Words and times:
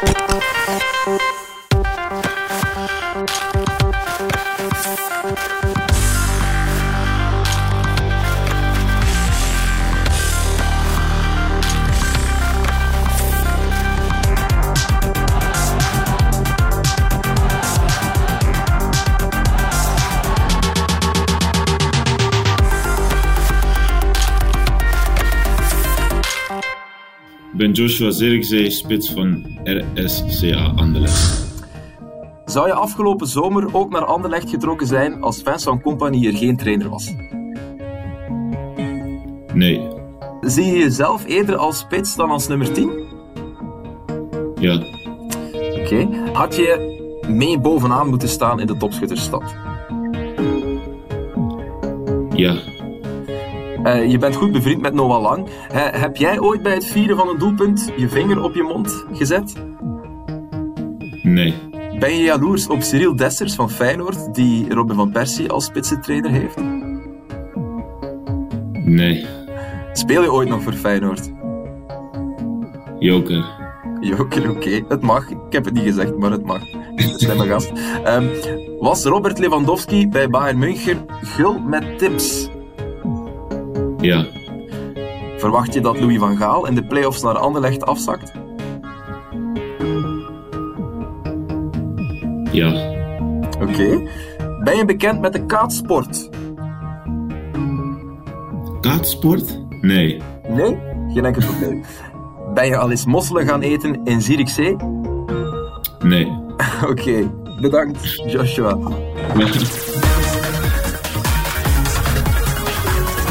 Música 0.00 1.47
ben 27.58 27.72
Joshua 27.72 28.10
Zirkzee, 28.10 28.70
spits 28.70 29.12
van 29.12 29.44
RSCA 29.94 30.72
Anderlecht. 30.76 31.46
Zou 32.44 32.66
je 32.66 32.72
afgelopen 32.72 33.26
zomer 33.26 33.74
ook 33.74 33.90
naar 33.90 34.04
Anderlecht 34.04 34.50
getrokken 34.50 34.86
zijn 34.86 35.22
als 35.22 35.42
Vincent 35.42 35.82
Company 35.82 36.26
er 36.26 36.36
geen 36.36 36.56
trainer 36.56 36.88
was? 36.88 37.14
Nee. 39.54 39.88
Zie 40.40 40.64
je 40.64 40.78
jezelf 40.78 41.26
eerder 41.26 41.56
als 41.56 41.78
spits 41.78 42.16
dan 42.16 42.30
als 42.30 42.48
nummer 42.48 42.72
10? 42.72 42.90
Ja. 44.60 44.82
Oké. 45.52 46.08
Had 46.32 46.56
je 46.56 46.96
mee 47.28 47.58
bovenaan 47.58 48.08
moeten 48.08 48.28
staan 48.28 48.60
in 48.60 48.66
de 48.66 48.76
topschuttersstad? 48.76 49.54
Ja. 52.34 52.56
Uh, 53.88 54.10
je 54.10 54.18
bent 54.18 54.36
goed 54.36 54.52
bevriend 54.52 54.80
met 54.80 54.94
Noah 54.94 55.22
Lang. 55.22 55.46
Uh, 55.46 55.50
heb 55.90 56.16
jij 56.16 56.40
ooit 56.40 56.62
bij 56.62 56.74
het 56.74 56.84
vieren 56.84 57.16
van 57.16 57.28
een 57.28 57.38
doelpunt 57.38 57.92
je 57.96 58.08
vinger 58.08 58.42
op 58.42 58.54
je 58.54 58.62
mond 58.62 59.04
gezet? 59.12 59.52
Nee. 61.22 61.54
Ben 61.98 62.16
je 62.16 62.22
jaloers 62.22 62.68
op 62.68 62.82
Cyril 62.82 63.16
Dessers 63.16 63.54
van 63.54 63.70
Feyenoord, 63.70 64.34
die 64.34 64.74
Robin 64.74 64.96
van 64.96 65.12
Persie 65.12 65.50
als 65.50 65.64
spitsentrainer 65.64 66.30
heeft? 66.30 66.56
Nee. 68.84 69.26
Speel 69.92 70.22
je 70.22 70.32
ooit 70.32 70.48
nog 70.48 70.62
voor 70.62 70.72
Feyenoord? 70.72 71.32
Joker. 72.98 73.44
Joker, 74.00 74.50
oké. 74.50 74.84
Het 74.88 75.00
mag. 75.00 75.30
Ik 75.30 75.36
heb 75.52 75.64
het 75.64 75.74
niet 75.74 75.84
gezegd, 75.84 76.16
maar 76.16 76.30
het 76.30 76.44
mag. 76.44 76.62
Slimme 76.96 77.46
gast. 77.46 77.72
Um, 78.06 78.30
was 78.78 79.04
Robert 79.04 79.38
Lewandowski 79.38 80.08
bij 80.08 80.28
Bayern 80.28 80.58
München 80.58 81.06
gul 81.22 81.58
met 81.58 81.98
tips? 81.98 82.48
Ja. 84.00 84.26
Verwacht 85.36 85.74
je 85.74 85.80
dat 85.80 86.00
Louis 86.00 86.18
van 86.18 86.36
Gaal 86.36 86.66
in 86.66 86.74
de 86.74 86.86
play-offs 86.86 87.22
naar 87.22 87.38
Anderlecht 87.38 87.84
afzakt? 87.86 88.32
Ja. 92.52 92.96
Oké. 93.60 93.70
Okay. 93.70 94.08
Ben 94.64 94.76
je 94.76 94.84
bekend 94.86 95.20
met 95.20 95.32
de 95.32 95.46
kaatsport? 95.46 96.28
Kaatsport? 98.80 99.60
Nee. 99.80 100.22
Nee? 100.48 100.78
Geen 101.08 101.24
enkel 101.24 101.42
probleem. 101.46 101.84
Ben 102.54 102.66
je 102.66 102.76
al 102.76 102.90
eens 102.90 103.04
mosselen 103.04 103.46
gaan 103.46 103.60
eten 103.60 104.00
in 104.04 104.20
Zierikzee? 104.20 104.76
Nee. 106.02 106.26
Oké, 106.82 106.90
okay. 106.90 107.30
bedankt 107.60 108.30
Joshua. 108.30 108.78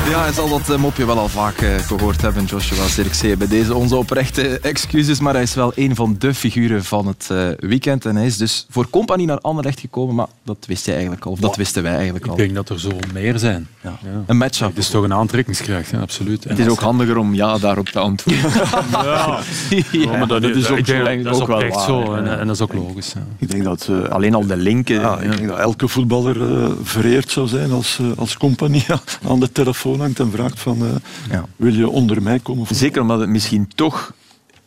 Ja, 0.10 0.22
hij 0.22 0.34
zal 0.34 0.50
dat 0.50 0.78
mopje 0.78 1.06
wel 1.06 1.18
al 1.18 1.28
vaak 1.28 1.56
gehoord 1.86 2.22
hebben, 2.22 2.46
Joshua 2.46 2.88
Zirkzee. 2.88 3.38
Bij 3.38 3.48
deze 3.48 3.76
onze 3.76 3.96
oprechte 3.96 4.60
excuses, 4.60 5.20
maar 5.20 5.34
hij 5.34 5.44
is 5.44 5.54
wel 5.54 5.72
een 5.76 5.96
van 5.96 6.16
de 6.20 6.34
figuren 6.34 6.84
van 6.84 7.08
het 7.08 7.56
weekend. 7.60 8.06
En 8.06 8.16
hij 8.16 8.26
is 8.26 8.38
dus 8.38 8.66
voor 8.70 8.90
compagnie 8.90 9.28
naar 9.28 9.40
Anderlecht 9.40 9.80
gekomen, 9.80 10.16
maar 10.16 10.28
dat 10.44 10.58
wist 10.68 10.86
jij 10.86 10.94
eigenlijk 10.94 11.26
al, 11.26 11.32
of 11.32 11.40
dat 11.40 11.56
wisten 11.56 11.84
wij 11.84 11.96
eigenlijk 11.96 12.26
al. 12.26 12.32
Ik 12.32 12.38
denk 12.38 12.56
dat 12.56 12.70
er 12.70 12.80
zo 12.80 12.92
meer 13.14 13.40
zijn. 13.40 13.68
Ja. 13.84 13.98
Ja. 14.04 14.24
Een 14.26 14.38
match-up. 14.38 14.68
Het 14.68 14.78
is 14.78 14.90
toch 14.90 15.04
een 15.04 15.14
aantrekkingskracht, 15.14 15.90
ja, 15.90 16.00
absoluut. 16.00 16.46
En 16.46 16.50
het 16.56 16.60
is 16.66 16.72
ook 16.72 16.80
handiger 16.80 17.18
om 17.18 17.34
ja 17.34 17.58
daarop 17.58 17.90
te 17.90 18.00
antwoorden. 18.00 18.52
ja, 18.92 19.40
ja 19.92 20.18
maar 20.18 20.28
dat, 20.28 20.44
is 20.44 20.70
ook, 20.70 20.86
denk, 20.86 21.24
dat 21.24 21.36
is 21.36 21.42
ook, 21.42 21.48
wel 21.48 21.62
echt 21.62 21.76
waar, 21.76 21.86
zo. 21.86 22.14
En, 22.14 22.40
en, 22.40 22.48
dat 22.48 22.56
is 22.56 22.62
ook 22.62 22.74
logisch. 22.74 23.14
Ik 23.38 23.52
denk 23.52 23.64
dat 23.64 23.88
uh, 23.90 24.04
alleen 24.04 24.34
al 24.34 24.46
de 24.46 24.58
linken... 24.58 25.00
Ja, 25.00 25.20
ik 25.20 25.38
denk 25.38 25.48
dat 25.48 25.58
elke 25.58 25.88
voetballer 25.88 26.52
uh, 26.52 26.68
vereerd 26.84 27.32
zou 27.32 27.48
zijn 27.48 27.72
als, 27.72 27.98
uh, 28.02 28.08
als 28.16 28.38
compagnie 28.38 28.86
aan 29.30 29.40
de 29.40 29.52
telefoon 29.52 29.97
hangt 30.00 30.20
en 30.20 30.32
vraagt 30.32 30.60
van 30.60 30.82
uh, 30.82 30.90
ja. 31.30 31.46
wil 31.56 31.74
je 31.74 31.90
onder 31.90 32.22
mij 32.22 32.40
komen? 32.40 32.76
Zeker 32.76 33.02
omdat 33.02 33.20
het 33.20 33.30
misschien 33.30 33.68
toch 33.76 34.14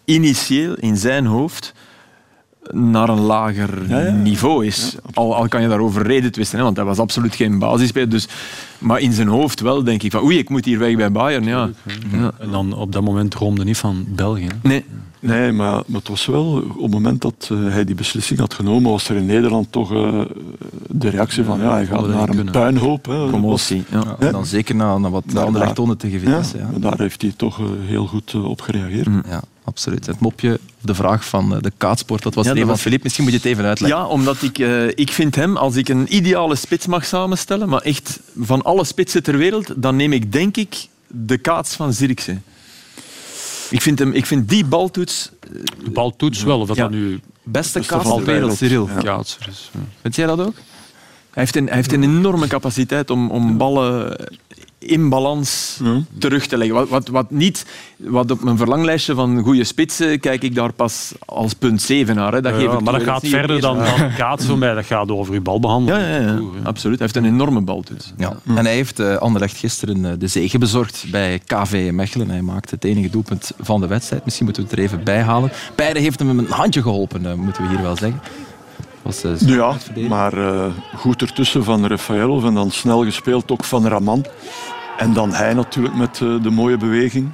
initieel 0.04 0.74
in 0.74 0.96
zijn 0.96 1.26
hoofd 1.26 1.72
naar 2.72 3.08
een 3.08 3.20
lager 3.20 3.88
ja, 3.88 4.00
ja. 4.00 4.12
niveau 4.12 4.66
is. 4.66 4.96
al, 5.14 5.34
al, 5.34 5.48
kan 5.48 5.62
je 5.62 5.68
daarover 5.68 6.02
reden 6.02 6.32
twisten, 6.32 6.58
hè, 6.58 6.64
want 6.64 6.76
hij 6.76 6.84
was 6.84 6.98
absoluut 6.98 7.34
geen 7.34 7.58
basisspeler. 7.58 8.08
Dus, 8.08 8.28
maar 8.78 9.00
in 9.00 9.12
zijn 9.12 9.28
hoofd 9.28 9.60
wel 9.60 9.84
denk 9.84 10.02
ik 10.02 10.10
van 10.10 10.22
oei, 10.22 10.38
ik 10.38 10.48
moet 10.48 10.64
hier 10.64 10.78
weg 10.78 10.96
bij 10.96 11.12
Bayern. 11.12 11.44
Ja. 11.44 11.70
En 12.38 12.50
dan 12.50 12.72
op 12.72 12.92
dat 12.92 13.02
moment 13.02 13.30
droomde 13.30 13.64
niet 13.64 13.78
van 13.78 14.04
België. 14.08 14.48
Nee. 14.62 14.84
Nee, 15.20 15.52
maar, 15.52 15.82
maar, 15.86 15.98
het 15.98 16.08
was 16.08 16.26
wel, 16.26 16.52
op 16.76 16.82
het 16.82 16.90
moment 16.90 17.20
dat 17.20 17.48
uh, 17.52 17.72
hij 17.72 17.84
die 17.84 17.94
beslissing 17.94 18.38
had 18.38 18.54
genomen, 18.54 18.90
was 18.90 19.08
er 19.08 19.16
in 19.16 19.26
Nederland 19.26 19.72
toch 19.72 19.92
uh, 19.92 20.20
de 20.88 21.08
reactie 21.08 21.44
van, 21.44 21.60
ja, 21.60 21.72
hij 21.72 21.86
gaat 21.86 22.08
naar 22.08 22.28
een 22.28 22.34
kunnen. 22.34 22.52
puinhoop. 22.52 23.06
Hè. 23.06 23.26
Promotie, 23.26 23.84
ja. 23.90 24.16
ja. 24.20 24.30
Dan 24.30 24.46
zeker 24.46 24.74
na, 24.74 24.98
na 24.98 25.10
wat 25.10 25.22
de 25.26 25.40
andere 25.40 25.72
tonen 25.72 25.96
tegen 25.96 26.20
Vitesse. 26.20 26.58
Ja, 26.58 26.68
Daar 26.78 26.98
heeft 26.98 27.22
hij 27.22 27.32
toch 27.36 27.58
uh, 27.58 27.66
heel 27.80 28.06
goed 28.06 28.34
op 28.34 28.60
gereageerd. 28.60 29.06
Mm, 29.06 29.22
ja, 29.28 29.42
absoluut. 29.64 30.06
Het 30.06 30.20
mopje, 30.20 30.60
de 30.80 30.94
vraag 30.94 31.24
van 31.24 31.58
de 31.60 31.72
kaatsport, 31.76 32.22
dat 32.22 32.34
was 32.34 32.46
ja, 32.46 32.66
van 32.66 32.78
Filip. 32.78 33.02
Misschien 33.02 33.24
moet 33.24 33.32
je 33.32 33.38
het 33.38 33.48
even 33.48 33.64
uitleggen. 33.64 33.98
Ja, 33.98 34.06
omdat 34.06 34.42
ik, 34.42 34.58
ik 34.94 35.10
vind 35.10 35.34
hem, 35.34 35.56
als 35.56 35.76
ik 35.76 35.88
een 35.88 36.16
ideale 36.16 36.54
spits 36.54 36.86
mag 36.86 37.04
samenstellen, 37.04 37.68
maar 37.68 37.82
echt 37.82 38.20
van 38.38 38.62
alle 38.62 38.84
spitsen 38.84 39.22
ter 39.22 39.36
wereld, 39.36 39.72
dan 39.76 39.96
neem 39.96 40.12
ik 40.12 40.32
denk 40.32 40.56
ik 40.56 40.88
de 41.06 41.38
kaats 41.38 41.74
van 41.74 41.92
Zirkzee. 41.92 42.38
Ik 43.70 43.80
vind, 43.80 43.98
hem, 43.98 44.12
ik 44.12 44.26
vind 44.26 44.48
die 44.48 44.64
baltoets... 44.64 45.30
De 45.84 45.90
baltoets 45.90 46.42
wel, 46.42 46.60
of 46.60 46.66
dat 46.66 46.76
ja. 46.76 46.82
dan 46.82 46.92
nu... 46.92 47.20
Beste 47.42 47.80
kaats 47.80 48.08
ter 48.08 48.24
wereld, 48.24 48.56
Cyril. 48.56 48.88
Ja. 48.88 49.00
Kaatser 49.00 49.48
is. 49.48 49.70
Ja. 49.72 49.80
Vind 50.00 50.16
jij 50.16 50.26
dat 50.26 50.40
ook? 50.40 50.54
Hij 51.30 51.42
heeft 51.42 51.56
een, 51.56 51.66
hij 51.66 51.74
heeft 51.76 51.92
een 51.92 52.02
enorme 52.02 52.46
capaciteit 52.46 53.10
om, 53.10 53.30
om 53.30 53.56
ballen 53.56 54.16
in 54.80 55.08
balans 55.08 55.78
ja. 55.84 56.02
terug 56.18 56.46
te 56.46 56.56
leggen. 56.56 56.76
Wat, 56.76 56.88
wat, 56.88 57.08
wat, 57.08 57.30
niet, 57.30 57.66
wat 57.96 58.30
op 58.30 58.42
mijn 58.44 58.56
verlanglijstje 58.56 59.14
van 59.14 59.42
goede 59.42 59.64
spitsen 59.64 60.20
kijk 60.20 60.42
ik 60.42 60.54
daar 60.54 60.72
pas 60.72 61.12
als 61.26 61.54
punt 61.54 61.82
7 61.82 62.14
naar. 62.14 62.32
Hè. 62.32 62.40
Dat 62.40 62.52
ja, 62.52 62.58
geef 62.58 62.80
maar 62.80 62.92
dat 62.92 63.02
gaat 63.02 63.26
verder 63.26 63.60
dan, 63.60 63.78
dan 63.78 64.14
kaatsen 64.16 64.58
mij. 64.58 64.74
Dat 64.74 64.84
gaat 64.84 65.10
over 65.10 65.34
je 65.34 65.40
balbehandeling. 65.40 66.06
Ja, 66.06 66.16
ja, 66.16 66.20
ja. 66.20 66.40
absoluut. 66.62 66.98
Hij 66.98 67.08
heeft 67.12 67.26
een 67.26 67.32
enorme 67.32 67.60
bal. 67.60 67.84
Dus. 67.94 68.12
Ja. 68.16 68.36
En 68.46 68.64
hij 68.64 68.74
heeft 68.74 69.00
uh, 69.00 69.16
Anderlecht 69.16 69.56
gisteren 69.56 70.04
uh, 70.04 70.12
de 70.18 70.26
zege 70.26 70.58
bezorgd 70.58 71.04
bij 71.10 71.40
KV 71.46 71.90
Mechelen. 71.92 72.30
Hij 72.30 72.42
maakte 72.42 72.74
het 72.74 72.84
enige 72.84 73.10
doelpunt 73.10 73.52
van 73.60 73.80
de 73.80 73.86
wedstrijd. 73.86 74.24
Misschien 74.24 74.44
moeten 74.44 74.62
we 74.62 74.68
het 74.70 74.78
er 74.78 74.84
even 74.84 75.04
bij 75.04 75.22
halen. 75.22 75.52
Beide 75.74 76.00
heeft 76.00 76.18
hem 76.18 76.38
een 76.38 76.46
handje 76.50 76.82
geholpen, 76.82 77.22
uh, 77.22 77.34
moeten 77.34 77.62
we 77.62 77.68
hier 77.68 77.82
wel 77.82 77.96
zeggen. 77.96 78.20
Was, 79.02 79.24
ja, 79.46 79.76
maar 80.08 80.38
uh, 80.38 80.64
goed 80.96 81.22
ertussen 81.22 81.64
van 81.64 81.86
Rafaelov 81.86 82.44
en 82.44 82.54
dan 82.54 82.70
snel 82.70 83.04
gespeeld 83.04 83.50
ook 83.50 83.64
van 83.64 83.86
Raman. 83.86 84.24
En 84.98 85.12
dan 85.12 85.32
hij 85.32 85.54
natuurlijk 85.54 85.94
met 85.94 86.20
uh, 86.20 86.42
de 86.42 86.50
mooie 86.50 86.76
beweging, 86.76 87.30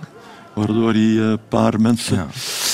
waardoor 0.55 0.93
hij 0.93 1.17
een 1.17 1.39
paar 1.49 1.81
mensen... 1.81 2.17
Ja. 2.17 2.27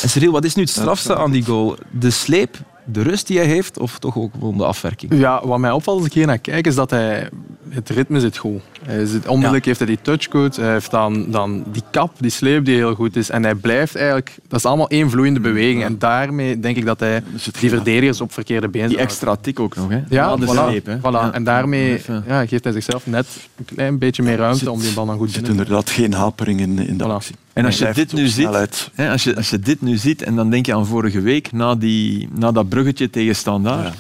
En 0.02 0.08
Cyril, 0.08 0.32
wat 0.32 0.44
is 0.44 0.54
nu 0.54 0.62
het 0.62 0.70
strafste 0.70 1.16
aan 1.16 1.31
die 1.31 1.44
goal? 1.44 1.76
De 1.91 2.10
sleep, 2.10 2.56
de 2.84 3.02
rust 3.02 3.26
die 3.26 3.38
hij 3.38 3.47
heeft, 3.47 3.78
of 3.78 3.98
toch 3.98 4.16
ook 4.16 4.32
gewoon 4.32 4.56
de 4.56 4.64
afwerking? 4.64 5.14
Ja, 5.14 5.47
wat 5.47 5.58
mij 5.58 5.70
opvalt 5.70 5.97
als 5.98 6.06
ik 6.06 6.12
hier 6.12 6.26
naar 6.26 6.38
kijk, 6.38 6.66
is 6.66 6.75
dat 6.75 6.91
hij... 6.91 7.28
Het 7.69 7.88
ritme 7.88 8.20
zit 8.20 8.36
goed. 8.36 8.60
Hij 8.84 9.06
zit, 9.06 9.26
onmiddellijk 9.26 9.65
ja. 9.65 9.69
heeft 9.70 9.78
hij 9.78 9.88
die 9.88 9.98
touchcode, 10.03 10.60
hij 10.60 10.72
heeft 10.72 10.91
dan, 10.91 11.31
dan 11.31 11.65
die 11.72 11.82
kap, 11.91 12.12
die 12.19 12.31
sleep 12.31 12.65
die 12.65 12.76
heel 12.76 12.94
goed 12.94 13.16
is. 13.16 13.31
En 13.31 13.43
hij 13.43 13.54
blijft 13.54 13.97
eigenlijk... 13.97 14.37
Dat 14.48 14.59
is 14.59 14.65
allemaal 14.65 14.88
één 14.88 15.10
vloeiende 15.10 15.41
beweging. 15.41 15.81
Ja. 15.81 15.87
En 15.87 15.98
daarmee 15.98 16.60
denk 16.60 16.76
ik 16.76 16.84
dat 16.84 17.00
hij 17.00 17.23
die 17.61 17.70
verdedigers 17.70 18.20
op 18.20 18.32
verkeerde 18.32 18.69
been 18.69 18.88
Die 18.88 18.99
extra 18.99 19.37
tik 19.37 19.61
ook 19.61 19.76
nog, 19.76 19.88
hè? 19.88 20.00
Ja, 20.08 20.37
de 20.37 20.46
voilà, 20.46 20.50
sleep, 20.50 20.87
hè? 20.87 20.99
Voilà. 20.99 21.02
Ja. 21.02 21.32
En 21.32 21.44
daarmee 21.44 22.00
ja, 22.26 22.46
geeft 22.46 22.64
hij 22.64 22.73
zichzelf 22.73 23.06
net 23.06 23.26
een 23.56 23.64
klein 23.64 23.99
beetje 23.99 24.23
meer 24.23 24.37
ruimte 24.37 24.58
zit, 24.58 24.69
om 24.69 24.81
die 24.81 24.93
bal 24.93 25.06
dan 25.06 25.17
goed 25.17 25.32
te 25.32 25.38
Er 25.38 25.46
zit 25.46 25.50
inderdaad 25.50 25.90
geen 25.90 26.12
hapering 26.12 26.61
in, 26.61 26.78
in 26.78 26.99
de 26.99 27.05
voilà. 27.05 27.08
actie. 27.08 27.35
En 27.52 27.64
als 27.64 27.78
je, 27.78 27.90
dit 27.94 28.12
nu 28.12 28.26
ziet, 28.26 28.90
hè, 28.94 29.11
als, 29.11 29.25
je, 29.25 29.37
als 29.37 29.50
je 29.50 29.58
dit 29.58 29.82
nu 29.82 29.96
ziet, 29.96 30.23
en 30.23 30.37
dan 30.37 30.50
denk 30.50 30.67
je 30.67 30.75
aan 30.75 30.87
vorige 30.87 31.20
week, 31.20 31.52
na, 31.52 31.75
die, 31.75 32.28
na 32.35 32.52
dat 32.52 32.69
bruggetje 32.69 33.11
tegen 33.11 33.37
Standaard, 33.37 33.85
ja. 33.85 33.93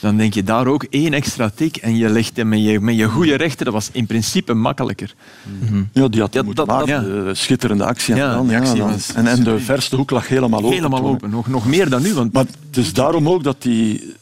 Dan 0.00 0.16
denk 0.16 0.34
je 0.34 0.42
daar 0.42 0.66
ook 0.66 0.84
één 0.90 1.12
extra 1.12 1.50
tik 1.54 1.76
en 1.76 1.96
je 1.96 2.08
legt 2.08 2.36
hem 2.36 2.48
met 2.48 2.62
je, 2.62 2.80
met 2.80 2.96
je 2.96 3.08
goede 3.08 3.34
rechter. 3.34 3.64
Dat 3.64 3.74
was 3.74 3.88
in 3.92 4.06
principe 4.06 4.54
makkelijker. 4.54 5.14
Mm-hmm. 5.60 5.88
Ja, 5.92 6.08
die 6.08 6.20
had 6.20 6.34
ja, 6.34 6.42
moeten 6.42 6.66
dat, 6.66 6.76
maken. 6.76 7.24
Dat, 7.24 7.36
schitterende 7.36 7.84
actie. 7.84 8.14
Ja, 8.14 8.34
dan, 8.34 8.54
actie 8.54 8.76
ja, 8.76 8.86
was, 8.86 9.12
en, 9.14 9.26
en 9.26 9.44
de 9.44 9.58
verste 9.58 9.96
hoek 9.96 10.10
lag 10.10 10.28
helemaal 10.28 10.60
open. 10.60 10.74
Helemaal 10.74 11.04
open, 11.04 11.30
nog, 11.30 11.48
nog 11.48 11.66
meer 11.66 11.88
dan 11.88 12.02
nu. 12.02 12.14
Want... 12.14 12.32
Maar 12.32 12.44
het 12.66 12.76
is 12.76 12.92
daarom 12.92 13.28
ook 13.28 13.42
dat 13.42 13.62
die 13.62 14.18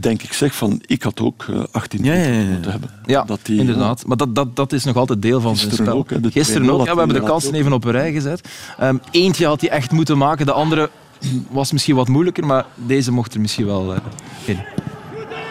denk 0.00 0.22
ik 0.22 0.32
zeg 0.32 0.54
van 0.54 0.82
ik 0.86 1.02
had 1.02 1.20
ook 1.20 1.46
uh, 1.50 1.62
18 1.70 2.04
ja, 2.04 2.14
ja, 2.14 2.28
ja. 2.28 2.50
moeten 2.50 2.70
hebben. 2.70 2.90
Ja, 3.06 3.22
dat 3.24 3.40
die, 3.42 3.58
inderdaad. 3.58 4.06
Maar 4.06 4.16
dat, 4.16 4.34
dat, 4.34 4.56
dat 4.56 4.72
is 4.72 4.84
nog 4.84 4.96
altijd 4.96 5.22
deel 5.22 5.40
van 5.40 5.56
zijn 5.56 5.72
spel. 5.72 5.96
Ook, 5.96 6.10
hè, 6.10 6.18
Gisteren 6.30 6.70
ook. 6.70 6.86
Ja, 6.86 6.92
we 6.92 6.98
hebben 6.98 7.20
de 7.20 7.26
kansen 7.26 7.54
even 7.54 7.72
op 7.72 7.84
een 7.84 7.90
rij 7.90 8.12
gezet. 8.12 8.48
Um, 8.82 9.00
eentje 9.10 9.46
had 9.46 9.60
hij 9.60 9.70
echt 9.70 9.90
moeten 9.90 10.18
maken, 10.18 10.46
de 10.46 10.52
andere 10.52 10.90
was 11.50 11.72
misschien 11.72 11.96
wat 11.96 12.08
moeilijker, 12.08 12.46
maar 12.46 12.64
deze 12.74 13.12
mocht 13.12 13.34
er 13.34 13.40
misschien 13.40 13.66
wel 13.66 13.94
uh, 13.94 13.98
in. 14.44 14.58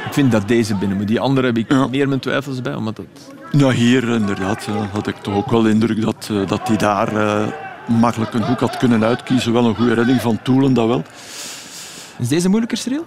Ik 0.05 0.13
vind 0.13 0.31
dat 0.31 0.47
deze 0.47 0.75
binnen 0.75 0.97
moet. 0.97 1.07
Die 1.07 1.19
andere 1.19 1.47
heb 1.47 1.57
ik 1.57 1.89
meer 1.89 2.07
mijn 2.07 2.19
twijfels 2.19 2.61
bij. 2.61 2.73
Omdat 2.73 2.95
dat... 2.95 3.05
Nou, 3.51 3.73
hier 3.73 4.09
inderdaad 4.09 4.67
had 4.91 5.07
ik 5.07 5.15
toch 5.15 5.35
ook 5.35 5.49
wel 5.49 5.61
de 5.61 5.69
indruk 5.69 6.01
dat, 6.01 6.29
uh, 6.31 6.47
dat 6.47 6.67
hij 6.67 6.77
daar 6.77 7.13
uh, 7.13 7.47
makkelijk 7.87 8.33
een 8.33 8.43
hoek 8.43 8.59
had 8.59 8.77
kunnen 8.77 9.03
uitkiezen. 9.03 9.53
Wel 9.53 9.65
een 9.65 9.75
goede 9.75 9.93
redding 9.93 10.21
van 10.21 10.41
Toelen, 10.41 10.73
dat 10.73 10.87
wel. 10.87 11.03
Is 12.19 12.27
deze 12.27 12.49
moeilijker, 12.49 12.77
Cyril? 12.77 13.05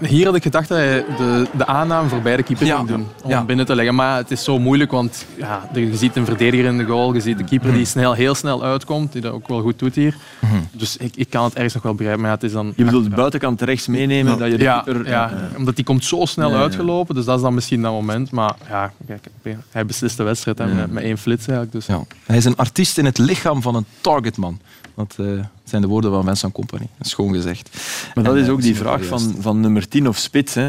Hier 0.00 0.24
had 0.24 0.34
ik 0.34 0.42
gedacht 0.42 0.68
dat 0.68 0.78
hij 0.78 1.04
de, 1.16 1.46
de 1.56 1.66
aanname 1.66 2.08
voor 2.08 2.20
beide 2.20 2.42
keepers 2.42 2.70
ging 2.70 2.88
doen. 2.88 3.06
Om 3.22 3.46
binnen 3.46 3.66
te 3.66 3.74
leggen. 3.74 3.94
Maar 3.94 4.16
het 4.16 4.30
is 4.30 4.44
zo 4.44 4.58
moeilijk, 4.58 4.90
want 4.90 5.26
ja, 5.36 5.68
je 5.74 5.96
ziet 5.96 6.16
een 6.16 6.24
verdediger 6.24 6.64
in 6.64 6.78
de 6.78 6.84
goal. 6.84 7.14
Je 7.14 7.20
ziet 7.20 7.38
de 7.38 7.44
keeper 7.44 7.68
die 7.70 7.80
mhm. 7.80 7.88
snel, 7.90 8.12
heel 8.12 8.34
snel 8.34 8.64
uitkomt. 8.64 9.12
Die 9.12 9.20
dat 9.20 9.32
ook 9.32 9.48
wel 9.48 9.60
goed 9.60 9.78
doet 9.78 9.94
hier. 9.94 10.16
Mhm. 10.38 10.54
Dus 10.70 10.96
ik, 10.96 11.16
ik 11.16 11.30
kan 11.30 11.44
het 11.44 11.54
ergens 11.54 11.74
nog 11.74 11.82
wel 11.82 11.94
begrijpen. 11.94 12.20
Maar 12.22 12.30
ja, 12.30 12.36
het 12.36 12.44
is 12.44 12.52
dan, 12.52 12.72
je 12.76 12.84
bedoelt 12.84 13.04
de 13.04 13.10
buitenkant 13.10 13.62
rechts 13.62 13.86
meenemen? 13.86 14.38
Dat 14.38 14.50
je 14.50 14.56
de 14.56 14.62
ja, 14.62 14.80
keeper, 14.80 15.08
ja, 15.08 15.32
omdat 15.56 15.76
die 15.76 15.84
komt 15.84 16.04
zo 16.04 16.24
snel 16.24 16.54
uitgelopen. 16.54 17.14
Dus 17.14 17.24
dat 17.24 17.36
is 17.36 17.42
dan 17.42 17.54
misschien 17.54 17.82
dat 17.82 17.92
moment. 17.92 18.30
Maar 18.30 18.54
ja, 18.68 18.92
kijk, 19.06 19.28
hij 19.70 19.86
beslist 19.86 20.16
de 20.16 20.22
wedstrijd 20.22 20.58
met, 20.58 20.92
met, 20.92 21.02
één 21.02 21.18
flits 21.18 21.46
eigenlijk. 21.46 21.72
Dus. 21.72 21.86
Hij 22.26 22.36
is 22.36 22.44
een 22.44 22.56
artiest 22.56 22.98
in 22.98 23.04
het 23.04 23.18
lichaam 23.18 23.62
van 23.62 23.74
een 23.74 23.86
targetman. 24.00 24.60
Dat 24.96 25.16
uh, 25.20 25.44
zijn 25.64 25.82
de 25.82 25.88
woorden 25.88 26.10
van 26.10 26.24
Vincent 26.24 26.52
Company. 26.52 26.86
Schoon 27.00 27.34
gezegd. 27.34 27.70
Maar 28.14 28.24
dat 28.24 28.36
is 28.36 28.48
ook 28.48 28.62
die 28.62 28.76
vraag 28.76 29.04
van, 29.04 29.36
van 29.40 29.60
nummer 29.60 29.88
10 29.88 30.08
of 30.08 30.16
spits. 30.16 30.54
Hè. 30.54 30.68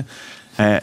Hij, 0.55 0.81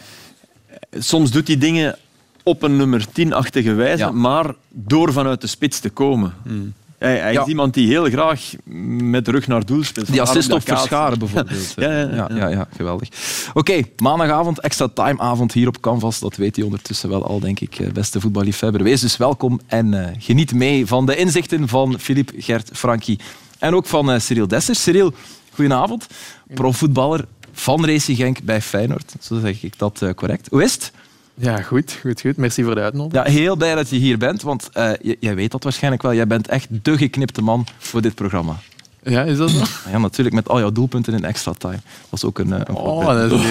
soms 0.92 1.30
doet 1.30 1.46
hij 1.46 1.58
dingen 1.58 1.98
op 2.42 2.62
een 2.62 2.76
nummer 2.76 3.06
10-achtige 3.08 3.74
wijze, 3.74 4.10
maar 4.10 4.54
door 4.68 5.12
vanuit 5.12 5.40
de 5.40 5.46
spits 5.46 5.80
te 5.80 5.90
komen. 5.90 6.34
Hmm. 6.42 6.72
Hij, 6.98 7.18
hij 7.18 7.34
is 7.34 7.46
iemand 7.46 7.74
die 7.74 7.88
heel 7.88 8.04
graag 8.04 8.54
met 8.98 9.24
de 9.24 9.30
rug 9.30 9.46
naar 9.46 9.66
doel 9.66 9.84
speelt. 9.84 10.12
Die 10.12 10.22
assist 10.22 10.52
op 10.52 10.62
Verscharen 10.64 11.18
bijvoorbeeld. 11.24 11.72
ja, 11.76 12.00
ja, 12.00 12.28
ja, 12.34 12.48
ja, 12.48 12.68
geweldig. 12.76 13.08
Oké, 13.54 13.82
maandagavond, 13.96 14.60
extra 14.60 14.88
timeavond 14.88 15.52
hier 15.52 15.68
op 15.68 15.80
Canvas. 15.80 16.18
Dat 16.18 16.36
weet 16.36 16.56
hij 16.56 16.64
ondertussen 16.64 17.08
wel 17.08 17.26
al, 17.26 17.40
denk 17.40 17.60
ik, 17.60 17.78
eh, 17.78 17.90
beste 17.92 18.20
voetballiefhebber. 18.20 18.82
Wees 18.82 19.00
dus 19.00 19.16
welkom 19.16 19.60
en 19.66 19.92
uh, 19.92 20.06
geniet 20.18 20.54
mee 20.54 20.86
van 20.86 21.06
de 21.06 21.16
inzichten 21.16 21.68
van 21.68 21.98
Philippe 21.98 22.32
Gert 22.36 22.70
Frankie. 22.72 23.18
En 23.58 23.74
ook 23.74 23.86
van 23.86 24.10
uh, 24.10 24.18
Cyril 24.18 24.48
Dessers. 24.48 24.82
Cyril, 24.82 25.12
goedenavond. 25.54 26.06
Profvoetballer 26.54 27.24
van 27.52 27.86
Racing 27.86 28.16
Genk 28.16 28.42
bij 28.42 28.60
Feyenoord. 28.60 29.14
Zo 29.20 29.40
zeg 29.40 29.62
ik 29.62 29.78
dat 29.78 30.02
correct. 30.14 30.48
Hoe 30.50 30.62
is 30.62 30.72
het? 30.72 30.92
Ja, 31.34 31.62
goed, 31.62 31.98
goed, 32.00 32.20
goed. 32.20 32.36
Merci 32.36 32.62
voor 32.64 32.74
de 32.74 32.80
uitnodiging. 32.80 33.26
Ja, 33.26 33.32
heel 33.32 33.56
blij 33.56 33.74
dat 33.74 33.88
je 33.88 33.96
hier 33.96 34.18
bent, 34.18 34.42
want 34.42 34.70
uh, 34.76 34.90
jij 35.20 35.34
weet 35.34 35.50
dat 35.50 35.62
waarschijnlijk 35.62 36.02
wel. 36.02 36.14
Jij 36.14 36.26
bent 36.26 36.48
echt 36.48 36.68
de 36.84 36.96
geknipte 36.96 37.42
man 37.42 37.66
voor 37.78 38.02
dit 38.02 38.14
programma. 38.14 38.56
Ja, 39.04 39.22
is 39.22 39.36
dat 39.36 39.50
zo? 39.50 39.62
Ja, 39.92 39.98
natuurlijk, 39.98 40.34
met 40.34 40.48
al 40.48 40.58
jouw 40.58 40.72
doelpunten 40.72 41.14
in 41.14 41.24
extra 41.24 41.52
time. 41.58 41.78
Dat 42.10 42.12
is 42.12 42.24
ook 42.24 42.38
een, 42.38 42.52
eh, 42.52 42.60
een 42.64 42.74
Oh, 42.74 43.06
dat 43.06 43.30
is, 43.30 43.40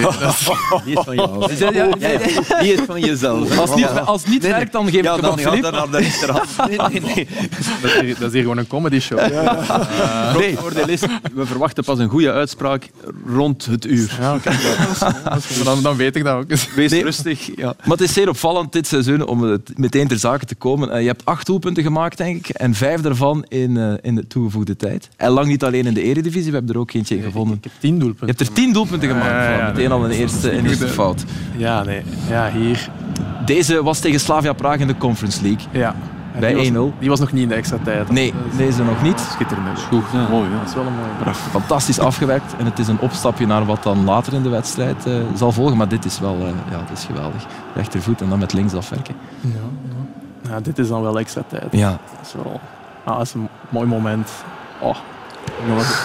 Die 0.86 0.94
is 0.98 1.04
van 1.04 1.16
jou. 1.16 2.00
Die 2.60 2.74
is 2.74 2.80
van 2.86 3.00
jezelf. 3.00 3.58
Als 3.58 3.70
het 3.70 3.80
niet, 3.80 3.88
als 3.88 4.22
het 4.22 4.32
niet 4.32 4.44
werkt, 4.44 4.72
dan 4.72 4.90
geef 4.90 5.00
ik 5.00 5.06
het 5.06 5.28
op 5.28 5.40
Filip. 5.40 5.62
Dan 5.62 5.90
nee, 5.92 6.78
nee, 6.78 7.02
nee. 7.16 7.28
Dat 7.82 7.92
is, 7.92 8.00
hier, 8.02 8.16
dat 8.20 8.28
is 8.28 8.34
hier 8.34 8.42
gewoon 8.42 8.58
een 8.58 8.68
comedy 8.68 9.00
show. 9.00 9.20
Ja, 9.20 9.28
ja. 9.28 10.32
Uh, 10.32 10.38
nee. 10.38 10.58
Voordeel 10.58 10.90
is, 10.90 11.02
we 11.34 11.46
verwachten 11.46 11.84
pas 11.84 12.00
een 12.00 12.10
goede 12.10 12.32
uitspraak 12.32 12.90
rond 13.28 13.66
het 13.66 13.86
uur. 13.86 14.18
Ja, 14.20 14.36
okay. 14.36 14.56
dan, 15.64 15.82
dan 15.82 15.96
weet 15.96 16.16
ik 16.16 16.24
dat 16.24 16.36
ook. 16.36 16.48
Wees 16.76 16.92
rustig. 16.92 17.50
Ja. 17.56 17.76
Maar 17.84 17.98
het 17.98 18.02
is 18.02 18.14
zeer 18.14 18.30
opvallend 18.30 18.72
dit 18.72 18.88
seizoen 18.88 19.28
om 19.28 19.62
meteen 19.76 20.08
ter 20.08 20.20
zake 20.20 20.46
te 20.46 20.56
komen. 20.56 20.90
Uh, 20.90 21.02
je 21.02 21.08
hebt 21.08 21.26
acht 21.26 21.46
doelpunten 21.46 21.84
gemaakt, 21.84 22.18
denk 22.18 22.48
ik, 22.48 22.56
en 22.56 22.74
vijf 22.74 23.02
daarvan 23.02 23.46
in, 23.48 23.76
uh, 23.76 23.94
in 24.02 24.16
de 24.16 24.28
toegevoegde 24.28 24.76
tijd. 24.76 25.10
En 25.18 25.32
niet 25.48 25.64
alleen 25.64 25.86
in 25.86 25.94
de 25.94 26.02
eredivisie, 26.02 26.50
we 26.50 26.58
hebben 26.58 26.76
er 26.76 26.82
ook 26.82 26.94
eentje 26.94 27.18
in 27.18 27.24
gevonden. 27.24 27.58
Ik 27.58 27.64
heb 27.64 27.74
tien 27.80 28.00
doelpunten. 28.00 28.28
Je 28.28 28.34
hebt 28.34 28.50
er 28.50 28.54
tien 28.54 28.74
doelpunten 28.74 29.10
gemaakt. 29.10 29.60
Ja, 29.60 29.72
meteen 29.74 29.92
al 29.92 30.06
een 30.06 30.12
eerste, 30.12 30.52
een 30.52 30.66
eerste 30.66 30.88
fout. 30.88 31.24
Ja, 31.58 31.84
nee. 31.84 32.02
Ja, 32.30 32.52
hier. 32.52 32.90
Deze 33.46 33.84
was 33.84 34.00
tegen 34.00 34.20
Slavia 34.20 34.54
Praag 34.54 34.80
in 34.80 34.88
de 34.88 34.98
Conference 34.98 35.42
League. 35.42 35.66
Ja. 35.72 35.96
Bij 36.40 36.72
1-0. 36.72 37.00
Die 37.00 37.10
was 37.10 37.20
nog 37.20 37.32
niet 37.32 37.42
in 37.42 37.48
de 37.48 37.56
extra 37.56 37.78
tijd. 37.84 38.10
Nee, 38.10 38.34
deze 38.58 38.84
nog 38.84 39.02
niet. 39.02 39.20
Schitterend. 39.20 39.80
Goed. 39.80 40.04
Ja. 40.14 40.28
Mooi, 40.30 40.50
ja. 40.50 40.58
Dat 40.58 40.68
is 40.68 40.74
wel 40.74 40.86
een 40.86 40.94
mooie. 40.94 41.36
Fantastisch 41.36 42.00
afgewerkt. 42.00 42.56
En 42.58 42.66
het 42.66 42.80
is 42.80 42.88
een 42.88 43.00
opstapje 43.00 43.46
naar 43.46 43.66
wat 43.66 43.84
dan 43.84 44.04
later 44.04 44.34
in 44.34 44.44
de 44.44 44.50
wedstrijd 44.50 45.08
uh, 45.08 45.14
zal 45.36 45.52
volgen. 45.52 45.78
Maar 45.78 45.88
dit 45.88 46.06
is 46.06 46.20
wel 46.20 46.38
uh, 46.38 46.48
ja, 46.72 46.86
is 46.94 47.04
geweldig. 47.04 47.46
Rechtervoet 47.76 48.22
en 48.22 48.30
dan 48.30 48.40
met 48.40 48.54
links 48.54 48.74
afwerken. 48.74 49.16
Ja, 49.42 49.50
ja. 49.88 50.50
ja 50.50 50.60
dit 50.60 50.80
is 50.80 50.88
dan 50.88 51.02
wel 51.02 51.20
extra 51.20 51.44
tijd. 51.48 51.68
Ja. 51.72 51.90
Dat 51.90 52.26
is, 52.26 52.34
wel, 52.34 52.60
ah, 53.04 53.18
dat 53.18 53.26
is 53.26 53.34
een 53.34 53.48
mooi 53.70 53.88
moment. 53.88 54.32
Oh, 54.80 54.96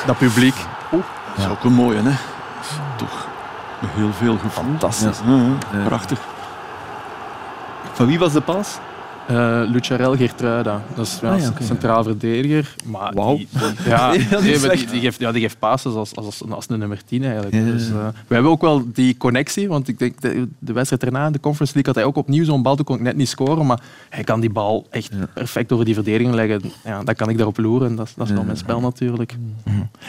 dat 0.06 0.18
publiek. 0.18 0.54
Oeh. 0.92 1.04
Dat 1.36 1.44
is 1.44 1.50
ook 1.50 1.64
een 1.64 1.72
mooie, 1.72 2.02
hè? 2.02 2.16
Toch 2.96 3.26
heel 3.86 4.12
veel 4.12 4.38
gevoel. 4.38 4.64
Fantastisch. 4.64 5.20
Ja, 5.72 5.84
prachtig. 5.84 6.18
Van 7.92 8.06
wie 8.06 8.18
was 8.18 8.32
de 8.32 8.40
pas? 8.40 8.78
Uh, 9.30 9.62
Lucarel 9.66 10.16
Gertruida. 10.16 10.82
Dat 10.94 11.06
is 11.06 11.18
ja, 11.22 11.32
ah, 11.32 11.40
ja, 11.40 11.52
centraal 11.62 12.02
verdediger. 12.02 12.74
Maar 12.84 13.12
wow. 13.12 13.36
die, 13.36 13.48
ja, 13.84 14.12
die, 14.12 14.28
die, 14.90 15.00
geeft, 15.00 15.20
ja, 15.20 15.32
die 15.32 15.40
geeft 15.40 15.58
passes 15.58 15.94
als, 15.94 16.14
als, 16.14 16.42
als 16.50 16.66
een 16.68 16.78
nummer 16.78 17.04
10 17.04 17.24
eigenlijk. 17.24 17.52
Dus, 17.52 17.88
uh, 17.88 18.06
we 18.26 18.34
hebben 18.34 18.52
ook 18.52 18.60
wel 18.60 18.84
die 18.92 19.16
connectie, 19.16 19.68
want 19.68 19.88
ik 19.88 19.98
denk 19.98 20.20
de, 20.20 20.48
de 20.58 20.72
wedstrijd 20.72 21.04
erna 21.04 21.26
in 21.26 21.32
de 21.32 21.40
Conference 21.40 21.74
League 21.74 21.92
had 21.92 22.02
hij 22.02 22.12
ook 22.12 22.16
opnieuw 22.16 22.44
zo'n 22.44 22.62
bal, 22.62 22.76
toen 22.76 22.84
kon 22.84 22.96
ik 22.96 23.02
net 23.02 23.16
niet 23.16 23.28
scoren, 23.28 23.66
maar 23.66 23.80
hij 24.08 24.24
kan 24.24 24.40
die 24.40 24.50
bal 24.50 24.86
echt 24.90 25.10
perfect 25.34 25.72
over 25.72 25.84
die 25.84 25.94
verdediging 25.94 26.34
leggen. 26.34 26.62
Ja, 26.84 27.02
dan 27.02 27.14
kan 27.14 27.28
ik 27.28 27.36
daarop 27.36 27.58
loeren. 27.58 27.96
Dat, 27.96 28.12
dat 28.16 28.28
is 28.28 28.34
wel 28.34 28.44
mijn 28.44 28.56
spel 28.56 28.80
natuurlijk. 28.80 29.36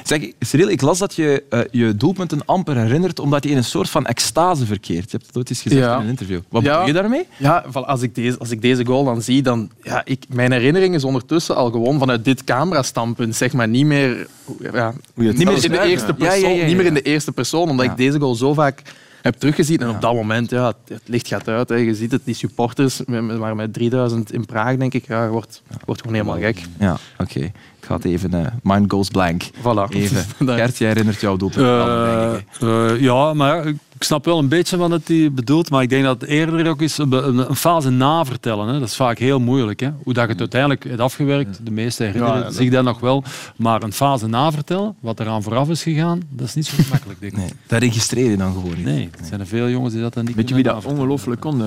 Zeg, 0.03 0.31
Cyril, 0.39 0.69
ik 0.69 0.81
las 0.81 0.97
dat 0.97 1.15
je 1.15 1.43
uh, 1.49 1.59
je 1.71 1.95
doelpunten 1.95 2.45
amper 2.45 2.77
herinnert, 2.77 3.19
omdat 3.19 3.43
je 3.43 3.49
in 3.49 3.57
een 3.57 3.63
soort 3.63 3.89
van 3.89 4.05
extase 4.05 4.65
verkeert. 4.65 5.11
Je 5.11 5.17
hebt 5.17 5.27
het 5.27 5.37
ooit 5.37 5.49
eens 5.49 5.61
gezegd 5.61 5.85
in 5.85 6.01
een 6.01 6.07
interview. 6.07 6.39
Wat 6.49 6.63
bedoel 6.63 6.85
je 6.85 6.93
daarmee? 6.93 7.27
Ja, 7.37 7.65
als 7.73 8.01
ik 8.01 8.15
deze, 8.15 8.37
als 8.37 8.49
ik 8.49 8.61
deze 8.61 8.85
goal 8.85 9.03
dan 9.13 9.21
zie, 9.21 9.41
dan... 9.41 9.69
Ja, 9.81 10.01
ik, 10.05 10.25
mijn 10.29 10.51
herinnering 10.51 10.95
is 10.95 11.03
ondertussen 11.03 11.55
al 11.55 11.71
gewoon 11.71 11.99
vanuit 11.99 12.25
dit 12.25 12.43
camerastandpunt, 12.43 13.35
zeg 13.35 13.53
maar, 13.53 13.67
niet 13.67 13.85
meer... 13.85 14.27
Ja, 14.73 14.93
niet, 15.13 15.45
meer 15.45 15.63
in 15.63 15.71
de 15.71 15.83
eerste 15.83 16.13
persoon, 16.13 16.65
niet 16.65 16.75
meer 16.75 16.85
in 16.85 16.93
de 16.93 17.01
eerste 17.01 17.31
persoon, 17.31 17.69
omdat 17.69 17.85
ik 17.85 17.97
deze 17.97 18.19
goal 18.19 18.35
zo 18.35 18.53
vaak 18.53 18.81
heb 19.21 19.35
teruggezien. 19.35 19.79
En 19.79 19.89
op 19.89 20.01
dat 20.01 20.13
moment, 20.13 20.49
ja, 20.49 20.73
het 20.87 21.01
licht 21.05 21.27
gaat 21.27 21.47
uit. 21.47 21.69
Hè. 21.69 21.75
Je 21.75 21.95
ziet 21.95 22.11
het, 22.11 22.21
die 22.25 22.35
supporters, 22.35 23.05
maar 23.05 23.55
met 23.55 23.73
3000 23.73 24.33
in 24.33 24.45
Praag, 24.45 24.77
denk 24.77 24.93
ik, 24.93 25.07
ja, 25.07 25.27
wordt, 25.27 25.61
wordt 25.85 26.01
gewoon 26.01 26.15
helemaal 26.15 26.39
gek. 26.39 26.61
Ja, 26.79 26.97
oké. 27.17 27.51
Ga 27.79 27.95
het 27.95 28.05
even... 28.05 28.35
Uh, 28.35 28.45
mind 28.63 28.91
goes 28.91 29.09
blank. 29.09 29.43
Voilà. 29.43 29.89
Even. 29.95 30.25
Gert, 30.37 30.77
jij 30.77 30.87
herinnert 30.87 31.21
jouw 31.21 31.37
doelpunt. 31.37 31.65
Uh, 31.65 32.33
uh, 32.63 33.01
ja, 33.01 33.33
maar 33.33 33.67
ik 33.67 34.03
snap 34.05 34.25
wel 34.25 34.39
een 34.39 34.47
beetje 34.47 34.77
wat 34.77 34.91
het 34.91 35.07
hij 35.07 35.31
bedoelt, 35.31 35.69
maar 35.69 35.81
ik 35.81 35.89
denk 35.89 36.03
dat 36.03 36.21
het 36.21 36.29
eerder 36.29 36.67
ook 36.67 36.81
is 36.81 36.97
een, 36.97 37.11
een, 37.11 37.55
fase 37.55 37.89
na 37.89 38.25
vertellen. 38.25 38.67
Hè. 38.67 38.79
Dat 38.79 38.87
is 38.87 38.95
vaak 38.95 39.17
heel 39.17 39.39
moeilijk. 39.39 39.79
Hè. 39.79 39.91
Hoe 40.03 40.13
dat 40.13 40.23
je 40.23 40.31
het 40.31 40.39
uiteindelijk 40.39 40.83
hebt 40.83 40.99
afgewerkt, 40.99 41.59
de 41.63 41.71
meeste 41.71 42.03
herinneren 42.03 42.43
ja, 42.43 42.51
zich 42.51 42.69
dat 42.69 42.83
nog 42.83 42.99
wel. 42.99 43.23
Maar 43.55 43.83
een 43.83 43.93
fase 43.93 44.27
na 44.27 44.51
vertellen, 44.51 44.95
wat 44.99 45.19
eraan 45.19 45.43
vooraf 45.43 45.69
is 45.69 45.83
gegaan, 45.83 46.21
dat 46.29 46.47
is 46.47 46.53
niet 46.53 46.65
zo 46.65 46.75
makkelijk. 46.89 47.19
Denk 47.19 47.31
ik. 47.31 47.37
Nee, 47.37 47.49
dat 47.67 47.81
registreer 47.81 48.29
je 48.29 48.37
dan 48.37 48.53
gewoon 48.53 48.75
niet. 48.75 48.85
Nee, 48.85 49.09
er 49.19 49.25
zijn 49.25 49.39
er 49.39 49.47
veel 49.47 49.69
jongens 49.69 49.93
die 49.93 50.01
dat 50.01 50.13
dan 50.13 50.25
niet 50.25 50.35
Weet 50.35 50.49
je 50.49 50.55
wie 50.55 50.63
dat 50.63 50.85
ongelooflijk 50.85 51.41
kon? 51.41 51.57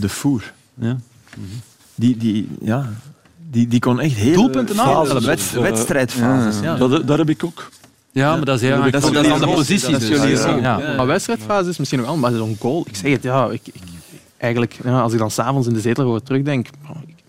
De 0.00 0.08
Voer. 0.08 0.52
Ja. 0.74 0.96
Die, 1.94 2.16
die, 2.16 2.48
ja, 2.60 2.90
die, 3.50 3.68
die 3.68 3.80
kon 3.80 4.00
echt 4.00 4.14
heel... 4.14 4.34
Doelpunten 4.34 4.80
aan. 4.80 5.24
wedstrijdfases. 5.60 6.60
Ja. 6.62 6.76
Dat, 6.76 7.06
dat 7.06 7.18
heb 7.18 7.28
ik 7.28 7.44
ook. 7.44 7.68
Ja, 8.12 8.36
maar 8.36 8.44
dat 8.44 8.60
is 8.60 8.68
heel 8.68 8.90
Dat 8.90 9.04
is, 9.04 9.10
dat 9.10 9.24
is 9.24 9.38
de 9.40 9.46
positie. 9.46 9.98
Dus. 9.98 10.42
Ja. 10.42 10.94
Maar 10.96 11.06
wedstrijdfase 11.06 11.68
is 11.68 11.78
misschien 11.78 11.98
nog 11.98 12.08
wel, 12.08 12.16
maar 12.16 12.32
zo'n 12.32 12.56
goal, 12.60 12.84
ik 12.88 12.96
zeg 12.96 13.12
het, 13.12 13.22
ja, 13.22 13.48
ik, 13.50 13.60
ik 13.64 13.82
eigenlijk, 14.36 14.78
ja, 14.84 15.00
als 15.00 15.12
ik 15.12 15.18
dan 15.18 15.30
s'avonds 15.30 15.68
in 15.68 15.74
de 15.74 15.80
zetel 15.80 16.04
over 16.04 16.22
terugdenk, 16.22 16.68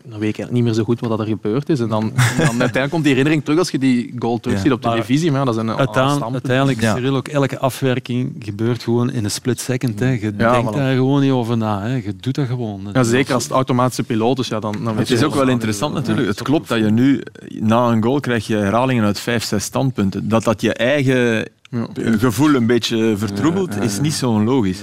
dan 0.09 0.19
weet 0.19 0.29
ik 0.29 0.37
eigenlijk 0.37 0.51
niet 0.51 0.63
meer 0.63 0.73
zo 0.73 0.83
goed 0.83 0.99
wat 0.99 1.19
er 1.19 1.25
gebeurd 1.25 1.69
is. 1.69 1.79
En 1.79 1.87
dan, 1.87 2.11
dan 2.37 2.47
uiteindelijk 2.49 2.89
komt 2.89 3.03
die 3.03 3.11
herinnering 3.11 3.43
terug 3.43 3.59
als 3.59 3.69
je 3.69 3.79
die 3.79 4.13
goal 4.19 4.39
terugziet 4.39 4.71
op 4.71 4.81
televisie. 4.81 5.31
Maar 5.31 5.45
dat 5.45 5.55
is 5.55 5.61
een 5.61 5.77
uiteindelijk, 5.77 6.31
uiteindelijk 6.31 6.81
ja. 6.81 6.95
Cyril, 6.95 7.15
ook 7.15 7.27
elke 7.27 7.59
afwerking 7.59 8.35
gebeurt 8.39 8.83
gewoon 8.83 9.11
in 9.11 9.23
een 9.23 9.31
split 9.31 9.59
second. 9.59 9.99
Hè. 9.99 10.09
Je 10.09 10.35
denkt 10.35 10.73
daar 10.73 10.95
gewoon 10.95 11.21
niet 11.21 11.31
over 11.31 11.57
na. 11.57 11.81
Hè. 11.81 11.95
Je 11.95 12.15
doet 12.19 12.35
dat 12.35 12.47
gewoon. 12.47 12.89
Ja, 12.93 13.03
zeker 13.03 13.33
als 13.33 13.43
het 13.43 13.51
automatische 13.51 14.03
piloot 14.03 14.39
is. 14.39 14.47
Ja, 14.47 14.59
dan, 14.59 14.75
dan 14.83 14.97
het 14.97 15.11
is 15.11 15.23
ook 15.23 15.35
wel 15.35 15.47
interessant 15.47 15.93
natuurlijk. 15.93 16.27
Het 16.27 16.41
klopt 16.41 16.67
dat 16.67 16.77
je 16.77 16.91
nu 16.91 17.23
na 17.59 17.87
een 17.87 18.03
goal 18.03 18.19
krijg 18.19 18.47
je 18.47 18.55
herhalingen 18.55 19.03
uit 19.03 19.19
vijf, 19.19 19.43
zes 19.43 19.63
standpunten. 19.63 20.29
Dat 20.29 20.43
dat 20.43 20.61
je 20.61 20.73
eigen 20.73 21.47
gevoel 21.95 22.53
een 22.53 22.65
beetje 22.65 23.13
vertroebelt, 23.17 23.81
is 23.81 23.99
niet 23.99 24.13
zo 24.13 24.43
logisch. 24.43 24.81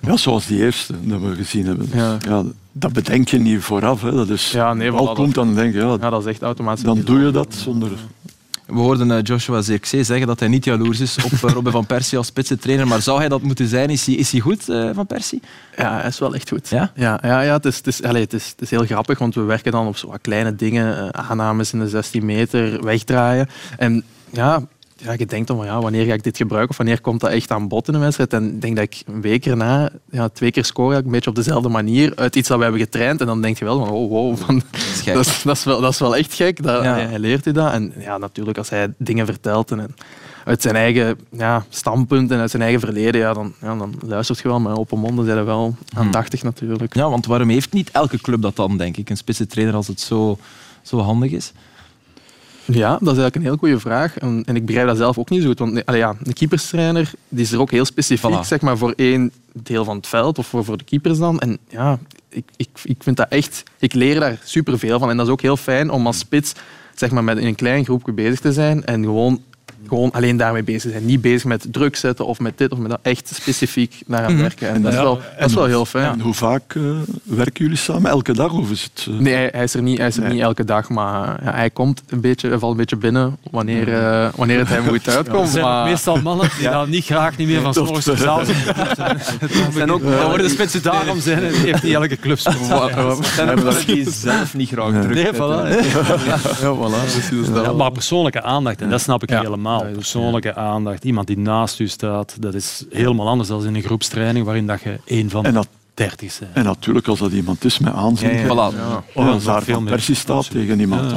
Ja, 0.00 0.16
zoals 0.16 0.46
die 0.46 0.58
eerste 0.58 0.94
dat 1.02 1.20
we 1.20 1.34
gezien 1.34 1.66
hebben. 1.66 1.88
Ja. 1.94 2.44
Dat 2.76 2.92
bedenk 2.92 3.28
je 3.28 3.38
niet 3.38 3.62
vooraf. 3.62 4.02
Hè. 4.02 4.12
Dat 4.12 4.28
is, 4.28 4.50
ja, 4.50 4.74
nee, 4.74 4.90
al 4.90 5.14
komt 5.14 5.34
dan 5.34 5.54
denk 5.54 5.72
je, 5.72 5.78
ja, 5.78 5.96
ja, 6.00 6.10
dat 6.10 6.20
is 6.20 6.26
echt 6.26 6.42
automatisch. 6.42 6.84
Dan 6.84 7.00
doe 7.04 7.20
je 7.20 7.30
dat 7.30 7.54
zonder... 7.54 7.90
We 8.66 8.80
hoorden 8.80 9.10
uh, 9.10 9.18
Joshua 9.22 9.62
Zirkzee 9.62 10.04
zeggen 10.04 10.26
dat 10.26 10.40
hij 10.40 10.48
niet 10.48 10.64
jaloers 10.64 11.00
is 11.00 11.16
op 11.24 11.32
uh, 11.32 11.40
Robin 11.40 11.72
van 11.72 11.86
Persie 11.86 12.18
als 12.18 12.26
spitsentrainer. 12.26 12.86
Maar 12.86 13.02
zou 13.02 13.18
hij 13.18 13.28
dat 13.28 13.42
moeten 13.42 13.68
zijn? 13.68 13.90
Is 13.90 14.06
hij, 14.06 14.14
is 14.14 14.30
hij 14.30 14.40
goed, 14.40 14.68
uh, 14.68 14.90
Van 14.94 15.06
Persie? 15.06 15.42
Ja, 15.76 15.98
hij 15.98 16.08
is 16.08 16.18
wel 16.18 16.34
echt 16.34 16.48
goed. 16.48 16.68
Ja? 16.68 16.92
Ja, 16.94 17.18
ja, 17.22 17.40
ja 17.40 17.52
het, 17.52 17.64
is, 17.64 17.76
het, 17.76 17.86
is, 17.86 18.02
allez, 18.02 18.22
het, 18.22 18.32
is, 18.32 18.48
het 18.48 18.60
is 18.60 18.70
heel 18.70 18.84
grappig, 18.84 19.18
want 19.18 19.34
we 19.34 19.40
werken 19.40 19.72
dan 19.72 19.86
op 19.86 19.96
zo 19.96 20.08
wat 20.08 20.18
kleine 20.20 20.54
dingen. 20.54 21.14
aannames 21.14 21.72
in 21.72 21.78
de 21.78 21.88
16 21.88 22.24
meter, 22.24 22.84
wegdraaien. 22.84 23.48
En 23.76 24.04
ja, 24.30 24.62
ja, 24.96 25.14
je 25.16 25.26
denkt 25.26 25.48
dan 25.48 25.56
van 25.56 25.66
ja, 25.66 25.80
wanneer 25.80 26.06
ga 26.06 26.12
ik 26.12 26.22
dit 26.22 26.36
gebruiken 26.36 26.70
of 26.70 26.76
wanneer 26.76 27.00
komt 27.00 27.20
dat 27.20 27.30
echt 27.30 27.50
aan 27.50 27.68
bod 27.68 27.88
in 27.88 27.94
een 27.94 28.00
wedstrijd. 28.00 28.32
En 28.32 28.54
ik 28.54 28.60
denk 28.60 28.76
dat 28.76 28.84
ik 28.84 29.02
een 29.06 29.20
week 29.20 29.46
erna 29.46 29.90
ja, 30.10 30.28
twee 30.28 30.50
keer 30.50 30.64
score, 30.64 30.96
een 30.96 31.10
beetje 31.10 31.30
op 31.30 31.36
dezelfde 31.36 31.68
manier, 31.68 32.12
uit 32.16 32.36
iets 32.36 32.48
dat 32.48 32.56
we 32.56 32.62
hebben 32.62 32.82
getraind. 32.82 33.20
En 33.20 33.26
dan 33.26 33.42
denk 33.42 33.58
je 33.58 33.64
wel 33.64 33.78
van 33.78 33.88
oh 33.88 34.10
wow, 34.10 34.36
van, 34.36 34.62
dat, 35.04 35.26
is, 35.26 35.42
dat, 35.42 35.56
is 35.56 35.64
wel, 35.64 35.80
dat 35.80 35.92
is 35.92 35.98
wel 35.98 36.16
echt 36.16 36.34
gek. 36.34 36.62
Dat, 36.62 36.82
hij, 36.82 37.18
leert 37.18 37.46
u 37.46 37.52
dat. 37.52 37.72
En 37.72 37.92
ja, 37.98 38.18
natuurlijk 38.18 38.58
als 38.58 38.70
hij 38.70 38.94
dingen 38.98 39.26
vertelt 39.26 39.70
en 39.70 39.94
uit 40.44 40.62
zijn 40.62 40.76
eigen 40.76 41.18
ja, 41.30 41.64
standpunt 41.68 42.30
en 42.30 42.38
uit 42.38 42.50
zijn 42.50 42.62
eigen 42.62 42.80
verleden, 42.80 43.20
ja, 43.20 43.32
dan, 43.32 43.54
ja, 43.60 43.76
dan 43.76 43.94
luistert 44.06 44.38
je 44.38 44.48
wel. 44.48 44.60
Maar 44.60 44.78
open 44.78 44.98
monden 44.98 45.24
zijn 45.24 45.38
er 45.38 45.44
wel 45.44 45.76
hmm. 45.88 46.02
aandachtig 46.02 46.42
natuurlijk. 46.42 46.94
Ja, 46.94 47.10
want 47.10 47.26
waarom 47.26 47.48
heeft 47.48 47.72
niet 47.72 47.90
elke 47.90 48.18
club 48.18 48.42
dat 48.42 48.56
dan, 48.56 48.76
denk 48.76 48.96
ik? 48.96 49.10
Een 49.10 49.16
spitse 49.16 49.46
trainer 49.46 49.74
als 49.74 49.86
het 49.86 50.00
zo, 50.00 50.38
zo 50.82 50.98
handig 50.98 51.30
is? 51.30 51.52
Ja, 52.64 52.90
dat 52.90 53.00
is 53.00 53.06
eigenlijk 53.06 53.34
een 53.34 53.42
heel 53.42 53.56
goede 53.56 53.78
vraag. 53.78 54.18
En, 54.18 54.42
en, 54.46 54.56
ik 54.56 54.66
begrijp 54.66 54.86
dat 54.86 54.96
zelf 54.96 55.18
ook 55.18 55.30
niet 55.30 55.42
zo 55.42 55.48
goed. 55.48 55.58
Want 55.58 55.86
allee, 55.86 56.00
ja, 56.00 56.16
een 56.22 56.32
keeperstrainer 56.32 57.12
die 57.28 57.44
is 57.44 57.52
er 57.52 57.60
ook 57.60 57.70
heel 57.70 57.84
specifiek 57.84 58.44
zeg 58.44 58.60
maar, 58.60 58.78
voor 58.78 58.92
één 58.96 59.32
deel 59.52 59.84
van 59.84 59.96
het 59.96 60.06
veld 60.06 60.38
of 60.38 60.46
voor, 60.46 60.64
voor 60.64 60.76
de 60.76 60.84
keepers 60.84 61.18
dan. 61.18 61.38
En 61.38 61.58
ja, 61.68 61.98
ik, 62.28 62.44
ik, 62.56 62.68
ik 62.82 63.02
vind 63.02 63.16
dat 63.16 63.28
echt... 63.28 63.62
Ik 63.78 63.92
leer 63.92 64.20
daar 64.20 64.38
superveel 64.44 64.98
van. 64.98 65.10
En 65.10 65.16
dat 65.16 65.26
is 65.26 65.32
ook 65.32 65.42
heel 65.42 65.56
fijn 65.56 65.90
om 65.90 66.06
als 66.06 66.18
spits 66.18 66.52
zeg 66.94 67.10
maar, 67.10 67.24
met 67.24 67.38
een 67.38 67.54
klein 67.54 67.84
groepje 67.84 68.12
bezig 68.12 68.40
te 68.40 68.52
zijn 68.52 68.84
en 68.84 69.04
gewoon 69.04 69.42
gewoon 69.88 70.10
alleen 70.10 70.36
daarmee 70.36 70.62
bezig 70.62 70.90
zijn. 70.90 71.04
Niet 71.04 71.20
bezig 71.20 71.44
met 71.44 71.66
druk 71.70 71.96
zetten 71.96 72.26
of 72.26 72.38
met 72.38 72.58
dit 72.58 72.72
of 72.72 72.78
met 72.78 72.90
dat. 72.90 72.98
Echt 73.02 73.30
specifiek 73.34 74.02
naar 74.06 74.24
aan 74.24 74.32
mhm. 74.32 74.40
werken. 74.40 74.68
En 74.68 74.82
dat 74.82 74.92
is 74.92 74.98
wel, 74.98 75.20
dat 75.38 75.48
is 75.48 75.54
wel 75.54 75.64
heel 75.64 75.84
fijn. 75.84 76.12
En 76.12 76.20
hoe 76.20 76.34
vaak 76.34 76.74
uh, 76.74 76.96
werken 77.22 77.64
jullie 77.64 77.76
samen? 77.76 78.10
Elke 78.10 78.32
dag? 78.32 78.52
Of 78.52 78.70
is 78.70 78.82
het, 78.82 79.06
uh... 79.10 79.18
Nee, 79.18 79.48
hij, 79.52 79.62
is 79.62 79.74
er 79.74 79.82
niet, 79.82 79.98
hij 79.98 80.06
is 80.06 80.16
er 80.16 80.32
niet 80.32 80.40
elke 80.40 80.64
dag. 80.64 80.88
Maar 80.88 81.40
ja, 81.44 81.52
hij 81.52 81.70
komt 81.70 82.02
een 82.08 82.20
beetje, 82.20 82.48
hij 82.48 82.58
valt 82.58 82.72
een 82.72 82.78
beetje 82.78 82.96
binnen 82.96 83.36
wanneer, 83.50 83.88
uh, 83.88 84.28
wanneer 84.36 84.58
het 84.58 84.68
hem 84.68 84.86
goed 84.88 85.08
uitkomt. 85.08 85.52
Ja, 85.52 85.60
maar... 85.60 85.84
meestal 85.84 86.20
mannen 86.20 86.50
die 86.58 86.68
dan 86.68 86.90
niet 86.90 87.04
graag 87.04 87.36
niet 87.36 87.48
meer 87.48 87.60
van 87.60 87.74
s'morgens 87.74 88.04
de 88.04 88.16
zaal 88.16 88.44
zijn. 89.72 89.90
ook, 89.90 90.02
dan 90.02 90.28
worden 90.28 90.50
spitsen 90.50 90.82
daarom 90.82 91.20
zijn 91.20 91.44
en 91.44 91.52
heeft 91.52 91.82
niet 91.82 91.94
elke 91.94 92.16
club 92.16 92.38
zijn 92.38 92.56
dat 93.64 93.82
die 93.86 94.10
zelf 94.10 94.54
niet 94.54 94.68
graag 94.68 95.02
druk 95.02 95.14
Nee, 95.14 95.32
voilà. 95.32 95.64
Ja, 96.60 96.74
voilà. 96.74 97.76
maar 97.76 97.92
persoonlijke 97.92 98.42
aandacht, 98.42 98.80
en 98.80 98.90
dat 98.90 99.00
snap 99.00 99.22
ik 99.22 99.30
helemaal 99.30 99.73
persoonlijke 99.82 100.54
aandacht. 100.54 101.04
Iemand 101.04 101.26
die 101.26 101.38
naast 101.38 101.78
u 101.78 101.88
staat, 101.88 102.36
dat 102.40 102.54
is 102.54 102.84
helemaal 102.90 103.28
anders 103.28 103.48
dan 103.48 103.66
in 103.66 103.74
een 103.74 103.82
groepstraining 103.82 104.44
waarin 104.44 104.66
dat 104.66 104.82
je 104.82 105.00
één 105.04 105.30
van 105.30 105.42
de 105.42 105.64
30 105.94 106.38
bent. 106.38 106.52
En 106.54 106.64
natuurlijk, 106.64 107.08
als 107.08 107.18
dat 107.18 107.32
iemand 107.32 107.64
is 107.64 107.78
met 107.78 107.92
aanzien, 107.92 108.30
ja, 108.30 108.54
ja, 108.54 108.70
ja. 108.76 109.04
Of 109.14 109.26
als 109.26 109.44
daar 109.44 109.62
veel 109.62 109.82
Persie 109.82 110.14
staat 110.14 110.50
tegen 110.50 110.80
iemand. 110.80 111.12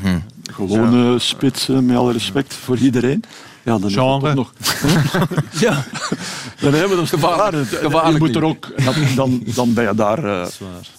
Hm. 0.00 0.18
Gewone 0.52 1.18
spitsen, 1.18 1.86
met 1.86 1.96
alle 1.96 2.12
respect 2.12 2.54
voor 2.54 2.76
iedereen. 2.76 3.24
Ja, 3.62 3.78
dan 3.78 3.90
Genre. 3.90 4.34
nog. 4.34 4.52
ja, 5.66 5.84
dan 6.60 6.72
hebben 6.72 6.90
we 6.90 6.96
dat 6.96 7.08
gevaarlijk. 7.08 7.68
gevaarlijk 7.68 8.18
je 8.18 8.24
moet 8.24 8.36
er 8.36 8.44
ook, 8.44 8.72
dan, 9.14 9.42
dan 9.54 9.74
ben 9.74 9.84
je 9.84 9.94
daar, 9.94 10.24
uh, 10.24 10.46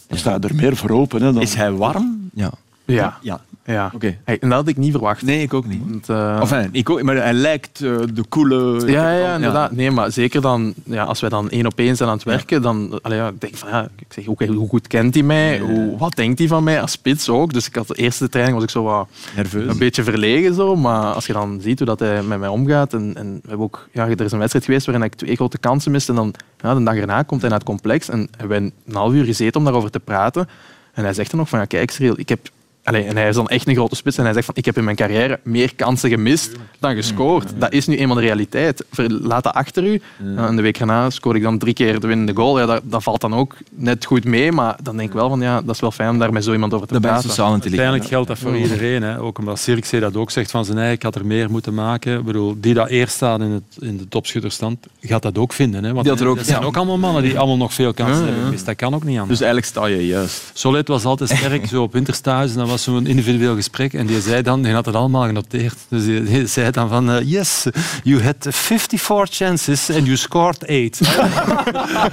dan 0.08 0.18
sta 0.18 0.34
je 0.34 0.40
er 0.40 0.56
meer 0.56 0.76
voor 0.76 0.90
open. 0.90 1.22
Hè, 1.22 1.34
dan. 1.34 1.42
Is 1.42 1.54
hij 1.54 1.72
warm? 1.72 2.30
Ja. 2.34 2.52
Ja. 2.86 3.18
ja. 3.22 3.42
Ja, 3.74 3.92
oké. 3.94 4.18
en 4.24 4.38
dat 4.40 4.52
had 4.52 4.68
ik 4.68 4.78
niet 4.78 4.92
verwacht. 4.92 5.22
Nee, 5.22 5.42
ik 5.42 5.54
ook 5.54 5.68
niet. 5.68 5.82
Want, 5.86 6.10
uh... 6.10 6.40
enfin, 6.40 6.70
ik 6.72 6.90
ook, 6.90 7.02
maar 7.02 7.16
hij 7.16 7.34
lijkt 7.34 7.80
uh, 7.82 7.98
de 8.14 8.24
coole... 8.30 8.88
Ja, 8.92 9.12
ja, 9.12 9.36
inderdaad. 9.36 9.72
Nee, 9.72 9.92
maar 9.92 10.12
zeker 10.12 10.42
dan, 10.42 10.74
ja, 10.84 11.04
als 11.04 11.20
wij 11.20 11.30
dan 11.30 11.50
één 11.50 11.66
op 11.66 11.80
één 11.80 11.96
zijn 11.96 12.10
aan 12.10 12.16
het 12.16 12.26
werken, 12.26 12.62
dan 12.62 13.00
allee, 13.02 13.18
ja, 13.18 13.32
denk 13.40 13.54
ik 13.54 13.60
van, 13.60 13.70
ja, 13.70 13.90
ik 13.96 14.14
zeg, 14.14 14.26
hoe, 14.26 14.46
hoe 14.46 14.70
goed 14.70 14.88
kent 14.88 15.14
hij 15.14 15.24
mij? 15.24 15.60
Hoe, 15.60 15.98
wat 15.98 16.16
denkt 16.16 16.40
hij 16.40 16.48
van 16.48 16.64
mij 16.64 16.82
als 16.82 16.92
spits 16.92 17.30
ook? 17.30 17.54
Dus 17.54 17.68
ik 17.68 17.76
had 17.76 17.88
de 17.88 17.96
eerste 17.96 18.30
training 18.30 18.56
was 18.56 18.66
ik 18.66 18.72
zo 18.72 18.84
wat 18.84 19.08
Nerveus. 19.36 19.72
een 19.72 19.78
beetje 19.78 20.04
verlegen, 20.04 20.54
zo, 20.54 20.76
maar 20.76 21.14
als 21.14 21.26
je 21.26 21.34
dan 21.34 21.60
ziet 21.62 21.78
hoe 21.78 21.88
dat 21.88 22.00
hij 22.00 22.24
met 22.24 22.40
mij 22.40 22.50
omgaat, 22.50 22.94
en, 22.94 23.14
en 23.16 23.34
we 23.34 23.48
hebben 23.48 23.66
ook, 23.66 23.88
ja, 23.92 24.08
er 24.08 24.22
is 24.22 24.32
een 24.32 24.40
wedstrijd 24.40 24.66
geweest 24.66 24.86
waarin 24.86 25.06
ik 25.06 25.16
twee 25.16 25.36
grote 25.36 25.58
kansen 25.58 25.92
miste, 25.92 26.12
en 26.12 26.18
dan 26.18 26.34
ja, 26.62 26.74
de 26.74 26.84
dag 26.84 26.96
erna 26.96 27.24
komt 27.24 27.42
hij 27.42 27.50
naar 27.50 27.60
het 27.60 27.68
complex 27.68 28.10
en 28.10 28.28
hebben 28.38 28.62
wij 28.62 28.72
een 28.88 28.96
half 28.96 29.14
uur 29.14 29.26
gezeten 29.26 29.60
om 29.60 29.64
daarover 29.64 29.92
te 29.92 30.00
praten. 30.00 30.48
En 30.94 31.04
hij 31.04 31.14
zegt 31.14 31.30
dan 31.30 31.40
nog 31.40 31.50
van, 31.50 31.60
ja, 31.60 31.66
kijk 31.66 31.92
Cyril, 31.92 32.20
ik 32.20 32.30
heb 32.30 32.50
en 32.96 33.16
hij 33.16 33.28
is 33.28 33.36
dan 33.36 33.48
echt 33.48 33.68
een 33.68 33.76
grote 33.76 33.96
spits 33.96 34.18
en 34.18 34.24
hij 34.24 34.34
zegt 34.34 34.46
van 34.46 34.56
ik 34.58 34.66
heb 34.66 34.78
in 34.78 34.84
mijn 34.84 34.96
carrière 34.96 35.40
meer 35.44 35.76
kansen 35.76 36.10
gemist 36.10 36.52
dan 36.80 36.96
gescoord. 36.96 37.52
Dat 37.58 37.74
is 37.74 37.88
nu 37.88 37.98
eenmaal 37.98 38.16
de 38.16 38.22
realiteit. 38.22 38.86
Laat 39.08 39.44
dat 39.44 39.54
achter 39.54 39.84
u. 39.84 40.02
En 40.36 40.56
de 40.56 40.62
week 40.62 40.78
daarna 40.78 41.10
scoor 41.10 41.36
ik 41.36 41.42
dan 41.42 41.58
drie 41.58 41.74
keer 41.74 42.00
de 42.00 42.08
winnende 42.08 42.34
goal. 42.36 42.60
Ja, 42.60 42.66
dat, 42.66 42.82
dat, 42.84 43.04
valt 43.04 43.22
dan 43.22 43.36
ook 43.36 43.56
net 43.70 44.06
goed 44.06 44.26
mee, 44.26 44.52
maar 44.52 44.78
dan 44.84 44.98
denk 44.98 45.10
ik 45.10 45.16
wel 45.16 45.30
van 45.30 45.42
ja, 45.42 45.62
dat 45.62 45.76
is 45.76 45.82
wel 45.82 45.92
fijn 45.92 46.10
om 46.10 46.20
daar 46.20 46.34
met 46.34 46.44
zo 46.44 46.52
iemand 46.52 46.74
over 46.74 46.88
te 46.88 47.00
praten. 47.00 47.44
Uiteindelijk 47.44 48.06
geldt 48.06 48.28
dat 48.28 48.38
voor 48.38 48.58
iedereen. 48.58 49.04
Hè. 49.04 49.22
Ook 49.22 49.38
omdat 49.38 49.60
Sirkzee 49.60 50.00
dat 50.00 50.16
ook 50.16 50.32
zegt 50.32 50.52
van 50.52 50.66
zijn 50.66 50.78
eigen, 50.78 50.96
ik 50.96 51.04
had 51.04 51.16
er 51.16 51.26
meer 51.26 51.52
moeten 51.52 51.74
maken. 51.74 52.18
Ik 52.20 52.26
bedoel, 52.26 52.56
die 52.58 52.74
dat 52.74 52.88
eerst 52.90 53.16
staan 53.16 53.42
in, 53.42 53.52
het, 53.52 53.64
in 53.80 53.98
de 53.98 54.08
topschutterstand, 54.08 54.88
gaat 55.02 55.22
dat 55.22 55.38
ook 55.38 55.54
vinden. 55.54 55.84
Hè. 55.84 55.94
Want 55.94 56.06
dat 56.06 56.20
er 56.20 56.28
ook, 56.28 56.40
zijn 56.42 56.64
ook 56.64 56.78
allemaal 56.78 56.98
mannen 56.98 57.24
die 57.24 57.38
allemaal 57.38 57.58
nog 57.58 57.74
veel 57.74 57.94
kansen 57.94 58.26
hebben. 58.26 58.52
Dus 58.52 58.64
dat 58.64 58.76
kan 58.76 58.94
ook 58.94 59.04
niet 59.04 59.20
anders. 59.20 59.40
Dus 59.40 59.48
eigenlijk 59.48 59.66
sta 59.66 59.86
je 59.86 60.08
juist. 60.08 60.52
Solid 60.54 60.88
was 60.88 61.06
altijd 61.06 61.30
sterk, 61.30 61.66
zo 61.68 61.84
op 61.84 61.94
winterstage. 61.94 62.54
Dan 62.54 62.68
was 62.68 62.79
zo'n 62.84 63.08
individueel 63.08 63.56
gesprek 63.56 63.94
en 63.94 64.06
die 64.06 64.22
zei 64.22 64.42
dan, 64.42 64.62
die 64.62 64.74
had 64.74 64.86
het 64.86 64.96
allemaal 64.96 65.26
genoteerd, 65.26 65.78
dus 65.90 66.06
die, 66.06 66.48
zei 66.48 66.72
dan 66.72 66.90
van, 66.90 67.10
uh, 67.10 67.22
yes, 67.22 67.66
you 68.04 68.24
had 68.24 68.48
54 68.50 69.36
chances 69.36 69.90
and 69.90 70.06
you 70.06 70.16
scored 70.18 70.68
8. 70.68 71.00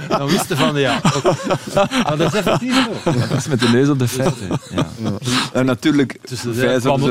dan 0.17 0.27
wisten 0.27 0.57
van, 0.57 0.79
ja, 0.79 1.01
maar 1.73 2.17
dat 2.17 2.33
is 2.33 2.39
effectief. 2.39 2.87
Dat 3.03 3.37
is 3.37 3.47
met 3.47 3.59
de 3.59 3.69
neus 3.69 3.89
op 3.89 3.99
de 3.99 4.07
feiten. 4.07 4.47
Ja. 4.75 4.87
En 5.53 5.65
natuurlijk, 5.65 6.17
dus 6.29 6.39
vijf 6.39 6.83
een, 6.83 7.01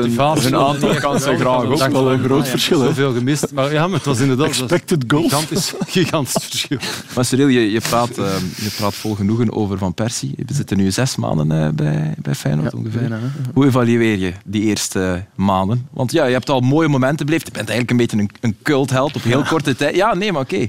een 0.45 0.55
aantal 0.55 0.95
kansen 0.95 1.39
graag 1.39 1.63
ook 1.63 1.91
wel 1.91 2.11
een 2.11 2.23
groot 2.23 2.47
verschil. 2.47 2.79
Zoveel 2.79 3.13
gemist, 3.13 3.51
maar 3.53 3.73
ja, 3.73 3.87
maar 3.87 3.97
het 3.97 4.05
was 4.05 4.19
inderdaad 4.19 4.47
Expected 4.47 5.03
goals. 5.07 5.25
gigantisch, 5.25 5.73
gigantisch 5.87 6.45
verschil. 6.49 6.77
Maar 7.15 7.25
Cyril, 7.25 7.47
je, 7.47 7.71
je, 7.71 7.81
praat, 7.81 8.17
uh, 8.17 8.25
je 8.55 8.69
praat 8.77 8.93
vol 8.93 9.15
genoegen 9.15 9.53
over 9.53 9.77
Van 9.77 9.93
Persie. 9.93 10.33
We 10.45 10.53
zitten 10.53 10.77
nu 10.77 10.91
zes 10.91 11.15
maanden 11.15 11.51
uh, 11.51 11.69
bij, 11.69 12.13
bij 12.17 12.35
Feyenoord 12.35 12.73
ongeveer. 12.73 12.99
Bijna, 12.99 13.19
Hoe 13.53 13.65
evalueer 13.65 14.17
je 14.17 14.33
die 14.45 14.63
eerste 14.63 15.25
maanden? 15.35 15.87
Want 15.91 16.11
ja, 16.11 16.25
je 16.25 16.33
hebt 16.33 16.49
al 16.49 16.59
mooie 16.59 16.87
momenten 16.87 17.25
beleefd. 17.25 17.47
Je 17.47 17.53
bent 17.53 17.69
eigenlijk 17.69 17.91
een 17.91 18.07
beetje 18.07 18.17
een, 18.17 18.49
een 18.49 18.57
cultheld 18.63 19.15
op 19.15 19.23
heel 19.23 19.43
korte 19.43 19.75
tijd. 19.75 19.95
Ja, 19.95 20.15
nee, 20.15 20.31
maar 20.31 20.41
oké. 20.41 20.67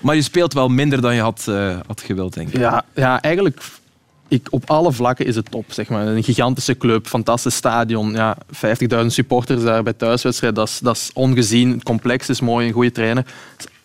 Maar 0.00 0.14
je 0.14 0.22
speelt 0.22 0.52
wel 0.52 0.68
minder 0.68 1.00
dan 1.00 1.14
je 1.14 1.20
had, 1.20 1.46
uh, 1.48 1.76
had 1.86 2.00
gewild, 2.00 2.34
denk 2.34 2.48
ik. 2.48 2.58
Ja, 2.58 2.84
ja 2.94 3.20
eigenlijk 3.20 3.62
ik, 4.28 4.46
op 4.50 4.70
alle 4.70 4.92
vlakken 4.92 5.26
is 5.26 5.36
het 5.36 5.50
top. 5.50 5.64
Zeg 5.72 5.88
maar. 5.88 6.06
Een 6.06 6.22
gigantische 6.22 6.76
club, 6.76 7.06
fantastisch 7.06 7.54
stadion. 7.54 8.12
Ja, 8.12 8.36
50.000 9.00 9.06
supporters 9.06 9.62
daar 9.62 9.82
bij 9.82 9.92
thuiswedstrijd. 9.92 10.54
Dat 10.54 10.68
is, 10.68 10.78
dat 10.78 10.96
is 10.96 11.10
ongezien. 11.14 11.70
Het 11.70 11.82
complex 11.82 12.28
is 12.28 12.40
mooi, 12.40 12.66
een 12.66 12.72
goede 12.72 12.92
trainer 12.92 13.24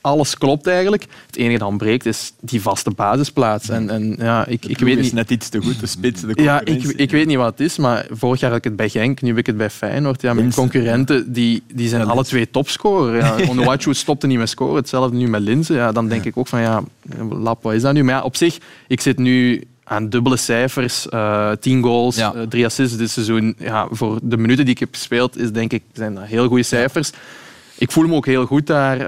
alles 0.04 0.38
klopt 0.38 0.68
eigenlijk. 0.68 1.06
Het 1.26 1.36
enige 1.36 1.58
dat 1.58 1.68
ontbreekt 1.68 2.06
is 2.06 2.34
die 2.40 2.62
vaste 2.62 2.92
basisplaats. 2.92 3.70
En, 3.70 3.90
en 3.90 4.16
ja, 4.20 4.46
ik, 4.46 4.66
ik 4.66 4.80
weet 4.80 5.00
niet... 5.00 5.14
net 5.14 5.30
iets 5.30 5.50
te 5.50 5.62
goed, 5.62 5.80
de 5.80 5.88
spits, 5.88 6.22
de 6.22 6.34
Ja, 6.44 6.62
ik, 6.66 6.84
ik 6.84 7.12
weet 7.12 7.26
niet 7.28 7.38
wat 7.38 7.52
het 7.52 7.60
is, 7.60 7.78
maar 7.78 8.06
vorig 8.10 8.40
jaar 8.40 8.50
had 8.50 8.60
ik 8.60 8.64
het 8.64 8.76
bij 8.76 8.90
Genk, 8.90 9.22
nu 9.22 9.30
heb 9.30 9.38
ik 9.38 9.46
het 9.46 9.58
bij 9.58 9.70
Feyenoord. 9.70 10.22
Ja, 10.22 10.34
mijn 10.34 10.54
concurrenten 10.54 11.34
die, 11.34 11.64
die 11.74 11.88
zijn 11.88 12.08
alle 12.08 12.24
twee 12.24 12.50
topscorer. 12.50 13.16
Ja. 13.16 13.36
Onuachu 13.50 13.94
stopte 13.94 14.28
niet 14.28 14.38
met 14.38 14.50
scoren, 14.50 14.76
hetzelfde 14.76 15.18
nu 15.18 15.28
met 15.28 15.42
Linzen. 15.42 15.76
Ja, 15.76 15.92
dan 15.92 16.08
denk 16.08 16.26
ik 16.26 16.38
ook 16.38 16.48
van, 16.48 16.62
ja, 16.62 16.84
lap, 17.30 17.64
wat 17.64 17.74
is 17.74 17.82
dat 17.82 17.94
nu? 17.94 18.04
Maar 18.04 18.16
ja, 18.16 18.22
op 18.22 18.36
zich, 18.36 18.58
ik 18.88 19.02
zit 19.02 19.18
nu 19.18 19.64
aan 19.84 20.10
dubbele 20.10 20.38
cijfers, 20.38 21.08
uh, 21.14 21.52
tien 21.52 21.84
goals, 21.84 22.16
ja. 22.16 22.34
uh, 22.36 22.42
drie 22.42 22.66
assists 22.66 22.98
dit 22.98 23.10
seizoen. 23.10 23.56
Ja, 23.58 23.88
voor 23.92 24.20
de 24.24 24.38
minuten 24.38 24.66
die 24.66 24.74
ik 24.74 24.80
heb 24.80 24.94
gespeeld, 24.94 25.38
is 25.38 25.52
denk 25.52 25.74
ik, 25.74 25.84
zijn 25.94 26.16
dat 26.16 26.24
heel 26.24 26.48
goede 26.48 26.64
cijfers 26.64 27.12
ik 27.84 27.92
voel 27.92 28.08
me 28.08 28.16
ook 28.16 28.26
heel 28.26 28.46
goed 28.46 28.68
daar. 28.68 29.00
Uh, 29.00 29.06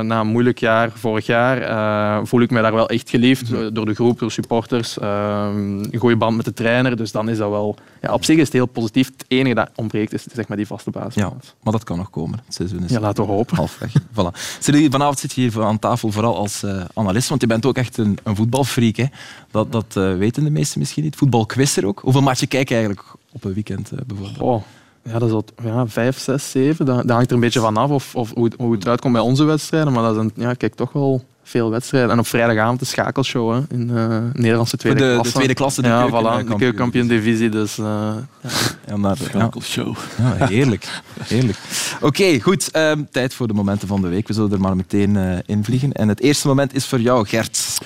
na 0.00 0.20
een 0.20 0.26
moeilijk 0.26 0.58
jaar, 0.58 0.90
vorig 0.94 1.26
jaar, 1.26 1.60
uh, 1.62 2.26
voel 2.26 2.40
ik 2.40 2.50
me 2.50 2.62
daar 2.62 2.72
wel 2.72 2.88
echt 2.88 3.10
geliefd 3.10 3.50
door 3.74 3.86
de 3.86 3.94
groep, 3.94 4.18
door 4.18 4.30
supporters. 4.30 4.98
Uh, 4.98 5.48
een 5.90 5.98
goede 5.98 6.16
band 6.16 6.36
met 6.36 6.44
de 6.44 6.52
trainer. 6.52 6.96
Dus 6.96 7.12
dan 7.12 7.28
is 7.28 7.38
dat 7.38 7.50
wel... 7.50 7.76
Ja, 8.00 8.12
op 8.12 8.24
zich 8.24 8.36
is 8.36 8.44
het 8.44 8.52
heel 8.52 8.66
positief. 8.66 9.06
Het 9.06 9.24
enige 9.28 9.54
dat 9.54 9.70
ontbreekt 9.74 10.12
is 10.12 10.26
zeg 10.32 10.48
maar 10.48 10.56
die 10.56 10.66
vaste 10.66 10.90
basis. 10.90 11.14
Ja, 11.14 11.32
maar 11.62 11.72
dat 11.72 11.84
kan 11.84 11.96
nog 11.96 12.10
komen. 12.10 12.40
Het 12.44 12.54
seizoen 12.54 12.84
is 12.84 12.90
ja, 12.90 13.00
laten 13.00 13.24
we 13.24 13.30
hopen. 13.30 13.56
Halfweg. 13.56 13.92
voilà. 14.16 14.60
Vanavond 14.90 15.18
zit 15.18 15.32
je 15.32 15.40
hier 15.40 15.64
aan 15.64 15.78
tafel 15.78 16.12
vooral 16.12 16.36
als 16.36 16.64
analist, 16.94 17.28
want 17.28 17.40
je 17.40 17.46
bent 17.46 17.66
ook 17.66 17.76
echt 17.76 17.96
een, 17.96 18.18
een 18.22 18.36
voetbalfreak. 18.36 18.96
Hè? 18.96 19.06
Dat, 19.50 19.72
dat 19.72 19.94
weten 19.94 20.44
de 20.44 20.50
meesten 20.50 20.78
misschien 20.78 21.04
niet. 21.04 21.16
Voetbalquizzer 21.16 21.86
ook. 21.86 22.00
Hoeveel 22.00 22.22
matchen 22.22 22.48
kijk 22.48 22.68
je 22.68 22.74
eigenlijk 22.74 23.06
op 23.32 23.44
een 23.44 23.54
weekend 23.54 23.90
bijvoorbeeld? 24.06 24.38
Oh 24.38 24.62
ja, 25.08 25.18
dat 25.18 25.28
is 25.28 25.34
wat, 25.34 25.52
ja, 25.62 25.86
vijf, 25.86 26.18
zes, 26.18 26.50
zeven. 26.50 26.86
Dat, 26.86 26.96
dat 26.96 27.10
hangt 27.10 27.28
er 27.28 27.34
een 27.34 27.40
beetje 27.40 27.60
van 27.60 27.76
af 27.76 27.90
of, 27.90 28.14
of 28.14 28.30
hoe, 28.34 28.50
hoe, 28.56 28.74
het 28.74 28.88
uitkomt 28.88 29.12
bij 29.12 29.22
onze 29.22 29.44
wedstrijden. 29.44 29.92
Maar 29.92 30.02
dat 30.02 30.12
is 30.12 30.18
een, 30.18 30.32
ja, 30.34 30.54
kijk 30.54 30.74
toch 30.74 30.92
wel 30.92 31.24
veel 31.42 31.70
wedstrijden. 31.70 32.10
En 32.10 32.18
op 32.18 32.26
vrijdagavond 32.26 32.78
de 32.78 32.84
schakelshow 32.84 33.52
hè, 33.52 33.60
in 33.68 33.90
uh, 33.92 34.18
Nederlandse 34.32 34.76
tweede 34.76 35.00
de, 35.00 35.12
klasse. 35.12 35.32
De 35.32 35.34
tweede 35.34 35.54
klasse, 35.54 35.82
de 35.82 35.88
ja, 35.88 36.08
voilà, 36.08 36.46
de 36.46 36.54
keukenkampioen-divisie. 36.56 37.48
Dus, 37.48 37.78
uh, 37.78 37.84
ja. 37.86 38.48
ja, 38.86 38.96
maar, 38.96 39.16
schakelshow. 39.16 39.96
Ja, 40.18 40.46
heerlijk. 40.46 41.00
heerlijk. 41.22 41.58
Oké, 42.00 42.40
goed. 42.40 42.76
Um, 42.76 43.08
tijd 43.10 43.34
voor 43.34 43.46
de 43.46 43.54
momenten 43.54 43.88
van 43.88 44.00
de 44.00 44.08
week. 44.08 44.28
We 44.28 44.34
zullen 44.34 44.52
er 44.52 44.60
maar 44.60 44.76
meteen 44.76 45.14
uh, 45.14 45.38
in 45.46 45.64
vliegen. 45.64 45.92
En 45.92 46.08
het 46.08 46.20
eerste 46.20 46.46
moment 46.46 46.74
is 46.74 46.86
voor 46.86 47.00
jou, 47.00 47.26
Gert. 47.26 47.78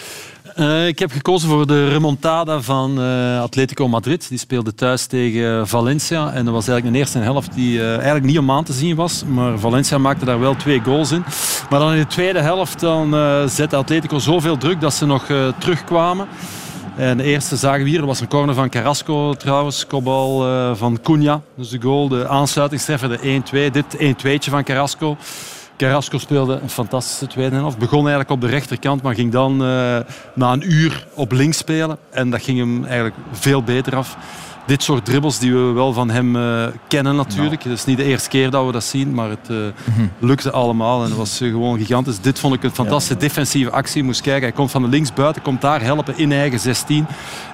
Uh, 0.56 0.86
ik 0.86 0.98
heb 0.98 1.10
gekozen 1.10 1.48
voor 1.48 1.66
de 1.66 1.88
remontada 1.88 2.60
van 2.60 3.00
uh, 3.00 3.40
Atletico 3.40 3.88
Madrid. 3.88 4.28
Die 4.28 4.38
speelde 4.38 4.74
thuis 4.74 5.06
tegen 5.06 5.68
Valencia. 5.68 6.32
En 6.32 6.44
dat 6.44 6.54
was 6.54 6.68
eigenlijk 6.68 6.86
een 6.86 7.00
eerste 7.00 7.18
helft 7.18 7.54
die 7.54 7.78
uh, 7.78 7.92
eigenlijk 7.94 8.24
niet 8.24 8.38
om 8.38 8.50
aan 8.50 8.64
te 8.64 8.72
zien 8.72 8.96
was. 8.96 9.24
Maar 9.28 9.58
Valencia 9.58 9.98
maakte 9.98 10.24
daar 10.24 10.40
wel 10.40 10.56
twee 10.56 10.80
goals 10.80 11.12
in. 11.12 11.24
Maar 11.70 11.80
dan 11.80 11.92
in 11.92 11.98
de 11.98 12.06
tweede 12.06 12.40
helft 12.40 12.80
dan, 12.80 13.14
zette 13.48 13.76
Atletico 13.76 14.18
zoveel 14.18 14.56
druk 14.56 14.80
dat 14.80 14.94
ze 14.94 15.06
nog 15.06 15.26
terugkwamen. 15.58 16.26
En 16.96 17.16
de 17.16 17.22
eerste 17.22 17.56
zagen 17.56 17.82
we 17.82 17.88
hier, 17.88 17.98
dat 17.98 18.08
was 18.08 18.20
een 18.20 18.28
corner 18.28 18.54
van 18.54 18.68
Carrasco 18.68 19.34
trouwens, 19.34 19.86
kopbal 19.86 20.46
van 20.76 21.00
Cunha. 21.02 21.40
Dus 21.56 21.68
de 21.68 21.80
goal, 21.80 22.08
de 22.08 22.28
aansluitingstreffer, 22.28 23.08
de 23.08 23.42
1-2. 23.68 23.72
Dit 23.72 23.96
1-2'tje 23.96 24.50
van 24.50 24.64
Carrasco. 24.64 25.16
Carrasco 25.76 26.18
speelde 26.18 26.58
een 26.62 26.68
fantastische 26.68 27.26
tweede 27.26 27.56
helft. 27.56 27.78
Begon 27.78 28.00
eigenlijk 28.00 28.30
op 28.30 28.40
de 28.40 28.46
rechterkant, 28.46 29.02
maar 29.02 29.14
ging 29.14 29.32
dan 29.32 29.52
uh, 29.52 29.98
na 30.34 30.52
een 30.52 30.72
uur 30.72 31.06
op 31.14 31.32
links 31.32 31.58
spelen. 31.58 31.98
En 32.10 32.30
dat 32.30 32.42
ging 32.42 32.58
hem 32.58 32.84
eigenlijk 32.84 33.14
veel 33.32 33.62
beter 33.62 33.96
af. 33.96 34.16
Dit 34.66 34.82
soort 34.82 35.04
dribbles 35.04 35.38
die 35.38 35.54
we 35.54 35.72
wel 35.72 35.92
van 35.92 36.10
hem 36.10 36.36
uh, 36.36 36.64
kennen 36.88 37.16
natuurlijk. 37.16 37.62
Het 37.62 37.72
is 37.72 37.84
niet 37.84 37.96
de 37.96 38.04
eerste 38.04 38.28
keer 38.28 38.50
dat 38.50 38.66
we 38.66 38.72
dat 38.72 38.84
zien, 38.84 39.14
maar 39.14 39.28
het 39.28 39.48
uh, 39.50 39.56
lukte 40.18 40.50
allemaal. 40.50 41.02
En 41.02 41.08
dat 41.08 41.18
was 41.18 41.38
gewoon 41.38 41.78
gigantisch. 41.78 42.20
Dit 42.20 42.38
vond 42.38 42.54
ik 42.54 42.62
een 42.62 42.74
fantastische 42.74 43.16
defensieve 43.16 43.70
actie. 43.70 44.02
Moest 44.02 44.20
kijken, 44.20 44.42
hij 44.42 44.52
komt 44.52 44.70
van 44.70 44.82
de 44.82 44.88
linksbuiten, 44.88 45.42
komt 45.42 45.60
daar 45.60 45.82
helpen 45.82 46.18
in 46.18 46.32
eigen 46.32 46.60
16. 46.60 47.06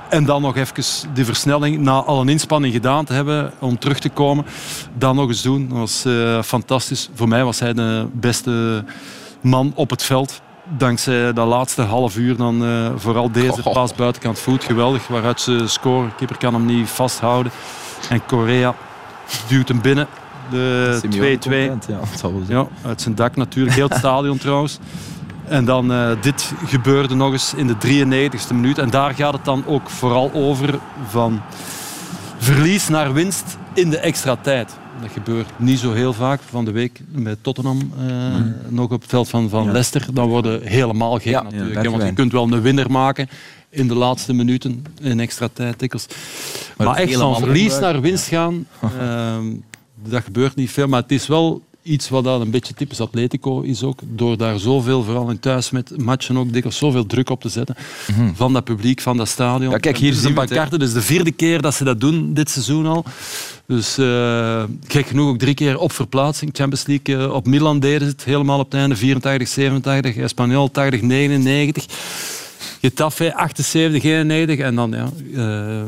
En 0.08 0.24
dan 0.24 0.42
nog 0.42 0.56
even 0.56 0.84
de 1.14 1.24
versnelling, 1.24 1.78
na 1.78 2.02
al 2.02 2.20
een 2.20 2.28
inspanning 2.28 2.72
gedaan 2.72 3.04
te 3.04 3.12
hebben 3.12 3.52
om 3.58 3.78
terug 3.78 3.98
te 3.98 4.08
komen, 4.08 4.44
dan 4.94 5.16
nog 5.16 5.28
eens 5.28 5.42
doen. 5.42 5.68
Dat 5.68 5.78
was 5.78 6.06
uh, 6.06 6.42
fantastisch. 6.42 7.08
Voor 7.14 7.28
mij 7.28 7.44
was 7.44 7.60
hij 7.60 7.72
de 7.72 8.06
beste 8.12 8.84
man 9.40 9.72
op 9.74 9.90
het 9.90 10.02
veld. 10.02 10.40
Dankzij 10.76 11.32
dat 11.32 11.46
laatste 11.46 11.82
half 11.82 12.16
uur 12.16 12.36
dan 12.36 12.64
uh, 12.64 12.90
vooral 12.96 13.30
deze 13.30 13.62
oh. 13.64 13.72
paas 13.72 13.94
buitenkant 13.94 14.38
voet. 14.38 14.64
Geweldig, 14.64 15.06
waaruit 15.06 15.40
ze 15.40 15.62
scoren. 15.66 16.14
Keeper 16.16 16.36
kan 16.36 16.54
hem 16.54 16.64
niet 16.64 16.88
vasthouden. 16.88 17.52
En 18.08 18.26
Korea 18.26 18.74
duwt 19.48 19.68
hem 19.68 19.80
binnen. 19.80 20.06
De 20.50 21.00
2-2. 21.48 21.50
Ja, 21.88 22.02
ja, 22.48 22.66
uit 22.82 23.00
zijn 23.00 23.14
dak 23.14 23.36
natuurlijk. 23.36 23.76
Heel 23.76 23.88
het 23.88 23.98
stadion 24.04 24.38
trouwens. 24.38 24.78
En 25.44 25.64
dan 25.64 25.92
uh, 25.92 26.10
dit 26.20 26.52
gebeurde 26.66 27.14
nog 27.14 27.32
eens 27.32 27.54
in 27.54 27.66
de 27.66 27.76
93ste 27.76 28.54
minuut. 28.54 28.78
En 28.78 28.90
daar 28.90 29.14
gaat 29.14 29.32
het 29.32 29.44
dan 29.44 29.64
ook 29.66 29.90
vooral 29.90 30.30
over 30.34 30.78
van 31.08 31.42
verlies 32.38 32.88
naar 32.88 33.12
winst 33.12 33.56
in 33.72 33.90
de 33.90 33.98
extra 33.98 34.36
tijd. 34.36 34.76
Dat 35.00 35.10
gebeurt 35.10 35.48
niet 35.56 35.78
zo 35.78 35.92
heel 35.92 36.12
vaak. 36.12 36.40
Van 36.40 36.64
de 36.64 36.70
week 36.70 37.00
met 37.10 37.38
Tottenham 37.42 37.92
uh, 38.00 38.36
nog 38.68 38.90
op 38.90 39.00
het 39.00 39.10
veld 39.10 39.28
van, 39.28 39.48
van 39.48 39.64
Leicester. 39.64 40.06
Dan 40.12 40.28
worden 40.28 40.62
helemaal 40.62 41.14
gek 41.14 41.24
ja, 41.24 41.42
natuurlijk. 41.42 41.82
Ja, 41.82 41.90
want 41.90 42.02
je 42.02 42.12
kunt 42.12 42.32
wel 42.32 42.52
een 42.52 42.60
winnaar 42.60 42.90
maken 42.90 43.28
in 43.70 43.88
de 43.88 43.94
laatste 43.94 44.32
minuten 44.32 44.84
in 45.00 45.20
extra 45.20 45.48
tijd. 45.52 45.92
Maar, 46.76 46.86
maar 46.86 46.96
echt 46.96 47.14
van 47.14 47.36
verlies 47.36 47.78
naar 47.78 48.00
winst 48.00 48.28
gaan, 48.28 48.66
uh, 49.00 49.36
dat 50.08 50.22
gebeurt 50.22 50.54
niet 50.54 50.70
veel. 50.70 50.88
Maar 50.88 51.02
het 51.02 51.12
is 51.12 51.26
wel 51.26 51.62
iets 51.82 52.08
wat 52.08 52.24
dan 52.24 52.40
een 52.40 52.50
beetje 52.50 52.74
typisch 52.74 53.00
Atletico 53.00 53.60
is 53.60 53.82
ook. 53.82 54.00
Door 54.04 54.36
daar 54.36 54.58
zoveel, 54.58 55.02
vooral 55.02 55.30
in 55.30 55.38
thuis 55.38 55.70
met 55.70 56.02
matchen 56.02 56.36
ook, 56.36 56.52
dikwijls 56.52 56.78
zoveel 56.78 57.06
druk 57.06 57.30
op 57.30 57.40
te 57.40 57.48
zetten. 57.48 57.76
Mhm. 58.06 58.34
Van 58.34 58.52
dat 58.52 58.64
publiek, 58.64 59.00
van 59.00 59.16
dat 59.16 59.28
stadion. 59.28 59.70
Ja, 59.70 59.78
kijk, 59.78 59.96
hier 59.96 60.12
zien 60.12 60.34
we 60.34 60.46
kaarten. 60.46 60.78
Dus 60.78 60.92
de 60.92 61.02
vierde 61.02 61.32
keer 61.32 61.60
dat 61.62 61.74
ze 61.74 61.84
dat 61.84 62.00
doen 62.00 62.34
dit 62.34 62.50
seizoen 62.50 62.86
al. 62.86 63.04
Dus 63.66 63.98
uh, 63.98 64.62
gek 64.86 65.06
genoeg 65.06 65.28
ook 65.28 65.38
drie 65.38 65.54
keer 65.54 65.78
op 65.78 65.92
verplaatsing. 65.92 66.50
Champions 66.54 66.86
League 66.86 67.26
uh, 67.26 67.34
op 67.34 67.46
Milan 67.46 67.80
deden 67.80 68.08
ze 68.08 68.12
het 68.12 68.24
helemaal 68.24 68.58
op 68.58 68.64
het 68.64 68.80
einde. 68.80 68.96
84, 68.96 69.48
87. 69.48 70.16
Espanyol 70.16 70.70
80, 70.70 71.02
99. 71.02 71.86
Getafe 72.80 73.34
78, 73.34 74.02
91. 74.02 74.58
En 74.58 74.74
dan 74.74 74.90
ja, 74.90 75.08
uh, 75.32 75.82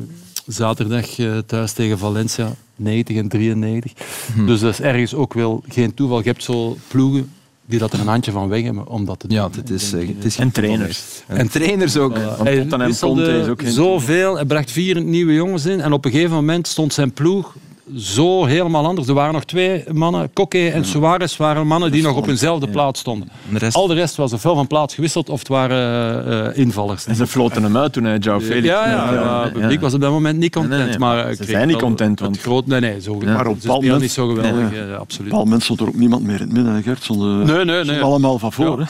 zaterdag 0.47 1.07
thuis 1.47 1.73
tegen 1.73 1.99
Valencia 1.99 2.55
90 2.81 3.17
en 3.17 3.29
93. 3.29 3.93
Hmm. 4.35 4.47
Dus 4.47 4.61
dat 4.61 4.73
is 4.73 4.81
ergens 4.81 5.15
ook 5.15 5.35
wel 5.35 5.63
geen 5.69 5.95
toeval. 5.95 6.19
Je 6.19 6.29
hebt 6.29 6.43
zo 6.43 6.77
ploegen 6.89 7.31
die 7.67 7.79
dat 7.79 7.93
er 7.93 8.01
een 8.01 8.07
handje 8.07 8.33
van 8.33 8.49
weg 8.49 8.63
hebben 8.63 8.87
om 8.87 9.05
dat 9.05 9.19
te 9.19 9.29
doen. 9.29 9.37
Ja, 9.37 9.51
het 9.57 9.71
is, 9.71 9.93
uh, 9.93 10.09
het 10.09 10.25
is 10.25 10.37
en 10.37 10.51
trainers. 10.51 11.23
En 11.27 11.49
trainers 11.49 11.97
ook. 11.97 12.19
Voilà. 12.19 12.43
Hij 12.43 13.51
ook 13.51 13.63
zoveel. 13.65 14.35
Hij 14.35 14.45
bracht 14.45 14.71
vier 14.71 15.03
nieuwe 15.03 15.35
jongens 15.35 15.67
in 15.67 15.81
en 15.81 15.93
op 15.93 16.05
een 16.05 16.11
gegeven 16.11 16.35
moment 16.35 16.67
stond 16.67 16.93
zijn 16.93 17.13
ploeg 17.13 17.55
zo 17.97 18.45
helemaal 18.45 18.87
anders. 18.87 19.09
Er 19.09 19.15
waren 19.15 19.33
nog 19.33 19.45
twee 19.45 19.85
mannen, 19.93 20.33
Koke 20.33 20.71
en 20.71 20.85
Suarez, 20.85 21.37
waren 21.37 21.67
mannen 21.67 21.93
die 21.93 22.03
nog 22.03 22.17
op 22.17 22.27
hunzelfde 22.27 22.69
plaats 22.69 23.01
stonden. 23.01 23.29
Al 23.71 23.87
de 23.87 23.95
rest 23.95 24.17
was 24.17 24.33
er 24.33 24.39
veel 24.39 24.55
van 24.55 24.67
plaats 24.67 24.95
gewisseld 24.95 25.29
of 25.29 25.39
het 25.39 25.49
waren 25.49 26.29
uh, 26.29 26.59
invallers. 26.59 27.07
En 27.07 27.15
ze 27.15 27.27
floten 27.27 27.63
hem 27.63 27.77
uit 27.77 27.93
toen 27.93 28.05
hij 28.05 28.19
Joe 28.19 28.41
Felix... 28.41 28.67
Ja, 28.67 28.89
ja, 28.89 29.13
ja, 29.13 29.51
publiek 29.53 29.81
was 29.81 29.95
op 29.95 30.01
dat 30.01 30.11
moment 30.11 30.39
niet 30.39 30.53
content. 30.53 30.99
maar 30.99 31.35
ze 31.35 31.45
zijn 31.45 31.69
niet 31.69 31.79
content. 31.83 32.21
Want... 32.21 32.39
Groot, 32.39 32.67
nee, 32.67 32.81
nee, 32.81 33.01
zo, 33.01 33.19
maar 33.19 33.47
op 33.47 33.57
spelen 33.61 34.01
niet 34.01 34.11
zo 34.11 34.29
geweldig, 34.29 34.71
nee, 34.71 34.95
absoluut. 34.95 35.33
Moment 35.33 35.63
stond 35.63 35.81
er 35.81 35.87
ook 35.87 35.97
niemand 35.97 36.23
meer 36.23 36.41
in 36.41 36.41
het 36.41 36.53
midden, 36.53 36.83
Gert. 36.83 37.09
Nee, 37.09 37.65
nee, 37.65 37.85
nee. 37.85 38.01
allemaal 38.01 38.39
van 38.39 38.53
voor. 38.53 38.79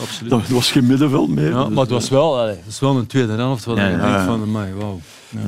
absoluut. 0.00 0.30
Dat 0.30 0.48
was 0.48 0.70
geen 0.70 0.86
middenveld 0.86 1.28
meer. 1.28 1.50
Ja, 1.50 1.68
maar 1.68 1.80
het 1.80 1.90
was 1.90 2.08
wel, 2.08 2.38
het 2.38 2.58
was 2.64 2.80
wel 2.80 2.96
een 2.96 3.06
tweede 3.06 3.32
helft. 3.32 3.64
Wat 3.64 3.76
ja, 3.76 3.88
ja, 3.88 4.24
van, 4.24 4.50
mij, 4.50 4.72
wow. 4.74 4.98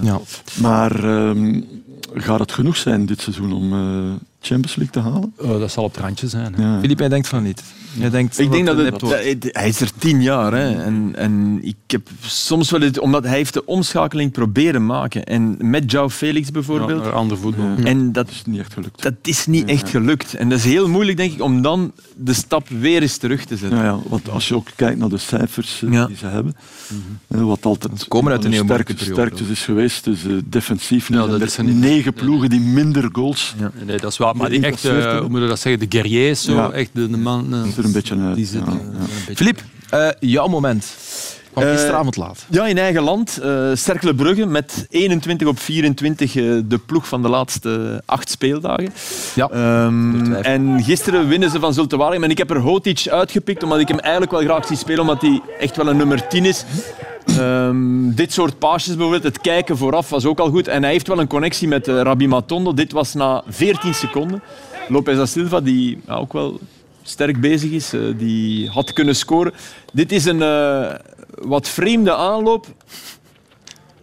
Ja. 0.03 0.21
Maar 0.61 1.05
um, 1.05 1.67
gaat 2.13 2.39
het 2.39 2.53
genoeg 2.53 2.77
zijn 2.77 3.07
dit 3.07 3.21
seizoen 3.21 3.53
om 3.53 3.73
uh, 3.73 4.13
Champions 4.45 4.77
League 4.77 5.03
te 5.03 5.09
halen? 5.11 5.33
Oh, 5.37 5.61
dat 5.61 5.73
zal 5.73 5.85
op 5.85 5.95
het 5.95 6.05
randje 6.05 6.29
zijn. 6.29 6.55
Ja. 6.57 6.81
Filip, 6.81 6.99
jij 6.99 7.09
denkt 7.09 7.29
van 7.29 7.43
niet. 7.43 7.63
Jij 7.99 8.11
denkt 8.11 8.39
ik 8.39 8.51
denk 8.51 8.67
dat 8.67 8.77
het, 8.77 9.49
hij 9.53 9.69
is 9.69 9.81
er 9.81 9.91
tien 9.99 10.23
jaar. 10.23 10.53
Hè, 10.53 10.83
en, 10.83 11.13
en 11.15 11.59
ik 11.63 11.77
heb 11.87 12.09
soms 12.21 12.71
wel 12.71 12.81
het, 12.81 12.99
omdat 12.99 13.25
hij 13.25 13.37
heeft 13.37 13.55
de 13.55 13.67
omschakeling 13.67 14.33
proberen 14.33 14.87
maken. 14.87 15.25
En 15.25 15.57
met 15.61 15.93
João 15.93 16.13
Felix 16.13 16.51
bijvoorbeeld. 16.51 17.05
Ja, 17.05 17.11
ander 17.11 17.39
voetbal. 17.39 17.75
En 17.85 18.13
dat, 18.13 18.31
is 18.31 18.43
niet 18.47 18.59
echt 18.59 18.73
gelukt. 18.73 19.03
Dat 19.03 19.15
is 19.23 19.47
niet 19.47 19.69
echt 19.69 19.89
gelukt. 19.89 20.35
En 20.35 20.49
dat 20.49 20.59
is 20.59 20.65
heel 20.65 20.89
moeilijk, 20.89 21.17
denk 21.17 21.33
ik, 21.33 21.43
om 21.43 21.63
dan 21.63 21.93
de 22.17 22.33
stap 22.33 22.69
weer 22.69 23.03
eens 23.03 23.17
terug 23.17 23.45
te 23.45 23.57
zetten. 23.57 23.79
Ja, 23.79 23.85
ja 23.85 23.99
want 24.09 24.31
als 24.31 24.49
je 24.49 24.55
ook 24.55 24.69
kijkt 24.77 24.99
naar 24.99 25.09
de 25.09 25.19
cijfers 25.19 25.83
uh, 25.83 26.07
die 26.07 26.17
ze 26.17 26.27
hebben, 26.27 26.57
mm 26.89 27.03
-hmm. 27.29 27.45
wat 27.45 27.65
altijd 27.65 28.09
komen 28.09 28.33
uit 28.33 28.45
een 28.45 28.55
sterkte, 28.55 29.05
sterkte 29.05 29.45
is 29.45 29.65
geweest, 29.65 30.05
dus 30.05 30.25
uh, 30.25 30.39
defensief. 30.45 31.09
Ja, 31.09 31.27
dat 31.27 31.43
is 31.43 31.57
negen 31.63 32.13
ploegen 32.13 32.51
die 32.51 32.61
minder 32.61 33.09
goals. 33.13 33.55
Ja. 33.59 33.71
Nee, 33.85 33.99
dat 33.99 34.11
is 34.11 34.19
waar. 34.19 34.34
Maar 34.35 34.51
die 34.51 34.63
echt, 34.63 34.85
uh, 34.85 35.19
hoe 35.19 35.29
moet 35.29 35.41
je 35.41 35.47
dat 35.47 35.59
zeggen, 35.59 35.89
de 35.89 35.99
guerriers, 35.99 36.43
zo, 36.43 36.71
echt 36.71 36.91
de, 36.93 37.11
de 37.11 37.17
man. 37.17 37.55
er 37.77 37.85
een 37.85 37.93
beetje 37.93 38.17
uit. 38.17 38.37
Die 38.37 38.47
zitten, 38.47 38.81
Filip, 39.35 39.63
jouw 40.21 40.47
moment. 40.47 40.95
Van 41.55 41.63
gisteravond 41.63 42.17
laat. 42.17 42.47
Ja, 42.51 42.67
in 42.67 42.79
eigen 42.79 43.03
land. 43.03 43.41
Uh, 43.43 43.75
Cercle 43.75 44.15
Brugge 44.15 44.47
met 44.47 44.87
21 44.91 45.49
op 45.49 45.59
24 45.59 46.35
uh, 46.35 46.61
de 46.65 46.79
ploeg 46.79 47.09
van 47.09 47.23
de 47.23 47.29
laatste 47.29 48.03
acht 48.05 48.31
speeldagen. 48.31 48.93
Ja, 49.35 49.51
um, 49.85 50.35
en 50.35 50.83
gisteren 50.85 51.29
winnen 51.29 51.51
ze 51.51 51.61
van 51.61 51.75
Zulte 51.75 51.97
Waregem. 51.97 52.25
En 52.25 52.31
ik 52.31 52.39
heb 52.39 52.51
er 52.51 52.59
Hotic 52.59 53.09
uitgepikt, 53.09 53.63
omdat 53.63 53.79
ik 53.79 53.89
hem 53.89 53.99
eigenlijk 53.99 54.33
wel 54.33 54.41
graag 54.41 54.67
zie 54.67 54.77
spelen, 54.77 55.01
omdat 55.01 55.21
hij 55.21 55.41
echt 55.59 55.77
wel 55.77 55.89
een 55.89 55.97
nummer 55.97 56.29
10 56.29 56.45
is. 56.45 56.65
Um, 57.39 58.15
dit 58.15 58.33
soort 58.33 58.59
paasjes 58.59 58.95
bijvoorbeeld, 58.95 59.23
het 59.23 59.41
kijken 59.41 59.77
vooraf 59.77 60.09
was 60.09 60.25
ook 60.25 60.39
al 60.39 60.51
goed. 60.51 60.69
En 60.69 60.83
hij 60.83 60.93
heeft 60.93 61.09
wel 61.09 61.19
een 61.19 61.27
connectie 61.27 61.69
met 61.69 61.89
uh, 61.89 62.01
Rabi 62.01 62.29
Matondo. 62.29 62.75
Dit 62.75 62.93
was 62.93 63.15
na 63.15 63.43
14 63.49 63.95
seconden. 63.95 64.43
Lopez 64.89 65.17
da 65.17 65.27
Silva, 65.27 65.61
die 65.61 66.01
ook 66.09 66.33
wel 66.33 66.61
sterk 67.03 67.41
bezig 67.41 67.71
is, 67.71 67.95
uh, 67.95 68.19
die 68.19 68.69
had 68.69 68.93
kunnen 68.93 69.17
scoren. 69.17 69.53
Dit 69.93 70.13
is 70.13 70.25
een 70.25 70.41
uh, 70.41 70.95
wat 71.43 71.69
vreemde 71.69 72.15
aanloop, 72.15 72.67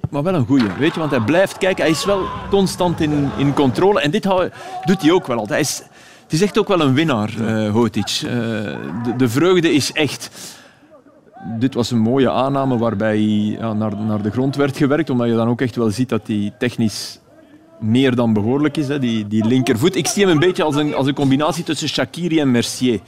maar 0.10 0.24
wel 0.24 0.34
een 0.34 0.46
goeie. 0.46 0.68
Weet 0.80 0.94
je, 0.94 1.00
want 1.00 1.12
hij 1.12 1.22
blijft 1.22 1.58
kijken. 1.58 1.84
Hij 1.84 1.92
is 1.92 2.06
wel 2.06 2.28
constant 2.50 3.02
in, 3.02 3.30
in 3.38 3.54
controle. 3.54 4.02
En 4.02 4.12
dit 4.12 4.24
doet 4.86 5.02
hij 5.02 5.12
ook 5.12 5.28
wel 5.28 5.38
altijd. 5.38 5.50
Hij 5.50 5.60
is, 5.60 5.84
het 6.24 6.34
is 6.34 6.42
echt 6.42 6.58
ook 6.58 6.68
wel 6.68 6.82
een 6.82 6.94
winnaar, 6.94 7.34
uh, 7.40 7.72
Hotic. 7.72 8.20
De 9.18 9.30
vreugde 9.30 9.74
is 9.74 9.92
echt 9.92 10.30
dit 11.60 11.74
was 11.74 11.92
een 11.92 12.00
mooie 12.00 12.30
aanname 12.30 12.78
waarbij 12.78 13.20
ja, 13.20 13.74
naar, 13.74 13.98
naar 13.98 14.22
de 14.22 14.32
grond 14.32 14.56
werd 14.56 14.78
gewerkt, 14.78 15.10
omdat 15.10 15.28
je 15.28 15.34
dan 15.34 15.48
ook 15.48 15.62
echt 15.62 15.76
wel 15.76 15.90
ziet 15.90 16.10
dat 16.10 16.22
hij 16.26 16.54
technisch 16.58 17.20
meer 17.82 18.16
dan 18.16 18.34
behoorlijk 18.34 18.78
is, 18.78 18.88
hè, 18.88 19.00
die, 19.00 19.28
die 19.28 19.46
linkervoet. 19.46 19.96
Ik 19.96 20.08
zie 20.08 20.24
hem 20.24 20.32
een 20.32 20.40
beetje 20.40 20.64
als 20.64 20.76
een, 20.76 20.96
als 20.96 21.08
een 21.08 21.14
combinatie 21.14 21.64
tussen 21.64 21.90
Shakiri 21.90 22.40
en 22.40 22.52
Mercier. 22.52 23.00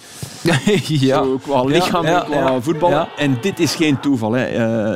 ja. 0.88 1.24
Zo, 1.24 1.38
qua 1.38 1.64
lichaam 1.64 2.06
en 2.06 2.24
qua 2.24 2.62
voetbal. 2.62 3.08
En 3.18 3.38
dit 3.42 3.60
is 3.60 3.76
geen 3.76 4.00
toeval. 4.00 4.32
Hè. 4.32 4.52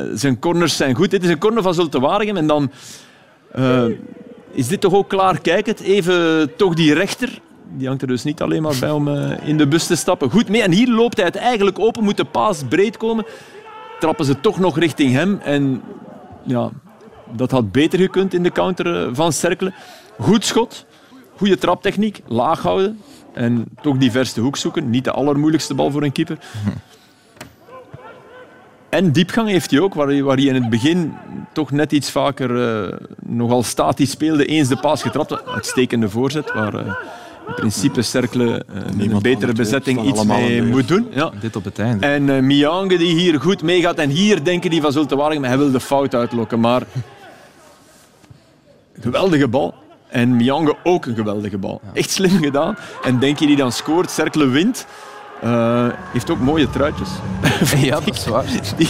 Uh, 0.08 0.10
zijn 0.14 0.38
corners 0.38 0.76
zijn 0.76 0.94
goed. 0.94 1.10
Dit 1.10 1.22
is 1.22 1.30
een 1.30 1.38
corner 1.38 1.62
van 1.62 1.74
Zulte 1.74 2.00
Waregem. 2.00 2.36
En 2.36 2.46
dan 2.46 2.70
uh, 3.58 3.84
is 4.50 4.68
dit 4.68 4.80
toch 4.80 4.94
ook 4.94 5.08
klaar 5.08 5.40
kijkend. 5.40 5.80
Even 5.80 6.50
toch 6.56 6.74
die 6.74 6.94
rechter. 6.94 7.40
Die 7.76 7.86
hangt 7.86 8.02
er 8.02 8.08
dus 8.08 8.24
niet 8.24 8.42
alleen 8.42 8.62
maar 8.62 8.76
bij 8.80 8.90
om 8.90 9.08
uh, 9.08 9.48
in 9.48 9.58
de 9.58 9.68
bus 9.68 9.86
te 9.86 9.96
stappen. 9.96 10.30
Goed 10.30 10.48
mee. 10.48 10.62
En 10.62 10.72
hier 10.72 10.88
loopt 10.88 11.16
hij 11.16 11.26
het 11.26 11.36
eigenlijk 11.36 11.78
open. 11.78 12.04
Moet 12.04 12.16
de 12.16 12.24
paas 12.24 12.62
breed 12.68 12.96
komen. 12.96 13.26
Trappen 13.98 14.24
ze 14.24 14.40
toch 14.40 14.58
nog 14.58 14.78
richting 14.78 15.12
hem. 15.12 15.40
En 15.42 15.82
ja, 16.42 16.70
dat 17.32 17.50
had 17.50 17.72
beter 17.72 17.98
gekund 17.98 18.34
in 18.34 18.42
de 18.42 18.50
counter 18.50 19.06
eh, 19.06 19.08
van 19.12 19.32
Cercle. 19.32 19.72
Goed 20.20 20.44
schot, 20.44 20.86
goede 21.36 21.58
traptechniek, 21.58 22.22
laag 22.26 22.62
houden 22.62 23.00
en 23.32 23.64
toch 23.82 23.96
die 23.96 24.10
verste 24.10 24.40
hoek 24.40 24.56
zoeken. 24.56 24.90
Niet 24.90 25.04
de 25.04 25.10
allermoeilijkste 25.10 25.74
bal 25.74 25.90
voor 25.90 26.02
een 26.02 26.12
keeper. 26.12 26.38
En 28.88 29.12
diepgang 29.12 29.48
heeft 29.48 29.70
hij 29.70 29.80
ook, 29.80 29.94
waar 29.94 30.06
hij, 30.06 30.44
in 30.44 30.54
het 30.54 30.70
begin 30.70 31.12
toch 31.52 31.70
net 31.70 31.92
iets 31.92 32.10
vaker 32.10 32.50
uh, 32.50 32.96
nogal 33.18 33.62
statisch 33.62 34.10
speelde. 34.10 34.44
Eens 34.46 34.68
de 34.68 34.76
paas 34.76 35.02
getrapt, 35.02 35.46
uitstekende 35.46 36.08
voorzet, 36.08 36.52
waar 36.52 36.98
principe 37.54 38.02
Cercle 38.02 38.64
uh, 38.98 39.10
een 39.10 39.22
betere 39.22 39.52
bezetting 39.52 40.04
iets 40.04 40.24
mee 40.24 40.62
moet 40.62 40.88
doen. 40.88 41.08
Ja. 41.10 41.30
Dit 41.40 41.56
op 41.56 41.64
het 41.64 41.78
einde. 41.78 42.06
En 42.06 42.28
uh, 42.28 42.38
Miange 42.38 42.98
die 42.98 43.18
hier 43.18 43.40
goed 43.40 43.62
meegaat. 43.62 43.98
En 43.98 44.10
hier 44.10 44.44
denken 44.44 44.70
die 44.70 44.80
van 44.80 44.92
Zulte 44.92 45.16
Waregem, 45.16 45.44
hij 45.44 45.58
wil 45.58 45.70
de 45.70 45.80
fout 45.80 46.14
uitlokken. 46.14 46.60
Maar 46.60 46.82
geweldige 49.00 49.48
bal. 49.48 49.74
En 50.08 50.36
Miange 50.36 50.76
ook 50.82 51.06
een 51.06 51.14
geweldige 51.14 51.58
bal. 51.58 51.80
Echt 51.92 52.10
slim 52.10 52.38
gedaan. 52.42 52.76
En 53.02 53.18
denk 53.18 53.38
je 53.38 53.46
die 53.46 53.56
dan 53.56 53.72
scoort, 53.72 54.10
Cercle 54.10 54.46
wint. 54.46 54.86
Uh, 55.44 55.86
heeft 56.12 56.30
ook 56.30 56.40
mooie 56.40 56.70
truitjes. 56.70 57.08
ja, 57.88 58.00
dat 58.00 58.14
is 58.14 58.26
waar. 58.26 58.44
Die, 58.76 58.88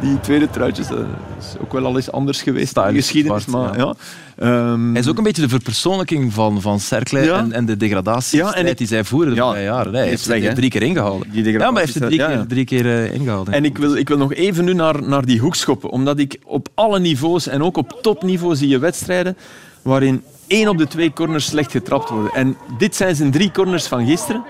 die 0.00 0.20
tweede 0.20 0.50
truitjes 0.50 0.90
uh, 0.90 0.98
is 1.38 1.54
ook 1.60 1.72
wel 1.72 1.84
al 1.84 1.96
eens 1.96 2.12
anders 2.12 2.42
geweest 2.42 2.76
in 2.76 2.82
de 2.82 2.94
geschiedenis. 2.94 3.46
maar, 3.46 3.78
ja. 3.78 3.94
ja. 4.38 4.70
Um, 4.70 4.90
Hij 4.90 5.00
is 5.00 5.08
ook 5.08 5.18
een 5.18 5.24
beetje 5.24 5.42
de 5.42 5.48
verpersoonlijking 5.48 6.32
van, 6.32 6.60
van 6.60 6.80
Cercle 6.80 7.20
ja. 7.20 7.38
en, 7.38 7.52
en 7.52 7.66
de 7.66 7.76
degradatie 7.76 8.38
ja, 8.38 8.54
en 8.54 8.76
die 8.76 8.86
zij 8.86 9.04
voeren 9.04 9.34
de 9.34 9.40
ja, 9.40 9.60
jaren. 9.60 9.94
Hij 9.94 10.08
heeft 10.08 10.28
er 10.28 10.54
drie 10.54 10.70
keer 10.70 10.82
ingehaald. 10.82 11.24
Ja, 11.32 11.58
maar 11.58 11.72
hij 11.72 11.80
heeft 11.80 11.94
er 11.94 12.06
drie 12.06 12.18
keer, 12.18 12.44
drie 12.48 12.64
keer 12.64 12.84
uh, 12.84 13.14
ingehaald. 13.14 13.48
En 13.48 13.64
ik 13.64 13.78
wil, 13.78 13.96
ik 13.96 14.08
wil 14.08 14.18
nog 14.18 14.34
even 14.34 14.64
nu 14.64 14.74
naar, 14.74 15.02
naar 15.02 15.24
die 15.24 15.40
hoekschoppen. 15.40 15.90
Omdat 15.90 16.18
ik 16.18 16.38
op 16.44 16.68
alle 16.74 17.00
niveaus 17.00 17.46
en 17.46 17.62
ook 17.62 17.76
op 17.76 17.98
topniveau 18.02 18.56
zie 18.56 18.68
je 18.68 18.78
wedstrijden 18.78 19.36
waarin 19.82 20.22
één 20.46 20.68
op 20.68 20.78
de 20.78 20.86
twee 20.86 21.12
corners 21.12 21.44
slecht 21.46 21.70
getrapt 21.70 22.08
worden. 22.08 22.32
En 22.32 22.56
dit 22.78 22.96
zijn 22.96 23.16
zijn 23.16 23.30
drie 23.30 23.50
corners 23.50 23.86
van 23.86 24.06
gisteren. 24.06 24.44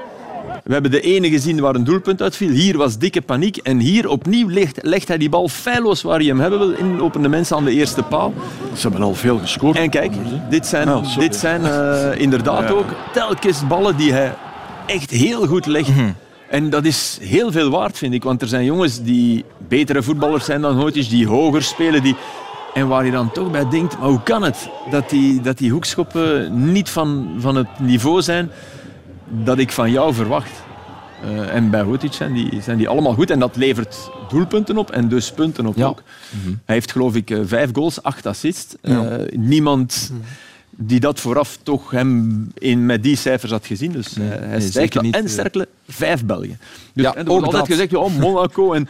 We 0.62 0.72
hebben 0.72 0.90
de 0.90 1.00
ene 1.00 1.30
gezien 1.30 1.60
waar 1.60 1.74
een 1.74 1.84
doelpunt 1.84 2.22
uitviel. 2.22 2.50
Hier 2.50 2.76
was 2.76 2.98
dikke 2.98 3.20
paniek. 3.20 3.56
En 3.56 3.78
hier 3.78 4.08
opnieuw 4.08 4.48
legt, 4.48 4.78
legt 4.82 5.08
hij 5.08 5.18
die 5.18 5.28
bal 5.28 5.48
feilloos 5.48 6.02
waar 6.02 6.18
hij 6.18 6.26
hem 6.26 6.40
hebben 6.40 6.58
wil. 6.58 6.70
Inlopende 6.70 7.28
mensen 7.28 7.56
aan 7.56 7.64
de 7.64 7.72
eerste 7.72 8.02
paal. 8.02 8.34
Ze 8.74 8.82
hebben 8.82 9.02
al 9.02 9.14
veel 9.14 9.38
gescoord. 9.38 9.76
En 9.76 9.90
kijk, 9.90 10.12
dit 10.50 10.66
zijn, 10.66 10.88
ah, 10.88 11.18
dit 11.18 11.36
zijn 11.36 11.62
uh, 11.62 12.20
inderdaad 12.20 12.70
ook 12.70 12.86
telkens 13.12 13.66
ballen 13.66 13.96
die 13.96 14.12
hij 14.12 14.34
echt 14.86 15.10
heel 15.10 15.46
goed 15.46 15.66
legt. 15.66 15.88
Mhm. 15.88 16.10
En 16.48 16.70
dat 16.70 16.84
is 16.84 17.18
heel 17.20 17.52
veel 17.52 17.70
waard, 17.70 17.98
vind 17.98 18.14
ik. 18.14 18.22
Want 18.22 18.42
er 18.42 18.48
zijn 18.48 18.64
jongens 18.64 19.02
die 19.02 19.44
betere 19.68 20.02
voetballers 20.02 20.44
zijn 20.44 20.60
dan 20.60 20.76
Hootjes, 20.76 21.08
die 21.08 21.26
hoger 21.26 21.62
spelen, 21.62 22.02
die 22.02 22.16
en 22.74 22.88
waar 22.88 23.04
je 23.04 23.10
dan 23.10 23.32
toch 23.32 23.50
bij 23.50 23.68
denkt, 23.68 23.98
maar 23.98 24.08
hoe 24.08 24.22
kan 24.22 24.42
het 24.42 24.68
dat 24.90 25.10
die, 25.10 25.40
dat 25.40 25.58
die 25.58 25.70
hoekschoppen 25.70 26.50
niet 26.72 26.90
van, 26.90 27.34
van 27.38 27.56
het 27.56 27.68
niveau 27.78 28.22
zijn 28.22 28.50
dat 29.32 29.58
ik 29.58 29.72
van 29.72 29.90
jou 29.90 30.14
verwacht? 30.14 30.50
Uh, 31.24 31.54
en 31.54 31.70
bij 31.70 31.82
Hotic 31.82 32.12
zijn 32.12 32.32
die, 32.32 32.62
zijn 32.62 32.78
die 32.78 32.88
allemaal 32.88 33.14
goed. 33.14 33.30
En 33.30 33.38
dat 33.38 33.56
levert 33.56 34.10
doelpunten 34.28 34.78
op 34.78 34.90
en 34.90 35.08
dus 35.08 35.32
punten 35.32 35.66
op 35.66 35.82
ook. 35.82 36.02
Mhm. 36.30 36.54
Hij 36.64 36.74
heeft 36.74 36.92
geloof 36.92 37.14
ik 37.14 37.30
eh, 37.30 37.38
vijf 37.44 37.70
goals, 37.72 38.02
acht 38.02 38.26
assists. 38.26 38.74
Uh, 38.82 39.12
niemand 39.30 40.10
mhm. 40.12 40.20
die 40.70 41.00
dat 41.00 41.20
vooraf 41.20 41.58
toch 41.62 41.90
hem 41.90 42.48
in, 42.54 42.86
met 42.86 43.02
die 43.02 43.16
cijfers 43.16 43.52
had 43.52 43.66
gezien. 43.66 43.92
Dus 43.92 44.16
nee, 44.16 44.28
hij 44.28 44.60
stijgt 44.60 45.02
niet. 45.02 45.14
En 45.14 45.28
sterkele 45.28 45.68
vijf 45.88 46.24
België. 46.24 46.56
Dus, 46.94 47.04
ja, 47.04 47.14
er 47.14 47.24
wordt 47.24 47.44
altijd 47.44 47.66
dat. 47.66 47.76
gezegd, 47.76 47.94
oh, 47.94 48.18
Monaco 48.18 48.72
en 48.72 48.88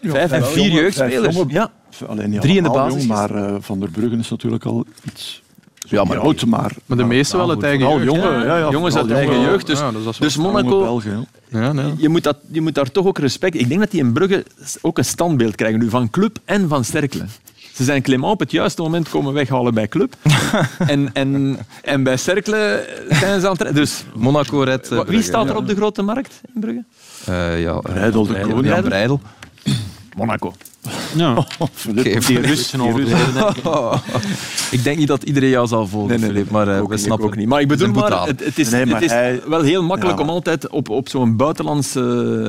vijf 0.00 0.32
en 0.32 0.46
vier 0.46 0.70
jeugdspelers. 0.70 1.36
Ja. 1.48 1.72
Alleen 2.06 2.30
niet 2.30 2.40
Drie 2.40 2.56
in 2.56 2.62
de 2.62 2.70
basis. 2.70 3.06
maar 3.06 3.36
uh, 3.36 3.56
Van 3.60 3.80
der 3.80 3.90
Bruggen 3.90 4.18
is 4.18 4.30
natuurlijk 4.30 4.64
al 4.64 4.86
iets 5.04 5.42
ja, 5.86 6.04
maar 6.04 6.18
oud, 6.18 6.46
maar... 6.46 6.72
Maar 6.86 6.96
de 6.96 7.04
meeste 7.04 7.36
wel 7.36 7.48
het 7.48 7.62
eigen 7.62 7.88
jeugd. 7.88 8.04
Jongen, 8.04 8.46
ja, 8.46 8.58
ja, 8.58 8.70
jongens 8.70 8.96
uit 8.96 9.10
eigen 9.10 9.40
jeugd. 9.40 9.66
Dus, 9.66 9.80
dus 10.18 10.36
Monaco, 10.36 10.80
Belgen, 10.80 11.26
ja, 11.48 11.72
nee. 11.72 11.92
je, 11.96 12.08
moet 12.08 12.22
dat, 12.22 12.36
je 12.50 12.60
moet 12.60 12.74
daar 12.74 12.90
toch 12.90 13.06
ook 13.06 13.18
respect... 13.18 13.54
Ik 13.54 13.68
denk 13.68 13.80
dat 13.80 13.90
die 13.90 14.00
in 14.00 14.12
Brugge 14.12 14.44
ook 14.80 14.98
een 14.98 15.04
standbeeld 15.04 15.54
krijgen 15.54 15.78
nu 15.78 15.88
van 15.88 16.10
club 16.10 16.38
en 16.44 16.68
van 16.68 16.84
Sterkle. 16.84 17.24
Ze 17.76 17.84
zijn 17.84 18.02
Clément 18.02 18.32
op 18.32 18.40
het 18.40 18.50
juiste 18.50 18.82
moment 18.82 19.08
komen 19.08 19.32
weghalen 19.32 19.74
bij 19.74 19.88
club. 19.88 20.14
en, 20.86 21.10
en, 21.12 21.58
en 21.82 22.02
bij 22.02 22.16
Cercle 22.16 22.88
zijn 23.08 23.40
ze 23.40 23.48
aan 23.48 23.56
het... 23.58 23.74
Dus 23.74 24.04
Monaco 24.14 24.60
red. 24.60 24.90
Uh, 24.90 25.00
Wie 25.00 25.22
staat 25.22 25.48
er 25.48 25.56
op 25.56 25.66
de 25.66 25.74
grote 25.74 26.02
markt 26.02 26.40
in 26.54 26.60
Brugge? 26.60 26.84
Uh, 27.28 27.60
ja, 27.60 27.80
Breidel 27.80 28.26
de 28.26 28.40
Koning. 28.40 28.66
Ja, 28.66 28.80
Breidel. 28.82 29.20
Monaco. 30.16 30.54
Ja. 31.16 31.46
Geef 31.94 32.26
die 32.26 32.40
Russen 32.40 32.80
Ik 34.70 34.84
denk 34.84 34.98
niet 34.98 35.08
dat 35.08 35.22
iedereen 35.22 35.48
jou 35.48 35.66
zal 35.66 35.86
volgen, 35.86 36.20
nee, 36.20 36.32
nee, 36.32 36.44
maar 36.50 36.68
uh, 36.68 36.84
we 36.86 36.96
snappen 36.96 37.26
ook 37.26 37.36
niet. 37.36 37.48
Maar 37.48 37.60
ik 37.60 37.68
bedoel 37.68 37.92
maar, 37.92 38.26
het, 38.26 38.44
het 38.44 38.58
is, 38.58 38.70
nee, 38.70 38.86
maar 38.86 38.94
het 38.94 39.04
is 39.04 39.10
hij... 39.10 39.40
wel 39.46 39.62
heel 39.62 39.82
makkelijk 39.82 40.18
ja. 40.18 40.24
om 40.24 40.30
altijd 40.30 40.68
op, 40.68 40.88
op 40.88 41.08
zo'n 41.08 41.36
buitenlandse 41.36 42.00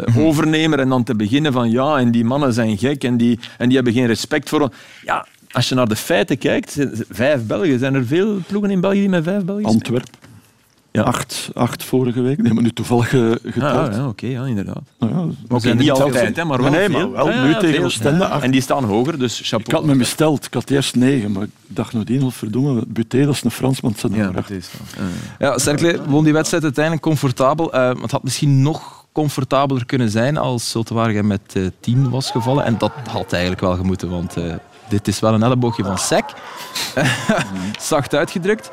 mhm. 0.06 0.19
overnemer 0.19 0.80
en 0.80 0.89
dan 0.89 1.03
te 1.03 1.15
beginnen 1.15 1.53
van 1.53 1.71
ja, 1.71 1.97
en 1.97 2.12
die 2.12 2.25
mannen 2.25 2.53
zijn 2.53 2.77
gek 2.77 3.03
en 3.03 3.17
die, 3.17 3.39
en 3.58 3.67
die 3.67 3.75
hebben 3.75 3.93
geen 3.93 4.08
respect 4.08 4.49
voor... 4.49 4.73
Ja, 5.03 5.25
als 5.51 5.69
je 5.69 5.75
naar 5.75 5.88
de 5.88 5.95
feiten 5.95 6.38
kijkt, 6.38 6.77
vijf 7.10 7.45
Belgen. 7.45 7.80
Zijn 7.80 7.95
er 7.95 8.06
veel 8.06 8.38
ploegen 8.47 8.71
in 8.71 8.82
België 8.82 8.99
die 8.99 9.10
met 9.10 9.23
vijf 9.23 9.43
Belgen 9.43 9.65
Antwerpen. 9.65 10.26
Ja. 10.97 11.03
Acht, 11.03 11.49
acht 11.53 11.83
vorige 11.83 12.21
week. 12.21 12.41
Nee, 12.41 12.53
maar 12.53 12.63
nu 12.63 12.71
toevallig 12.71 13.13
uh, 13.13 13.31
geteld. 13.31 13.89
Ah, 13.89 13.93
ja, 13.93 14.07
oké, 14.07 14.27
ja, 14.27 14.45
inderdaad. 14.45 14.81
Nou 14.99 15.13
ja, 15.13 15.55
okay, 15.55 15.71
niet 15.71 15.91
altijd, 15.91 16.36
hè, 16.36 16.43
maar 16.43 16.62
wel 16.62 16.71
nee, 16.71 16.89
maar 16.89 17.12
wel 17.12 17.43
nu 17.43 17.55
tegen 17.55 17.83
Oostende. 17.83 18.23
En 18.25 18.51
die 18.51 18.62
staan 18.62 18.83
hoger, 18.83 19.19
dus 19.19 19.39
chapeau. 19.43 19.63
Ik 19.65 19.71
had 19.71 19.83
me 19.83 19.95
besteld. 19.95 20.45
Ik 20.45 20.53
had 20.53 20.69
eerst 20.69 20.95
negen, 20.95 21.31
maar 21.31 21.43
ik 21.43 21.49
dacht 21.67 21.93
nadien, 21.93 22.21
wat 22.21 22.33
verdomme, 22.33 22.83
Buté, 22.88 23.25
dat 23.25 23.33
is 23.33 23.43
een 23.43 23.51
Fransman. 23.51 23.95
Ja, 24.12 24.29
dat 24.29 24.49
is 24.49 24.69
Ja, 25.39 25.57
Cercle 25.57 25.99
won 26.07 26.23
die 26.23 26.33
wedstrijd 26.33 26.63
uiteindelijk 26.63 27.03
comfortabel. 27.03 27.75
Uh, 27.75 28.01
het 28.01 28.12
had 28.12 28.23
misschien 28.23 28.62
nog 28.62 29.05
comfortabeler 29.12 29.86
kunnen 29.86 30.10
zijn 30.10 30.38
als 30.38 30.71
Zultewaardigem 30.71 31.27
met 31.27 31.41
uh, 31.53 31.67
tien 31.79 32.10
was 32.10 32.31
gevallen. 32.31 32.63
En 32.63 32.77
dat 32.77 32.91
had 33.10 33.31
eigenlijk 33.31 33.62
wel 33.62 33.75
gemoeten, 33.75 34.10
want 34.10 34.38
uh, 34.38 34.53
dit 34.89 35.07
is 35.07 35.19
wel 35.19 35.33
een 35.33 35.43
elleboogje 35.43 35.83
van 35.83 35.97
Sek. 35.97 36.25
Zacht 37.79 38.15
uitgedrukt. 38.15 38.71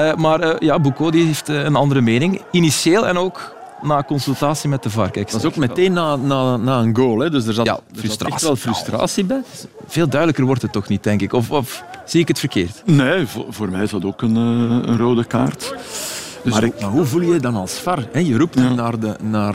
Uh, 0.00 0.14
maar 0.14 0.44
uh, 0.44 0.54
ja, 0.58 0.78
Boucault 0.78 1.14
heeft 1.14 1.48
uh, 1.48 1.64
een 1.64 1.76
andere 1.76 2.00
mening. 2.00 2.40
Initieel 2.50 3.06
en 3.06 3.16
ook 3.16 3.56
na 3.82 4.02
consultatie 4.02 4.68
met 4.68 4.82
de 4.82 4.90
VAR. 4.90 5.12
dat 5.12 5.34
is 5.34 5.44
ook 5.44 5.56
meteen 5.56 5.92
na, 5.92 6.16
na, 6.16 6.56
na 6.56 6.78
een 6.78 6.96
goal. 6.96 7.18
Hè. 7.18 7.30
Dus 7.30 7.46
er 7.46 7.54
zat, 7.54 7.66
ja, 7.66 7.80
frustratie. 7.92 8.34
echt 8.34 8.42
wel 8.42 8.56
frustratie 8.56 9.24
bij. 9.24 9.42
Veel 9.86 10.08
duidelijker 10.08 10.44
wordt 10.44 10.62
het 10.62 10.72
toch 10.72 10.88
niet, 10.88 11.02
denk 11.02 11.20
ik. 11.22 11.32
Of, 11.32 11.50
of 11.50 11.84
zie 12.04 12.20
ik 12.20 12.28
het 12.28 12.38
verkeerd? 12.38 12.82
Nee, 12.84 13.26
voor, 13.26 13.44
voor 13.48 13.68
mij 13.68 13.82
is 13.82 13.90
dat 13.90 14.04
ook 14.04 14.22
een, 14.22 14.36
een 14.36 14.96
rode 14.96 15.24
kaart. 15.24 15.74
Dus 16.42 16.52
maar, 16.52 16.64
ik, 16.64 16.80
maar, 16.80 16.90
hoe 16.90 17.04
voel 17.04 17.20
je 17.20 17.32
je 17.32 17.40
dan 17.40 17.56
als 17.56 17.72
VAR? 17.72 18.18
je 18.18 18.38
roept 18.38 18.54
hem 18.54 18.74
naar, 18.74 18.98
de, 18.98 19.16
naar, 19.22 19.54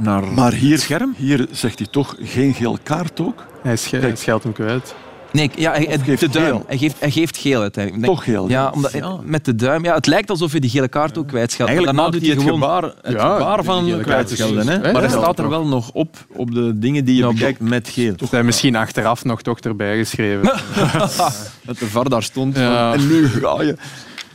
naar 0.00 0.24
maar 0.24 0.52
hier, 0.52 0.72
het 0.72 0.80
scherm. 0.80 1.14
Hier 1.16 1.48
zegt 1.50 1.78
hij 1.78 1.88
toch 1.90 2.16
geen 2.20 2.54
geel 2.54 2.78
kaart 2.82 3.20
ook? 3.20 3.44
Hij, 3.62 3.76
scheldt 4.14 4.42
hem 4.42 4.52
kwijt. 4.52 4.94
Nee, 5.32 5.50
ja, 5.56 5.72
hij, 5.72 5.98
geeft 6.04 6.20
de 6.20 6.28
duim. 6.28 6.62
Hij 6.66 6.78
geeft, 6.78 7.00
hij 7.00 7.10
geeft 7.10 7.36
geel 7.36 7.60
uiteindelijk. 7.60 8.06
Toch 8.06 8.24
geel? 8.24 8.48
Ja, 8.48 8.70
omdat, 8.74 8.92
ja. 8.92 9.18
met 9.24 9.44
de 9.44 9.54
duim. 9.54 9.84
Ja, 9.84 9.94
het 9.94 10.06
lijkt 10.06 10.30
alsof 10.30 10.52
je 10.52 10.60
die 10.60 10.70
gele 10.70 10.88
kaart 10.88 11.18
ook 11.18 11.28
kwijtscheldt. 11.28 11.72
Eigenlijk 11.72 12.00
maakt 12.00 12.20
hij 12.20 12.28
het 12.28 12.38
gewoon... 12.38 12.60
gebaar, 12.60 12.82
het 12.82 13.12
ja, 13.12 13.36
gebaar 13.36 13.64
van 13.64 14.00
kwijtschelden. 14.02 14.68
Hè? 14.68 14.92
Maar 14.92 15.02
hij 15.02 15.10
staat 15.10 15.38
er 15.38 15.48
wel 15.48 15.66
nog 15.66 15.90
op, 15.92 16.16
op 16.32 16.54
de 16.54 16.78
dingen 16.78 17.04
die 17.04 17.16
je 17.16 17.26
bekijkt 17.26 17.60
met 17.60 17.88
geel. 17.88 18.14
Toch 18.14 18.30
hij 18.30 18.42
misschien 18.42 18.76
achteraf 18.76 19.24
nog 19.24 19.42
toch 19.42 19.58
erbij 19.58 19.96
geschreven. 19.96 20.42
dat 21.66 21.78
de 21.78 21.86
VAR 21.86 22.08
daar 22.08 22.22
stond. 22.22 22.56
en 22.56 23.06
nu 23.08 23.28
ga 23.28 23.62
je... 23.62 23.76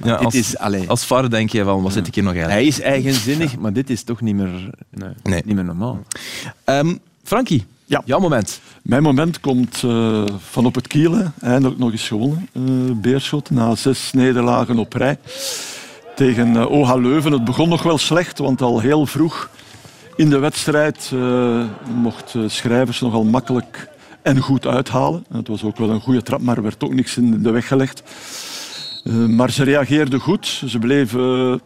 Ja, 0.04 0.16
als, 0.16 0.36
is, 0.36 0.58
als 0.88 1.06
VAR 1.06 1.30
denk 1.30 1.52
je 1.52 1.64
van, 1.64 1.82
wat 1.82 1.94
zit 1.94 2.08
ik 2.08 2.16
hier 2.16 2.24
nog 2.24 2.34
eigenlijk? 2.34 2.62
Hij 2.62 2.72
is 2.74 2.82
eigenzinnig, 2.82 3.58
maar 3.58 3.74
dit 3.74 3.90
is 3.90 4.04
toch 4.04 4.22
niet 4.22 4.36
meer, 4.36 4.70
nee. 5.24 5.42
niet 5.46 5.56
meer 5.56 5.64
normaal. 5.64 6.04
Um, 6.66 7.00
Frankie, 7.24 7.66
ja. 7.88 8.02
Jouw 8.06 8.20
moment. 8.20 8.62
Mijn 8.84 9.04
moment 9.04 9.40
komt 9.40 9.82
uh, 9.84 10.24
van 10.38 10.66
op 10.66 10.76
het 10.76 10.88
kielen. 10.88 11.34
Eindelijk 11.42 11.80
nog 11.80 11.92
eens 11.92 12.08
gewonnen, 12.08 12.50
uh, 12.54 12.92
Beerschot. 12.96 13.50
Na 13.50 13.76
zes 13.76 14.12
nederlagen 14.14 14.80
op 14.80 14.94
rij 14.94 15.18
tegen 16.16 16.54
uh, 16.54 16.72
OH 16.72 16.96
Leuven. 16.96 17.32
Het 17.32 17.44
begon 17.44 17.70
nog 17.70 17.84
wel 17.84 17.98
slecht, 17.98 18.38
want 18.38 18.62
al 18.62 18.80
heel 18.80 19.06
vroeg 19.06 19.50
in 20.16 20.30
de 20.30 20.38
wedstrijd 20.38 21.12
mocht 21.96 22.36
Schrijvers 22.48 23.02
nogal 23.02 23.24
makkelijk 23.24 23.90
en 24.22 24.40
goed 24.40 24.68
uithalen. 24.68 25.26
Het 25.32 25.48
was 25.48 25.64
ook 25.64 25.78
wel 25.78 25.90
een 25.90 26.02
goede 26.02 26.22
trap, 26.22 26.42
maar 26.42 26.58
er 26.58 26.64
werd 26.64 26.84
ook 26.84 26.94
niks 26.94 27.18
in 27.18 27.44
de 27.44 27.52
weg 27.52 27.68
gelegd. 27.68 28.04
maar 29.28 29.52
ze 29.52 29.64
reageerden 29.64 30.20
goed. 30.20 30.62
Ze 30.66 30.80
bleven 30.80 31.62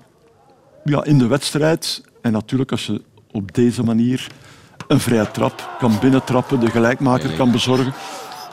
ja, 0.84 1.04
in 1.04 1.18
de 1.18 1.28
wedstrijd. 1.28 2.04
En 2.22 2.32
natuurlijk, 2.32 2.72
als 2.72 2.86
je 2.86 3.02
op 3.32 3.54
deze 3.54 3.84
manier 3.84 4.28
een 4.92 5.00
vrije 5.00 5.32
trap 5.32 5.70
kan 5.80 5.98
binnentrappen, 6.02 6.60
de 6.60 6.70
gelijkmaker 6.70 7.32
kan 7.32 7.52
bezorgen. 7.52 7.94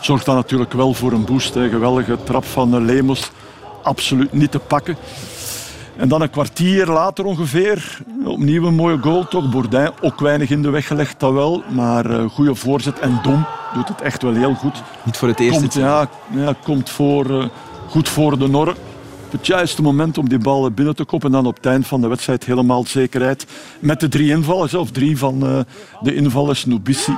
Zorgt 0.01 0.25
dan 0.25 0.35
natuurlijk 0.35 0.73
wel 0.73 0.95
voor 0.95 1.13
een 1.13 1.25
boost. 1.25 1.55
Een 1.55 1.71
geweldige 1.71 2.19
trap 2.25 2.45
van 2.45 2.85
Lemos, 2.85 3.31
absoluut 3.83 4.33
niet 4.33 4.51
te 4.51 4.59
pakken. 4.59 4.97
En 5.97 6.09
dan 6.09 6.23
een 6.23 6.31
kwartier 6.31 6.87
later 6.87 7.25
ongeveer, 7.25 7.99
opnieuw 8.25 8.67
een 8.67 8.75
mooie 8.75 8.99
goal 8.99 9.29
toch. 9.29 9.51
Bourdin 9.51 9.91
ook 10.01 10.21
weinig 10.21 10.51
in 10.51 10.63
de 10.63 10.71
weg 10.71 10.87
gelegd, 10.87 11.21
dat 11.21 11.33
wel. 11.33 11.63
Maar 11.69 12.11
uh, 12.11 12.25
goede 12.31 12.55
voorzet 12.55 12.99
en 12.99 13.21
Dom 13.23 13.47
doet 13.75 13.89
het 13.89 14.01
echt 14.01 14.23
wel 14.23 14.35
heel 14.35 14.55
goed. 14.55 14.83
Niet 15.05 15.17
voor 15.17 15.29
het 15.29 15.41
eerst. 15.41 15.59
Komt, 15.59 15.75
ja, 15.75 16.09
ja, 16.31 16.55
komt 16.63 16.91
voor, 16.91 17.31
uh, 17.31 17.45
goed 17.89 18.09
voor 18.09 18.39
de 18.39 18.49
Norre 18.49 18.75
het 19.33 19.47
juiste 19.47 19.83
moment 19.83 20.19
om 20.19 20.29
die 20.29 20.39
bal 20.39 20.71
binnen 20.71 20.97
te 20.97 21.05
koppen. 21.05 21.29
En 21.29 21.35
dan 21.35 21.47
op 21.47 21.57
het 21.57 21.67
eind 21.67 21.87
van 21.87 22.01
de 22.01 22.07
wedstrijd 22.07 22.45
helemaal 22.45 22.85
zekerheid. 22.87 23.47
Met 23.79 24.01
de 24.01 24.09
drie 24.09 24.31
invallers, 24.31 24.75
of 24.75 24.91
drie 24.91 25.19
van 25.19 25.45
uh, 25.45 25.61
de 26.01 26.15
invallers. 26.15 26.65
Nubissi, 26.65 27.17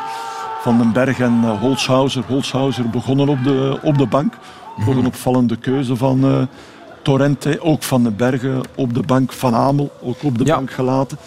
Van 0.63 0.79
den 0.79 0.93
Berg 0.93 1.19
en 1.19 1.41
uh, 1.45 1.61
Holshouser. 1.61 2.25
Holshouser 2.27 2.91
begonnen 2.91 3.29
op 3.29 3.45
de, 3.45 3.79
op 3.83 3.99
de 3.99 4.07
bank. 4.07 4.35
Nog 4.77 4.97
een 4.97 5.07
opvallende 5.07 5.57
keuze 5.57 5.97
van 5.97 6.25
uh, 6.25 6.43
Torrente. 7.03 7.61
Ook 7.61 7.83
Van 7.83 8.03
den 8.03 8.17
Bergen 8.17 8.61
op 8.75 8.95
de 8.95 9.03
bank. 9.03 9.33
Van 9.33 9.55
Amel 9.55 9.93
ook 10.03 10.23
op 10.23 10.39
de 10.39 10.45
bank 10.45 10.71
gelaten. 10.71 11.19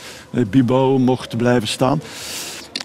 Bibau 0.50 1.00
mocht 1.00 1.38
blijven 1.38 1.68
staan. 1.68 2.02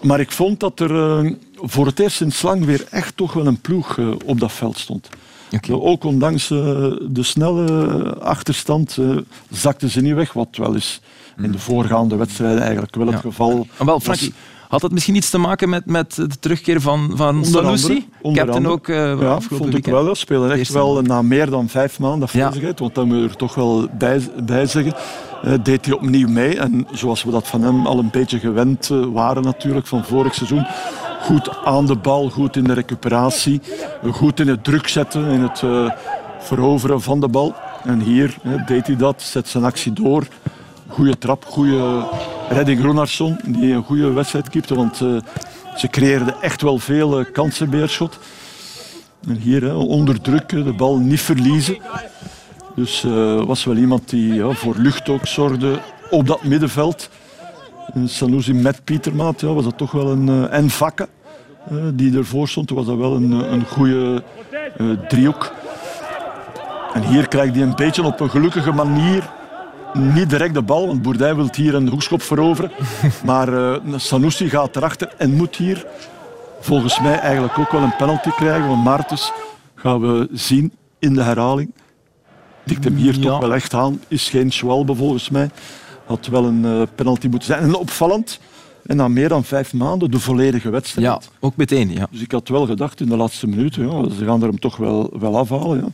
Maar 0.02 0.20
ik 0.20 0.32
vond 0.32 0.60
dat 0.60 0.80
er 0.80 1.36
voor 1.54 1.86
het 1.86 1.98
eerst 1.98 2.20
in 2.20 2.32
lang 2.42 2.64
weer 2.64 2.86
echt 2.90 3.16
toch 3.16 3.32
wel 3.32 3.46
een 3.46 3.60
ploeg 3.60 3.98
op 4.24 4.40
dat 4.40 4.52
veld 4.52 4.78
stond. 4.78 5.08
Okay. 5.52 5.76
Ook 5.76 6.04
ondanks 6.04 6.48
de 6.48 7.22
snelle 7.22 8.14
achterstand 8.18 8.98
zakten 9.50 9.90
ze 9.90 10.00
niet 10.00 10.14
weg, 10.14 10.32
wat 10.32 10.48
wel 10.52 10.74
is 10.74 11.00
in 11.42 11.52
de 11.52 11.58
voorgaande 11.58 12.16
wedstrijden 12.16 12.60
eigenlijk 12.62 12.94
wel 12.94 13.06
het 13.06 13.20
geval. 13.20 13.66
Wel, 13.84 14.00
Frankie, 14.00 14.32
had 14.68 14.80
dat 14.80 14.92
misschien 14.92 15.14
iets 15.14 15.30
te 15.30 15.38
maken 15.38 15.68
met, 15.68 15.86
met 15.86 16.14
de 16.14 16.38
terugkeer 16.40 16.80
van, 16.80 17.12
van 17.14 17.44
Sanusi? 17.44 18.08
Captain 18.32 18.66
ook 18.66 18.88
uh, 18.88 19.20
ja, 19.20 19.40
vond 19.40 19.74
ik 19.74 19.86
wel. 19.86 20.14
Spelen 20.14 20.50
echt 20.50 20.72
wel 20.72 21.02
na 21.02 21.22
meer 21.22 21.50
dan 21.50 21.68
vijf 21.68 21.98
maanden 21.98 22.22
afwezigheid, 22.22 22.78
want 22.78 22.94
dat 22.94 23.06
moet 23.06 23.16
je 23.16 23.22
er 23.22 23.36
toch 23.36 23.54
wel 23.54 23.88
bij, 23.98 24.20
bij 24.44 24.66
zeggen. 24.66 24.94
Uh, 25.44 25.52
deed 25.62 25.86
hij 25.86 25.94
opnieuw 25.94 26.28
mee. 26.28 26.58
En 26.58 26.86
zoals 26.92 27.22
we 27.22 27.30
dat 27.30 27.48
van 27.48 27.62
hem 27.62 27.86
al 27.86 27.98
een 27.98 28.10
beetje 28.10 28.38
gewend 28.38 28.88
uh, 28.92 29.04
waren 29.12 29.42
natuurlijk 29.42 29.86
van 29.86 30.04
vorig 30.04 30.34
seizoen. 30.34 30.66
Goed 31.22 31.64
aan 31.64 31.86
de 31.86 31.96
bal, 31.96 32.30
goed 32.30 32.56
in 32.56 32.64
de 32.64 32.72
recuperatie. 32.72 33.60
Goed 34.10 34.40
in 34.40 34.48
het 34.48 34.64
druk 34.64 34.88
zetten, 34.88 35.26
in 35.26 35.42
het 35.42 35.62
veroveren 36.38 37.00
van 37.00 37.20
de 37.20 37.28
bal. 37.28 37.54
En 37.84 38.00
hier 38.00 38.36
deed 38.66 38.86
hij 38.86 38.96
dat, 38.96 39.22
zet 39.22 39.48
zijn 39.48 39.64
actie 39.64 39.92
door 39.92 40.26
goede 40.88 41.18
trap, 41.18 41.44
goede 41.44 42.06
redding 42.48 42.80
Groenarsson, 42.80 43.40
die 43.46 43.72
een 43.72 43.82
goede 43.82 44.12
wedstrijd 44.12 44.48
keepte, 44.48 44.74
want 44.74 44.96
ze 45.76 45.88
creëerden 45.90 46.34
echt 46.40 46.62
wel 46.62 46.78
veel 46.78 47.24
kansen, 47.32 47.70
Beerschot. 47.70 48.18
En 49.28 49.36
hier 49.36 49.76
onder 49.76 50.20
druk, 50.20 50.48
de 50.48 50.74
bal 50.76 50.96
niet 50.96 51.20
verliezen. 51.20 51.78
Dus 52.78 53.04
uh, 53.04 53.42
was 53.42 53.64
wel 53.64 53.76
iemand 53.76 54.08
die 54.08 54.34
ja, 54.34 54.50
voor 54.52 54.74
lucht 54.76 55.08
ook 55.08 55.26
zorgde 55.26 55.80
op 56.10 56.26
dat 56.26 56.42
middenveld. 56.42 57.10
Sanusi 58.04 58.54
met 58.54 58.84
Pietermaat 58.84 59.40
ja, 59.40 59.46
was 59.46 59.64
dat 59.64 59.78
toch 59.78 59.92
wel 59.92 60.10
een... 60.10 60.48
en 60.48 60.70
Vakke, 60.70 61.08
die 61.94 62.16
ervoor 62.16 62.48
stond, 62.48 62.70
was 62.70 62.86
dat 62.86 62.96
wel 62.96 63.14
een, 63.14 63.30
een 63.30 63.64
goede 63.64 64.22
driehoek. 65.08 65.52
En 66.94 67.02
hier 67.02 67.28
krijgt 67.28 67.54
hij 67.54 67.62
een 67.62 67.74
beetje 67.76 68.02
op 68.02 68.20
een 68.20 68.30
gelukkige 68.30 68.72
manier 68.72 69.30
niet 69.94 70.30
direct 70.30 70.54
de 70.54 70.62
bal, 70.62 70.86
want 70.86 71.02
Boerdij 71.02 71.34
wil 71.34 71.48
hier 71.52 71.74
een 71.74 71.88
hoekschop 71.88 72.22
veroveren. 72.22 72.70
maar 73.24 73.48
uh, 73.48 73.76
Sanusi 73.96 74.48
gaat 74.48 74.76
erachter 74.76 75.14
en 75.16 75.34
moet 75.34 75.56
hier 75.56 75.86
volgens 76.60 77.00
mij 77.00 77.18
eigenlijk 77.18 77.58
ook 77.58 77.70
wel 77.70 77.82
een 77.82 77.96
penalty 77.96 78.30
krijgen. 78.30 78.68
Want 78.68 78.84
Martens 78.84 79.32
gaan 79.74 80.00
we 80.00 80.28
zien 80.32 80.72
in 80.98 81.14
de 81.14 81.22
herhaling. 81.22 81.72
Dikt 82.68 82.84
hem 82.84 82.94
hier 82.94 83.18
toch 83.18 83.40
wel 83.40 83.54
echt 83.54 83.74
aan. 83.74 84.00
Is 84.08 84.28
geen 84.28 84.52
Schwalbe 84.52 84.94
volgens 84.94 85.28
mij. 85.28 85.50
Had 86.06 86.26
wel 86.26 86.44
een 86.44 86.64
uh, 86.64 86.82
penalty 86.94 87.26
moeten 87.28 87.48
zijn. 87.48 87.62
En 87.62 87.74
opvallend. 87.74 88.40
En 88.86 88.96
na 88.96 89.08
meer 89.08 89.28
dan 89.28 89.44
vijf 89.44 89.72
maanden 89.72 90.10
de 90.10 90.20
volledige 90.20 90.70
wedstrijd. 90.70 91.06
Ja, 91.06 91.20
ook 91.40 91.56
meteen. 91.56 91.92
Ja. 91.92 92.06
Dus 92.10 92.20
ik 92.20 92.32
had 92.32 92.48
wel 92.48 92.66
gedacht 92.66 93.00
in 93.00 93.08
de 93.08 93.16
laatste 93.16 93.46
minuten, 93.46 93.90
ja, 93.90 94.08
ze 94.08 94.24
gaan 94.24 94.42
er 94.42 94.48
hem 94.48 94.58
toch 94.58 94.76
wel, 94.76 95.12
wel 95.18 95.36
afhalen. 95.36 95.78
Ja. 95.78 95.88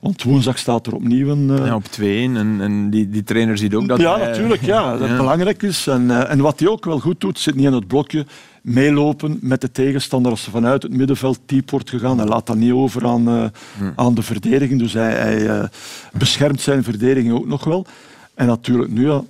Want 0.00 0.22
woensdag 0.22 0.58
staat 0.58 0.86
er 0.86 0.94
opnieuw 0.94 1.28
een... 1.28 1.48
Uh... 1.48 1.66
Ja, 1.66 1.74
op 1.74 1.84
2 1.84 2.24
en, 2.24 2.60
en 2.60 2.90
die, 2.90 3.08
die 3.08 3.24
trainer 3.24 3.58
ziet 3.58 3.74
ook 3.74 3.88
dat... 3.88 4.00
Ja, 4.00 4.16
natuurlijk. 4.16 4.62
Ja, 4.62 4.96
dat 4.96 5.08
ja. 5.08 5.16
belangrijk 5.16 5.62
is. 5.62 5.86
En, 5.86 6.02
uh, 6.02 6.30
en 6.30 6.40
wat 6.40 6.58
hij 6.58 6.68
ook 6.68 6.84
wel 6.84 7.00
goed 7.00 7.20
doet, 7.20 7.38
zit 7.38 7.54
niet 7.54 7.66
in 7.66 7.72
het 7.72 7.86
blokje 7.86 8.26
meelopen 8.68 9.38
met 9.40 9.60
de 9.60 9.70
tegenstander 9.70 10.30
als 10.30 10.46
er 10.46 10.50
vanuit 10.50 10.82
het 10.82 10.92
middenveld 10.92 11.38
diep 11.46 11.70
wordt 11.70 11.90
gegaan. 11.90 12.18
Hij 12.18 12.26
laat 12.26 12.46
dat 12.46 12.56
niet 12.56 12.72
over 12.72 13.06
aan, 13.06 13.28
uh, 13.28 13.44
hm. 13.78 13.90
aan 13.94 14.14
de 14.14 14.22
verdediging. 14.22 14.80
Dus 14.80 14.92
hij, 14.92 15.12
hij 15.12 15.68
beschermt 16.12 16.60
zijn 16.60 16.84
verdediging 16.84 17.34
ook 17.34 17.46
nog 17.46 17.64
wel. 17.64 17.86
En 18.34 18.46
natuurlijk 18.46 18.90
nu, 18.90 19.06
ja, 19.06 19.22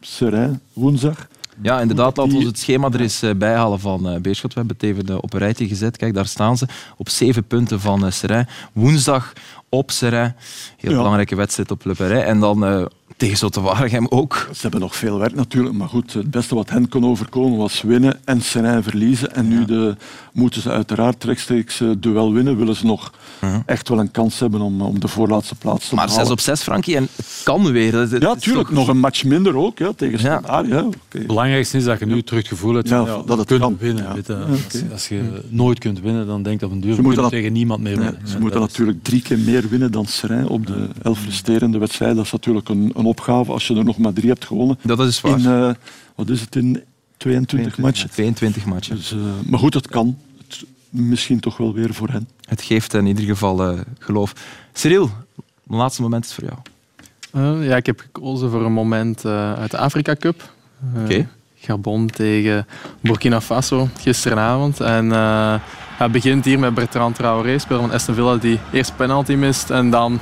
Serijn, 0.00 0.60
woensdag 0.72 1.28
ja, 1.62 1.80
inderdaad. 1.80 2.16
Laten 2.16 2.38
we 2.38 2.44
het 2.44 2.58
schema 2.58 2.90
er 2.90 3.00
eens 3.00 3.22
eh, 3.22 3.34
bijhalen 3.34 3.80
van 3.80 4.12
uh, 4.12 4.20
Beerschot. 4.20 4.54
We 4.54 4.58
hebben 4.58 4.76
het 4.80 4.86
even 4.86 5.22
op 5.22 5.32
een 5.32 5.38
rijtje 5.38 5.68
gezet. 5.68 5.96
Kijk, 5.96 6.14
daar 6.14 6.26
staan 6.26 6.56
ze 6.56 6.66
op 6.96 7.08
zeven 7.08 7.44
punten 7.44 7.80
van 7.80 8.12
Serijn. 8.12 8.48
Woensdag 8.72 9.32
op 9.68 9.90
Serijn. 9.90 10.36
Heel 10.76 10.96
belangrijke 10.96 11.36
wedstrijd 11.36 11.70
op 11.70 11.84
Le 11.84 11.94
Perret. 11.94 12.24
En 12.24 12.40
dan 12.40 12.88
tegen 13.16 13.36
Zotte 13.36 13.60
Waregem 13.60 14.06
ook. 14.08 14.48
Ze 14.52 14.60
hebben 14.60 14.80
nog 14.80 14.96
veel 14.96 15.18
werk 15.18 15.34
natuurlijk, 15.34 15.74
maar 15.74 15.88
goed, 15.88 16.12
het 16.12 16.30
beste 16.30 16.54
wat 16.54 16.70
hen 16.70 16.88
kon 16.88 17.04
overkomen 17.04 17.58
was 17.58 17.82
winnen 17.82 18.20
en 18.24 18.40
Serijn 18.40 18.82
verliezen. 18.82 19.34
En 19.34 19.48
nu 19.48 19.64
de, 19.64 19.96
moeten 20.32 20.62
ze 20.62 20.70
uiteraard 20.70 21.24
rechtstreeks 21.24 21.82
duel 21.98 22.32
winnen, 22.32 22.56
willen 22.56 22.76
ze 22.76 22.86
nog 22.86 23.12
echt 23.66 23.88
wel 23.88 23.98
een 23.98 24.10
kans 24.10 24.38
hebben 24.38 24.60
om, 24.60 24.80
om 24.80 25.00
de 25.00 25.08
voorlaatste 25.08 25.54
plaats 25.54 25.88
te 25.88 25.94
maar 25.94 26.06
Maar 26.06 26.14
6 26.14 26.30
op 26.30 26.40
6, 26.40 26.62
Frankie, 26.62 26.96
en 26.96 27.08
het 27.16 27.40
kan 27.44 27.72
weer. 27.72 27.94
ja, 27.94 28.18
natuurlijk. 28.18 28.70
Nog 28.70 28.88
een 28.88 28.98
match 28.98 29.24
minder 29.24 29.56
ook, 29.56 29.78
ja, 29.78 29.92
tegen 29.96 30.18
Standaard. 30.18 30.68
Ja. 30.68 30.76
Ja, 30.76 30.88
Het 31.08 31.26
belangrijkste 31.26 31.76
is 31.76 31.84
dat 31.84 31.98
je 31.98 32.06
nu 32.06 32.22
terug 32.22 32.42
het 32.42 32.48
gevoel 32.48 32.74
hebt 32.74 32.88
ja, 32.88 33.04
dat 33.26 33.38
het 33.38 33.46
kunt 33.46 33.60
kan. 33.60 33.76
winnen. 33.78 34.06
Als, 34.06 34.82
als, 34.92 35.08
je 35.08 35.42
nooit 35.48 35.78
kunt 35.78 36.00
winnen, 36.00 36.26
dan 36.26 36.42
denk 36.42 36.60
dat 36.60 36.68
op 36.68 36.74
een 36.74 36.80
duur 36.80 36.94
ze 36.94 37.26
tegen 37.28 37.52
niemand 37.52 37.82
meer 37.82 37.98
winnen. 37.98 38.20
ze 38.24 38.38
moeten 38.38 38.60
natuurlijk 38.60 39.02
drie 39.02 39.22
keer 39.22 39.38
meer 39.38 39.68
winnen 39.68 39.92
dan 39.92 40.06
Serijn 40.06 40.48
op 40.48 40.66
de 40.66 40.88
elf 41.02 41.24
resterende 41.24 41.78
wedstrijden. 41.78 42.16
Dat 42.16 42.26
is 42.26 42.32
natuurlijk 42.32 42.68
een, 42.68 42.90
een 42.98 43.04
opgave 43.04 43.52
als 43.52 43.66
je 43.66 43.76
er 43.76 43.84
nog 43.84 43.98
maar 43.98 44.12
drie 44.12 44.28
hebt 44.28 44.44
gewonnen. 44.44 44.78
Dat 44.82 45.00
is 45.00 45.20
waar. 45.20 45.38
In, 45.38 45.44
uh, 45.44 45.70
wat 46.14 46.28
is 46.28 46.40
het, 46.40 46.56
in 46.56 46.82
22, 47.16 47.78
matchen? 47.78 48.10
22 48.10 48.64
matchen. 48.64 48.96
Dus, 48.96 49.12
uh, 49.12 49.20
maar 49.46 49.58
goed, 49.58 49.74
het 49.74 49.88
kan. 49.88 50.18
Het, 50.38 50.64
misschien 50.88 51.40
toch 51.40 51.56
wel 51.56 51.74
weer 51.74 51.94
voor 51.94 52.08
hen. 52.08 52.28
Het 52.44 52.62
geeft 52.62 52.94
in 52.94 53.06
ieder 53.06 53.24
geval 53.24 53.72
uh, 53.72 53.80
geloof. 53.98 54.32
Cyril, 54.72 55.10
het 55.36 55.44
laatste 55.66 56.02
moment 56.02 56.24
is 56.24 56.32
voor 56.32 56.44
jou. 56.44 57.64
ja, 57.64 57.76
ik 57.76 57.86
heb 57.86 58.00
gekozen 58.00 58.50
voor 58.50 58.64
een 58.64 58.72
moment 58.72 59.24
uit 59.24 59.70
de 59.70 59.78
Afrika 59.78 60.14
Cup. 60.14 60.52
Oké. 60.96 61.28
Gabon 61.60 62.06
tegen 62.06 62.66
Burkina 63.00 63.40
Faso 63.40 63.88
gisteravond. 64.00 64.80
En 64.80 65.04
uh, 65.06 65.54
het 65.96 66.12
begint 66.12 66.44
hier 66.44 66.58
met 66.58 66.74
Bertrand 66.74 67.14
Traoré, 67.14 67.58
speler 67.58 67.80
van 67.80 67.92
Aston 67.92 68.14
Villa, 68.14 68.36
die 68.36 68.58
eerst 68.72 68.96
penalty 68.96 69.34
mist 69.34 69.70
en 69.70 69.90
dan 69.90 70.20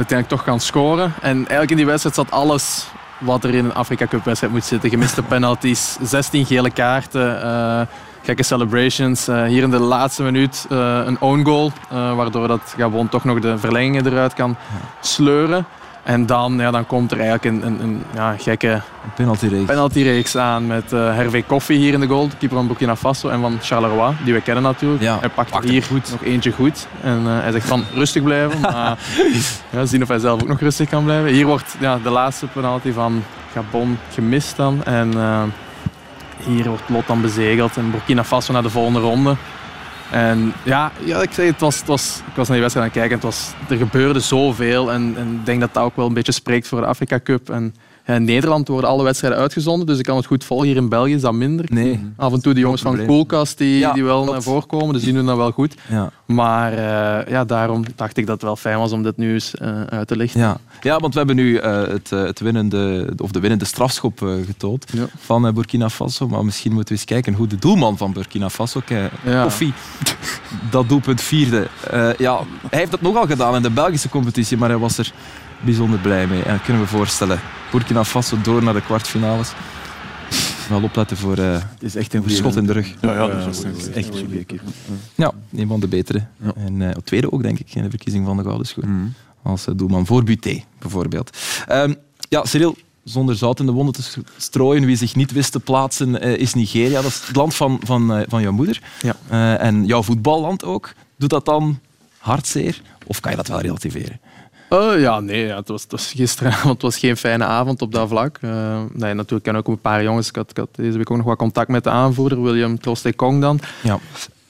uiteindelijk 0.00 0.28
toch 0.28 0.44
kan 0.44 0.60
scoren. 0.60 1.12
En 1.20 1.36
eigenlijk 1.36 1.70
in 1.70 1.76
die 1.76 1.86
wedstrijd 1.86 2.14
zat 2.14 2.30
alles 2.30 2.86
wat 3.18 3.44
er 3.44 3.54
in 3.54 3.64
een 3.64 3.74
Afrika 3.74 4.06
Cup 4.06 4.24
wedstrijd 4.24 4.52
moet 4.52 4.64
zitten. 4.64 4.90
Gemiste 4.90 5.22
penalties, 5.22 5.96
16 6.02 6.46
gele 6.46 6.70
kaarten, 6.70 7.44
uh, 7.44 7.80
gekke 8.22 8.42
celebrations. 8.42 9.28
Uh, 9.28 9.44
hier 9.44 9.62
in 9.62 9.70
de 9.70 9.78
laatste 9.78 10.22
minuut 10.22 10.66
een 10.68 11.20
own 11.20 11.44
goal, 11.44 11.72
waardoor 11.90 12.48
dat 12.48 12.74
Gabon 12.76 13.08
toch 13.08 13.24
nog 13.24 13.40
de 13.40 13.58
verlengingen 13.58 14.06
eruit 14.06 14.34
kan 14.34 14.56
sleuren. 15.00 15.66
En 16.02 16.26
dan, 16.26 16.58
ja, 16.58 16.70
dan 16.70 16.86
komt 16.86 17.12
er 17.12 17.20
eigenlijk 17.20 17.44
een, 17.44 17.66
een, 17.66 17.82
een 17.82 18.02
ja, 18.14 18.36
gekke 18.38 18.80
penaltyreeks. 19.14 19.64
penaltyreeks 19.64 20.36
aan 20.36 20.66
met 20.66 20.92
uh, 20.92 21.14
Hervé 21.14 21.42
Koffie 21.42 21.78
hier 21.78 21.92
in 21.92 22.00
de 22.00 22.06
goal, 22.06 22.28
keeper 22.38 22.56
van 22.56 22.66
Burkina 22.66 22.96
Faso 22.96 23.28
en 23.28 23.40
van 23.40 23.58
Charleroi, 23.62 24.16
die 24.24 24.34
we 24.34 24.40
kennen 24.40 24.62
natuurlijk. 24.62 25.02
Ja, 25.02 25.18
hij 25.20 25.28
pakt 25.28 25.64
hier 25.64 25.82
goed. 25.82 26.10
nog 26.10 26.24
eentje 26.24 26.52
goed 26.52 26.86
en 27.02 27.20
uh, 27.20 27.40
hij 27.40 27.52
zegt 27.52 27.66
van 27.66 27.84
rustig 27.94 28.22
blijven. 28.22 28.60
maar, 28.72 28.98
ja, 29.70 29.86
zien 29.86 30.02
of 30.02 30.08
hij 30.08 30.18
zelf 30.18 30.42
ook 30.42 30.48
nog 30.48 30.60
rustig 30.60 30.88
kan 30.88 31.04
blijven. 31.04 31.32
Hier 31.32 31.46
wordt 31.46 31.76
ja, 31.80 31.98
de 31.98 32.10
laatste 32.10 32.46
penalty 32.46 32.92
van 32.92 33.24
Gabon 33.52 33.98
gemist 34.12 34.56
dan. 34.56 34.84
En 34.84 35.12
uh, 35.16 35.42
hier 36.44 36.68
wordt 36.68 36.88
Lot 36.88 37.06
dan 37.06 37.20
bezegeld 37.20 37.76
en 37.76 37.90
Burkina 37.90 38.24
Faso 38.24 38.52
naar 38.52 38.62
de 38.62 38.70
volgende 38.70 39.00
ronde. 39.00 39.36
En 40.10 40.52
ja, 40.62 40.92
ja 41.04 41.22
ik, 41.22 41.32
zei, 41.32 41.50
het 41.50 41.60
was, 41.60 41.78
het 41.78 41.86
was, 41.86 42.22
ik 42.26 42.34
was 42.34 42.48
naar 42.48 42.56
die 42.56 42.60
wedstrijd 42.60 42.86
aan 42.86 42.92
het 42.92 43.10
kijken. 43.10 43.14
Het 43.14 43.22
was, 43.36 43.52
er 43.68 43.76
gebeurde 43.76 44.20
zoveel. 44.20 44.92
En, 44.92 45.14
en 45.16 45.32
ik 45.32 45.46
denk 45.46 45.60
dat 45.60 45.74
dat 45.74 45.84
ook 45.84 45.96
wel 45.96 46.06
een 46.06 46.14
beetje 46.14 46.32
spreekt 46.32 46.68
voor 46.68 46.80
de 46.80 46.86
Afrika 46.86 47.20
Cup. 47.20 47.50
En 47.50 47.74
in 48.14 48.24
Nederland 48.24 48.68
worden 48.68 48.90
alle 48.90 49.02
wedstrijden 49.02 49.38
uitgezonden, 49.38 49.86
dus 49.86 49.98
ik 49.98 50.04
kan 50.04 50.16
het 50.16 50.26
goed 50.26 50.44
volgen. 50.44 50.66
Hier 50.66 50.76
in 50.76 50.88
België 50.88 51.14
is 51.14 51.20
dat 51.20 51.32
minder. 51.32 51.64
Nee. 51.68 52.12
Af 52.16 52.32
en 52.32 52.40
toe 52.40 52.54
de 52.54 52.60
jongens 52.60 52.82
van 52.82 53.06
Coolcast 53.06 53.58
die, 53.58 53.92
die 53.92 54.04
wel 54.04 54.24
naar 54.24 54.42
voren 54.42 54.66
komen, 54.66 54.92
dus 54.94 55.02
die 55.02 55.12
doen 55.12 55.26
dat 55.26 55.36
wel 55.36 55.50
goed. 55.50 55.74
Ja. 55.88 56.10
Maar 56.26 56.72
uh, 56.72 57.32
ja, 57.32 57.44
daarom 57.44 57.84
dacht 57.96 58.16
ik 58.16 58.26
dat 58.26 58.34
het 58.34 58.44
wel 58.44 58.56
fijn 58.56 58.78
was 58.78 58.92
om 58.92 59.02
dit 59.02 59.16
nu 59.16 59.32
eens 59.32 59.54
uh, 59.62 59.82
uit 59.82 60.08
te 60.08 60.16
lichten. 60.16 60.40
Ja. 60.40 60.56
ja, 60.80 60.98
want 60.98 61.12
we 61.12 61.18
hebben 61.18 61.36
nu 61.36 61.50
uh, 61.50 61.88
het, 61.88 62.10
het 62.10 62.40
winnende, 62.40 63.12
of 63.16 63.30
de 63.30 63.40
winnende 63.40 63.64
strafschop 63.64 64.18
getoond 64.46 64.86
ja. 64.92 65.06
van 65.18 65.54
Burkina 65.54 65.90
Faso. 65.90 66.28
Maar 66.28 66.44
misschien 66.44 66.72
moeten 66.72 66.94
we 66.94 67.00
eens 67.00 67.08
kijken 67.08 67.34
hoe 67.34 67.46
de 67.46 67.58
doelman 67.58 67.96
van 67.96 68.12
Burkina 68.12 68.50
Faso, 68.50 68.80
ja. 69.24 69.42
Koffie, 69.42 69.72
dat 70.70 70.88
doelpunt 70.88 71.20
vierde. 71.20 71.66
ja, 72.18 72.40
hij 72.70 72.78
heeft 72.78 72.90
dat 72.90 73.00
nogal 73.00 73.26
gedaan 73.26 73.54
in 73.54 73.62
de 73.62 73.70
Belgische 73.70 74.08
competitie, 74.08 74.56
maar 74.56 74.68
hij 74.68 74.78
was 74.78 74.98
er 74.98 75.12
bijzonder 75.64 75.98
blij 75.98 76.26
mee. 76.26 76.42
En 76.42 76.62
kunnen 76.62 76.82
we 76.82 76.88
voorstellen. 76.88 77.40
Burkina 77.70 78.04
Faso 78.04 78.40
door 78.42 78.62
naar 78.62 78.74
de 78.74 78.82
kwartfinales. 78.82 79.52
Wel 80.68 80.82
opletten 80.82 81.16
voor 81.16 81.38
uh, 81.38 81.52
het 81.52 81.82
is 81.82 81.96
echt 81.96 82.14
een 82.14 82.30
schot 82.30 82.56
in 82.56 82.66
de 82.66 82.72
rug. 82.72 82.94
Ja, 83.00 83.12
ja, 83.12 83.26
dat 83.26 83.54
is, 83.54 83.62
echt, 83.62 83.90
echt 83.90 84.08
een 84.08 84.18
goede 84.18 84.44
Ja, 85.14 85.32
een 85.52 85.68
van 85.68 85.80
de 85.80 85.88
betere. 85.88 86.24
Ja. 86.36 86.52
En 86.56 86.80
uh, 86.80 86.90
op 86.96 87.06
tweede 87.06 87.32
ook, 87.32 87.42
denk 87.42 87.58
ik, 87.58 87.74
in 87.74 87.82
de 87.82 87.90
verkiezing 87.90 88.26
van 88.26 88.36
de 88.36 88.42
Gouden 88.42 88.66
Schoen. 88.66 88.88
Mm. 88.88 89.14
Als 89.42 89.66
uh, 89.66 89.74
doelman 89.76 90.06
voor 90.06 90.24
Buté, 90.24 90.64
bijvoorbeeld. 90.78 91.38
Um, 91.70 91.96
ja, 92.28 92.44
Cyril, 92.44 92.76
zonder 93.04 93.36
zout 93.36 93.60
in 93.60 93.66
de 93.66 93.72
wonden 93.72 93.94
te 93.94 94.02
strooien. 94.36 94.84
Wie 94.84 94.96
zich 94.96 95.16
niet 95.16 95.32
wist 95.32 95.52
te 95.52 95.60
plaatsen 95.60 96.26
uh, 96.26 96.36
is 96.36 96.54
Nigeria. 96.54 97.02
Dat 97.02 97.10
is 97.10 97.22
het 97.26 97.36
land 97.36 97.54
van, 97.54 97.80
van, 97.84 98.18
uh, 98.18 98.22
van 98.28 98.42
jouw 98.42 98.52
moeder. 98.52 98.82
Ja. 99.00 99.16
Uh, 99.30 99.62
en 99.62 99.86
jouw 99.86 100.02
voetballand 100.02 100.64
ook. 100.64 100.92
Doet 101.16 101.30
dat 101.30 101.44
dan 101.44 101.78
hartzeer? 102.18 102.82
Of 103.06 103.20
kan 103.20 103.30
je 103.30 103.36
dat 103.36 103.48
wel 103.48 103.60
relativeren? 103.60 104.20
Uh, 104.70 105.00
ja, 105.00 105.20
nee, 105.20 105.46
ja, 105.46 105.56
het, 105.56 105.68
was, 105.68 105.82
het 105.82 105.90
was 105.90 106.12
gisteravond 106.12 106.72
het 106.72 106.82
was 106.82 106.98
geen 106.98 107.16
fijne 107.16 107.44
avond 107.44 107.82
op 107.82 107.92
dat 107.92 108.08
vlak. 108.08 108.38
Uh, 108.40 108.82
nee, 108.92 109.14
natuurlijk 109.14 109.44
ken 109.44 109.54
ik 109.54 109.68
ook 109.68 109.74
een 109.74 109.80
paar 109.80 110.02
jongens. 110.02 110.28
Ik 110.28 110.36
had, 110.36 110.50
ik 110.50 110.56
had, 110.56 110.68
deze 110.72 110.96
week 110.96 111.10
ook 111.10 111.16
nog 111.16 111.26
wat 111.26 111.36
contact 111.36 111.68
met 111.68 111.84
de 111.84 111.90
aanvoerder, 111.90 112.42
William 112.42 112.78
Kong 113.16 113.40
dan. 113.40 113.60
Ja. 113.82 113.98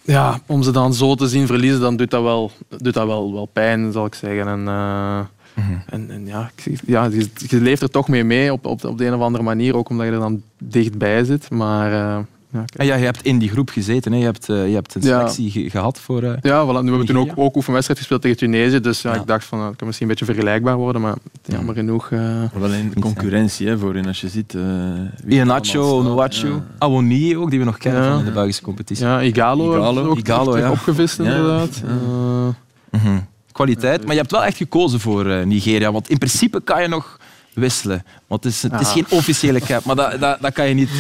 Ja, 0.02 0.40
om 0.46 0.62
ze 0.62 0.70
dan 0.70 0.94
zo 0.94 1.14
te 1.14 1.28
zien 1.28 1.46
verliezen, 1.46 1.80
dan 1.80 1.96
doet 1.96 2.11
dat 2.11 2.22
wel, 2.22 2.50
doet 2.68 2.94
dat 2.94 3.06
wel, 3.06 3.33
wel 3.33 3.46
pijn, 3.46 3.92
zal 3.92 4.06
ik 4.06 4.14
zeggen. 4.14 4.48
En, 4.48 4.59
uh, 4.59 5.18
mm 5.54 5.64
-hmm. 5.64 5.83
en, 5.87 6.11
en, 6.11 6.26
ja, 6.26 6.50
ja 6.87 7.04
je, 7.04 7.28
je, 7.35 7.61
leeft 7.61 7.83
er 7.83 7.90
toch 7.90 8.09
mee 8.09 8.24
mee 8.24 8.52
op, 8.52 8.66
op, 8.66 8.85
op 8.85 8.98
de 8.98 9.06
een 9.06 9.14
of 9.14 9.20
andere 9.20 9.44
manier, 9.44 9.76
ook 9.76 9.88
omdat 9.88 10.06
je 10.06 10.12
er 10.12 10.18
dan 10.18 10.42
dichtbij 10.59 11.24
zit. 11.24 11.50
Maar 11.50 12.24
ja, 12.53 12.65
en 12.77 12.87
ja, 12.87 12.95
je 12.95 13.05
hebt 13.05 13.23
in 13.23 13.39
die 13.39 13.49
groep 13.49 13.71
gezeten, 13.71 14.13
hè? 14.13 14.19
Je, 14.19 14.25
hebt, 14.25 14.49
uh, 14.49 14.69
je 14.69 14.75
hebt 14.75 14.95
een 14.95 15.03
selectie 15.03 15.63
ja. 15.63 15.71
gehad 15.71 16.01
voor. 16.01 16.23
Uh, 16.23 16.33
ja, 16.41 16.65
voilà. 16.65 16.67
we 16.67 16.89
hebben 16.89 17.07
toen 17.07 17.19
ook, 17.19 17.33
ook 17.35 17.57
oefenwedstrijd 17.57 17.99
gespeeld 17.99 18.23
tegen 18.23 18.37
Tunesië. 18.37 18.81
Dus 18.81 19.03
ja, 19.03 19.15
ik 19.15 19.27
dacht 19.27 19.45
van, 19.45 19.61
het 19.61 19.77
kan 19.77 19.87
misschien 19.87 20.09
een 20.09 20.17
beetje 20.17 20.33
vergelijkbaar 20.33 20.77
worden, 20.77 21.03
maar 21.03 21.15
jammer 21.43 21.75
genoeg. 21.75 22.11
Uh, 22.11 22.43
wel 22.53 22.73
in 22.73 23.01
concurrentie 23.01 23.69
hè, 23.69 23.79
voor 23.79 23.97
in 23.97 24.07
als 24.07 24.21
je 24.21 24.29
ziet. 24.29 24.55
Uh, 24.55 25.45
Nacho, 25.45 25.99
Onuachu, 25.99 26.53
Awoni 26.79 27.37
ook, 27.37 27.51
die 27.51 27.59
we 27.59 27.65
nog 27.65 27.79
kennen 27.79 28.13
van 28.13 28.25
de 28.25 28.31
Belgische 28.31 28.63
competitie. 28.63 29.07
Ja, 29.07 29.23
Igalo, 29.23 29.77
Igalo, 29.77 30.05
ook 30.05 30.19
Igalo 30.19 30.59
ja. 30.59 30.71
opgevist 30.71 31.19
inderdaad. 31.19 31.83
Mm 31.85 32.55
-hmm. 32.91 33.27
Kwaliteit, 33.53 34.03
maar 34.03 34.13
je 34.13 34.21
hebt 34.21 34.31
wel 34.31 34.45
echt 34.45 34.57
gekozen 34.57 35.01
voor 35.01 35.47
Nigeria, 35.47 35.93
want 35.93 36.09
in 36.09 36.19
principe 36.19 36.61
kan 36.63 36.83
je 36.83 36.89
nog 36.89 37.19
wisselen. 37.55 38.05
Want 38.31 38.45
het 38.45 38.53
is, 38.53 38.62
het 38.62 38.81
is 38.81 38.93
geen 38.93 39.07
officiële 39.09 39.61
cap, 39.61 39.85
maar 39.85 39.97
dat, 39.97 40.21
dat, 40.21 40.40
dat 40.40 40.53
kan 40.53 40.69
je 40.69 40.75
niet... 40.75 40.90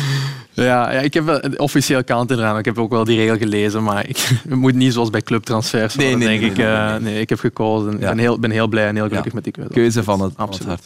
Ja, 0.52 0.92
ja, 0.92 1.00
ik 1.00 1.14
heb 1.14 1.26
een 1.26 1.58
officieel 1.58 2.04
kant 2.04 2.30
eraan. 2.30 2.58
Ik 2.58 2.64
heb 2.64 2.78
ook 2.78 2.90
wel 2.90 3.04
die 3.04 3.16
regel 3.16 3.36
gelezen, 3.36 3.82
maar 3.82 4.08
ik, 4.08 4.16
het 4.48 4.58
moet 4.64 4.74
niet 4.74 4.92
zoals 4.92 5.10
bij 5.10 5.22
clubtransfers 5.22 5.94
nee, 5.94 6.16
nee, 6.16 6.28
denk 6.28 6.40
nee, 6.40 6.50
ik. 6.50 6.56
Nee, 6.56 6.66
uh, 6.66 6.96
nee, 6.96 7.20
ik 7.20 7.28
heb 7.28 7.38
gekozen. 7.38 7.92
Ik 7.92 8.00
ben, 8.00 8.18
heel, 8.18 8.38
ben 8.38 8.50
heel 8.50 8.68
blij 8.68 8.86
en 8.86 8.94
heel 8.94 9.08
gelukkig 9.08 9.32
met 9.32 9.44
die 9.44 9.52
keuze. 9.52 9.72
Keuze 9.72 10.02
van 10.02 10.20
het, 10.20 10.32
Absoluut. 10.36 10.68
Hart. 10.68 10.84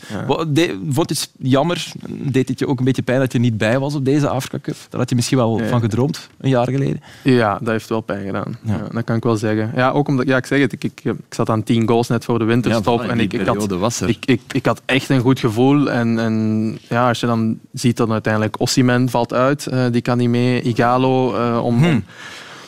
Ja. 0.54 0.76
Vond 0.88 1.08
het 1.08 1.30
jammer, 1.38 1.86
deed 2.08 2.48
het 2.48 2.58
je 2.58 2.66
ook 2.66 2.78
een 2.78 2.84
beetje 2.84 3.02
pijn 3.02 3.18
dat 3.18 3.32
je 3.32 3.38
niet 3.38 3.58
bij 3.58 3.78
was 3.78 3.94
op 3.94 4.04
deze 4.04 4.28
Afrika 4.28 4.58
Cup? 4.62 4.76
Daar 4.88 5.00
had 5.00 5.08
je 5.08 5.16
misschien 5.16 5.38
wel 5.38 5.60
van 5.68 5.80
gedroomd, 5.80 6.28
een 6.40 6.50
jaar 6.50 6.68
geleden. 6.70 7.00
Ja, 7.22 7.58
dat 7.58 7.68
heeft 7.68 7.88
wel 7.88 8.00
pijn 8.00 8.24
gedaan. 8.26 8.58
Ja. 8.62 8.86
dat 8.92 9.04
kan 9.04 9.16
ik 9.16 9.22
wel 9.22 9.36
zeggen. 9.36 9.72
Ja, 9.74 9.90
ook 9.90 10.08
omdat, 10.08 10.26
ja, 10.26 10.36
ik 10.36 10.46
zeg 10.46 10.60
het, 10.60 10.72
ik, 10.72 10.84
ik, 10.84 11.00
ik 11.04 11.34
zat 11.34 11.50
aan 11.50 11.62
tien 11.62 11.88
goals 11.88 12.08
net 12.08 12.24
voor 12.24 12.38
de 12.38 12.44
winterstop. 12.44 13.02
en 13.02 13.20
ik, 13.20 13.32
ik, 13.32 13.46
had, 13.46 14.02
ik, 14.06 14.24
ik, 14.24 14.40
ik 14.52 14.66
had 14.66 14.82
echt 14.84 15.08
een 15.08 15.20
goed 15.20 15.38
gevoel. 15.38 15.90
En, 15.90 16.18
en 16.18 16.33
ja, 16.88 17.08
als 17.08 17.20
je 17.20 17.26
dan 17.26 17.58
ziet 17.72 17.96
dat 17.96 18.10
uiteindelijk 18.10 18.60
Ossiman 18.60 19.08
valt 19.08 19.32
uit, 19.32 19.66
uh, 19.72 19.84
die 19.90 20.00
kan 20.00 20.18
niet 20.18 20.28
mee. 20.28 20.62
Igalo, 20.62 21.34
uh, 21.34 21.64
om, 21.64 21.78
hmm. 21.78 22.04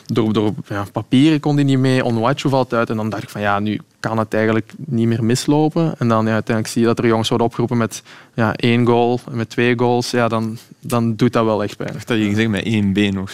door, 0.05 0.33
door 0.33 0.53
ja, 0.67 0.85
papieren 0.91 1.39
kon 1.39 1.55
hij 1.55 1.63
niet 1.63 1.79
mee. 1.79 2.03
Onwachu 2.03 2.49
valt 2.49 2.73
uit. 2.73 2.89
En 2.89 2.95
dan 2.95 3.09
dacht 3.09 3.23
ik 3.23 3.29
van 3.29 3.41
ja, 3.41 3.59
nu 3.59 3.79
kan 3.99 4.17
het 4.17 4.33
eigenlijk 4.33 4.73
niet 4.77 5.07
meer 5.07 5.23
mislopen. 5.23 5.95
En 5.97 6.07
dan 6.07 6.25
ja, 6.25 6.33
uiteindelijk 6.33 6.67
zie 6.67 6.81
je 6.81 6.87
dat 6.87 6.99
er 6.99 7.07
jongens 7.07 7.29
worden 7.29 7.47
opgeroepen 7.47 7.77
met 7.77 8.03
ja, 8.33 8.53
één 8.53 8.85
goal, 8.85 9.19
met 9.31 9.49
twee 9.49 9.77
goals. 9.77 10.11
Ja, 10.11 10.27
dan, 10.27 10.57
dan 10.79 11.15
doet 11.15 11.33
dat 11.33 11.45
wel 11.45 11.63
echt 11.63 11.77
pijn. 11.77 11.95
Ik 11.95 12.07
dat 12.07 12.17
je 12.17 12.29
gezegd 12.29 12.49
met 12.49 12.63
één 12.63 12.93
been 12.93 13.13
nog. 13.13 13.31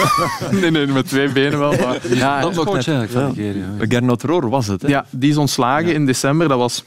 nee, 0.60 0.70
nee, 0.70 0.86
met 0.86 1.08
twee 1.08 1.32
benen 1.32 1.58
wel. 1.58 1.70
Maar, 1.76 2.14
ja, 2.14 2.40
dat 2.40 2.54
nog 2.54 2.72
net. 2.72 3.12
Ja. 3.12 3.30
Gernot 3.78 4.22
Roor 4.22 4.48
was 4.48 4.66
het. 4.66 4.82
Hè? 4.82 4.88
Ja, 4.88 5.06
die 5.10 5.30
is 5.30 5.36
ontslagen 5.36 5.94
in 5.94 6.06
december. 6.06 6.48
Dat 6.48 6.58
was 6.58 6.84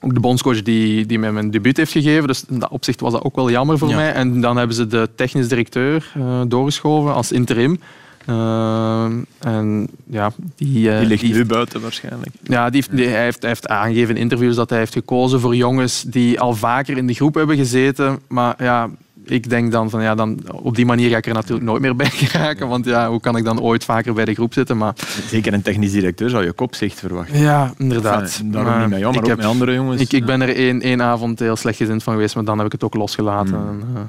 ook 0.00 0.14
de 0.14 0.20
bondscoach 0.20 0.62
die, 0.62 1.06
die 1.06 1.18
mij 1.18 1.32
mijn 1.32 1.50
debuut 1.50 1.76
heeft 1.76 1.92
gegeven. 1.92 2.26
Dus 2.26 2.44
in 2.48 2.58
dat 2.58 2.70
opzicht 2.70 3.00
was 3.00 3.12
dat 3.12 3.24
ook 3.24 3.36
wel 3.36 3.50
jammer 3.50 3.78
voor 3.78 3.94
mij. 3.94 4.12
En 4.12 4.40
dan 4.40 4.56
hebben 4.56 4.76
ze 4.76 4.86
de 4.86 5.08
technisch 5.14 5.48
directeur 5.48 6.12
uh, 6.16 6.40
doorgeschoven 6.46 7.14
als 7.14 7.32
interim. 7.32 7.80
Uh, 8.26 9.04
en 9.38 9.88
ja, 10.06 10.32
die, 10.56 10.88
uh, 10.88 10.98
die 10.98 11.06
ligt 11.06 11.22
die 11.22 11.34
nu 11.34 11.44
buiten 11.44 11.80
waarschijnlijk. 11.80 12.30
Ja, 12.42 12.70
die, 12.70 12.84
die, 12.90 13.06
hij, 13.06 13.22
heeft, 13.22 13.40
hij 13.40 13.48
heeft 13.48 13.68
aangegeven 13.68 14.14
in 14.14 14.20
interviews 14.20 14.56
dat 14.56 14.70
hij 14.70 14.78
heeft 14.78 14.92
gekozen 14.92 15.40
voor 15.40 15.56
jongens 15.56 16.02
die 16.02 16.40
al 16.40 16.54
vaker 16.54 16.96
in 16.96 17.06
de 17.06 17.14
groep 17.14 17.34
hebben 17.34 17.56
gezeten. 17.56 18.18
Maar 18.28 18.54
ja, 18.58 18.90
ik 19.30 19.50
denk 19.50 19.72
dan 19.72 19.90
van 19.90 20.02
ja, 20.02 20.14
dan, 20.14 20.38
op 20.52 20.74
die 20.74 20.86
manier 20.86 21.10
ga 21.10 21.16
ik 21.16 21.26
er 21.26 21.34
natuurlijk 21.34 21.66
nooit 21.66 21.82
meer 21.82 21.96
bij 21.96 22.10
geraken. 22.24 22.68
Want 22.68 22.84
ja, 22.84 23.08
hoe 23.08 23.20
kan 23.20 23.36
ik 23.36 23.44
dan 23.44 23.60
ooit 23.60 23.84
vaker 23.84 24.14
bij 24.14 24.24
de 24.24 24.34
groep 24.34 24.52
zitten? 24.52 24.76
Maar... 24.76 24.94
Zeker 25.26 25.52
een 25.52 25.62
technisch 25.62 25.92
directeur 25.92 26.30
zou 26.30 26.44
je 26.44 26.52
kopzicht 26.52 26.98
verwachten. 26.98 27.38
Ja, 27.38 27.72
inderdaad. 27.78 28.22
Enfin, 28.22 28.50
daarom 28.50 28.70
maar, 28.70 28.80
niet 28.80 28.90
met 28.90 28.98
jou, 28.98 29.12
maar 29.12 29.22
ook 29.22 29.28
heb, 29.28 29.36
met 29.36 29.46
andere 29.46 29.74
jongens. 29.74 30.00
Ik, 30.00 30.12
ik 30.12 30.24
ben 30.24 30.40
er 30.40 30.56
één, 30.56 30.80
één 30.80 31.02
avond 31.02 31.38
heel 31.38 31.56
slecht 31.56 31.76
gezind 31.76 32.02
van 32.02 32.12
geweest, 32.12 32.34
maar 32.34 32.44
dan 32.44 32.56
heb 32.56 32.66
ik 32.66 32.72
het 32.72 32.84
ook 32.84 32.94
losgelaten. 32.94 33.60
Mm. 33.60 33.68
En, 33.68 33.84
uh, 33.94 34.00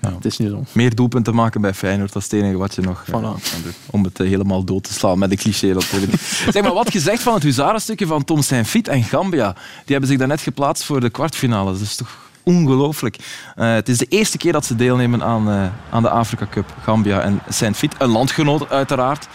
ja. 0.00 0.14
Het 0.14 0.24
is 0.24 0.38
niet 0.38 0.48
zo. 0.48 0.64
Meer 0.72 0.94
doelpunten 0.94 1.34
maken 1.34 1.60
bij 1.60 1.74
Feyenoord, 1.74 2.12
dat 2.12 2.22
is 2.22 2.30
het 2.30 2.40
enige 2.40 2.56
wat 2.56 2.74
je 2.74 2.80
nog 2.80 3.04
voilà. 3.08 3.12
uh, 3.12 3.30
Om 3.90 4.04
het 4.04 4.20
uh, 4.20 4.28
helemaal 4.28 4.64
dood 4.64 4.82
te 4.82 4.92
slaan, 4.92 5.18
met 5.18 5.30
de 5.30 5.36
cliché 5.36 5.72
natuurlijk. 5.72 6.12
zeg 6.52 6.62
maar, 6.62 6.74
wat 6.74 6.90
gezegd 6.90 7.22
van 7.22 7.34
het 7.34 7.42
huzarenstukje 7.42 8.06
van 8.06 8.24
Tom 8.24 8.42
Saint-Fit 8.42 8.88
en 8.88 9.02
Gambia. 9.02 9.52
Die 9.52 9.62
hebben 9.86 10.08
zich 10.08 10.18
daarnet 10.18 10.40
geplaatst 10.40 10.84
voor 10.84 11.00
de 11.00 11.10
kwartfinale. 11.10 11.72
Dat 11.72 11.80
is 11.80 11.96
toch 11.96 12.29
ongelooflijk. 12.42 13.16
Uh, 13.56 13.72
het 13.72 13.88
is 13.88 13.98
de 13.98 14.06
eerste 14.08 14.38
keer 14.38 14.52
dat 14.52 14.64
ze 14.64 14.76
deelnemen 14.76 15.22
aan, 15.22 15.48
uh, 15.48 15.66
aan 15.90 16.02
de 16.02 16.10
Afrika 16.10 16.46
Cup. 16.50 16.74
Gambia 16.82 17.20
en 17.20 17.40
Saint-Fit, 17.48 17.94
een 17.98 18.08
landgenoot 18.08 18.70
uiteraard. 18.70 19.28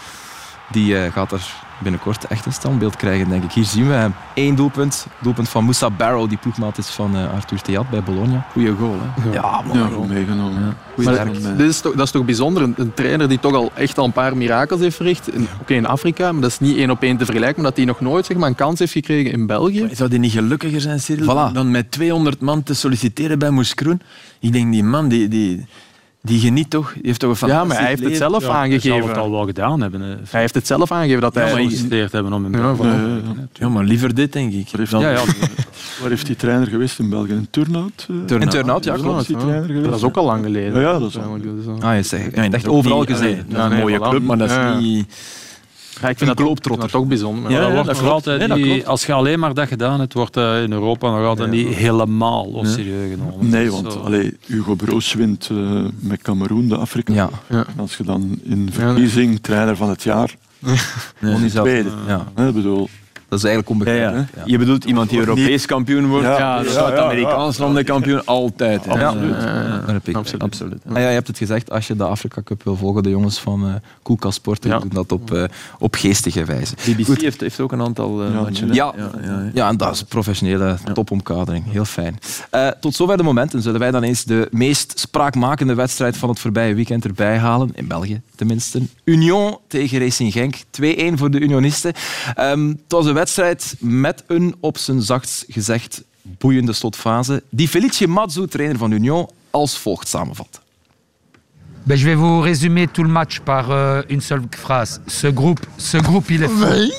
Die 0.72 0.94
uh, 0.94 1.12
gaat 1.12 1.32
er 1.32 1.65
binnenkort 1.78 2.26
echt 2.26 2.46
een 2.46 2.52
standbeeld 2.52 2.96
krijgen, 2.96 3.28
denk 3.28 3.44
ik. 3.44 3.52
Hier 3.52 3.64
zien 3.64 3.88
we 3.88 3.94
hem. 3.94 4.14
Eén 4.34 4.54
doelpunt. 4.54 5.06
Doelpunt 5.22 5.48
van 5.48 5.64
Moussa 5.64 5.90
Barrow, 5.90 6.28
die 6.28 6.38
ploegmaat 6.38 6.78
is 6.78 6.88
van 6.88 7.16
uh, 7.16 7.32
Arthur 7.32 7.60
Theat 7.60 7.90
bij 7.90 8.02
Bologna. 8.02 8.46
Goeie 8.52 8.74
goal, 8.74 8.96
hè? 9.00 9.30
Ja, 9.32 9.62
ja, 9.72 9.86
goal. 9.86 10.04
meegenomen. 10.04 10.76
Ja. 10.96 11.02
Maar, 11.04 11.32
dit 11.56 11.68
is 11.68 11.80
toch, 11.80 11.94
dat 11.94 12.06
is 12.06 12.10
toch 12.10 12.24
bijzonder. 12.24 12.62
Een, 12.62 12.74
een, 12.76 12.94
trainer 12.94 13.28
die 13.28 13.40
toch 13.40 13.54
al 13.54 13.70
echt 13.74 13.98
al 13.98 14.04
een 14.04 14.12
paar 14.12 14.36
mirakels 14.36 14.80
heeft 14.80 14.96
verricht. 14.96 15.28
Oké, 15.28 15.40
okay, 15.60 15.76
in 15.76 15.86
Afrika, 15.86 16.32
maar 16.32 16.42
dat 16.42 16.50
is 16.50 16.58
niet 16.58 16.76
één 16.76 16.90
op 16.90 17.02
één 17.02 17.16
te 17.16 17.24
vergelijken. 17.24 17.62
Maar 17.62 17.70
dat 17.70 17.76
hij 17.76 17.86
nog 17.86 18.00
nooit 18.00 18.26
zeg 18.26 18.36
maar, 18.36 18.48
een 18.48 18.54
kans 18.54 18.78
heeft 18.78 18.92
gekregen 18.92 19.32
in 19.32 19.46
België. 19.46 19.80
Maar 19.80 19.96
zou 19.96 20.08
die 20.08 20.18
niet 20.18 20.32
gelukkiger 20.32 20.80
zijn, 20.80 21.00
Cyril? 21.00 21.24
Voilà. 21.24 21.52
Dan 21.52 21.70
met 21.70 21.90
200 21.90 22.40
man 22.40 22.62
te 22.62 22.74
solliciteren 22.74 23.38
bij 23.38 23.50
Moeskroen. 23.50 24.00
Ik 24.40 24.52
denk, 24.52 24.72
die 24.72 24.84
man, 24.84 25.08
die... 25.08 25.28
die 25.28 25.66
die 26.26 26.40
geniet 26.40 26.70
toch? 26.70 26.92
Die 26.92 27.02
heeft 27.04 27.20
toch 27.20 27.40
een 27.40 27.48
ja, 27.48 27.64
maar 27.64 27.78
hij 27.78 27.86
heeft 27.86 28.04
het 28.04 28.16
zelf 28.16 28.42
ja, 28.42 28.48
aangegeven. 28.48 28.90
Hij 28.90 28.98
zou 29.00 29.08
het 29.08 29.18
al 29.18 29.30
wel 29.30 29.44
gedaan 29.44 29.80
hebben. 29.80 30.00
Hè. 30.00 30.14
Hij 30.28 30.40
heeft 30.40 30.54
het 30.54 30.66
zelf 30.66 30.92
aangegeven 30.92 31.20
dat 31.20 31.34
hij 31.34 31.44
gesolliciteerd 31.44 32.12
hebben 32.12 32.32
om 32.32 32.44
hem 32.44 32.54
ja, 32.54 32.74
ja, 32.82 33.14
ja, 33.52 33.68
maar 33.68 33.84
liever 33.84 34.14
dit, 34.14 34.32
denk 34.32 34.52
ik. 34.52 34.68
Waar 34.70 34.80
heeft, 34.80 34.90
ja, 34.90 35.10
ja. 35.10 35.22
Waar 36.00 36.10
heeft 36.10 36.26
die 36.26 36.36
trainer 36.36 36.66
geweest 36.66 36.98
in 36.98 37.10
België? 37.10 37.32
Een 37.32 37.48
turnout? 37.50 38.08
Uh, 38.10 38.40
in 38.40 38.48
turnout, 38.48 38.84
ja, 38.84 38.94
klopt. 38.94 39.32
Dat 39.84 39.96
is 39.96 40.02
ook 40.02 40.16
al 40.16 40.24
lang 40.24 40.44
geleden. 40.44 40.80
Ja, 40.80 40.98
dat 40.98 41.08
is 41.08 41.16
al 41.16 41.38
Ah, 41.80 41.96
je 41.96 42.02
zegt, 42.02 42.34
ja, 42.34 42.42
je 42.42 42.50
dacht 42.50 42.68
overal 42.68 43.04
gezien. 43.04 43.44
een 43.52 43.78
mooie 43.78 44.00
club, 44.00 44.22
maar 44.22 44.38
dat 44.38 44.50
is 44.50 44.56
niet... 44.80 45.06
Ja, 46.00 46.08
ik 46.08 46.18
vind 46.18 46.36
dat, 46.36 46.58
dat 46.62 46.90
toch 46.90 47.06
bijzonder. 47.06 47.50
Ja, 47.50 47.82
dat 47.82 48.00
wordt 48.00 48.12
altijd 48.12 48.48
nee, 48.48 48.64
niet, 48.64 48.86
als 48.86 49.06
je 49.06 49.12
alleen 49.12 49.38
maar 49.38 49.54
dat 49.54 49.68
gedaan 49.68 50.00
hebt, 50.00 50.12
wordt 50.12 50.36
uh, 50.36 50.62
in 50.62 50.72
Europa 50.72 51.10
nog 51.10 51.26
altijd 51.26 51.50
niet 51.50 51.68
helemaal 51.68 52.64
serieus 52.64 53.10
genomen. 53.10 53.48
Nee, 53.48 53.70
want 53.70 54.00
allee, 54.04 54.36
Hugo 54.46 54.74
Broos 54.74 55.14
wint 55.14 55.48
uh, 55.52 55.84
met 55.98 56.22
Cameroen 56.22 56.68
de 56.68 56.76
Afrika. 56.76 57.30
Als 57.76 57.96
je 57.96 58.04
dan 58.04 58.40
in 58.42 58.68
verkiezing 58.72 59.38
trainer 59.40 59.76
van 59.76 59.88
het 59.88 60.02
jaar... 60.02 60.34
Nee. 61.18 61.50
Tweede. 61.50 61.90
Ja. 62.06 62.52
Bedoel, 62.52 62.88
dat 63.28 63.38
is 63.38 63.44
eigenlijk 63.44 63.70
onbekend. 63.70 63.98
Ja, 63.98 64.26
ja. 64.36 64.42
Je 64.44 64.58
bedoelt 64.58 64.84
iemand 64.84 65.10
die 65.10 65.18
Europees 65.18 65.66
kampioen 65.66 66.06
wordt? 66.06 66.26
Ja, 66.26 66.62
Zuid-Amerikaans 66.64 67.58
landenkampioen, 67.58 68.24
altijd. 68.24 68.88
Absoluut. 68.88 69.34
absoluut. 70.14 70.42
absoluut. 70.42 70.82
Ah, 70.88 70.96
ja, 70.96 71.08
je 71.08 71.14
hebt 71.14 71.26
het 71.26 71.38
gezegd, 71.38 71.70
als 71.70 71.86
je 71.86 71.96
de 71.96 72.04
Afrika 72.04 72.42
Cup 72.42 72.62
wil 72.62 72.76
volgen, 72.76 73.02
de 73.02 73.10
jongens 73.10 73.38
van 73.38 73.66
uh, 73.66 73.74
Koelka 74.02 74.30
Sport 74.30 74.62
doen 74.62 74.90
dat 74.92 75.12
op, 75.12 75.32
uh, 75.32 75.44
op 75.78 75.94
geestige 75.94 76.44
wijze. 76.44 76.74
BBC 76.74 77.20
heeft, 77.20 77.40
heeft 77.40 77.60
ook 77.60 77.72
een 77.72 77.80
aantal 77.80 78.24
uh, 78.24 78.40
matchen. 78.40 78.74
Ja, 78.74 78.92
ja, 78.96 79.50
ja, 79.54 79.68
en 79.68 79.76
dat 79.76 79.94
is 79.94 80.02
professionele 80.02 80.76
topomkadering. 80.92 81.64
Heel 81.70 81.84
fijn. 81.84 82.18
Uh, 82.54 82.68
tot 82.80 82.94
zover 82.94 83.16
de 83.16 83.22
momenten. 83.22 83.62
Zullen 83.62 83.80
wij 83.80 83.90
dan 83.90 84.02
eens 84.02 84.24
de 84.24 84.48
meest 84.50 84.98
spraakmakende 84.98 85.74
wedstrijd 85.74 86.16
van 86.16 86.28
het 86.28 86.38
voorbije 86.38 86.74
weekend 86.74 87.04
erbij 87.04 87.38
halen? 87.38 87.70
In 87.74 87.86
België 87.86 88.20
tenminste. 88.36 88.82
Union 89.04 89.58
tegen 89.68 89.98
Racing 89.98 90.32
Genk. 90.32 90.56
2-1 90.56 91.18
voor 91.18 91.30
de 91.30 91.40
Unionisten. 91.40 91.92
Um, 92.40 92.68
het 92.68 92.92
was 92.92 93.06
een 93.06 93.14
wedstrijd 93.16 93.76
met 93.80 94.24
een, 94.26 94.54
op 94.60 94.78
zijn 94.78 95.02
zachtst 95.02 95.44
gezegd, 95.48 96.04
boeiende 96.22 96.72
slotfase, 96.72 97.42
die 97.50 97.68
Felice 97.68 98.06
Mazzu, 98.06 98.46
trainer 98.46 98.78
van 98.78 98.90
Union, 98.90 99.28
als 99.50 99.78
volgt 99.78 100.08
samenvat. 100.08 100.60
Ben, 101.82 101.98
je 101.98 102.04
vais 102.04 102.18
vous 102.18 102.42
résumer 102.42 102.88
tout 102.90 103.06
le 103.06 103.12
match 103.12 103.40
par 103.40 103.70
euh, 103.70 104.02
une 104.08 104.20
seule 104.20 104.42
phrase. 104.50 105.00
Ce 105.06 105.28
groupe, 105.28 105.66
ce 105.76 105.98
groupe, 105.98 106.30
il 106.30 106.42
est 106.42 106.48
fou. 106.48 106.66
Oui. 106.70 106.92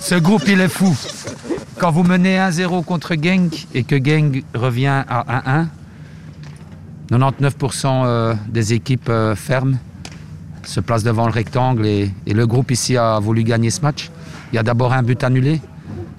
Ce 0.00 0.16
groupe, 0.16 0.48
il 0.48 0.60
est 0.60 0.72
fou. 0.72 0.96
Quand 1.78 1.92
vous 1.92 2.02
menez 2.02 2.36
1-0 2.36 2.84
contre 2.84 3.14
Genk 3.14 3.66
et 3.72 3.84
que 3.84 3.96
Genk 3.96 4.44
revient 4.52 5.04
à 5.08 5.68
1-1, 7.10 7.16
99% 7.16 7.86
euh, 7.86 8.34
des 8.48 8.72
équipes 8.72 9.08
euh, 9.08 9.36
fermes 9.36 9.78
se 10.64 10.80
placent 10.80 11.04
devant 11.04 11.26
le 11.26 11.32
rectangle 11.32 11.86
et, 11.86 12.10
et 12.26 12.34
le 12.34 12.46
groupe 12.46 12.70
ici 12.70 12.96
a 12.96 13.18
voulu 13.20 13.44
gagner 13.44 13.70
ce 13.70 13.80
match. 13.80 14.10
Il 14.52 14.56
y 14.56 14.58
a 14.58 14.62
d'abord 14.62 14.92
un 14.92 15.02
but 15.02 15.22
annulé, 15.22 15.60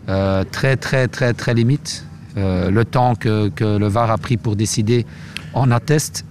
euh, 0.10 0.44
très 0.50 0.78
très 0.78 1.08
très 1.08 1.34
très 1.34 1.54
limite. 1.54 2.06
Euh, 2.38 2.72
le 2.72 2.86
temps 2.86 3.16
que, 3.16 3.50
que, 3.50 3.78
le 3.78 3.88
VAR 3.88 4.10
a 4.10 4.18
pris 4.18 4.38
pour 4.38 4.56
décider 4.56 5.06
en 5.54 5.70
atteste. 5.70 6.26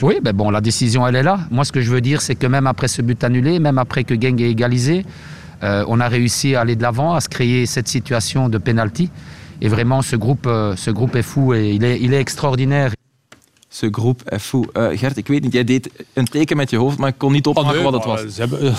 Oui, 0.00 0.14
ben 0.22 0.32
bon, 0.32 0.50
la 0.50 0.60
décision, 0.60 1.06
elle 1.06 1.16
est 1.16 1.24
là. 1.24 1.40
Moi, 1.50 1.64
ce 1.64 1.72
que 1.72 1.80
je 1.80 1.90
veux 1.90 2.00
dire, 2.00 2.22
c'est 2.22 2.36
que 2.36 2.46
même 2.46 2.68
après 2.68 2.86
ce 2.86 3.02
but 3.02 3.22
annulé, 3.24 3.58
même 3.58 3.76
après 3.76 4.04
que 4.04 4.14
Geng 4.14 4.40
ait 4.40 4.50
égalisé, 4.50 5.04
euh, 5.64 5.84
on 5.88 5.98
a 5.98 6.08
réussi 6.08 6.54
à 6.54 6.60
aller 6.60 6.76
de 6.76 6.82
l'avant, 6.82 7.14
à 7.14 7.20
se 7.20 7.28
créer 7.28 7.66
cette 7.66 7.88
situation 7.88 8.48
de 8.48 8.58
penalty. 8.58 9.10
Et 9.60 9.68
vraiment, 9.68 10.02
ce 10.02 10.14
groupe, 10.16 10.48
ce 10.76 10.90
groupe 10.90 11.16
est 11.16 11.22
fou 11.22 11.52
et 11.52 11.74
est, 11.74 12.00
il 12.00 12.14
est 12.14 12.20
extraordinaire. 12.20 12.92
Ce 13.72 13.88
groep 13.90 14.22
FU. 14.40 14.58
Uh, 14.72 14.98
Gert, 14.98 15.16
ik 15.16 15.26
weet 15.26 15.42
niet, 15.42 15.52
jij 15.52 15.64
deed 15.64 15.90
een 16.12 16.24
teken 16.24 16.56
met 16.56 16.70
je 16.70 16.76
hoofd, 16.76 16.98
maar 16.98 17.08
ik 17.08 17.14
kon 17.18 17.32
niet 17.32 17.46
opmaken 17.46 17.70
oh, 17.70 17.76
nee, 17.76 17.84
wat 17.84 17.92
het 17.92 18.04
was. 18.04 18.34
Ze 18.34 18.40
hebben, 18.40 18.64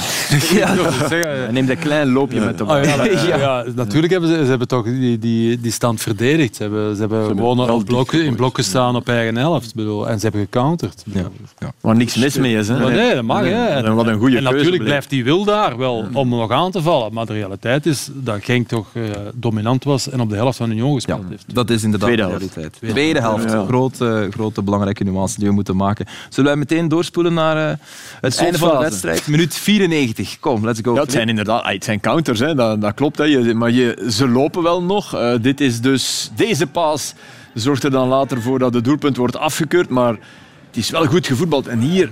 ja, 0.62 0.76
Hij 1.10 1.52
neemt 1.52 1.70
een 1.70 1.80
klein 1.80 2.12
loopje 2.12 2.40
met 2.40 2.60
hem. 2.60 2.70
Oh, 2.70 2.84
ja, 2.84 3.04
ja, 3.28 3.38
ja, 3.38 3.66
natuurlijk 3.76 4.12
hebben 4.12 4.30
ze, 4.30 4.36
ze 4.36 4.50
hebben 4.50 4.68
toch 4.68 4.86
die, 4.86 5.20
die, 5.20 5.60
die 5.60 5.72
stand 5.72 6.02
verdedigd. 6.02 6.56
Ze 6.56 6.62
hebben, 6.62 6.96
ze 6.96 7.00
hebben 7.00 7.26
ze 7.26 7.34
gewoon 7.36 7.70
op 7.70 7.86
blokken, 7.86 8.24
in 8.24 8.36
blokken 8.36 8.64
staan 8.64 8.96
op 8.96 9.10
eigen 9.10 9.36
helft. 9.36 9.76
Bedoel, 9.76 10.10
en 10.10 10.20
ze 10.20 10.24
hebben 10.24 10.42
gecounterd. 10.42 11.04
Ja. 11.06 11.30
Ja. 11.60 11.74
Waar 11.82 11.96
niks 11.96 12.16
mis 12.16 12.38
mee 12.38 12.56
is. 12.56 12.68
Hè? 12.68 12.80
Maar 12.80 12.92
nee, 12.92 13.16
dat 13.16 13.24
mag. 13.24 13.44
Hè. 13.44 13.66
En, 13.66 13.96
wat 13.96 14.08
een 14.08 14.20
goede 14.20 14.38
en 14.38 14.44
natuurlijk 14.44 14.84
blijft 14.84 15.10
die 15.10 15.24
wil 15.24 15.44
daar 15.44 15.78
wel 15.78 16.06
om 16.14 16.30
nog 16.30 16.52
aan 16.52 16.72
te 16.72 16.82
vallen. 16.82 17.14
Maar 17.14 17.26
de 17.26 17.34
realiteit 17.34 17.86
is 17.86 18.10
dat 18.14 18.44
Genk 18.44 18.68
toch 18.68 18.88
uh, 18.94 19.04
dominant 19.34 19.84
was 19.84 20.10
en 20.10 20.22
op 20.22 20.30
de 20.30 20.36
helft 20.36 20.58
van 20.58 20.72
Union 20.72 20.94
gespeeld 20.94 21.26
heeft. 21.30 21.56
Dat 21.56 21.70
is 21.70 21.84
inderdaad 21.84 22.10
de 22.10 22.16
realiteit. 22.16 22.78
Tweede 22.80 23.20
helft. 23.20 23.50
Grote, 23.68 24.28
grote 24.32 24.62
belang 24.62 24.80
belangrijke 24.82 25.04
nuances 25.18 25.38
die 25.38 25.48
we 25.48 25.54
moeten 25.54 25.76
maken. 25.76 26.06
Zullen 26.30 26.50
wij 26.50 26.60
meteen 26.60 26.88
doorspoelen 26.88 27.34
naar 27.34 27.58
uh, 27.58 27.78
het 28.22 28.38
einde 28.38 28.58
van 28.58 28.70
de 28.70 28.78
wedstrijd? 28.78 29.28
Minuut 29.28 29.56
94. 29.56 30.40
Kom, 30.40 30.66
let's 30.66 30.80
go. 30.84 30.94
Ja, 30.94 31.02
het 31.02 31.12
zijn 31.12 31.30
inderdaad 31.30 31.66
het 31.66 31.84
zijn 31.84 32.00
counters, 32.00 32.40
hè. 32.40 32.56
Dat, 32.56 32.82
dat 32.82 32.94
klopt. 32.94 33.18
Hè. 33.18 33.54
Maar 33.54 33.72
je, 33.72 34.08
ze 34.10 34.28
lopen 34.28 34.64
wel 34.64 34.84
nog. 34.84 35.16
Uh, 35.16 35.34
dit 35.42 35.62
is 35.62 35.82
dus, 35.82 36.32
deze 36.36 36.68
paas 36.68 37.14
zorgt 37.54 37.84
er 37.84 37.92
dan 37.92 38.08
later 38.08 38.42
voor 38.42 38.60
dat 38.60 38.74
het 38.74 38.84
doelpunt 38.84 39.18
wordt 39.18 39.38
afgekeurd. 39.38 39.90
Maar 39.90 40.14
het 40.68 40.78
is 40.78 40.90
wel 40.90 41.06
goed 41.06 41.28
gevoetbald. 41.28 41.68
En 41.68 41.80
hier 41.80 42.10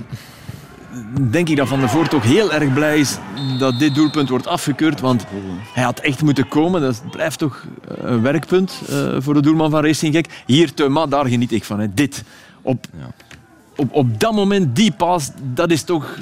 denk 1.31 1.49
ik 1.49 1.55
dat 1.57 1.67
Van 1.67 1.79
der 1.79 1.89
Voort 1.89 2.13
ook 2.13 2.23
heel 2.23 2.53
erg 2.53 2.73
blij 2.73 2.99
is 2.99 3.17
dat 3.59 3.79
dit 3.79 3.95
doelpunt 3.95 4.29
wordt 4.29 4.47
afgekeurd. 4.47 4.99
Want 4.99 5.25
hij 5.73 5.83
had 5.83 5.99
echt 5.99 6.21
moeten 6.21 6.47
komen. 6.47 6.81
Dat 6.81 7.03
blijft 7.11 7.39
toch 7.39 7.65
een 7.87 8.21
werkpunt 8.21 8.81
voor 9.17 9.33
de 9.33 9.41
doelman 9.41 9.69
van 9.69 9.83
Racing 9.83 10.15
Gek. 10.15 10.27
Hier, 10.45 10.73
Thuma, 10.73 11.05
daar 11.05 11.25
geniet 11.25 11.51
ik 11.51 11.63
van. 11.63 11.79
Hè. 11.79 11.93
Dit 11.93 12.23
op, 12.61 12.85
op, 13.75 13.93
op 13.93 14.19
dat 14.19 14.33
moment, 14.33 14.75
die 14.75 14.91
pas, 14.91 15.31
dat 15.53 15.71
is 15.71 15.83
toch 15.83 16.17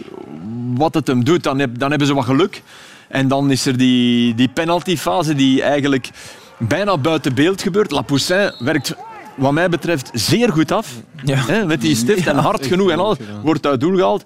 wat 0.74 0.94
het 0.94 1.08
hem 1.08 1.24
doet. 1.24 1.44
Dan, 1.44 1.60
heb, 1.60 1.80
dan 1.80 1.90
hebben 1.90 2.08
ze 2.08 2.14
wat 2.14 2.26
geluk. 2.26 2.64
En 3.08 3.28
dan 3.28 3.52
is 3.52 3.66
er 3.66 3.78
die, 3.78 4.36
die 4.36 4.48
penaltyfase 4.48 5.36
die 5.36 5.62
eigenlijk 5.62 6.10
bijna 6.58 6.98
buiten 6.98 7.34
beeld 7.34 7.62
gebeurt. 7.62 7.92
Lapoussin 7.92 8.52
werkt 8.60 8.96
wat 9.36 9.52
mij 9.52 9.70
betreft 9.70 10.10
zeer 10.14 10.52
goed 10.52 10.72
af. 10.72 10.94
Ja. 11.24 11.38
Hè, 11.38 11.66
met 11.66 11.82
die 11.82 11.96
stift 11.96 12.28
en 12.28 12.38
hard 12.38 12.66
genoeg 12.66 12.90
en 12.90 13.00
alles. 13.00 13.18
Wordt 13.44 13.66
uit 13.66 13.80
doel 13.80 13.96
gehaald. 13.96 14.24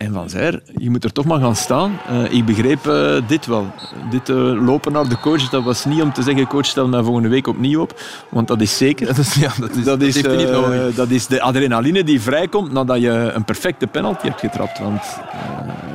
En 0.00 0.12
Van 0.12 0.30
Zijr, 0.30 0.62
je 0.76 0.90
moet 0.90 1.04
er 1.04 1.12
toch 1.12 1.24
maar 1.24 1.40
gaan 1.40 1.56
staan. 1.56 1.98
Uh, 2.10 2.32
ik 2.32 2.44
begreep 2.44 2.86
uh, 2.86 3.16
dit 3.26 3.46
wel. 3.46 3.66
Dit 4.10 4.28
uh, 4.28 4.36
lopen 4.66 4.92
naar 4.92 5.08
de 5.08 5.18
coach, 5.18 5.48
dat 5.48 5.62
was 5.62 5.84
niet 5.84 6.02
om 6.02 6.12
te 6.12 6.22
zeggen, 6.22 6.46
coach, 6.46 6.66
stel 6.66 6.88
mij 6.88 7.02
volgende 7.02 7.28
week 7.28 7.46
opnieuw 7.46 7.80
op. 7.80 8.00
Want 8.30 8.48
dat 8.48 8.60
is 8.60 8.76
zeker. 8.76 9.06
Dat 9.06 9.18
is, 9.18 9.34
ja, 9.34 9.52
dat 9.60 9.70
is, 9.70 9.84
dat 9.84 10.02
is, 10.02 10.22
dat 10.22 10.96
dat 10.96 11.10
is 11.10 11.26
de 11.26 11.40
adrenaline 11.40 12.04
die 12.04 12.20
vrijkomt 12.20 12.72
nadat 12.72 13.00
je 13.00 13.10
een 13.10 13.44
perfecte 13.44 13.86
penalty 13.86 14.26
hebt 14.26 14.40
getrapt. 14.40 14.78
Want 14.78 15.02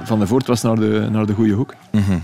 Van 0.04 0.20
der 0.20 0.28
Voort 0.28 0.48
was 0.48 0.62
naar 0.62 0.76
de, 0.76 1.08
naar 1.12 1.26
de 1.26 1.34
goede 1.34 1.54
hoek. 1.54 1.74
Mm 1.92 2.02
-hmm. 2.02 2.24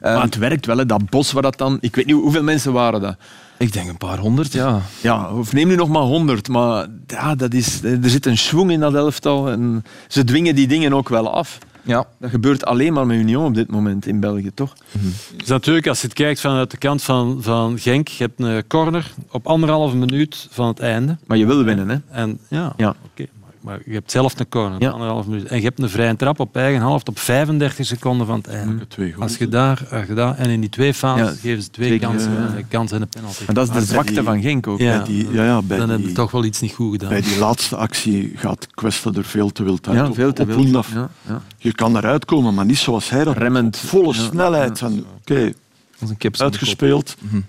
Maar 0.00 0.22
het 0.22 0.36
werkt 0.36 0.66
wel, 0.66 0.76
hè. 0.76 0.86
dat 0.86 1.10
bos 1.10 1.32
waar 1.32 1.42
dat 1.42 1.58
dan... 1.58 1.78
Ik 1.80 1.96
weet 1.96 2.06
niet 2.06 2.16
hoeveel 2.16 2.42
mensen 2.42 2.72
waren 2.72 3.00
dat. 3.00 3.16
Ik 3.58 3.72
denk 3.72 3.88
een 3.88 3.96
paar 3.96 4.18
honderd, 4.18 4.52
ja. 4.52 4.80
Ja, 5.00 5.30
of 5.30 5.52
neem 5.52 5.68
nu 5.68 5.74
nog 5.74 5.88
maar 5.88 6.02
honderd. 6.02 6.48
Maar 6.48 6.86
ja, 7.06 7.34
dat 7.34 7.54
is, 7.54 7.82
er 7.82 8.10
zit 8.10 8.26
een 8.26 8.38
schwung 8.38 8.70
in 8.70 8.80
dat 8.80 8.94
elftal. 8.94 9.50
En 9.50 9.84
ze 10.08 10.24
dwingen 10.24 10.54
die 10.54 10.66
dingen 10.66 10.92
ook 10.92 11.08
wel 11.08 11.34
af. 11.34 11.58
Ja. 11.82 12.06
Dat 12.18 12.30
gebeurt 12.30 12.64
alleen 12.64 12.92
maar 12.92 13.06
met 13.06 13.16
Union 13.18 13.46
op 13.46 13.54
dit 13.54 13.70
moment 13.70 14.06
in 14.06 14.20
België, 14.20 14.50
toch? 14.54 14.74
Mm 14.90 15.12
Dus 15.36 15.48
natuurlijk, 15.48 15.86
als 15.86 16.00
je 16.00 16.06
het 16.06 16.16
kijkt 16.16 16.40
vanuit 16.40 16.70
de 16.70 16.76
kant 16.76 17.02
van, 17.02 17.38
van 17.40 17.78
Genk, 17.78 18.08
je 18.08 18.22
hebt 18.22 18.40
een 18.40 18.66
corner 18.66 19.12
op 19.30 19.46
anderhalve 19.46 19.96
minuut 19.96 20.48
van 20.50 20.66
het 20.66 20.80
einde. 20.80 21.16
Maar 21.26 21.36
je 21.36 21.46
wil 21.46 21.64
winnen, 21.64 21.88
hè? 21.88 21.96
En, 22.10 22.38
ja, 22.48 22.72
ja. 22.76 22.94
oké. 23.04 23.26
Maar 23.66 23.80
je 23.84 23.92
hebt 23.92 24.10
zelf 24.10 24.38
een 24.38 24.48
corner, 24.48 24.80
ja. 24.80 24.90
anderhalf 24.90 25.26
minuut. 25.26 25.44
En 25.44 25.56
je 25.56 25.62
hebt 25.62 25.80
een 25.80 25.90
vrije 25.90 26.16
trap 26.16 26.40
op 26.40 26.56
eigen 26.56 26.80
helft 26.80 27.08
op 27.08 27.18
35 27.18 27.86
seconden 27.86 28.26
van 28.26 28.36
het 28.36 28.46
einde. 28.46 28.86
Als 29.18 29.36
je 29.36 29.48
daar, 29.48 29.86
als 29.90 30.06
je 30.06 30.14
daar, 30.14 30.34
en 30.36 30.50
in 30.50 30.60
die 30.60 30.68
twee 30.68 30.94
fases 30.94 31.40
geven 31.40 31.62
ze 31.62 31.70
twee, 31.70 31.86
twee 31.86 31.98
kansen, 31.98 32.32
ja. 32.32 32.62
kansen 32.68 32.96
en 32.96 33.02
een 33.02 33.08
penalty. 33.08 33.42
Maar 33.46 33.54
dat 33.54 33.68
is 33.68 33.74
de 33.74 33.92
zwakte 33.92 34.22
van 34.22 34.42
Genk 34.42 34.66
ook. 34.66 34.78
Ja, 34.78 34.98
die, 35.02 35.32
ja, 35.32 35.44
ja, 35.44 35.62
bij 35.62 35.78
dan 35.78 35.88
heb 35.88 36.00
je 36.00 36.12
toch 36.12 36.30
wel 36.30 36.44
iets 36.44 36.60
niet 36.60 36.72
goed 36.72 36.92
gedaan. 36.92 37.08
Bij 37.08 37.20
die 37.20 37.38
laatste 37.38 37.76
actie 37.76 38.32
gaat 38.36 38.66
Questa 38.74 39.10
er 39.14 39.24
veel 39.24 39.52
te 39.52 39.62
wild 39.62 39.88
uit. 39.88 39.96
Ja, 39.96 40.12
veel 40.12 40.32
te 40.32 40.44
wild. 40.44 40.86
Ja, 40.86 41.08
ja. 41.28 41.42
Je 41.58 41.72
kan 41.72 41.96
eruit 41.96 42.24
komen, 42.24 42.54
maar 42.54 42.64
niet 42.64 42.78
zoals 42.78 43.10
hij 43.10 43.24
dat. 43.24 43.36
Remmend. 43.36 43.76
Volle 43.76 44.14
snelheid. 44.14 44.82
Oké, 44.82 45.54
okay. 46.00 46.32
uitgespeeld. 46.38 47.16
Mm 47.20 47.28
-hmm. 47.30 47.44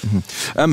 -hmm. 0.00 0.22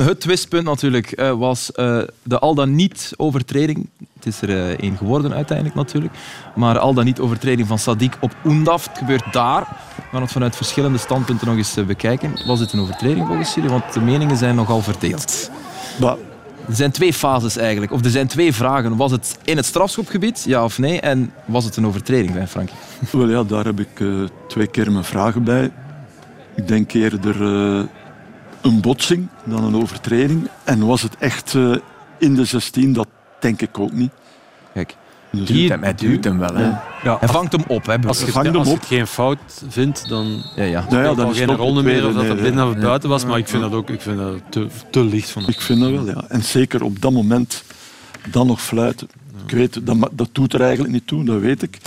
het 0.00 0.20
twistpunt 0.20 0.64
natuurlijk 0.64 1.20
uh, 1.20 1.32
was 1.32 1.70
uh, 1.74 2.02
de 2.22 2.38
al 2.38 2.54
dan 2.54 2.74
niet 2.74 3.12
overtreding 3.16 3.88
het 4.18 4.26
is 4.26 4.42
er 4.42 4.48
uh, 4.48 4.68
één 4.68 4.96
geworden 4.96 5.34
uiteindelijk 5.34 5.76
natuurlijk. 5.76 6.14
Maar 6.54 6.78
al 6.78 6.94
dan 6.94 7.04
niet 7.04 7.20
overtreding 7.20 7.68
van 7.68 7.78
Sadiq 7.78 8.18
op 8.20 8.36
Oendaf. 8.44 8.88
Het 8.88 8.98
gebeurt 8.98 9.32
daar. 9.32 9.60
We 9.96 10.02
gaan 10.12 10.22
het 10.22 10.32
vanuit 10.32 10.56
verschillende 10.56 10.98
standpunten 10.98 11.46
nog 11.46 11.56
eens 11.56 11.74
bekijken. 11.86 12.32
Was 12.46 12.58
dit 12.58 12.72
een 12.72 12.80
overtreding 12.80 13.26
volgens 13.26 13.54
jullie? 13.54 13.70
Want 13.70 13.92
de 13.92 14.00
meningen 14.00 14.36
zijn 14.36 14.54
nogal 14.54 14.82
verdeeld. 14.82 15.50
Maar... 16.00 16.16
Er 16.68 16.74
zijn 16.74 16.90
twee 16.90 17.12
fases 17.12 17.56
eigenlijk. 17.56 17.92
Of 17.92 18.04
er 18.04 18.10
zijn 18.10 18.26
twee 18.26 18.54
vragen. 18.54 18.96
Was 18.96 19.10
het 19.10 19.38
in 19.44 19.56
het 19.56 19.66
strafschopgebied, 19.66 20.44
ja 20.46 20.64
of 20.64 20.78
nee? 20.78 21.00
En 21.00 21.32
was 21.44 21.64
het 21.64 21.76
een 21.76 21.86
overtreding 21.86 22.32
bij 22.32 22.46
Frank? 22.46 22.70
Wel 23.10 23.28
ja, 23.28 23.42
daar 23.42 23.64
heb 23.64 23.80
ik 23.80 24.00
uh, 24.00 24.24
twee 24.48 24.66
keer 24.66 24.92
mijn 24.92 25.04
vragen 25.04 25.44
bij. 25.44 25.70
Ik 26.56 26.68
denk 26.68 26.92
eerder 26.92 27.42
een 28.62 28.80
botsing 28.80 29.28
dan 29.44 29.64
een 29.64 29.76
overtreding. 29.76 30.48
En 30.64 30.86
was 30.86 31.02
het 31.02 31.16
echt 31.18 31.54
in 32.18 32.34
de 32.34 32.44
16 32.44 32.92
dat 32.92 33.08
denk 33.40 33.60
ik 33.60 33.78
ook 33.78 33.92
niet. 33.92 34.10
Kijk, 34.74 34.96
dus 35.30 35.48
hij, 35.48 35.78
hij 35.80 35.94
duwt 35.94 36.24
hem 36.24 36.38
wel. 36.38 36.54
Hè. 36.54 36.68
Ja. 37.02 37.16
Hij 37.20 37.28
vangt 37.28 37.52
hem 37.52 37.64
op. 37.66 37.86
Hè, 37.86 37.98
als 38.06 38.20
je, 38.20 38.32
vangt 38.32 38.54
hem 38.54 38.66
op. 38.66 38.82
geen 38.82 39.06
fout 39.06 39.38
vindt, 39.68 40.08
dan 40.08 40.42
ja, 40.56 40.64
ja. 40.64 41.14
dan 41.14 41.34
geen 41.34 41.56
ronde 41.56 41.82
meer 41.82 42.06
of 42.06 42.14
dat 42.14 42.24
het 42.24 42.42
binnen 42.42 42.68
of 42.68 42.76
buiten 42.78 43.08
was. 43.08 43.24
Maar 43.24 43.38
ik 43.38 43.48
vind 43.48 43.62
dat 43.62 43.72
ook 43.72 43.90
ik 43.90 44.00
vind 44.00 44.18
dat 44.18 44.40
te, 44.48 44.66
te 44.90 45.04
licht 45.04 45.30
van. 45.30 45.48
Ik 45.48 45.60
vind 45.60 45.80
dat 45.80 45.90
wel, 45.90 46.06
ja. 46.06 46.24
En 46.28 46.42
zeker 46.42 46.82
op 46.82 47.00
dat 47.00 47.12
moment 47.12 47.64
dan 48.30 48.46
nog 48.46 48.62
fluiten. 48.62 49.08
Ik 49.46 49.50
weet, 49.54 49.86
dat, 49.86 50.08
dat 50.12 50.28
doet 50.32 50.52
er 50.52 50.60
eigenlijk 50.60 50.92
niet 50.92 51.06
toe, 51.06 51.24
dat 51.24 51.40
weet 51.40 51.62
ik. 51.62 51.78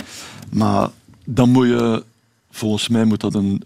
Maar 0.50 0.88
dan 1.24 1.50
moet 1.50 1.66
je, 1.66 2.04
volgens 2.50 2.88
mij 2.88 3.04
moet 3.04 3.20
dat 3.20 3.34
een, 3.34 3.62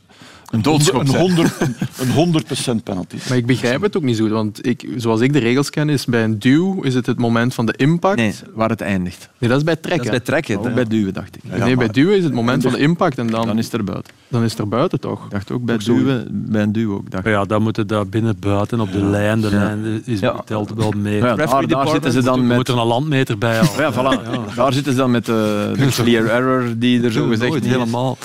een 0.57 0.63
doodschop 0.63 1.01
een 1.01 1.17
100, 1.17 1.53
een 1.99 2.11
100 2.11 2.83
penalty. 2.85 3.17
Maar 3.29 3.37
ik 3.37 3.47
begrijp 3.47 3.83
het 3.83 3.97
ook 3.97 4.03
niet 4.03 4.17
zo, 4.17 4.29
want 4.29 4.67
ik, 4.67 4.89
zoals 4.97 5.21
ik 5.21 5.33
de 5.33 5.39
regels 5.39 5.71
ken, 5.71 5.89
is 5.89 6.05
bij 6.05 6.25
een 6.25 6.39
duw 6.39 6.83
is 6.83 6.95
het 6.95 7.07
het 7.07 7.19
moment 7.19 7.55
van 7.55 7.67
de 7.67 7.75
impact. 7.77 8.17
Nee, 8.17 8.35
waar 8.55 8.69
het 8.69 8.81
eindigt. 8.81 9.29
Nee, 9.39 9.51
dat 9.51 9.59
is 9.59 9.65
bij 9.65 9.77
trekken. 9.77 10.05
Dat 10.05 10.15
is 10.15 10.19
bij 10.19 10.27
trekken, 10.27 10.59
oh. 10.59 10.75
bij 10.75 10.85
duwen 10.85 11.15
dacht 11.15 11.37
ik. 11.37 11.43
Ja, 11.51 11.65
nee, 11.65 11.77
bij 11.77 11.89
duwen 11.89 12.17
is 12.17 12.25
het 12.25 12.33
moment 12.33 12.63
van 12.63 12.73
de 12.73 12.79
impact 12.79 13.19
en 13.19 13.27
dan... 13.27 13.47
Dan 13.47 13.59
is 13.59 13.65
het 13.65 13.75
er 13.75 13.85
buiten. 13.85 14.13
Dan 14.29 14.43
is 14.43 14.51
het 14.51 14.61
er 14.61 14.69
buiten 14.69 15.01
toch? 15.01 15.25
Ik 15.25 15.31
dacht 15.31 15.51
ook 15.51 15.65
bij, 15.65 15.77
duwen, 15.77 16.27
bij 16.31 16.63
een 16.63 16.73
duw 16.73 16.95
ook. 16.95 17.11
Dacht 17.11 17.25
ja, 17.25 17.45
dan 17.45 17.63
moeten 17.63 17.87
daar 17.87 18.07
binnen 18.07 18.37
buiten 18.41 18.81
op 18.81 18.93
de 18.93 19.05
lijn. 19.05 19.41
De 19.41 19.51
lijn 19.51 20.03
is, 20.05 20.21
telt 20.45 20.73
wel 20.75 20.93
mee. 20.97 21.17
Ja, 21.17 21.35
daar, 21.35 21.67
daar 21.69 21.89
zitten 21.89 22.13
ze 22.13 22.23
dan 22.23 22.47
met... 22.47 22.57
moet 22.57 22.69
er 22.69 22.79
een 22.79 22.87
landmeter 22.87 23.39
bij 23.39 23.57
halen. 23.57 23.73
Ja, 23.77 23.93
voilà. 23.93 24.55
Daar 24.55 24.73
zitten 24.73 24.93
ze 24.93 24.99
dan 24.99 25.11
met 25.11 25.27
de, 25.27 25.73
de 25.77 25.87
clear 25.87 26.27
error 26.27 26.75
die 26.77 27.03
er 27.03 27.13
zo 27.13 27.27
gezegd 27.27 27.65
helemaal. 27.65 28.19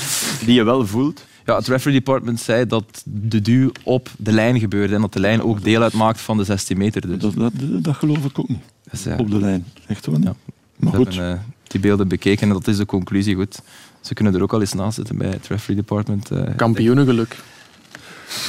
Die 0.45 0.53
je 0.53 0.63
wel 0.63 0.87
voelt. 0.87 1.25
Ja, 1.45 1.55
het 1.55 1.67
referee 1.67 1.97
department 1.97 2.39
zei 2.39 2.65
dat 2.65 3.03
de 3.05 3.41
duw 3.41 3.71
op 3.83 4.09
de 4.17 4.31
lijn 4.31 4.59
gebeurde 4.59 4.95
en 4.95 5.01
dat 5.01 5.13
de 5.13 5.19
lijn 5.19 5.43
ook 5.43 5.63
deel 5.63 5.81
uitmaakt 5.81 6.21
van 6.21 6.37
de 6.37 6.43
16 6.43 6.77
meter. 6.77 7.01
Dus. 7.07 7.17
Dat, 7.17 7.33
dat, 7.35 7.51
dat 7.83 7.95
geloof 7.95 8.25
ik 8.25 8.39
ook 8.39 8.47
niet. 8.47 8.63
Dus, 8.91 9.05
Op 9.17 9.31
de 9.31 9.39
lijn. 9.39 9.65
Echt 9.87 10.05
wel. 10.05 10.19
Ja. 10.23 10.35
Maar 10.75 10.93
goed. 10.93 11.15
Hebben, 11.15 11.33
uh, 11.33 11.39
die 11.67 11.79
beelden 11.79 12.07
bekeken 12.07 12.47
en 12.47 12.53
dat 12.53 12.67
is 12.67 12.77
de 12.77 12.85
conclusie. 12.85 13.35
Goed. 13.35 13.61
Ze 14.01 14.13
kunnen 14.13 14.35
er 14.35 14.41
ook 14.41 14.53
al 14.53 14.59
eens 14.59 14.73
naast 14.73 14.95
zitten 14.95 15.17
bij 15.17 15.29
het 15.29 15.47
referee 15.47 15.75
department. 15.75 16.31
Uh, 16.31 16.43
Kampioenengeluk. 16.55 17.35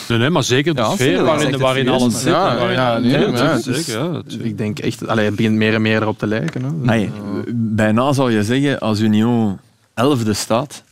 Nee, 0.08 0.18
nee, 0.18 0.30
maar 0.30 0.42
zeker 0.42 0.74
de 0.74 0.80
ja, 0.80 0.90
sfeer 0.90 1.24
waarin, 1.24 1.58
waarin 1.58 1.88
alles 1.88 2.14
zit. 2.14 2.22
Ja, 2.22 2.56
waarin, 2.56 2.76
ja, 2.76 2.98
nee, 2.98 3.10
ja, 3.10 3.18
ja, 3.18 3.58
zeker, 3.58 3.98
ja, 3.98 4.22
ik 4.38 4.58
denk 4.58 4.78
echt, 4.78 5.06
allee, 5.06 5.24
het 5.24 5.36
begint 5.36 5.56
meer 5.56 5.74
en 5.74 5.82
meer 5.82 6.02
erop 6.02 6.18
te 6.18 6.26
lijken. 6.26 6.64
Hè. 6.64 6.70
Nee, 6.72 7.10
bijna 7.54 8.12
zou 8.12 8.32
je 8.32 8.44
zeggen, 8.44 8.80
als 8.80 9.00
Union 9.00 9.58
elfde 9.94 10.32
staat, 10.32 10.82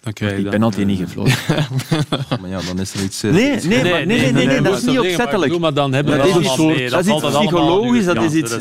dan 0.00 0.12
krijg 0.12 0.36
je 0.36 0.42
die 0.42 0.50
penalty 0.50 0.82
niet 0.82 0.98
gefloten. 0.98 1.34
maar 2.40 2.50
ja, 2.50 2.60
dan 2.66 2.80
is 2.80 2.94
er 2.94 3.02
iets... 3.02 3.24
Uh, 3.24 3.32
nee, 3.32 3.50
nee, 3.50 3.82
nee, 3.82 3.82
nee, 3.82 4.04
nee, 4.06 4.32
nee, 4.32 4.46
nee, 4.46 4.60
dat 4.60 4.78
is 4.78 4.84
niet 4.84 4.98
opzettelijk. 4.98 5.58
Maar 5.58 5.74
dan 5.74 5.92
hebben 5.92 6.12
we 6.12 6.18
dat 6.18 6.26
is 6.26 6.36
iets, 6.36 6.90
dat 6.90 7.06
is 7.06 7.12
iets 7.12 7.38
psychologisch, 7.38 8.04
dat 8.04 8.22
is 8.22 8.32
iets... 8.32 8.52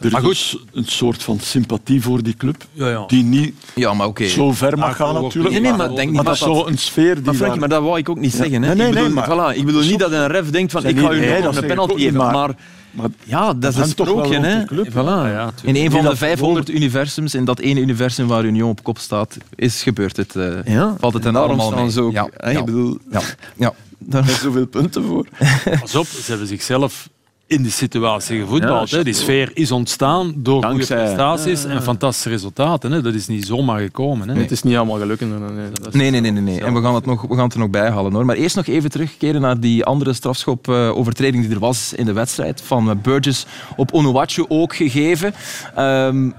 Er 0.00 0.06
is 0.06 0.20
dus 0.22 0.58
een 0.72 0.84
soort 0.84 1.22
van 1.22 1.38
sympathie 1.40 2.02
voor 2.02 2.22
die 2.22 2.34
club, 2.36 2.64
ja, 2.72 2.88
ja. 2.88 3.04
die 3.06 3.24
niet 3.24 3.54
ja, 3.74 3.94
maar 3.94 4.06
okay. 4.06 4.28
zo 4.28 4.52
ver 4.52 4.78
mag 4.78 4.96
gaan 4.96 5.22
natuurlijk. 5.22 5.54
Nee, 5.54 5.60
nee, 5.62 5.72
maar, 5.72 5.94
denk 5.94 6.06
niet 6.08 6.16
dat, 6.16 6.24
dat 6.24 6.36
zo 6.36 6.66
een 6.66 6.78
sfeer 6.78 7.14
die 7.14 7.24
maar, 7.24 7.34
Frankie, 7.34 7.60
maar 7.60 7.68
dat 7.68 7.82
wou 7.82 7.98
ik 7.98 8.08
ook 8.08 8.18
niet 8.18 8.34
zeggen. 8.34 8.62
Hè. 8.62 8.74
Nee, 8.74 8.92
nee, 8.92 9.02
nee, 9.02 9.12
maar, 9.12 9.52
voilà, 9.54 9.56
ik 9.56 9.64
bedoel 9.64 9.82
niet 9.82 9.98
dat 9.98 10.12
een 10.12 10.26
ref 10.26 10.50
denkt 10.50 10.72
van 10.72 10.86
ik 10.86 10.98
ga 10.98 11.12
u 11.12 11.42
nog 11.42 11.56
een 11.56 11.66
penalty 11.66 11.94
geven, 11.94 12.16
maar... 12.16 12.54
Maar 12.98 13.10
ja, 13.24 13.54
dat 13.54 13.72
is 13.72 13.78
een 13.78 13.88
sprookje. 13.88 14.40
Hè? 14.40 14.64
Voilà. 14.90 15.32
Ja, 15.32 15.52
in 15.62 15.76
een 15.76 15.90
van 15.90 16.04
de 16.04 16.16
500 16.16 16.70
universums, 16.70 17.34
in 17.34 17.44
dat 17.44 17.58
ene 17.58 17.80
universum 17.80 18.26
waar 18.26 18.44
Union 18.44 18.70
op 18.70 18.82
kop 18.82 18.98
staat, 18.98 19.36
is 19.54 19.82
gebeurd 19.82 20.16
het. 20.16 20.34
Uh, 20.34 20.64
ja. 20.64 20.96
Valt 20.98 21.14
het 21.14 21.26
en 21.26 21.36
allemaal 21.36 21.70
mee. 21.70 21.90
Zo, 21.90 22.10
ja. 22.10 22.28
Ik 22.40 22.64
bedoel, 22.64 22.98
ja. 23.10 23.20
ja. 23.56 23.74
Daar 23.98 24.24
zijn 24.24 24.38
zoveel 24.38 24.66
punten 24.66 25.04
voor. 25.04 25.26
Pas 25.80 25.94
op, 25.94 26.06
ze 26.06 26.24
hebben 26.26 26.46
zichzelf 26.46 27.08
in 27.48 27.62
die 27.62 27.72
situatie 27.72 28.40
gevoetbald. 28.40 28.90
Ja, 28.90 29.02
die 29.02 29.14
sfeer 29.14 29.50
is 29.54 29.70
ontstaan 29.70 30.34
door 30.36 30.64
goede 30.64 30.86
prestaties 30.86 31.64
en 31.64 31.82
fantastische 31.82 32.28
resultaten. 32.28 32.92
Hè. 32.92 33.02
Dat 33.02 33.14
is 33.14 33.26
niet 33.26 33.46
zomaar 33.46 33.80
gekomen. 33.80 34.28
Hè. 34.28 34.34
Nee, 34.34 34.42
het 34.42 34.52
is 34.52 34.62
niet 34.62 34.76
allemaal 34.76 34.98
gelukt. 34.98 35.20
Nee, 35.20 36.10
nee, 36.10 36.20
nee. 36.20 36.30
nee, 36.30 36.42
nee. 36.42 36.64
En 36.64 36.74
we 36.74 36.82
gaan, 36.82 36.94
het 36.94 37.06
nog, 37.06 37.22
we 37.22 37.34
gaan 37.34 37.44
het 37.44 37.52
er 37.52 37.58
nog 37.58 37.70
bij 37.70 37.90
halen. 37.90 38.12
Hoor. 38.12 38.24
Maar 38.24 38.36
eerst 38.36 38.56
nog 38.56 38.66
even 38.66 38.90
terugkeren 38.90 39.40
naar 39.40 39.60
die 39.60 39.84
andere 39.84 40.12
strafschop-overtreding 40.12 41.44
die 41.44 41.54
er 41.54 41.60
was 41.60 41.92
in 41.92 42.04
de 42.04 42.12
wedstrijd. 42.12 42.60
Van 42.60 42.90
eh, 42.90 42.96
Burgess 43.02 43.46
op 43.76 43.92
Onuachu 43.92 44.44
ook 44.48 44.76
gegeven. 44.76 45.34
Um, 45.78 46.34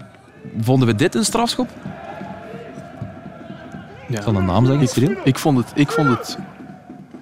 vonden 0.61 0.87
we 0.87 0.95
dit 0.95 1.15
een 1.15 1.25
strafschop? 1.25 1.69
Ja. 4.07 4.21
Van 4.21 4.35
een 4.35 4.45
naam 4.45 4.65
zeggen, 4.65 5.11
ik, 5.11 5.17
ik, 5.23 5.39
vond 5.39 5.57
het, 5.57 5.71
ik 5.75 5.91
vond 5.91 6.09
het 6.09 6.37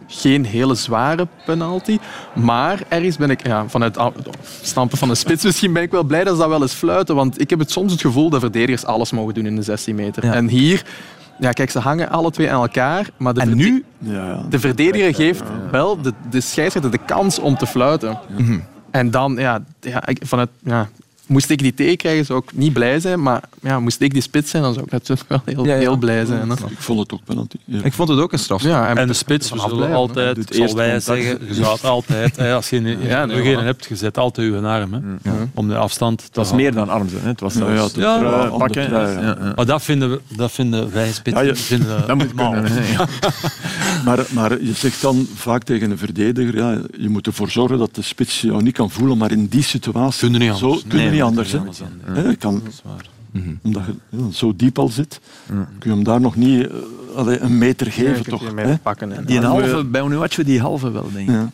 geen 0.07 0.45
hele 0.45 0.75
zware 0.75 1.27
penalty. 1.45 1.97
Maar 2.33 2.81
ergens 2.87 3.17
ben 3.17 3.29
ik, 3.29 3.47
ja, 3.47 3.67
vanuit 3.67 3.95
het 3.95 4.27
stampen 4.61 4.97
van 4.97 5.07
de 5.07 5.15
spits, 5.15 5.43
misschien 5.43 5.73
ben 5.73 5.83
ik 5.83 5.91
wel 5.91 6.03
blij 6.03 6.23
dat 6.23 6.33
ze 6.33 6.39
dat 6.39 6.49
wel 6.49 6.61
eens 6.61 6.73
fluiten. 6.73 7.15
Want 7.15 7.41
ik 7.41 7.49
heb 7.49 7.59
het 7.59 7.71
soms 7.71 7.91
het 7.91 8.01
gevoel 8.01 8.29
dat 8.29 8.39
verdedigers 8.39 8.85
alles 8.85 9.11
mogen 9.11 9.33
doen 9.33 9.45
in 9.45 9.55
de 9.55 9.61
16 9.61 9.95
meter. 9.95 10.23
En 10.23 10.47
hier, 10.47 10.85
ja, 11.39 11.51
kijk, 11.51 11.71
ze 11.71 11.79
hangen 11.79 12.09
alle 12.09 12.31
twee 12.31 12.51
aan 12.51 12.61
elkaar. 12.61 13.09
Maar 13.17 13.33
de, 13.33 13.41
en 13.41 13.55
nu? 13.55 13.85
Ja, 13.99 14.45
de 14.49 14.59
verdediger 14.59 15.15
geeft 15.15 15.43
wel 15.71 16.01
de, 16.01 16.13
de 16.29 16.41
scheidsrechter 16.41 16.91
de 16.91 17.05
kans 17.05 17.39
om 17.39 17.57
te 17.57 17.67
fluiten. 17.67 18.19
Mhm. 18.37 18.59
En 18.91 19.11
dan, 19.11 19.35
ja, 19.35 19.63
ja 19.79 20.03
vanuit, 20.19 20.49
ja, 20.63 20.89
moest 21.27 21.49
ik 21.49 21.59
die 21.59 21.73
tegen 21.73 21.97
krijgen, 21.97 22.25
zou 22.25 22.41
ik 22.45 22.51
niet 22.53 22.73
blij 22.73 22.99
zijn. 22.99 23.21
Maar 23.21 23.43
ja, 23.61 23.79
moest 23.79 24.01
ik 24.01 24.13
die 24.13 24.21
spits 24.21 24.49
zijn, 24.49 24.63
dan 24.63 24.73
zou 24.73 24.85
ik 24.85 24.91
natuurlijk 24.91 25.29
wel 25.29 25.41
heel, 25.45 25.63
heel 25.63 25.97
blij 25.97 26.25
zijn. 26.25 26.51
Ik 26.51 26.77
vond 26.77 26.99
het 26.99 27.11
ook 27.13 27.23
penalty. 27.23 27.57
Ik 27.83 27.93
vond 27.93 28.09
het 28.09 28.19
ook 28.19 28.33
een 28.33 28.39
straf. 28.39 28.63
Ja, 28.63 28.95
en, 28.95 29.07
de 29.07 29.13
spits, 29.13 29.51
we 29.51 29.59
zullen 29.59 29.93
altijd, 29.93 30.37
zal 30.49 30.75
wij 30.75 30.99
zeggen, 30.99 31.39
je 31.47 31.53
zou 31.53 31.77
altijd, 31.81 32.39
als 32.39 32.69
je 32.69 32.77
een, 32.77 33.01
ja, 33.01 33.27
geen 33.27 33.59
hebt, 33.59 33.85
je 33.85 33.95
zet 33.95 34.17
altijd 34.17 34.53
je 34.53 34.67
arm 34.67 34.93
hè, 34.93 35.31
om 35.53 35.67
de 35.67 35.75
afstand 35.75 36.17
te 36.17 36.29
Dat 36.31 36.45
is 36.45 36.51
meer 36.51 36.73
dan 36.73 36.89
arm 36.89 37.07
Het 37.23 37.39
was 37.39 37.53
ja, 37.53 37.69
ja, 37.69 38.19
ja, 38.19 38.49
pakken. 38.57 38.91
Maar 39.55 39.65
dat 39.65 39.83
vinden, 39.83 40.09
we, 40.09 40.21
dat 40.35 40.51
vinden 40.51 40.91
wij 40.91 41.11
spitsen. 41.11 41.57
vinden 41.57 42.03
dat 42.07 42.17
moet 42.17 42.33
kunnen. 42.33 42.71
maar, 44.05 44.25
maar 44.29 44.63
je 44.63 44.73
zegt 44.73 45.01
dan 45.01 45.27
vaak 45.35 45.63
tegen 45.63 45.91
een 45.91 45.97
verdediger, 45.97 46.55
ja, 46.55 46.81
je 46.97 47.09
moet 47.09 47.27
ervoor 47.27 47.49
zorgen 47.49 47.77
dat 47.77 47.95
de 47.95 48.01
spits 48.01 48.41
jou 48.41 48.63
niet 48.63 48.73
kan 48.73 48.91
voelen, 48.91 49.17
maar 49.17 49.31
in 49.31 49.47
die 49.47 49.63
situatie... 49.63 50.19
Kunnen 50.19 50.39
niet 50.39 50.51
anders. 50.51 50.81
Zo, 50.81 51.16
niet 51.17 51.25
anders. 51.25 51.51
Hè. 52.03 52.35
kan, 52.35 52.61
mhm. 53.31 53.53
Omdat 53.63 53.83
je 54.09 54.19
zo 54.33 54.55
diep 54.55 54.79
al 54.79 54.87
zit, 54.87 55.19
kun 55.47 55.89
je 55.89 55.89
hem 55.89 56.03
daar 56.03 56.21
nog 56.21 56.35
niet 56.35 56.69
uh, 57.17 57.41
een 57.41 57.57
meter 57.57 57.91
geven. 57.91 58.23
toch, 58.23 58.81
pakken, 58.81 59.25
die 59.25 59.39
halve, 59.39 59.83
bij 59.83 60.01
Onuachu 60.01 60.43
die 60.43 60.61
halve 60.61 60.91
wel, 60.91 61.11
denk 61.11 61.29
ik. 61.29 61.35
Ja. 61.35 61.49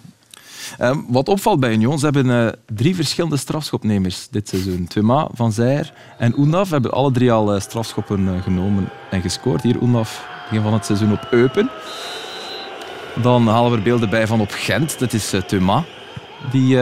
Um, 0.80 1.06
wat 1.08 1.30
opvalt 1.30 1.60
bij 1.60 1.72
Union, 1.72 2.00
ze 2.00 2.06
hebben 2.06 2.26
uh, 2.26 2.48
drie 2.76 2.96
verschillende 2.96 3.38
strafschopnemers 3.38 4.28
dit 4.32 4.50
seizoen. 4.50 4.88
Twema, 4.88 5.28
Van 5.34 5.52
Zijr 5.52 5.94
en 6.18 6.38
Oenaf 6.38 6.70
hebben 6.70 6.92
alle 6.92 7.12
drie 7.12 7.32
al 7.32 7.56
uh, 7.56 7.62
strafschoppen 7.62 8.20
uh, 8.20 8.44
genomen 8.44 8.90
en 9.10 9.22
gescoord. 9.22 9.62
Hier 9.62 9.82
Oenaf, 9.82 10.28
begin 10.50 10.64
van 10.64 10.74
het 10.74 10.86
seizoen 10.86 11.12
op 11.12 11.28
Eupen. 11.32 11.70
Dan 13.22 13.48
halen 13.48 13.72
we 13.72 13.78
er 13.78 13.84
beelden 13.84 14.10
bij 14.10 14.28
van 14.28 14.42
op 14.42 14.52
Gent. 14.52 15.00
Dat 15.00 15.14
is 15.14 15.34
Thuma, 15.48 15.84
die 16.52 16.78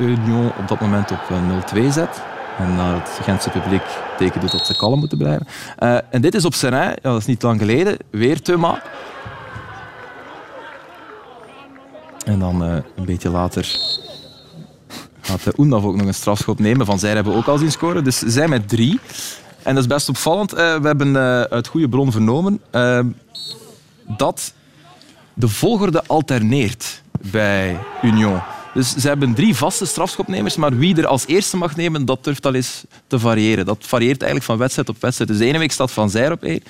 Union 0.00 0.52
op 0.58 0.68
dat 0.68 0.80
moment 0.80 1.10
op 1.10 1.20
0-2 1.74 1.86
zet. 1.88 2.22
En 2.58 2.76
naar 2.76 2.94
het 2.94 3.18
Gentse 3.22 3.50
publiek 3.50 3.82
teken 4.18 4.40
doet 4.40 4.52
dat 4.52 4.66
ze 4.66 4.76
kalm 4.76 4.98
moeten 4.98 5.18
blijven. 5.18 5.46
Uh, 5.78 5.98
en 6.10 6.20
dit 6.20 6.34
is 6.34 6.44
op 6.44 6.54
Serrain, 6.54 6.88
ja, 6.88 7.10
dat 7.10 7.20
is 7.20 7.26
niet 7.26 7.42
lang 7.42 7.60
geleden, 7.60 7.96
weer 8.10 8.42
Thuma. 8.42 8.82
En 12.24 12.38
dan 12.38 12.64
uh, 12.64 12.72
een 12.96 13.04
beetje 13.04 13.30
later 13.30 13.78
gaat 15.20 15.44
de 15.44 15.52
Oendaf 15.56 15.84
ook 15.84 15.96
nog 15.96 16.06
een 16.06 16.14
strafschop 16.14 16.58
nemen. 16.58 16.86
Van 16.86 16.98
zij 16.98 17.10
hebben 17.10 17.34
ook 17.34 17.46
al 17.46 17.58
zien 17.58 17.70
scoren. 17.70 18.04
Dus 18.04 18.18
zij 18.18 18.48
met 18.48 18.68
drie. 18.68 19.00
En 19.62 19.74
dat 19.74 19.82
is 19.82 19.88
best 19.88 20.08
opvallend. 20.08 20.50
We 20.50 20.80
hebben 20.82 21.16
uit 21.50 21.66
goede 21.66 21.88
bron 21.88 22.12
vernomen 22.12 22.60
dat 24.06 24.52
de 25.34 25.48
volgorde 25.48 26.02
alterneert 26.06 27.02
bij 27.20 27.78
Union. 28.02 28.40
Dus 28.74 28.94
ze 28.94 29.08
hebben 29.08 29.34
drie 29.34 29.56
vaste 29.56 29.86
strafschopnemers, 29.86 30.56
maar 30.56 30.76
wie 30.76 30.96
er 30.96 31.06
als 31.06 31.26
eerste 31.26 31.56
mag 31.56 31.76
nemen, 31.76 32.04
dat 32.04 32.24
durft 32.24 32.46
al 32.46 32.54
eens 32.54 32.84
te 33.06 33.18
variëren. 33.18 33.66
Dat 33.66 33.78
varieert 33.80 34.20
eigenlijk 34.20 34.44
van 34.50 34.58
wedstrijd 34.58 34.88
op 34.88 34.96
wedstrijd. 35.00 35.30
Dus 35.30 35.38
de 35.38 35.46
ene 35.46 35.58
week 35.58 35.72
staat 35.72 35.92
Van 35.92 36.10
Zijr 36.10 36.32
op 36.32 36.42
één 36.42 36.62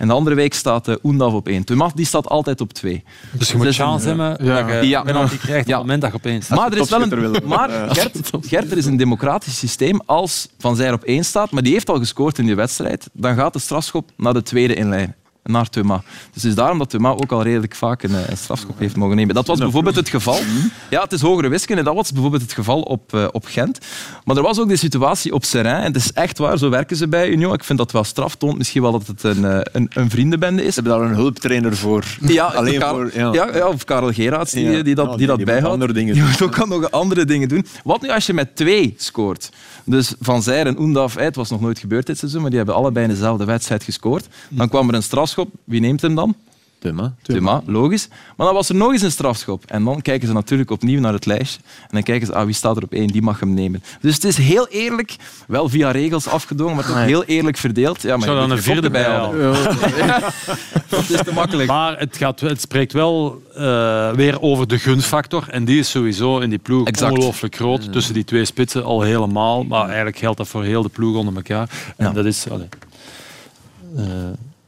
en 0.00 0.08
de 0.08 0.14
andere 0.14 0.36
week 0.36 0.54
staat 0.54 0.88
uh, 0.88 0.94
Oendaf 1.02 1.32
op 1.32 1.48
één. 1.48 1.64
Tumat 1.64 1.92
die 1.94 2.06
staat 2.06 2.28
altijd 2.28 2.60
op 2.60 2.72
twee. 2.72 3.04
Dus 3.30 3.50
je 3.50 3.56
moet 3.56 3.66
dus, 3.66 3.76
chance 3.76 4.06
hebben 4.06 4.36
ja. 4.44 4.62
dat 4.62 4.82
je 4.82 4.88
ja. 4.88 5.02
penalty 5.02 5.36
krijgt 5.36 5.66
op 5.66 5.72
het 5.72 5.80
moment 5.80 6.00
dat 6.02 6.10
je 6.10 6.16
op 6.16 6.26
één 6.26 6.42
staat. 6.42 6.58
Maar, 6.58 6.72
er 6.72 6.78
is 6.78 6.88
wel 6.88 7.02
een, 7.02 7.42
maar 7.44 7.68
Gert, 7.70 8.30
Gert, 8.40 8.70
er 8.70 8.76
is 8.76 8.86
een 8.86 8.96
democratisch 8.96 9.58
systeem. 9.58 10.00
Als 10.06 10.48
Van 10.58 10.76
Zijr 10.76 10.92
op 10.92 11.04
één 11.04 11.24
staat, 11.24 11.50
maar 11.50 11.62
die 11.62 11.72
heeft 11.72 11.88
al 11.88 11.98
gescoord 11.98 12.38
in 12.38 12.46
die 12.46 12.54
wedstrijd, 12.54 13.08
dan 13.12 13.34
gaat 13.34 13.52
de 13.52 13.58
strafschop 13.58 14.10
naar 14.16 14.32
de 14.32 14.42
tweede 14.42 14.74
inlijn 14.74 15.14
naar 15.42 15.68
Thuma. 15.68 16.02
Dus 16.32 16.42
het 16.42 16.44
is 16.44 16.54
daarom 16.54 16.78
dat 16.78 16.90
Thuma 16.90 17.10
ook 17.10 17.32
al 17.32 17.42
redelijk 17.42 17.74
vaak 17.74 18.02
een, 18.02 18.30
een 18.30 18.36
strafschop 18.36 18.78
heeft 18.78 18.96
mogen 18.96 19.16
nemen. 19.16 19.34
Dat 19.34 19.46
was 19.46 19.58
bijvoorbeeld 19.58 19.96
het 19.96 20.08
geval. 20.08 20.38
Ja, 20.90 21.02
het 21.02 21.12
is 21.12 21.20
hogere 21.20 21.48
wiskunde. 21.48 21.82
Dat 21.82 21.94
was 21.94 22.12
bijvoorbeeld 22.12 22.42
het 22.42 22.52
geval 22.52 22.80
op, 22.80 23.14
uh, 23.14 23.26
op 23.32 23.44
Gent. 23.44 23.78
Maar 24.24 24.36
er 24.36 24.42
was 24.42 24.60
ook 24.60 24.68
die 24.68 24.76
situatie 24.76 25.32
op 25.32 25.44
Serrain. 25.44 25.76
En 25.76 25.86
het 25.86 25.96
is 25.96 26.12
echt 26.12 26.38
waar, 26.38 26.58
zo 26.58 26.70
werken 26.70 26.96
ze 26.96 27.08
bij 27.08 27.28
Union. 27.28 27.52
Ik 27.52 27.64
vind 27.64 27.78
dat 27.78 27.92
wel 27.92 28.04
straf 28.04 28.34
toont. 28.34 28.58
Misschien 28.58 28.82
wel 28.82 28.92
dat 28.92 29.06
het 29.06 29.22
een, 29.22 29.44
eh, 29.44 29.60
een, 29.72 29.90
een 29.94 30.10
vriendenbende 30.10 30.64
is. 30.64 30.74
Ze 30.74 30.80
hebben 30.80 31.00
daar 31.00 31.10
een 31.10 31.16
hulptrainer 31.16 31.76
voor. 31.76 32.04
Ja, 32.20 32.44
Alleen 32.60 32.80
voor, 32.80 33.10
ja. 33.14 33.32
Ja, 33.32 33.66
of 33.68 33.84
Karel 33.84 34.12
Geraerts 34.12 34.52
die, 34.52 34.82
die 34.82 34.94
dat, 34.94 35.18
die, 35.18 35.26
dat 35.26 35.44
bijhoudt. 35.44 35.72
Andere 35.72 35.92
dingen 35.92 36.14
die 36.14 36.24
ook 36.42 36.68
nog 36.68 36.90
andere 36.90 37.24
dingen 37.24 37.48
doen. 37.48 37.66
Wat 37.84 38.02
nu 38.02 38.08
als 38.08 38.26
je 38.26 38.34
met 38.34 38.56
twee 38.56 38.94
scoort? 38.96 39.50
Dus 39.84 40.14
Van 40.20 40.42
Zijr 40.42 40.66
en 40.66 40.78
Oendaf, 40.78 41.14
het 41.14 41.36
was 41.36 41.50
nog 41.50 41.60
nooit 41.60 41.78
gebeurd 41.78 42.06
dit 42.06 42.18
seizoen, 42.18 42.40
maar 42.40 42.50
die 42.50 42.58
hebben 42.58 42.76
allebei 42.76 43.06
in 43.06 43.12
dezelfde 43.12 43.44
wedstrijd 43.44 43.82
gescoord. 43.82 44.28
Dan 44.48 44.68
kwam 44.68 44.88
er 44.88 44.94
een 44.94 45.02
strafschop. 45.30 45.60
Wie 45.64 45.80
neemt 45.80 46.02
hem 46.02 46.14
dan? 46.14 46.34
Thuma. 46.78 47.14
Thuma, 47.22 47.62
logisch. 47.66 48.08
Maar 48.36 48.46
dan 48.46 48.54
was 48.54 48.68
er 48.68 48.74
nog 48.74 48.92
eens 48.92 49.02
een 49.02 49.10
strafschop. 49.10 49.64
En 49.66 49.84
dan 49.84 50.02
kijken 50.02 50.28
ze 50.28 50.34
natuurlijk 50.34 50.70
opnieuw 50.70 51.00
naar 51.00 51.12
het 51.12 51.26
lijstje. 51.26 51.60
En 51.82 51.88
dan 51.90 52.02
kijken 52.02 52.26
ze, 52.26 52.34
ah, 52.34 52.44
wie 52.44 52.54
staat 52.54 52.76
er 52.76 52.82
op 52.82 52.92
één, 52.92 53.06
die 53.06 53.22
mag 53.22 53.40
hem 53.40 53.54
nemen. 53.54 53.82
Dus 54.00 54.14
het 54.14 54.24
is 54.24 54.36
heel 54.36 54.68
eerlijk, 54.68 55.16
wel 55.46 55.68
via 55.68 55.90
regels 55.90 56.26
afgedwongen, 56.26 56.74
maar 56.74 56.86
toch 56.86 57.04
heel 57.04 57.24
eerlijk 57.24 57.56
verdeeld. 57.56 58.02
Ja, 58.02 58.16
maar 58.16 58.26
Zou 58.26 58.38
dan 58.38 58.50
een 58.50 58.62
vierde 58.62 58.90
bij 58.90 59.04
halen. 59.04 59.38
dat 60.88 61.10
is 61.10 61.22
te 61.22 61.32
makkelijk. 61.34 61.68
Maar 61.68 61.98
het, 61.98 62.16
gaat, 62.16 62.40
het 62.40 62.60
spreekt 62.60 62.92
wel 62.92 63.42
uh, 63.56 64.12
weer 64.12 64.40
over 64.40 64.68
de 64.68 64.78
gunfactor. 64.78 65.48
En 65.50 65.64
die 65.64 65.78
is 65.78 65.90
sowieso 65.90 66.38
in 66.38 66.50
die 66.50 66.58
ploeg 66.58 66.86
exact. 66.86 67.12
ongelooflijk 67.12 67.54
groot. 67.54 67.92
Tussen 67.92 68.14
die 68.14 68.24
twee 68.24 68.44
spitsen 68.44 68.84
al 68.84 69.00
helemaal. 69.02 69.64
Maar 69.64 69.86
eigenlijk 69.86 70.18
geldt 70.18 70.36
dat 70.36 70.48
voor 70.48 70.64
heel 70.64 70.82
de 70.82 70.88
ploeg 70.88 71.16
onder 71.16 71.34
elkaar. 71.34 71.70
En 71.96 72.06
ja. 72.06 72.12
dat 72.12 72.24
is... 72.24 72.46
Allez, 72.50 72.66
uh, 73.96 74.04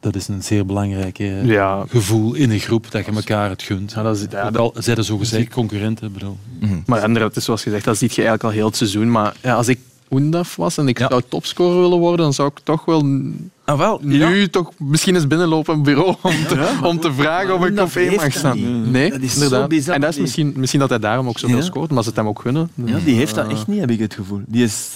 dat 0.03 0.15
is 0.15 0.29
een 0.29 0.43
zeer 0.43 0.67
belangrijk 0.67 1.19
ja. 1.45 1.85
gevoel 1.89 2.35
in 2.35 2.51
een 2.51 2.59
groep 2.59 2.91
dat 2.91 3.05
je 3.05 3.13
elkaar 3.13 3.51
het 3.51 3.63
gunt. 3.63 3.93
Ja, 3.93 4.03
dat 4.03 4.17
is, 4.17 4.27
ja, 4.31 4.51
dat, 4.51 4.77
zijn 4.79 4.97
er 4.97 5.05
zogezegd 5.05 5.49
concurrenten. 5.49 6.13
Bedoel. 6.13 6.37
Mm 6.61 6.69
-hmm. 6.69 6.83
Maar 6.87 7.05
inderdaad, 7.05 7.37
is 7.37 7.45
zoals 7.45 7.63
gezegd, 7.63 7.85
dat 7.85 7.97
zie 7.97 8.09
je 8.09 8.15
eigenlijk 8.15 8.45
al 8.45 8.51
heel 8.51 8.67
het 8.67 8.77
seizoen. 8.77 9.11
Maar 9.11 9.35
ja, 9.43 9.55
als 9.55 9.69
ik 9.69 9.79
Oendaf 10.11 10.57
was 10.57 10.79
en 10.79 10.89
ik 10.89 10.99
zou 10.99 11.23
topscorer 11.29 11.81
willen 11.81 11.99
worden, 11.99 12.25
dan 12.25 12.35
zou 12.35 12.51
ik 12.55 12.61
toch 12.65 12.85
wel, 12.85 13.07
ah, 13.65 13.79
wel 13.79 14.01
nu 14.03 14.49
toch 14.49 14.71
misschien 14.79 15.15
eens 15.15 15.27
binnenlopen 15.27 15.73
op 15.73 15.79
een 15.79 15.85
bureau 15.85 16.17
om 16.23 16.47
te, 16.49 16.79
om 16.83 17.01
te 17.01 17.13
vragen 17.13 17.55
of 17.55 17.67
ik 17.67 17.81
op 17.81 17.95
één 17.95 18.15
mag 18.15 18.33
staan. 18.33 18.91
Nee, 18.91 19.11
dat 19.11 19.21
is 19.21 19.35
inderdaad. 19.35 19.69
Bizar, 19.69 19.95
en 19.95 20.01
dat 20.01 20.11
is 20.11 20.19
misschien, 20.19 20.53
misschien 20.57 20.81
dat 20.81 20.89
hij 20.89 20.99
daarom 20.99 21.29
ook 21.29 21.39
zoveel 21.39 21.63
scoort, 21.63 21.91
maar 21.91 22.03
ze 22.03 22.09
het 22.09 22.19
hem 22.19 22.29
ook 22.29 22.41
gunnen. 22.41 22.71
Ja, 22.75 22.99
die 23.05 23.15
heeft 23.15 23.35
dat 23.35 23.49
echt 23.49 23.67
niet, 23.67 23.81
heb 23.81 23.91
ik 23.91 23.99
het 23.99 24.15
gevoel. 24.15 24.41
Die 24.47 24.65
is 24.65 24.89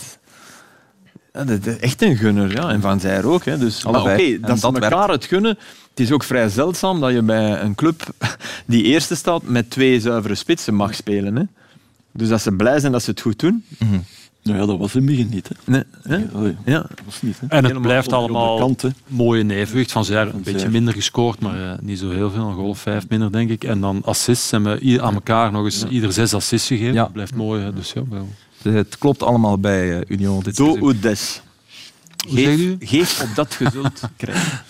ja, 1.36 1.44
dat 1.44 1.66
is 1.66 1.78
echt 1.78 2.02
een 2.02 2.16
gunner. 2.16 2.50
Ja. 2.50 2.70
En 2.70 2.80
Van 2.80 3.00
Zijr 3.00 3.26
ook. 3.26 3.44
Hè. 3.44 3.58
Dus, 3.58 3.84
oké, 3.84 3.98
okay, 3.98 4.40
dat 4.40 4.58
ze 4.58 4.66
elkaar 4.66 5.08
het 5.08 5.24
gunnen. 5.24 5.58
Het 5.90 6.00
is 6.00 6.12
ook 6.12 6.24
vrij 6.24 6.48
zeldzaam 6.48 7.00
dat 7.00 7.12
je 7.12 7.22
bij 7.22 7.60
een 7.60 7.74
club 7.74 8.02
die 8.66 8.82
eerste 8.82 9.14
staat 9.14 9.42
met 9.42 9.70
twee 9.70 10.00
zuivere 10.00 10.34
spitsen 10.34 10.74
mag 10.74 10.94
spelen. 10.94 11.36
Hè. 11.36 11.42
Dus 12.12 12.28
dat 12.28 12.42
ze 12.42 12.52
blij 12.52 12.80
zijn 12.80 12.92
dat 12.92 13.02
ze 13.02 13.10
het 13.10 13.20
goed 13.20 13.38
doen. 13.38 13.64
Mm 13.78 13.88
-hmm. 13.88 14.04
Nou 14.42 14.58
ja, 14.58 14.66
dat 14.66 14.78
was 14.78 14.94
in 14.94 15.00
het 15.00 15.10
begin 15.10 15.28
niet. 15.28 15.48
Hè. 15.48 15.54
Nee, 15.64 15.82
hè? 16.02 16.16
ja. 16.64 16.78
Dat 16.80 17.00
was 17.04 17.22
niet, 17.22 17.40
hè. 17.40 17.46
En 17.46 17.64
het 17.64 17.80
blijft 17.80 18.12
allemaal 18.12 18.58
kant, 18.58 18.84
mooie 19.06 19.42
nevenwicht. 19.42 19.92
Van 19.92 20.04
Zijr 20.04 20.34
een 20.34 20.42
beetje 20.42 20.68
minder 20.68 20.94
gescoord, 20.94 21.40
maar 21.40 21.58
uh, 21.58 21.72
niet 21.80 21.98
zo 21.98 22.10
heel 22.10 22.30
veel. 22.30 22.46
Een 22.46 22.54
goal 22.54 22.68
of 22.68 22.78
vijf 22.78 23.08
minder, 23.08 23.32
denk 23.32 23.50
ik. 23.50 23.64
En 23.64 23.80
dan 23.80 24.02
assists. 24.04 24.50
Hebben 24.50 24.78
we 24.78 25.02
aan 25.02 25.14
elkaar 25.14 25.52
nog 25.52 25.64
eens 25.64 25.84
ieder 25.88 26.12
zes 26.12 26.34
assists 26.34 26.68
gegeven. 26.68 26.94
Ja. 26.94 27.02
Dat 27.02 27.12
blijft 27.12 27.34
mooi. 27.34 27.72
Dus 27.74 27.92
ja, 27.92 28.02
wel. 28.10 28.28
Het 28.72 28.98
klopt 28.98 29.22
allemaal 29.22 29.58
bij 29.58 29.88
uh, 29.88 30.00
Union. 30.08 30.42
Dit 30.42 30.56
Do 30.56 30.78
ou 30.78 30.98
des. 30.98 31.40
Geef, 32.28 32.76
geef 32.78 33.22
op 33.22 33.34
dat 33.34 33.54
gezult 33.54 34.00
krijgen. 34.16 34.62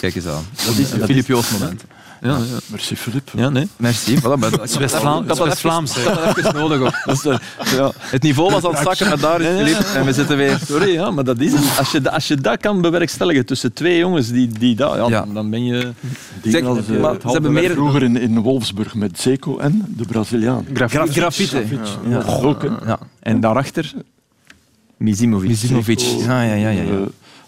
Kijk 0.00 0.14
eens 0.14 0.26
aan. 0.26 0.44
Dat 0.66 0.76
is 0.76 0.90
een 0.90 1.04
Filip 1.04 1.26
Joos 1.26 1.50
moment. 1.50 1.84
Ja, 2.20 2.36
ja. 2.36 2.58
Merci, 2.66 2.96
Filip. 2.96 3.30
Ja, 3.36 3.48
nee. 3.48 3.68
Merci. 3.76 4.18
Voilà, 4.18 4.38
maar 4.38 4.50
dat 4.50 4.62
is 4.62 4.76
West-Vlaams. 4.76 5.26
Dat 5.26 5.46
is 5.46 5.60
Vlaams. 5.60 6.04
Dat 6.04 6.18
had 6.18 6.38
even 6.38 6.54
nodig. 6.54 6.80
Ook. 6.80 7.04
Dat 7.04 7.16
is, 7.16 7.24
uh, 7.24 7.36
ja. 7.76 7.92
Het 7.98 8.22
niveau 8.22 8.50
was 8.52 8.64
aan 8.64 8.74
het 8.74 8.82
zakken, 8.82 9.08
maar 9.08 9.20
daar 9.20 9.40
is 9.40 9.56
Filip. 9.56 9.94
En 9.94 10.04
we 10.04 10.12
zitten 10.12 10.36
weer... 10.36 10.58
Sorry, 10.66 10.92
ja, 10.92 11.10
maar 11.10 11.24
dat 11.24 11.40
is 11.40 11.52
het. 11.52 11.78
Als 11.78 11.90
je, 11.90 12.10
als 12.10 12.28
je 12.28 12.36
dat 12.36 12.60
kan 12.60 12.80
bewerkstelligen 12.80 13.46
tussen 13.46 13.72
twee 13.72 13.98
jongens, 13.98 14.28
die, 14.28 14.48
die 14.48 14.74
dat, 14.76 14.94
ja, 14.94 15.08
ja. 15.08 15.26
dan 15.32 15.50
ben 15.50 15.64
je... 15.64 15.92
Zeg, 16.42 16.64
als, 16.64 16.88
uh, 16.88 17.00
maar, 17.00 17.16
ze 17.20 17.28
hebben 17.28 17.52
meer... 17.52 17.70
vroeger 17.70 18.02
in, 18.02 18.16
in 18.16 18.40
Wolfsburg 18.40 18.94
met 18.94 19.20
Zeko 19.20 19.58
en 19.58 19.94
de 19.96 20.04
Braziliaan. 20.04 20.66
Grafite. 20.74 21.12
Grafite. 21.12 21.64
Ja. 22.08 22.08
Ja. 22.08 22.22
Ook, 22.42 22.62
ja. 22.86 22.98
En 23.20 23.40
daarachter... 23.40 23.92
Mizimovic. 24.96 25.48
Mizimovic. 25.48 26.00
Ja, 26.00 26.42
ja, 26.42 26.54
ja. 26.54 26.68
ja, 26.68 26.82
ja. 26.82 26.92
Uh, 26.92 27.00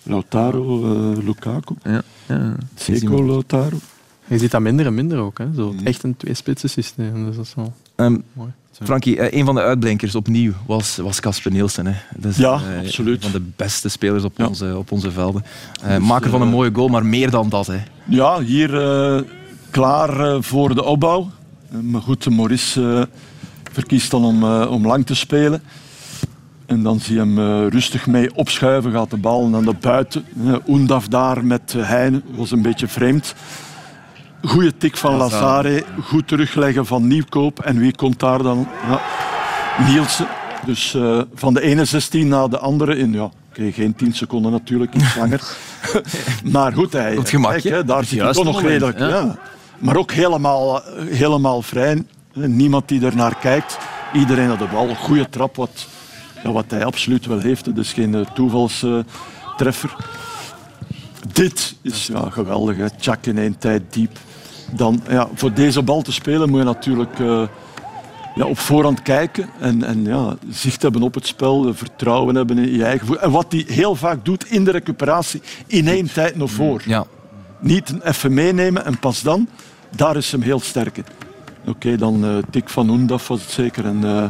Lautaro, 0.03 0.85
uh, 0.85 1.25
Lukaku. 1.25 1.75
Ja. 1.83 2.03
Ja. 2.27 2.55
Zeko, 2.75 3.25
Lautaro. 3.25 3.77
Je 4.33 4.39
ziet 4.39 4.51
dat 4.51 4.61
minder 4.61 4.87
en 4.87 4.95
minder 4.95 5.19
ook. 5.19 5.39
Hè? 5.39 5.45
Zo, 5.57 5.73
mm. 5.73 5.87
echt 5.87 6.03
een 6.03 6.17
twee-spitsen 6.17 6.71
systeem. 6.71 7.25
Dus 7.27 7.37
dat 7.37 7.45
is 7.45 7.55
wel 7.55 7.73
um, 7.97 8.23
mooi. 8.33 8.53
Frankie, 8.83 9.19
eh, 9.19 9.39
een 9.39 9.45
van 9.45 9.55
de 9.55 9.61
uitblinkers 9.61 10.15
opnieuw 10.15 10.53
was, 10.67 10.97
was 10.97 11.21
Casper 11.21 11.53
Nielsen. 11.53 11.87
Hè. 11.87 11.95
Dat 12.17 12.31
is 12.31 12.37
ja, 12.37 12.61
uh, 12.71 12.79
absoluut. 12.79 13.25
Een 13.25 13.31
van 13.31 13.41
de 13.41 13.49
beste 13.57 13.89
spelers 13.89 14.25
op, 14.25 14.43
onze, 14.47 14.77
op 14.77 14.93
onze 14.93 15.11
velden. 15.11 15.45
Uh, 15.85 15.97
dus, 15.97 16.07
maker 16.07 16.31
van 16.31 16.43
een 16.43 16.49
mooie 16.49 16.71
goal, 16.73 16.89
maar 16.89 17.07
meer 17.07 17.31
dan 17.31 17.49
dat. 17.49 17.67
Hè. 17.67 17.79
Ja, 18.05 18.41
hier 18.41 18.75
uh, 18.75 19.21
klaar 19.71 20.43
voor 20.43 20.75
de 20.75 20.85
opbouw. 20.85 21.31
maar 21.83 22.01
goed, 22.01 22.31
Maurice 22.31 23.09
verkiest 23.73 24.11
dan 24.11 24.25
om, 24.25 24.45
om 24.65 24.87
lang 24.87 25.07
te 25.07 25.15
spelen. 25.15 25.63
En 26.67 26.83
dan 26.83 27.01
zie 27.01 27.15
je 27.15 27.21
hem 27.21 27.69
rustig 27.69 28.07
mee 28.07 28.35
opschuiven, 28.35 28.93
gaat 28.93 29.11
de 29.11 29.17
bal 29.17 29.49
naar 29.49 29.63
de 29.63 29.75
buiten. 29.81 30.25
Oendaf 30.69 31.09
daar 31.09 31.45
met 31.45 31.75
Heine 31.77 32.23
was 32.35 32.51
een 32.51 32.63
beetje 32.63 32.89
vreemd. 32.89 33.35
Goede 34.43 34.77
tik 34.77 34.97
van 34.97 35.17
Lazare, 35.17 35.85
goed 36.05 36.29
terugleggen 36.29 36.87
van 36.87 37.07
Nieuwkoop. 37.07 37.61
En 37.61 37.79
wie 37.79 37.97
komt 37.97 38.21
daar 38.21 38.43
dan? 38.43 38.69
Ja, 38.89 39.01
Nielsen. 39.87 40.27
Dus 40.67 40.95
uh, 40.95 41.21
van 41.35 41.55
de 41.55 41.61
ene 41.61 41.85
16 41.85 42.29
naar 42.29 42.49
de 42.49 42.59
andere 42.59 42.97
in. 42.97 43.13
Ja, 43.13 43.31
okay, 43.51 43.73
geen 43.73 43.95
10 43.95 44.15
seconden 44.15 44.53
natuurlijk, 44.53 44.95
iets 44.95 45.17
langer. 45.17 45.57
maar 46.53 46.73
goed, 46.73 46.93
hij, 46.93 47.19
gemak, 47.23 47.61
kijk, 47.61 47.87
daar 47.87 48.05
zit 48.05 48.21
hij 48.21 48.33
toch 48.33 48.45
nog 48.45 48.63
redelijk. 48.63 48.99
Ja. 48.99 49.09
ja. 49.09 49.37
Maar 49.79 49.97
ook 49.97 50.13
helemaal, 50.13 50.83
helemaal 51.11 51.63
vrij. 51.63 52.05
Niemand 52.33 52.89
die 52.89 53.07
er 53.07 53.17
naar 53.17 53.37
kijkt. 53.37 53.79
Iedereen 54.13 54.49
had 54.49 54.59
de 54.59 54.69
bal. 54.73 54.95
Goede 54.95 55.29
trap, 55.29 55.57
wat, 55.57 55.87
ja, 56.45 56.53
wat 56.53 56.65
hij 56.69 56.85
absoluut 56.85 57.27
wel 57.27 57.39
heeft. 57.39 57.75
Dus 57.75 57.93
geen 57.93 58.27
toevalstreffer. 58.35 59.97
Dit 61.33 61.75
is 61.83 62.07
ja, 62.07 62.31
geweldig. 62.31 62.77
Hè. 62.77 62.91
Tjak 62.91 63.27
in 63.27 63.39
één 63.39 63.59
tijd 63.59 63.83
diep 63.91 64.19
dan 64.73 65.03
ja, 65.09 65.29
voor 65.35 65.53
deze 65.53 65.83
bal 65.83 66.03
te 66.03 66.13
spelen 66.13 66.51
moet 66.51 66.59
je 66.59 66.65
natuurlijk 66.65 67.19
uh, 67.19 67.43
ja, 68.35 68.45
op 68.45 68.59
voorhand 68.59 69.03
kijken 69.03 69.49
en, 69.61 69.83
en 69.83 70.05
ja, 70.05 70.37
zicht 70.51 70.83
hebben 70.83 71.03
op 71.03 71.15
het 71.15 71.27
spel, 71.27 71.75
vertrouwen 71.75 72.35
hebben 72.35 72.59
in 72.59 72.73
je 72.77 72.85
eigen 72.85 73.07
voet. 73.07 73.17
En 73.17 73.31
wat 73.31 73.53
hij 73.53 73.65
heel 73.67 73.95
vaak 73.95 74.25
doet 74.25 74.47
in 74.47 74.65
de 74.65 74.71
recuperatie, 74.71 75.43
in 75.67 75.89
één 75.89 76.13
tijd 76.13 76.37
nog 76.37 76.51
voor. 76.51 76.83
Ja. 76.85 77.05
Niet 77.59 77.95
even 78.03 78.35
meenemen 78.35 78.85
en 78.85 78.99
pas 78.99 79.23
dan, 79.23 79.49
daar 79.97 80.17
is 80.17 80.33
hem 80.33 80.43
heel 80.43 80.61
sterk 80.61 80.97
in. 80.97 81.05
Oké, 81.67 81.97
dan 81.97 82.25
uh, 82.25 82.37
Tik 82.51 82.69
van 82.69 82.91
Oendaf 82.91 83.29
was 83.29 83.41
het 83.41 83.51
zeker. 83.51 83.85
En, 83.85 84.01
uh, 84.05 84.25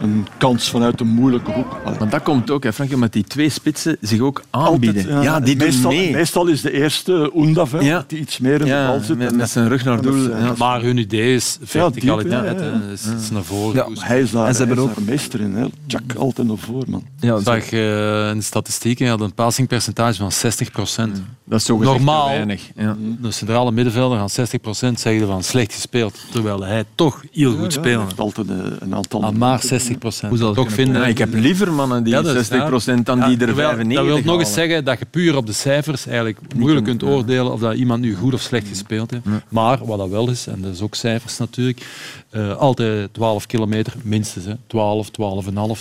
een 0.00 0.26
kans 0.38 0.70
vanuit 0.70 1.00
een 1.00 1.06
moeilijke 1.08 1.50
hoek. 1.50 1.76
Maar 1.84 2.08
dat 2.08 2.22
komt 2.22 2.50
ook, 2.50 2.62
hè, 2.62 2.72
Frank, 2.72 2.92
omdat 2.92 3.12
die 3.12 3.24
twee 3.24 3.48
spitsen 3.48 3.96
zich 4.00 4.20
ook 4.20 4.42
aanbieden. 4.50 5.22
ja, 5.22 5.40
die 5.40 5.56
meestal, 5.56 5.90
mee. 5.90 6.12
meestal 6.12 6.46
is 6.46 6.60
de 6.60 6.72
eerste 6.72 7.30
Oendaf, 7.34 7.82
ja. 7.82 8.04
die 8.06 8.18
iets 8.18 8.38
meer 8.38 8.60
in 8.60 8.66
de 8.66 8.84
bal 8.86 9.00
zit. 9.00 9.18
Met, 9.18 9.36
met 9.36 9.50
zijn 9.50 9.68
rug 9.68 9.84
naar 9.84 10.02
doel. 10.02 10.28
Ja. 10.28 10.54
Maar 10.58 10.82
hun 10.82 10.96
idee 10.96 11.34
is 11.34 11.58
verticaliteit. 11.62 12.60
Ja, 12.60 12.80
is, 12.92 13.06
is 13.22 13.30
naar 13.30 13.42
voren. 13.42 13.74
Ja, 13.74 14.00
hij 14.00 14.20
is 14.20 14.30
daar, 14.30 14.46
en 14.46 14.54
ze 14.54 14.64
hebben 14.64 14.84
ook... 14.84 15.00
meester 15.00 15.40
in. 15.40 15.54
Hè. 15.54 15.66
Jack 15.86 16.14
altijd 16.16 16.46
naar 16.46 16.58
voren, 16.58 16.90
man. 16.90 17.04
Ja, 17.20 17.40
zag 17.40 17.72
uh, 17.72 18.30
in 18.30 18.36
de 18.36 18.44
statistieken 18.44 19.08
had 19.08 19.20
een 19.20 19.34
passingpercentage 19.34 20.18
van 20.18 20.32
60 20.32 20.70
procent. 20.70 21.22
Dat 21.44 21.58
is 21.58 21.64
zo 21.64 21.78
Normaal, 21.78 22.28
weinig. 22.28 22.70
Ja. 22.76 22.96
de 23.20 23.30
centrale 23.30 23.72
middenvelder 23.72 24.18
aan 24.18 24.30
60 24.30 24.60
procent 24.60 25.00
zeggen 25.00 25.26
van 25.26 25.42
slecht 25.42 25.72
gespeeld, 25.72 26.18
terwijl 26.32 26.64
hij 26.64 26.84
toch 26.94 27.22
heel 27.32 27.56
goed 27.56 27.72
speelt. 27.72 28.18
altijd 28.18 28.48
een 28.78 28.94
aantal. 28.94 29.32
Maar 29.32 29.62
60 29.62 29.89
procent. 29.98 30.30
Hoe 30.30 30.38
zal 30.40 30.54
toch 30.54 30.72
vinden? 30.72 31.08
ik 31.08 31.18
heb 31.18 31.34
liever 31.34 31.72
mannen 31.72 32.02
die 32.02 32.12
ja, 32.12 32.22
60 32.22 32.66
procent 32.66 33.06
dan 33.06 33.20
die 33.20 33.38
er 33.46 33.54
95 33.54 33.96
Dat 33.96 34.04
wil 34.04 34.32
nog 34.32 34.38
eens 34.40 34.52
zeggen 34.52 34.84
dat 34.84 34.98
je 34.98 35.06
puur 35.10 35.36
op 35.36 35.46
de 35.46 35.52
cijfers 35.52 36.06
eigenlijk 36.06 36.38
moeilijk 36.56 36.84
kunt 36.84 37.02
oordelen 37.02 37.52
of 37.52 37.60
dat 37.60 37.74
iemand 37.74 38.00
nu 38.00 38.14
goed 38.14 38.34
of 38.34 38.40
slecht 38.40 38.68
gespeeld 38.68 39.10
heeft. 39.10 39.24
Maar 39.48 39.86
wat 39.86 39.98
dat 39.98 40.08
wel 40.08 40.30
is, 40.30 40.46
en 40.46 40.60
dat 40.60 40.72
is 40.72 40.80
ook 40.80 40.94
cijfers 40.94 41.38
natuurlijk, 41.38 41.80
uh, 42.32 42.56
altijd 42.56 43.14
12 43.14 43.46
kilometer 43.46 43.92
minstens. 44.02 44.44
Hè. 44.44 44.54
12, 44.66 45.08
12,5 45.08 45.12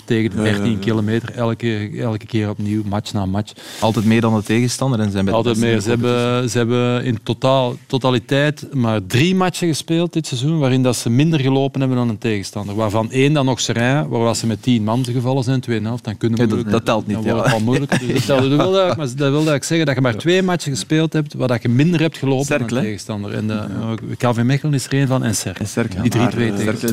tegen 0.05 0.29
de 0.29 0.43
13 0.43 0.79
kilometer. 0.79 1.31
Elke, 1.35 1.91
elke 1.99 2.25
keer 2.25 2.49
opnieuw, 2.49 2.83
match 2.85 3.13
na 3.13 3.25
match. 3.25 3.53
Altijd 3.79 4.05
meer 4.05 4.21
dan 4.21 4.35
de 4.35 4.43
tegenstander 4.43 4.99
en 4.99 5.11
zijn 5.11 5.25
bij 5.25 5.33
Altijd 5.33 5.57
meer. 5.57 5.79
Ze 5.79 5.89
hebben, 5.89 6.49
ze 6.49 6.57
hebben 6.57 7.03
in 7.03 7.19
totaal, 7.23 7.75
totaliteit 7.87 8.73
maar 8.73 9.05
drie 9.05 9.35
matchen 9.35 9.67
gespeeld 9.67 10.13
dit 10.13 10.27
seizoen 10.27 10.59
waarin 10.59 10.83
dat 10.83 10.95
ze 10.95 11.09
minder 11.09 11.39
gelopen 11.39 11.79
hebben 11.79 11.97
dan 11.97 12.09
een 12.09 12.17
tegenstander. 12.17 12.75
Waarvan 12.75 13.11
één 13.11 13.33
dan 13.33 13.45
nog 13.45 13.59
Serijn, 13.59 14.07
waar 14.07 14.35
ze 14.35 14.47
met 14.47 14.61
10 14.61 14.83
man 14.83 15.05
gevallen 15.05 15.43
zijn, 15.43 15.63
2,5, 15.69 15.77
dan 16.01 16.17
kunnen 16.17 16.39
we... 16.39 16.47
Dat, 16.47 16.71
dat, 16.71 16.85
telt 16.85 17.07
niet. 17.07 17.23
Dan 17.23 17.35
ja. 17.35 17.59
moeilijk. 17.59 17.97
Dus 18.09 18.25
dat, 18.25 18.47
wil, 18.47 18.71
dat, 18.71 18.97
maar 18.97 19.07
dat 19.15 19.31
wil 19.31 19.53
ik 19.53 19.63
zeggen 19.63 19.85
dat 19.85 19.95
je 19.95 20.01
maar 20.01 20.15
twee 20.15 20.43
matchen 20.43 20.71
gespeeld 20.71 21.13
hebt 21.13 21.33
waar 21.33 21.47
dat 21.47 21.61
je 21.61 21.69
minder 21.69 21.99
hebt 21.99 22.17
gelopen 22.17 22.45
Cercle, 22.45 22.67
dan 22.67 22.77
een 22.77 22.83
tegenstander. 22.83 23.33
En 23.33 23.47
de, 23.47 23.53
ja. 23.53 23.95
KV 24.17 24.41
Mechelen 24.43 24.73
is 24.73 24.85
er 24.85 24.93
een 24.93 25.07
van 25.07 25.23
en 25.23 25.35
Cercle. 25.35 26.01
Die 26.01 26.11
drie 26.11 26.27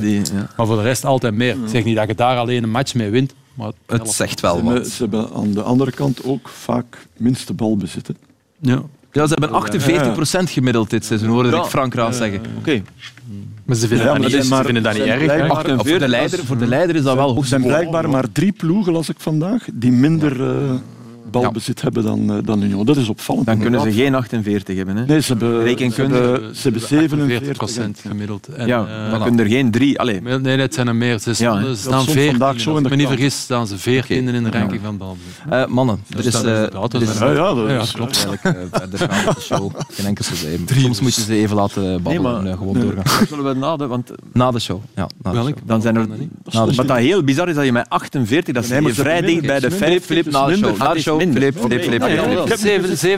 die, 0.01 0.21
ja. 0.21 0.51
Maar 0.57 0.67
voor 0.67 0.77
de 0.77 0.83
rest 0.83 1.05
altijd 1.05 1.35
meer. 1.35 1.55
Ik 1.55 1.69
zeg 1.69 1.85
niet 1.85 1.97
dat 1.97 2.09
je 2.09 2.15
daar 2.15 2.37
alleen 2.37 2.63
een 2.63 2.71
match 2.71 2.95
mee 2.95 3.11
wint, 3.11 3.35
maar 3.55 3.67
het, 3.87 4.01
het 4.01 4.11
zegt 4.11 4.41
wel 4.41 4.63
wat. 4.63 4.87
Ze 4.87 5.03
hebben 5.03 5.29
aan 5.35 5.53
de 5.53 5.63
andere 5.63 5.91
kant 5.91 6.25
ook 6.25 6.49
vaak 6.49 7.07
minste 7.17 7.53
balbezitten. 7.53 8.17
Ja. 8.61 8.83
Ja, 9.13 9.27
ze 9.27 9.37
hebben 9.39 10.47
48% 10.49 10.53
gemiddeld 10.53 10.91
dit 10.91 11.05
seizoen, 11.05 11.29
hoorde 11.29 11.57
ik 11.57 11.65
Frank 11.65 11.95
Raas 11.95 12.17
zeggen. 12.17 12.41
Oké. 12.59 12.83
Maar 13.65 13.77
ze 13.77 13.87
vinden, 13.87 14.07
ja, 14.07 14.13
dat, 14.13 14.33
niet, 14.33 14.45
ze 14.45 14.63
vinden 14.65 14.83
dat 14.83 14.93
niet 14.93 15.03
erg. 15.03 15.47
Voor 15.87 15.99
de, 15.99 16.09
leider, 16.09 16.45
voor 16.45 16.59
de 16.59 16.67
leider 16.67 16.97
is 16.97 17.03
dat 17.03 17.15
wel 17.15 17.29
hoog. 17.29 17.43
Er 17.43 17.47
zijn 17.47 17.63
blijkbaar 17.63 18.09
maar 18.09 18.33
drie 18.33 18.53
ploegen, 18.53 18.93
las 18.93 19.09
ik 19.09 19.17
vandaag, 19.19 19.65
die 19.73 19.93
minder... 19.93 20.41
Uh, 20.41 20.75
balbezit 21.31 21.83
hebben 21.83 22.03
dan, 22.03 22.37
uh, 22.37 22.39
dan 22.45 22.63
Union. 22.63 22.87
Dat 22.87 22.97
is 22.97 23.09
opvallend. 23.09 23.47
Dan 23.47 23.59
kunnen 23.59 23.81
ze 23.81 23.93
geen 23.93 24.15
48 24.15 24.77
hebben. 24.77 24.97
Hè? 24.97 25.05
Nee, 25.05 25.21
ze 25.21 25.33
hebben, 25.33 25.79
ze 25.93 26.01
hebben, 26.01 26.57
ze 26.57 26.63
hebben 26.63 26.89
47 26.89 27.57
procent 27.57 28.01
gemiddeld. 28.07 28.47
En, 28.47 28.67
ja, 28.67 29.05
uh, 29.05 29.11
dan 29.11 29.23
kunnen 29.23 29.45
er 29.45 29.51
geen 29.51 29.71
drie. 29.71 30.01
Allee. 30.01 30.21
Nee, 30.21 30.59
het 30.59 30.75
zijn 30.75 30.89
er 30.89 30.97
meer. 30.97 31.19
Ze, 31.19 31.35
ja, 31.39 31.61
ze 31.63 31.75
staan 31.77 32.05
14. 32.05 32.43
Als 32.43 32.67
ik 32.67 32.89
me 32.89 32.97
niet 32.97 33.09
vergis, 33.09 33.41
staan 33.41 33.67
ze 33.67 33.79
14 33.79 34.23
okay. 34.23 34.35
in 34.35 34.43
de 34.43 34.51
ranking 34.51 34.81
van 34.85 34.97
balbezit. 34.97 35.33
Uh, 35.53 35.67
mannen, 35.67 36.03
er 36.17 36.27
is... 36.27 36.45
Uh, 36.45 36.63
er 36.93 37.03
is 37.03 37.19
ja, 37.19 37.31
ja, 37.31 37.55
dat 37.55 37.71
ja, 37.71 37.85
klopt. 37.93 38.17
Verder 38.71 38.99
gaan 38.99 39.35
de 39.35 39.41
show. 39.49 39.71
Geen 39.89 40.07
enkel 40.07 40.25
probleem. 40.65 40.83
Soms 40.83 41.01
moet 41.01 41.15
je 41.15 41.21
ze 41.21 41.35
even 41.35 41.57
laten 41.57 42.03
babbelen 42.03 42.45
nee, 42.45 42.57
gewoon 42.57 42.81
doorgaan. 42.81 43.27
Zullen 43.29 43.45
we 43.45 43.55
na 43.55 43.77
de... 43.77 43.87
Want, 43.87 44.11
na 44.33 44.51
de 44.51 44.59
show. 44.59 44.83
Ja, 44.95 45.09
na 45.23 45.33
de 45.33 45.39
show. 45.39 45.55
Dan 45.65 45.83
zijn 45.83 45.97
er... 45.97 46.09
Wat 46.77 46.89
dat 46.89 46.97
heel 46.97 47.23
bizar 47.23 47.49
is, 47.49 47.55
dat 47.55 47.65
je 47.65 47.73
met 47.73 47.89
48, 47.89 48.55
dat 48.55 48.65
is 48.65 48.95
vrij 48.95 49.21
dicht 49.21 49.47
bij 49.47 49.61
de 49.61 49.71
5. 49.71 50.05
Filip, 50.05 50.31
na 50.31 50.47
de 50.47 51.01
show. 51.01 51.16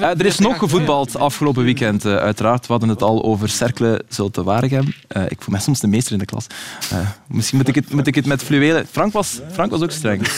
Er 0.00 0.26
is 0.26 0.38
nog 0.38 0.58
gevoetbald 0.58 1.16
afgelopen 1.16 1.64
weekend, 1.64 2.04
uh, 2.04 2.16
uiteraard. 2.16 2.66
We 2.66 2.72
hadden 2.72 2.88
het 2.88 3.02
al 3.02 3.24
over 3.24 3.48
Cercle 3.48 4.02
Zulte 4.08 4.42
Waregem. 4.42 4.94
Uh, 5.16 5.22
ik 5.28 5.42
voel 5.42 5.54
mij 5.54 5.60
soms 5.60 5.80
de 5.80 5.86
meester 5.86 6.12
in 6.12 6.18
de 6.18 6.24
klas. 6.24 6.46
Uh, 6.92 6.98
misschien 7.26 7.58
moet 7.58 7.68
ik, 7.68 7.74
het, 7.74 7.92
moet 7.92 8.06
ik 8.06 8.14
het 8.14 8.26
met 8.26 8.42
fluwelen... 8.42 8.86
Frank 8.90 9.12
was, 9.12 9.40
Frank 9.52 9.70
was 9.70 9.82
ook 9.82 9.90
streng. 9.90 10.28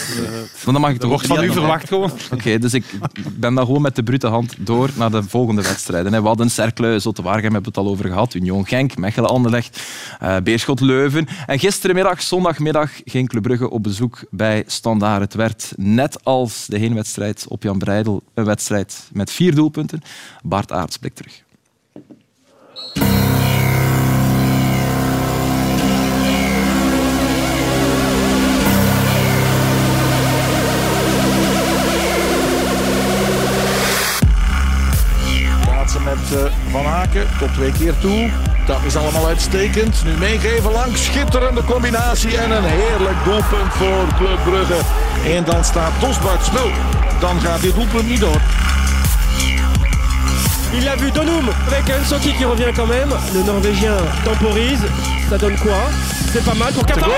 dan 0.65 0.81
mag 0.81 0.91
ik 0.91 0.99
toch 0.99 1.11
Wordt 1.11 1.27
van 1.27 1.45
u 1.45 1.53
verwacht 1.53 1.89
gewoon. 1.89 2.11
Oké, 2.33 2.59
dus 2.59 2.75
ik 2.75 2.85
ben 3.33 3.55
dan 3.55 3.65
gewoon 3.67 3.83
met 3.83 3.97
de 3.97 4.03
brute 4.03 4.27
hand 4.27 4.55
door 4.59 4.91
naar 4.95 5.11
de 5.11 5.23
volgende 5.23 5.63
wedstrijden. 5.63 6.23
We 6.23 6.29
hadden 6.29 6.51
Cercle 6.51 6.99
Zulte 6.99 7.23
Waregem, 7.23 7.53
hebben 7.53 7.73
we 7.73 7.79
het 7.79 7.89
al 7.89 7.93
over 7.93 8.09
gehad. 8.09 8.35
Union 8.35 8.67
Genk, 8.67 8.97
Mechelen 8.97 9.31
Anderlecht, 9.31 9.83
Beerschot 10.43 10.81
Leuven. 10.81 11.27
En 11.47 11.59
gisterenmiddag, 11.59 12.23
zondagmiddag, 12.23 12.91
ging 13.05 13.29
Club 13.29 13.43
Brugge 13.43 13.71
op 13.71 13.83
bezoek 13.83 14.25
bij 14.31 14.65
Standaard. 14.67 15.23
Het 15.23 15.35
werd 15.35 15.73
net 15.77 16.25
als 16.25 16.67
de 16.67 16.79
heenwedstrijd 16.79 17.45
op 17.51 17.63
Jan 17.63 17.79
Breidel 17.79 18.23
een 18.35 18.45
wedstrijd 18.45 19.11
met 19.13 19.31
vier 19.31 19.55
doelpunten. 19.55 20.03
Bart 20.43 20.73
Aarts 20.73 20.97
blik 20.97 21.15
terug. 21.15 21.43
met 36.05 36.39
uh, 36.41 36.53
Van 36.71 36.87
Aken 36.87 37.27
tot 37.39 37.53
twee 37.55 37.73
keer 37.73 37.99
toe. 37.99 38.31
Dat 38.67 38.85
is 38.85 38.97
allemaal 38.97 39.27
uitstekend. 39.27 40.05
Nu 40.05 40.17
meegeven 40.17 40.73
langs. 40.73 41.05
Schitterende 41.05 41.65
combinatie 41.65 42.37
en 42.37 42.51
een 42.51 42.65
heerlijk 42.65 43.25
doelpunt 43.25 43.73
voor 43.73 44.07
Club 44.17 44.39
Brugge. 44.45 44.81
En 45.25 45.45
dan 45.45 45.65
staat 45.65 46.01
Tosbart 46.01 46.45
Smul. 46.45 47.00
Dan 47.21 47.41
gaat 47.41 47.61
dit 47.61 47.75
doelpunt 47.75 48.09
niet 48.09 48.21
door. 48.21 48.41
Il 50.73 50.85
l'a 50.85 50.97
vu 50.97 51.11
Donum 51.11 51.49
avec 51.67 51.85
Nsoti 52.03 52.33
qui 52.33 52.45
revient 52.45 52.73
quand 52.75 52.89
même. 52.89 53.11
Le 53.35 53.43
Norvégien 53.43 53.97
temporise. 54.25 54.83
Ça 55.29 55.37
donne 55.39 55.57
quoi? 55.57 55.91
C'est 56.33 56.45
pas 56.45 56.55
mal 56.55 56.73
pour 56.73 56.87
Qatar. 56.87 57.09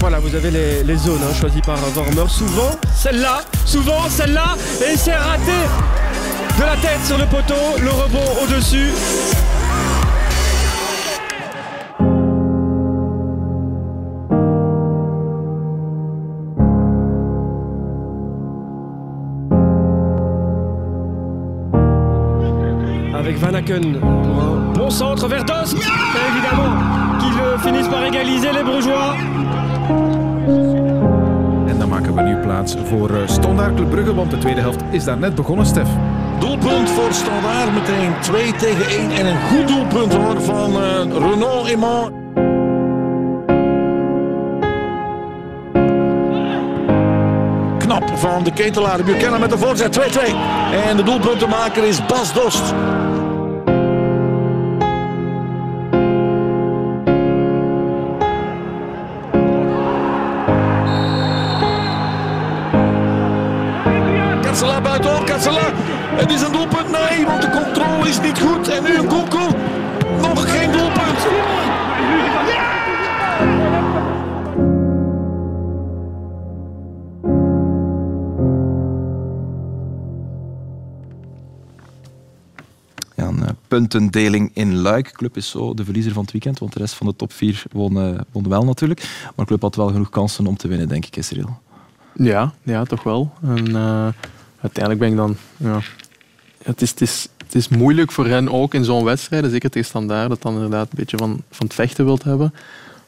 Voilà, 0.00 0.18
vous 0.18 0.34
avez 0.34 0.50
les, 0.50 0.82
les 0.84 0.96
zones 0.96 1.22
hein, 1.22 1.34
choisies 1.34 1.62
par 1.62 1.76
Vormer. 1.94 2.28
Souvent, 2.28 2.70
celle-là, 2.94 3.40
souvent, 3.64 4.08
celle-là, 4.08 4.54
et 4.80 4.96
c'est 4.96 5.16
raté 5.16 5.58
de 6.58 6.62
la 6.62 6.76
tête 6.76 7.04
sur 7.04 7.18
le 7.18 7.26
poteau, 7.26 7.54
le 7.80 7.90
rebond 7.90 8.24
au-dessus. 8.42 8.90
Avec 23.36 23.50
Van 23.50 23.54
Aken 23.54 24.00
pour 24.00 24.42
un 24.42 24.72
bon 24.72 24.90
centre 24.90 25.28
vers 25.28 25.44
Dos. 25.44 25.74
Évidemment 25.74 26.72
qu'ils 27.18 27.60
finissent 27.60 27.88
par 27.88 28.04
égaliser 28.04 28.52
les 28.52 28.62
Brugeois. 28.62 29.14
En 31.68 31.78
dan 31.78 31.88
maken 31.88 32.14
we 32.14 32.22
nu 32.22 32.36
plaats 32.36 32.76
voor 32.84 33.10
eh, 33.10 33.16
Standaard 33.26 33.74
Club 33.74 33.90
Brugge, 33.90 34.14
want 34.14 34.30
de 34.30 34.38
tweede 34.38 34.60
helft 34.60 34.80
is 34.90 35.04
daar 35.04 35.18
net 35.18 35.34
begonnen, 35.34 35.66
Stef. 35.66 35.88
Doelpunt 36.38 36.90
voor 36.90 37.12
Standaard, 37.12 37.74
meteen 37.74 38.12
2 38.20 38.52
tegen 38.52 38.86
1. 38.86 39.10
En 39.10 39.26
een 39.26 39.40
goed 39.40 39.68
doelpunt 39.68 40.14
hoor 40.14 40.42
van 40.42 40.70
uh, 40.70 40.78
Renault 41.30 41.66
Aimant. 41.66 42.10
Knap 47.78 48.10
van 48.14 48.44
de 48.44 48.52
ketelaar 48.52 49.04
Buchanan 49.04 49.40
met 49.40 49.50
de 49.50 49.58
voorzet 49.58 49.98
2-2. 49.98 50.02
En 50.88 50.96
de 50.96 51.02
doelpuntenmaker 51.02 51.84
is 51.84 52.06
Bas 52.06 52.32
Dost. 52.32 52.74
Het 65.36 66.30
is 66.30 66.42
een 66.42 66.52
doelpunt, 66.52 66.90
nee, 66.90 67.26
want 67.26 67.42
de 67.42 67.50
controle 67.50 68.08
is 68.08 68.20
niet 68.20 68.40
goed. 68.40 68.68
En 68.68 68.82
nu 68.82 68.96
een 68.96 69.06
koekel. 69.06 69.48
Nog 70.20 70.50
geen 70.50 70.72
doelpunt. 70.72 71.18
Ja, 83.14 83.24
een 83.24 83.42
eh, 83.42 83.48
puntendeling 83.68 84.50
in 84.54 84.76
Luik. 84.76 85.12
Club 85.12 85.36
is 85.36 85.50
zo 85.50 85.74
de 85.74 85.84
verliezer 85.84 86.12
van 86.12 86.22
het 86.22 86.32
weekend, 86.32 86.58
want 86.58 86.72
de 86.72 86.78
rest 86.78 86.94
van 86.94 87.06
de 87.06 87.16
top 87.16 87.32
4 87.32 87.62
won, 87.72 88.00
eh, 88.00 88.20
won 88.32 88.48
wel 88.48 88.64
natuurlijk. 88.64 89.00
Maar 89.00 89.32
de 89.36 89.44
club 89.44 89.62
had 89.62 89.74
wel 89.74 89.88
genoeg 89.88 90.10
kansen 90.10 90.46
om 90.46 90.56
te 90.56 90.68
winnen, 90.68 90.88
denk 90.88 91.06
ik, 91.06 91.16
Israël. 91.16 91.58
Ja, 92.14 92.52
ja, 92.62 92.84
toch 92.84 93.02
wel. 93.02 93.32
En 93.42 93.70
uh, 93.70 94.08
uiteindelijk 94.60 94.98
ben 94.98 95.10
ik 95.10 95.16
dan... 95.16 95.36
Ja, 95.56 95.80
het, 96.62 96.82
is, 96.82 96.90
het, 96.90 97.00
is, 97.00 97.28
het 97.36 97.54
is 97.54 97.68
moeilijk 97.68 98.12
voor 98.12 98.26
hen 98.26 98.52
ook 98.52 98.74
in 98.74 98.84
zo'n 98.84 99.04
wedstrijd, 99.04 99.50
zeker 99.50 99.70
tegen 99.70 99.88
standaard, 99.88 100.28
dat 100.28 100.42
dan 100.42 100.54
inderdaad 100.54 100.88
een 100.90 100.98
beetje 100.98 101.16
van, 101.16 101.42
van 101.50 101.66
het 101.66 101.74
vechten 101.74 102.04
wilt 102.04 102.22
hebben. 102.22 102.54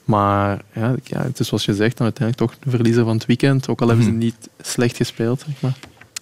Maar 0.05 0.61
ja, 0.73 0.95
ja, 1.05 1.23
het 1.23 1.41
is 1.41 1.49
zoals 1.49 1.65
je 1.65 1.75
zegt, 1.75 1.97
dan 1.97 2.07
uiteindelijk 2.07 2.51
toch 2.51 2.61
de 2.63 2.71
verliezer 2.71 3.05
van 3.05 3.15
het 3.15 3.27
weekend. 3.27 3.69
Ook 3.69 3.81
al 3.81 3.89
hebben 3.89 4.05
ze 4.05 4.11
niet 4.11 4.49
slecht 4.61 4.97
gespeeld. 4.97 5.45
Zeg 5.47 5.61
maar. 5.61 5.79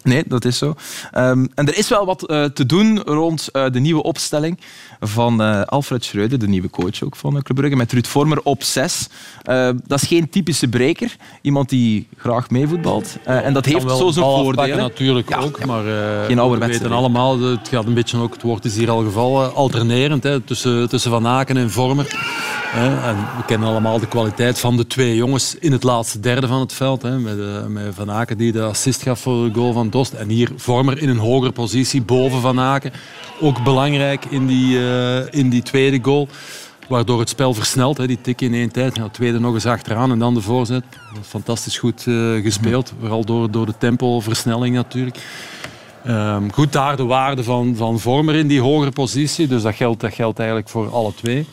Nee, 0.06 0.22
dat 0.26 0.44
is 0.44 0.58
zo. 0.58 0.74
Um, 1.14 1.48
en 1.54 1.66
er 1.66 1.78
is 1.78 1.88
wel 1.88 2.06
wat 2.06 2.30
uh, 2.30 2.44
te 2.44 2.66
doen 2.66 3.00
rond 3.00 3.48
uh, 3.52 3.64
de 3.70 3.80
nieuwe 3.80 4.02
opstelling 4.02 4.58
van 5.00 5.42
uh, 5.42 5.62
Alfred 5.62 6.04
Schreuder, 6.04 6.38
de 6.38 6.48
nieuwe 6.48 6.70
coach 6.70 7.02
ook 7.02 7.16
van 7.16 7.42
Club 7.42 7.56
Brugge, 7.56 7.76
met 7.76 7.92
Ruud 7.92 8.06
Vormer 8.06 8.40
op 8.42 8.62
zes. 8.62 9.08
dat 9.86 10.02
is 10.02 10.08
geen 10.08 10.28
typische 10.30 10.68
breker, 10.68 11.16
iemand 11.42 11.68
die 11.68 12.08
graag 12.16 12.50
meevoetbalt. 12.50 13.18
en 13.24 13.52
dat 13.52 13.64
heeft 13.64 13.90
zo 13.90 14.10
zijn 14.10 14.24
voordelen. 14.24 14.76
natuurlijk 14.76 15.28
ja, 15.28 15.38
ook, 15.38 15.58
ja. 15.58 15.66
maar 15.66 15.84
geen 16.26 16.50
we 16.50 16.58
weten 16.58 16.92
allemaal, 16.92 17.40
het 17.40 17.68
gaat 17.68 17.86
een 17.86 17.94
beetje 17.94 18.18
ook, 18.18 18.32
het 18.32 18.42
woord 18.42 18.64
is 18.64 18.76
hier 18.76 18.90
al 18.90 19.02
gevallen, 19.04 19.54
alternerend 19.54 20.22
hè, 20.22 20.40
tussen, 20.40 20.88
tussen 20.88 21.10
Van 21.10 21.26
Aken 21.26 21.56
en 21.56 21.70
Vormer. 21.70 22.06
En 22.76 23.16
we 23.36 23.44
kennen 23.46 23.68
allemaal 23.68 23.98
de 23.98 24.08
kwaliteit 24.08 24.58
van 24.58 24.76
de 24.76 24.86
twee 24.86 25.16
jongens 25.16 25.54
in 25.58 25.72
het 25.72 25.82
laatste 25.82 26.20
derde 26.20 26.46
van 26.46 26.60
het 26.60 26.72
veld. 26.72 27.02
Hè, 27.02 27.18
met, 27.18 27.94
Van 27.94 28.10
Aken 28.10 28.38
die 28.38 28.52
de 28.52 28.62
assist 28.62 29.02
gaf 29.02 29.20
voor 29.20 29.44
de 29.44 29.54
goal 29.54 29.72
van 29.72 29.90
Dost. 29.90 30.12
En 30.12 30.28
hier 30.28 30.50
Vormer 30.56 31.02
in 31.02 31.08
een 31.08 31.18
hogere 31.18 31.52
positie 31.52 32.02
boven 32.02 32.40
Van 32.40 32.60
Aken. 32.60 32.92
Ook 33.40 33.64
belangrijk 33.64 34.24
in 34.24 34.46
die, 34.46 34.78
uh, 34.78 35.32
in 35.32 35.48
die 35.48 35.62
tweede 35.62 35.98
goal. 36.02 36.28
Waardoor 36.88 37.18
het 37.18 37.28
spel 37.28 37.54
versnelt. 37.54 38.06
Die 38.06 38.20
tik 38.20 38.40
in 38.40 38.54
één 38.54 38.72
tijd. 38.72 38.96
Het 38.96 39.14
tweede 39.14 39.40
nog 39.40 39.54
eens 39.54 39.66
achteraan 39.66 40.10
en 40.10 40.18
dan 40.18 40.34
de 40.34 40.40
voorzet. 40.40 40.84
Fantastisch 41.22 41.78
goed 41.78 42.06
uh, 42.06 42.42
gespeeld. 42.42 42.92
Vooral 43.00 43.24
door, 43.24 43.50
door 43.50 43.66
de 43.66 43.74
tempoversnelling 43.78 44.74
natuurlijk. 44.74 45.16
Um, 46.08 46.52
goed 46.52 46.72
daar 46.72 46.96
de 46.96 47.04
waarde 47.04 47.42
van, 47.42 47.76
van 47.76 48.00
Vormer 48.00 48.34
in 48.34 48.46
die 48.46 48.60
hogere 48.60 48.90
positie. 48.90 49.46
Dus 49.46 49.62
dat 49.62 49.74
geldt, 49.74 50.00
dat 50.00 50.14
geldt 50.14 50.38
eigenlijk 50.38 50.68
voor 50.68 50.90
alle 50.90 51.14
twee. 51.14 51.46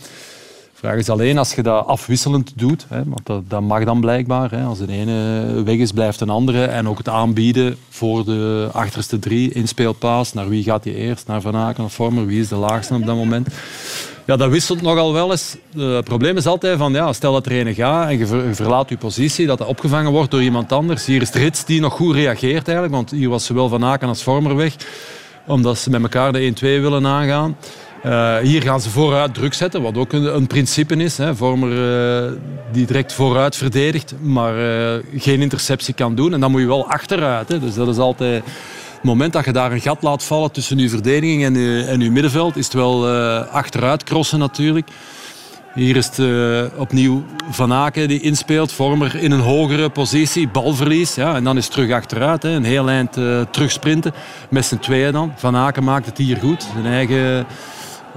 Vraag 0.84 0.98
is 0.98 1.10
alleen 1.10 1.38
als 1.38 1.54
je 1.54 1.62
dat 1.62 1.88
afwisselend 1.88 2.52
doet, 2.56 2.86
hè, 2.90 3.04
want 3.06 3.26
dat, 3.26 3.50
dat, 3.50 3.62
mag 3.62 3.84
dan 3.84 4.02
blijkbaar. 4.02 4.52
Hè, 4.52 4.64
als 4.64 4.80
de 4.80 4.88
ene 4.88 5.64
weg 5.64 5.76
is, 5.76 5.92
blijft 5.92 6.22
een 6.22 6.30
andere. 6.30 6.66
En 6.66 6.88
ook 6.88 6.98
het 6.98 7.10
aanbieden 7.10 7.78
voor 7.90 8.26
de 8.26 8.70
achterste 8.72 9.20
drie, 9.20 9.54
inspeelpaas. 9.54 10.34
Naar 10.34 10.50
wie 10.50 10.64
gaat 10.64 10.84
hij 10.84 10.94
eerst? 10.94 11.28
Naar 11.28 11.42
Van 11.42 11.56
Aken 11.56 11.84
of 11.84 11.94
Vormer? 11.94 12.26
Wie 12.26 12.40
is 12.40 12.48
de 12.48 12.56
laagste 12.56 12.94
op 12.94 13.06
dat 13.06 13.16
moment? 13.16 13.48
Ja, 14.26 14.36
dat 14.36 14.50
wisselt 14.50 14.82
nogal 14.82 15.14
wel 15.14 15.32
eens. 15.32 15.56
Het 15.78 16.04
probleem 16.04 16.38
is 16.38 16.46
altijd 16.46 16.78
van, 16.78 16.94
ja, 16.94 17.14
stel 17.14 17.34
dat 17.34 17.46
er 17.46 17.68
een 17.68 17.74
gaat 17.74 18.10
en 18.10 18.18
je, 18.18 18.28
ver, 18.28 18.48
je 18.48 18.56
verlaat 18.56 18.90
je 18.90 18.98
positie, 18.98 19.46
dat 19.46 19.58
dat 19.58 19.68
opgevangen 19.68 20.12
wordt 20.12 20.32
door 20.32 20.42
iemand 20.42 20.72
anders. 20.72 21.06
Hier 21.06 21.22
is 21.22 21.32
rits 21.32 21.66
die 21.66 21.82
nog 21.82 21.94
goed 21.94 22.16
reageert 22.16 22.68
eigenlijk, 22.68 22.96
want 22.96 23.12
hier 23.12 23.30
was 23.30 23.46
zowel 23.46 23.70
Van 23.70 23.86
Aken 23.86 24.08
als 24.08 24.24
Vormer 24.24 24.56
weg. 24.56 24.76
Omdat 25.48 25.78
ze 25.78 25.90
met 25.90 26.02
elkaar 26.02 26.32
de 26.32 26.54
1-2 26.56 26.60
willen 26.60 27.08
aangaan. 27.08 27.56
Uh, 28.06 28.38
hier 28.38 28.62
gaan 28.62 28.82
ze 28.82 28.90
vooruit 28.90 29.34
druk 29.34 29.54
zetten, 29.54 29.82
wat 29.82 29.98
ook 29.98 30.14
een, 30.14 30.48
principe 30.48 30.96
is. 30.96 31.18
Hè. 31.18 31.36
Vormer 31.36 31.70
uh, 31.70 32.32
die 32.72 32.86
direct 32.86 33.14
vooruit 33.14 33.56
verdedigt, 33.56 34.14
maar 34.22 34.58
uh, 34.58 35.04
geen 35.18 35.42
interceptie 35.42 35.94
kan 35.94 36.16
doen. 36.16 36.34
En 36.34 36.40
dan 36.40 36.52
moet 36.52 36.62
je 36.62 36.68
wel 36.68 36.90
achteruit. 36.90 37.50
Hè. 37.50 37.60
Dus 37.60 37.74
dat 37.74 37.88
is 37.88 37.98
altijd... 37.98 38.44
Het 38.94 39.12
moment 39.12 39.34
dat 39.34 39.46
je 39.46 39.52
daar 39.52 39.72
een 39.72 39.82
gat 39.82 40.02
laat 40.02 40.24
vallen 40.24 40.52
tussen 40.52 40.78
je 40.78 40.90
verdediging 40.90 41.44
en 41.44 41.56
je, 41.56 41.84
en 41.84 42.12
middenveld, 42.14 42.56
is 42.56 42.66
het 42.66 42.74
wel 42.74 43.08
achteruit 43.52 44.04
crossen 44.04 44.40
natuurlijk. 44.40 44.90
Hier 45.74 45.96
is 45.96 46.10
het 46.16 46.20
opnieuw 46.76 47.24
Van 47.50 47.74
Aken 47.74 48.08
die 48.08 48.22
inspeelt. 48.22 48.72
Vormer 48.72 49.16
in 49.16 49.32
een 49.32 49.40
hogere 49.40 49.90
positie. 49.90 50.48
Balverlies. 50.48 51.16
Ja, 51.16 51.36
en 51.36 51.44
dan 51.44 51.58
is 51.58 51.64
het 51.64 51.74
terug 51.74 51.92
achteruit. 51.92 52.44
Hè. 52.44 52.50
Een 52.50 52.64
heel 52.64 52.90
eind 52.90 53.18
uh, 53.18 53.42
terugsprinten. 53.52 54.14
Met 54.50 54.66
z'n 54.66 54.78
tweeën 54.78 55.12
dan. 55.12 55.34
Van 55.36 55.56
Aken 55.56 55.84
maakt 55.84 56.06
het 56.06 56.18
hier 56.18 56.38
goed. 56.38 56.68
Zijn 56.74 56.94
eigen 56.94 57.46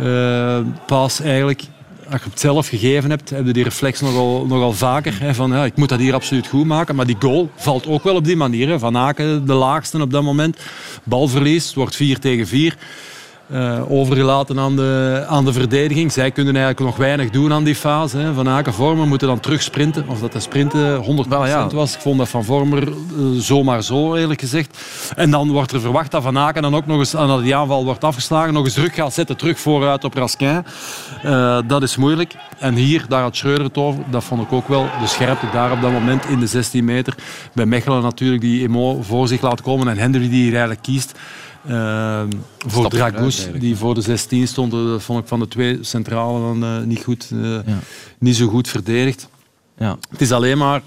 uh, 0.01 0.59
pas 0.87 1.21
eigenlijk. 1.21 1.63
Als 2.11 2.23
je 2.23 2.31
het 2.31 2.41
zelf 2.41 2.69
gegeven 2.69 3.11
hebt, 3.11 3.31
heb 3.31 3.47
je 3.47 3.53
die 3.53 3.65
reflex 3.65 4.01
nogal, 4.01 4.47
nogal 4.47 4.73
vaker. 4.73 5.21
Hè, 5.21 5.35
van 5.35 5.51
ja, 5.51 5.65
ik 5.65 5.77
moet 5.77 5.89
dat 5.89 5.99
hier 5.99 6.15
absoluut 6.15 6.47
goed 6.47 6.67
maken. 6.67 6.95
Maar 6.95 7.07
die 7.07 7.17
goal 7.19 7.51
valt 7.57 7.87
ook 7.87 8.05
wel 8.05 8.15
op 8.15 8.25
die 8.25 8.37
manier. 8.37 8.69
Hè. 8.69 8.79
Van 8.79 8.97
Aken 8.97 9.47
de 9.47 9.53
laagste 9.53 10.01
op 10.01 10.11
dat 10.11 10.23
moment. 10.23 10.59
Balverlies. 11.05 11.67
Het 11.67 11.75
wordt 11.75 11.97
4 11.97 12.19
tegen 12.19 12.47
4. 12.47 12.77
Uh, 13.53 13.91
overgelaten 13.91 14.59
aan 14.59 14.77
de, 14.77 15.25
aan 15.29 15.45
de 15.45 15.53
verdediging. 15.53 16.13
Zij 16.13 16.31
kunnen 16.31 16.57
eigenlijk 16.57 16.87
nog 16.87 16.97
weinig 16.97 17.31
doen 17.31 17.53
aan 17.53 17.65
die 17.65 17.75
fase. 17.75 18.19
Hè. 18.19 18.35
Van 18.35 18.49
Aken 18.49 18.73
Vormer 18.73 19.07
moeten 19.07 19.29
dan 19.29 19.41
terug 19.41 19.63
sprinten. 19.63 20.09
Of 20.09 20.21
dat 20.21 20.33
de 20.33 20.41
sprinten 20.41 21.03
100% 21.03 21.29
Wel, 21.29 21.47
ja. 21.47 21.69
was. 21.69 21.95
Ik 21.95 22.01
vond 22.01 22.19
dat 22.19 22.29
van 22.29 22.45
Vormer 22.45 22.89
uh, 22.89 22.95
zomaar 23.39 23.83
zo, 23.83 24.15
eerlijk 24.15 24.41
gezegd. 24.41 24.79
En 25.17 25.31
dan 25.31 25.51
wordt 25.51 25.73
er 25.73 25.81
verwacht 25.81 26.11
dat 26.11 26.23
Van 26.23 26.39
Aken 26.39 26.63
dan 26.63 26.77
ook 26.77 26.87
nog 26.87 26.99
eens 26.99 27.17
aan 27.17 27.43
die 27.43 27.57
aanval 27.57 27.85
wordt 27.85 28.05
afgeslagen. 28.05 28.53
Nog 28.53 28.65
eens 28.65 28.75
terug 28.75 28.95
gaat 28.95 29.15
zetten, 29.15 29.37
terug 29.37 29.59
vooruit 29.61 30.05
op 30.05 30.15
Raskin. 30.15 30.65
Uh, 31.25 31.59
dat 31.67 31.83
is 31.83 31.97
moeilijk. 31.97 32.35
En 32.59 32.75
hier, 32.75 33.05
daar 33.09 33.23
had 33.23 33.37
Schreuder 33.37 33.65
het 33.65 33.77
over. 33.77 34.03
Dat 34.11 34.25
vond 34.25 34.43
ik 34.43 34.53
ook 34.53 34.69
wel. 34.69 34.87
De 35.01 35.07
scherpte 35.07 35.47
daar 35.53 35.73
op 35.73 35.81
dat 35.81 35.93
moment 35.93 36.25
in 36.25 36.41
de 36.41 36.47
16 36.47 36.85
meter. 36.85 37.15
Bij 37.53 37.67
Mechelen 37.67 38.03
natuurlijk 38.03 38.43
die 38.43 38.63
Emo 38.63 39.03
voor 39.03 39.29
zich 39.29 39.41
laat 39.41 39.63
komen. 39.63 39.89
En 39.89 39.99
Hendry 39.99 40.29
die 40.29 40.43
hier 40.43 40.51
eigenlijk 40.51 40.83
kiest. 40.83 41.19
Uh, 41.69 42.23
voor 42.67 42.89
Dragus, 42.89 43.49
die 43.59 43.77
voor 43.77 43.95
de 43.95 44.01
16 44.01 44.49
stond, 44.49 44.71
dat 44.71 45.03
vond 45.03 45.21
ik 45.21 45.29
van 45.29 45.41
de 45.41 45.49
twee 45.49 45.79
centralen 45.81 46.61
dan 46.61 46.71
uh, 46.71 46.87
niet, 46.87 47.05
goed, 47.05 47.31
uh, 47.33 47.53
ja. 47.67 47.79
niet 48.19 48.37
zo 48.37 48.47
goed 48.47 48.69
verdedigd. 48.69 49.29
Ja. 49.79 49.99
Het 50.11 50.21
is 50.21 50.33
alleen 50.33 50.59
maar. 50.59 50.83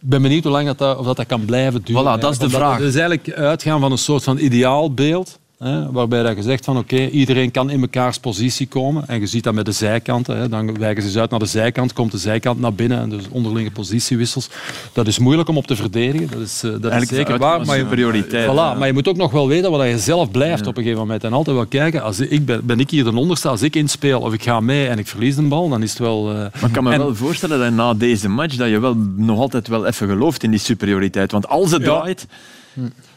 Ik 0.00 0.08
ben 0.08 0.22
benieuwd 0.22 0.42
hoe 0.42 0.52
lang 0.52 0.66
dat, 0.66 0.78
dat, 0.78 0.98
of 0.98 1.06
dat, 1.06 1.16
dat 1.16 1.26
kan 1.26 1.44
blijven 1.44 1.82
duren. 1.84 2.02
Voilà, 2.02 2.20
dat 2.20 2.32
is 2.32 2.38
de 2.38 2.50
vraag. 2.50 2.78
Het 2.78 2.86
is 2.86 2.94
eigenlijk 2.94 3.32
uitgaan 3.32 3.80
van 3.80 3.92
een 3.92 3.98
soort 3.98 4.22
van 4.22 4.38
ideaalbeeld. 4.38 5.38
Hè, 5.62 5.92
waarbij 5.92 6.22
dat 6.22 6.36
je 6.36 6.42
zegt 6.42 6.64
van 6.64 6.78
oké, 6.78 7.06
iedereen 7.06 7.50
kan 7.50 7.70
in 7.70 7.80
mekaars 7.80 8.18
positie 8.18 8.66
komen. 8.66 9.08
En 9.08 9.20
je 9.20 9.26
ziet 9.26 9.44
dat 9.44 9.54
met 9.54 9.64
de 9.64 9.72
zijkanten. 9.72 10.36
Hè, 10.36 10.48
dan 10.48 10.78
wijken 10.78 11.02
ze 11.02 11.20
uit 11.20 11.30
naar 11.30 11.38
de 11.38 11.46
zijkant, 11.46 11.92
komt 11.92 12.12
de 12.12 12.18
zijkant 12.18 12.60
naar 12.60 12.74
binnen. 12.74 12.98
En 12.98 13.08
dus 13.08 13.24
onderlinge 13.30 13.70
positiewissels. 13.70 14.48
Dat 14.92 15.06
is 15.06 15.18
moeilijk 15.18 15.48
om 15.48 15.56
op 15.56 15.66
te 15.66 15.76
verdedigen. 15.76 16.28
Dat 16.30 16.40
is, 16.40 16.62
uh, 16.64 16.74
dat 16.80 17.02
is 17.02 17.08
zeker 17.08 17.38
waar. 17.38 17.66
Maar 17.66 17.78
je, 17.78 17.84
prioriteit, 17.84 18.50
voilà, 18.50 18.78
maar 18.78 18.86
je 18.86 18.92
moet 18.92 19.08
ook 19.08 19.16
nog 19.16 19.30
wel 19.30 19.48
weten 19.48 19.70
wat 19.70 19.88
je 19.88 19.98
zelf 19.98 20.30
blijft 20.30 20.66
op 20.66 20.76
een 20.76 20.82
gegeven 20.82 21.02
moment. 21.02 21.24
En 21.24 21.32
altijd 21.32 21.56
wel 21.56 21.66
kijken, 21.66 22.02
als 22.02 22.20
ik 22.20 22.44
ben, 22.44 22.66
ben 22.66 22.80
ik 22.80 22.90
hier 22.90 23.04
de 23.04 23.16
onderste, 23.16 23.48
als 23.48 23.62
ik 23.62 23.76
inspeel 23.76 24.20
of 24.20 24.32
ik 24.32 24.42
ga 24.42 24.60
mee 24.60 24.86
en 24.86 24.98
ik 24.98 25.06
verlies 25.06 25.36
de 25.36 25.42
bal, 25.42 25.68
dan 25.68 25.82
is 25.82 25.90
het 25.90 25.98
wel... 25.98 26.30
Uh, 26.30 26.36
maar 26.36 26.64
ik 26.64 26.72
kan 26.72 26.84
me 26.84 26.92
en, 26.92 26.98
wel 26.98 27.14
voorstellen 27.14 27.58
dat 27.58 27.72
na 27.72 27.94
deze 27.94 28.28
match 28.28 28.56
dat 28.56 28.68
je 28.68 28.80
wel 28.80 28.96
nog 29.16 29.38
altijd 29.38 29.68
wel 29.68 29.86
even 29.86 30.08
gelooft 30.08 30.42
in 30.42 30.50
die 30.50 30.60
superioriteit. 30.60 31.32
Want 31.32 31.48
als 31.48 31.70
het 31.70 31.82
draait... 31.82 32.26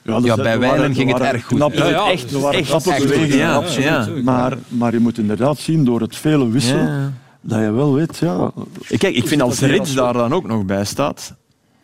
Ja, 0.04 0.20
ja 0.24 0.36
bij 0.36 0.60
Wijlen 0.60 0.96
ging 0.96 1.14
het 1.14 1.22
erg 1.22 1.46
goed. 1.46 1.58
Knappe, 1.58 1.78
ja, 1.78 1.90
ja, 1.90 2.12
echt, 2.12 2.34
echt, 2.34 2.72
echt, 2.72 2.88
echt 2.88 3.08
bewegingen, 3.08 3.38
ja, 3.38 3.56
absoluut. 3.56 4.24
Maar, 4.24 4.58
maar 4.68 4.94
je 4.94 5.00
moet 5.00 5.18
inderdaad 5.18 5.60
zien, 5.60 5.86
door 5.86 6.02
het 6.02 6.16
vele 6.16 6.50
wisselen, 6.50 7.18
dat 7.42 7.60
je 7.60 7.72
wel 7.72 7.94
weet... 7.94 8.18
Ja, 8.18 8.52
Kijk, 8.98 9.16
ik 9.16 9.28
vind 9.28 9.42
als 9.42 9.60
Rits 9.60 9.94
daar 9.94 10.14
dan 10.14 10.34
ook 10.34 10.48
nog 10.48 10.66
bij 10.66 10.86
staat, 10.86 11.34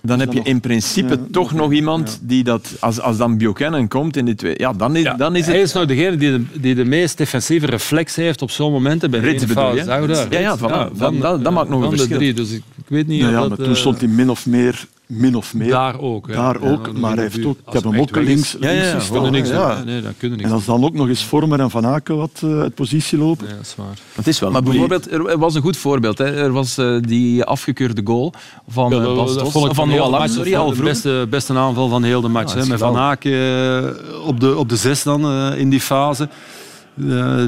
dan 0.02 0.20
heb 0.20 0.34
je 0.34 0.42
in 0.44 0.60
principe 0.60 1.14
ja, 1.14 1.26
toch 1.32 1.52
nog 1.54 1.72
iemand 1.72 2.20
die 2.22 2.44
dat, 2.44 2.76
als, 2.80 3.02
als 3.02 3.18
dan 3.18 3.38
Buchanan 3.38 3.88
komt 3.88 4.18
in 4.18 4.26
die 4.26 4.36
twee, 4.36 4.54
ja, 4.58 4.74
dan 4.74 4.96
is, 4.96 5.04
ja, 5.04 5.14
dan 5.14 5.36
is 5.36 5.46
het... 5.46 5.54
Hij 5.54 5.62
is 5.62 5.74
nou 5.74 5.86
degene 5.86 6.18
die 6.18 6.32
de, 6.32 6.60
die 6.60 6.76
de 6.76 6.86
meest 6.86 7.18
defensieve 7.18 7.66
reflex 7.66 8.16
heeft 8.16 8.42
op 8.42 8.52
zo'n 8.52 8.72
momenten 8.72 9.12
bij 9.12 9.20
Rits 9.20 9.46
bedoel 9.46 9.76
je? 9.76 9.84
Ja, 9.84 10.40
ja, 10.40 10.58
voilà. 10.58 10.62
ja, 10.62 10.90
dan, 10.98 11.20
dat, 11.20 11.44
dat 11.44 11.54
maakt 11.54 11.70
nog 11.70 11.82
een 11.84 11.90
verschil. 11.90 12.18
Drie, 12.18 12.34
dus 12.34 12.52
ik, 12.52 12.64
ik 12.78 12.86
weet 12.88 13.08
niet 13.08 13.22
ja, 13.22 13.32
dat, 13.32 13.50
maar 13.50 13.58
toen 13.58 13.76
stond 13.76 14.00
hij 14.00 14.08
min 14.08 14.30
of 14.30 14.46
meer 14.46 14.88
min 15.12 15.36
of 15.36 15.54
meer. 15.54 15.70
Daar 15.70 16.00
ook. 16.00 16.28
Ja. 16.28 16.34
Daar 16.34 16.62
ook, 16.62 16.86
ja, 16.86 17.00
maar 17.00 17.14
hij 17.14 17.24
heeft 17.24 17.46
ook, 17.46 17.58
ik 17.68 17.74
heb 17.74 17.84
hem 17.84 18.00
ook 18.00 18.16
links, 18.16 18.58
ja, 18.60 18.70
ja, 18.70 18.92
links 18.92 19.08
ja, 19.08 19.30
niks 19.30 19.50
ja. 19.50 19.84
Nee, 19.84 20.02
dat 20.02 20.14
kunnen 20.18 20.38
niks 20.38 20.50
En 20.50 20.56
als 20.56 20.66
dan 20.66 20.84
ook 20.84 20.94
nog 20.94 21.08
eens 21.08 21.24
Vormer 21.24 21.60
en 21.60 21.70
Van 21.70 21.86
Aken 21.86 22.18
wat 22.18 22.42
uh, 22.44 22.60
uit 22.60 22.76
positie 22.76 23.18
lopen. 23.18 23.48
Ja, 23.48 23.54
dat 23.54 23.62
is 23.66 23.76
waar. 23.76 23.98
Het 24.16 24.28
is 24.28 24.40
wel 24.40 24.52
maar 24.52 24.64
bijvoorbeeld, 24.64 25.12
er 25.12 25.38
was 25.38 25.56
een 25.56 25.62
goed 25.62 25.78
voorbeeld. 25.78 26.18
Hè. 26.18 26.36
Er 26.36 26.52
was 26.52 26.78
uh, 26.78 27.02
die 27.02 27.44
afgekeurde 27.44 28.02
goal 28.04 28.34
van 28.68 28.94
uh, 28.94 29.16
Bastos, 29.16 29.52
van, 29.52 29.76
van 29.76 29.90
Noah 29.90 30.10
Lang. 30.10 30.30
Sorry, 30.30 30.56
al 30.56 30.74
de 30.76 30.84
beste, 30.84 31.28
beste 31.30 31.54
aanval 31.54 31.90
van 31.90 32.04
heel 32.04 32.22
de 32.22 32.28
match. 32.28 32.54
hè, 32.54 32.66
met 32.66 32.80
Van 32.80 32.98
Aken 32.98 34.26
op 34.26 34.40
de, 34.40 34.58
op 34.58 34.70
de 34.70 34.76
zes 34.76 35.04
dan 35.04 35.54
in 35.54 35.70
die 35.70 35.82
fase. 35.82 36.30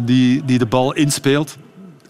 die, 0.04 0.46
die 0.46 0.58
de 0.58 0.66
bal 0.66 0.94
inspeelt. 0.94 1.58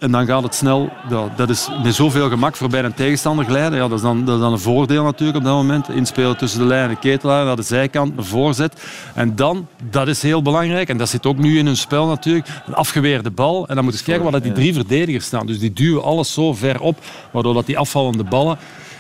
En 0.03 0.11
dan 0.11 0.25
gaat 0.25 0.43
het 0.43 0.55
snel. 0.55 0.89
Dat 1.35 1.49
is 1.49 1.69
met 1.83 1.95
zoveel 1.95 2.29
gemak 2.29 2.55
voorbij 2.55 2.83
een 2.83 2.93
tegenstander 2.93 3.45
glijden. 3.45 3.79
Ja, 3.79 3.87
dat, 3.87 3.97
is 3.97 4.03
dan, 4.03 4.25
dat 4.25 4.39
dan 4.39 4.51
een 4.51 4.59
voordeel 4.59 5.03
natuurlijk 5.03 5.37
op 5.37 5.43
dat 5.43 5.53
moment. 5.53 5.89
Inspelen 5.89 6.37
tussen 6.37 6.59
de 6.59 6.65
lijn 6.65 6.89
en 6.89 6.99
ketelaar 6.99 7.45
naar 7.45 7.55
de 7.55 7.61
zijkant, 7.61 8.17
een 8.17 8.25
voorzet. 8.25 8.83
En 9.13 9.35
dan, 9.35 9.67
dat 9.89 10.07
is 10.07 10.21
heel 10.21 10.41
belangrijk. 10.41 10.89
En 10.89 10.97
dat 10.97 11.09
zit 11.09 11.25
ook 11.25 11.37
nu 11.37 11.57
in 11.57 11.65
hun 11.65 11.77
spel 11.77 12.07
natuurlijk. 12.07 12.47
Een 12.67 12.75
afgeweerde 12.75 13.31
bal. 13.31 13.67
En 13.67 13.75
dan 13.75 13.83
moet 13.83 13.97
je 13.97 14.03
kijken 14.03 14.31
waar 14.31 14.41
die 14.41 14.51
drie 14.51 14.73
verdedigers 14.73 15.25
staan. 15.25 15.47
Dus 15.47 15.59
die 15.59 15.73
duwen 15.73 16.03
alles 16.03 16.33
zo 16.33 16.53
ver 16.53 16.81
op, 16.81 16.97
waardoor 17.31 17.53
dat 17.53 17.65
die 17.65 17.77
afvallende 17.77 18.23
ballen 18.23 18.57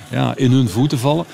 ja, 0.09 0.33
in 0.35 0.51
hun 0.51 0.69
voeten 0.69 0.99
vallen. 0.99 1.25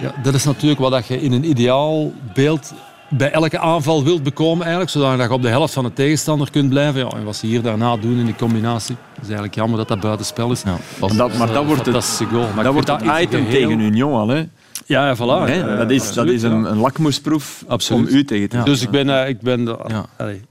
Ja, 0.00 0.14
dat 0.22 0.34
is 0.34 0.44
natuurlijk 0.44 0.80
wat 0.80 1.06
je 1.06 1.20
in 1.20 1.32
een 1.32 1.48
ideaal 1.48 2.12
beeld 2.34 2.72
bij 3.16 3.30
elke 3.30 3.58
aanval 3.58 4.04
wilt 4.04 4.22
bekomen, 4.22 4.62
eigenlijk, 4.62 4.90
zodat 4.90 5.20
je 5.20 5.32
op 5.32 5.42
de 5.42 5.48
helft 5.48 5.72
van 5.72 5.84
de 5.84 5.92
tegenstander 5.92 6.50
kunt 6.50 6.68
blijven. 6.68 7.00
Ja, 7.00 7.08
en 7.08 7.24
wat 7.24 7.36
ze 7.36 7.46
hier 7.46 7.62
daarna 7.62 7.96
doen 7.96 8.18
in 8.18 8.24
die 8.24 8.34
combinatie, 8.34 8.96
is 9.14 9.22
eigenlijk 9.22 9.54
jammer 9.54 9.78
dat 9.78 9.88
dat 9.88 10.00
buitenspel 10.00 10.50
is. 10.50 10.62
Ja, 10.62 10.76
dat, 11.16 11.38
maar 11.38 11.52
dat 11.52 11.64
wordt 11.64 11.86
het, 11.86 12.22
goal. 12.30 12.48
Maar 12.54 12.64
dat 12.64 12.72
wordt 12.72 12.88
het 12.88 13.00
item 13.00 13.44
geheel... 13.44 13.68
tegen 13.68 13.80
Union 13.80 14.12
al. 14.12 14.28
Hè? 14.28 14.44
Ja, 14.86 15.06
ja, 15.06 15.16
voilà. 15.16 15.48
Nee, 15.48 15.76
dat 15.76 15.90
is, 15.90 16.12
dat 16.12 16.26
is 16.26 16.42
een, 16.42 16.64
een 16.70 16.78
lakmoesproef 16.78 17.64
absoluut. 17.68 18.08
om 18.08 18.16
u 18.16 18.24
tegen 18.24 18.48
te 18.48 18.62
Dus 18.64 18.82
ik 18.82 18.90
ben, 18.90 19.08
uh, 19.08 19.28
ik 19.28 19.40
ben 19.40 19.64
de, 19.64 19.76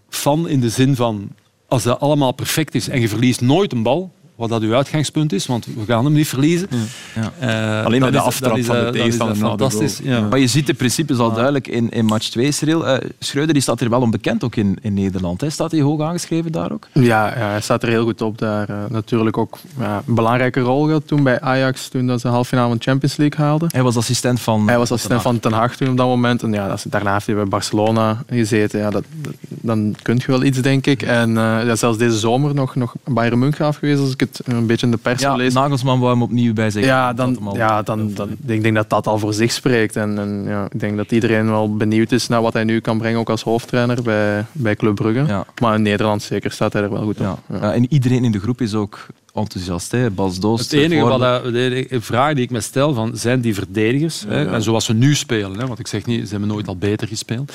fan 0.10 0.48
in 0.48 0.60
de 0.60 0.70
zin 0.70 0.96
van, 0.96 1.30
als 1.68 1.84
dat 1.84 2.00
allemaal 2.00 2.32
perfect 2.32 2.76
is 2.76 2.90
en 2.90 3.02
je 3.02 3.10
verliest 3.10 3.42
nooit 3.42 3.72
een 3.72 3.84
bal, 3.84 4.12
wat 4.36 4.50
dat 4.50 4.62
uw 4.62 4.74
uitgangspunt 4.74 5.34
is, 5.34 5.46
want 5.46 5.66
we 5.66 5.86
gaan 5.86 6.06
hem 6.06 6.14
niet 6.14 6.28
verliezen. 6.28 6.68
Ja. 7.16 7.80
Uh, 7.80 7.86
Alleen 7.86 8.02
met 8.02 8.12
de 8.14 8.20
aftrap 8.20 8.64
van 8.64 8.76
de 8.76 8.90
tegenstander. 8.92 9.38
Fantastisch. 9.38 10.00
Ja. 10.04 10.22
Maar 10.22 10.40
je 10.40 10.48
ziet 10.48 10.68
de 10.68 10.74
principes 10.74 11.18
al 11.18 11.34
duidelijk 11.34 11.68
in, 11.68 11.90
in 11.90 12.06
match 12.06 12.30
2, 12.30 12.52
Cyril. 12.52 12.88
Uh, 12.88 12.98
Schreuder 13.20 13.54
die 13.54 13.62
staat 13.62 13.82
er 13.82 13.90
wel 13.90 14.02
onbekend 14.02 14.44
ook 14.44 14.56
in, 14.56 14.78
in 14.82 14.94
Nederland. 14.94 15.42
Hè? 15.42 15.50
Staat 15.50 15.72
hij 15.72 15.82
hoog 15.82 16.02
aangeschreven 16.02 16.52
daar 16.52 16.72
ook? 16.72 16.88
Ja, 16.94 17.28
ja 17.38 17.50
hij 17.50 17.62
staat 17.62 17.84
er 17.84 17.90
heel 17.90 18.04
goed 18.04 18.22
op 18.22 18.38
daar. 18.38 18.70
Uh, 18.70 18.76
natuurlijk 18.90 19.38
ook 19.38 19.58
ja, 19.80 20.04
een 20.08 20.16
belangrijke 20.16 20.60
rol 20.60 20.86
gehad 20.86 21.08
toen 21.08 21.24
bij 21.24 21.42
Ajax, 21.42 21.88
toen 21.88 22.08
dat 22.08 22.22
ze 22.22 22.28
de 22.28 22.34
halve 22.34 22.50
finale 22.50 22.68
van 22.68 22.78
de 22.78 22.84
Champions 22.84 23.18
League 23.18 23.46
haalden. 23.46 23.70
Hij 23.72 23.84
was 23.84 23.98
assistent 23.98 24.40
van 24.40 24.68
Hij 24.68 24.78
was 24.78 24.92
assistent 24.92 25.22
van 25.22 25.40
Ten 25.40 25.52
Hag 25.52 25.76
toen 25.76 25.90
op 25.90 25.98
dat 25.98 26.08
moment. 26.08 26.44
En 26.44 26.54
ja, 26.54 26.68
dat, 26.68 26.86
daarna 26.90 27.14
heeft 27.14 27.26
hij 27.26 27.36
bij 27.36 27.46
Barcelona 27.46 28.24
gezeten. 28.30 28.80
Ja, 28.80 28.90
dat, 28.90 29.04
dan 29.48 29.96
kun 30.02 30.16
je 30.16 30.28
wel 30.28 30.44
iets, 30.44 30.62
denk 30.62 30.86
ik. 30.86 31.02
En 31.02 31.34
ja, 31.34 31.76
zelfs 31.76 31.98
deze 31.98 32.18
zomer 32.18 32.54
nog, 32.56 32.76
nog 32.76 32.96
Bayern 33.04 33.40
München 33.40 33.66
af 33.66 33.76
geweest, 33.78 34.00
als 34.00 34.12
ik 34.12 34.22
het 34.24 34.42
een 34.44 34.66
beetje 34.66 34.86
in 34.86 34.92
de 34.92 34.98
pers 34.98 35.22
ja, 35.22 35.36
lees. 35.36 35.54
Nagelsman 35.54 36.00
wou 36.00 36.12
hem 36.12 36.22
opnieuw 36.22 36.54
bij 36.54 36.70
zich. 36.70 36.86
Ja, 36.86 37.14
dan, 37.14 37.52
ja 37.54 37.82
dan, 37.82 38.14
dan, 38.14 38.30
ik 38.46 38.64
denk 38.64 38.76
dat 38.76 38.90
dat 38.90 39.08
al 39.08 39.20
voor 39.20 39.34
zich 39.34 39.52
spreekt. 39.52 39.96
En, 39.96 40.20
en 40.20 40.44
ja, 40.48 40.68
ik 40.72 40.80
denk 40.80 40.98
dat 40.98 41.12
iedereen 41.12 41.50
wel 41.50 41.76
benieuwd 41.76 42.12
is 42.12 42.28
naar 42.28 42.42
wat 42.42 42.54
hij 42.54 42.64
nu 42.64 42.80
kan 42.80 42.98
brengen, 42.98 43.20
ook 43.20 43.30
als 43.30 43.44
hoofdtrainer 43.44 44.02
bij, 44.02 44.46
bij 44.52 44.76
Club 44.76 44.96
Brugge. 44.96 45.24
Ja. 45.28 45.46
Maar 45.62 45.76
in 45.76 45.82
Nederland 45.82 46.22
zeker 46.22 46.52
staat 46.52 46.74
hij 46.74 46.82
er 46.82 46.92
wel 46.92 47.04
goed 47.04 47.18
ja. 47.18 47.32
op. 47.32 47.62
Ja. 47.62 47.74
en 47.74 47.94
iedereen 47.94 48.24
in 48.24 48.32
de 48.32 48.40
groep 48.40 48.62
is 48.62 48.74
ook 48.74 49.08
enthousiast. 49.34 49.92
Hè? 49.92 50.12
Bas 50.12 50.40
Doos. 50.40 50.62
Het 50.62 50.74
enige 50.74 51.04
wat 51.04 51.44
de 51.44 51.86
vraag 51.90 52.34
die 52.34 52.44
ik 52.44 52.52
me 52.52 52.62
stel, 52.62 52.94
van, 52.94 53.18
zijn 53.18 53.42
die 53.42 53.54
verdedigers, 53.54 54.26
hè? 54.28 54.46
en 54.46 54.62
zoals 54.62 54.86
ze 54.86 54.94
nu 54.94 55.16
spelen, 55.16 55.60
hè? 55.60 55.68
want 55.68 55.80
ik 55.80 55.88
zeg 55.88 56.06
niet, 56.06 56.24
ze 56.24 56.32
hebben 56.32 56.50
nooit 56.50 56.68
al 56.68 56.78
beter 56.78 57.08
gespeeld, 57.08 57.54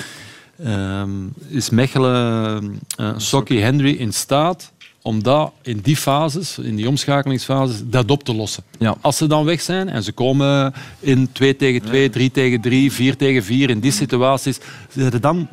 um, 0.66 1.32
is 1.48 1.70
Mechelen, 1.70 2.80
uh, 3.00 3.10
Sokkie, 3.16 3.62
Henry 3.62 3.94
in 3.94 4.12
staat 4.12 4.72
om 5.08 5.22
dat 5.22 5.52
in 5.62 5.78
die 5.82 5.96
fases, 5.96 6.58
in 6.58 6.76
die 6.76 6.88
omschakelingsfases, 6.88 7.80
dat 7.84 8.10
op 8.10 8.24
te 8.24 8.34
lossen. 8.34 8.62
Ja. 8.78 8.96
Als 9.00 9.16
ze 9.16 9.26
dan 9.26 9.44
weg 9.44 9.60
zijn 9.60 9.88
en 9.88 10.02
ze 10.02 10.12
komen 10.12 10.74
in 11.00 11.28
2 11.32 11.56
tegen 11.56 11.82
2, 11.82 12.02
ja. 12.02 12.10
3 12.10 12.30
tegen 12.30 12.60
3, 12.60 12.92
4 12.92 13.16
tegen 13.16 13.42
4, 13.42 13.70
in 13.70 13.80
die 13.80 13.92
situaties, 13.92 14.58
zitten 14.88 15.20
dan 15.20 15.48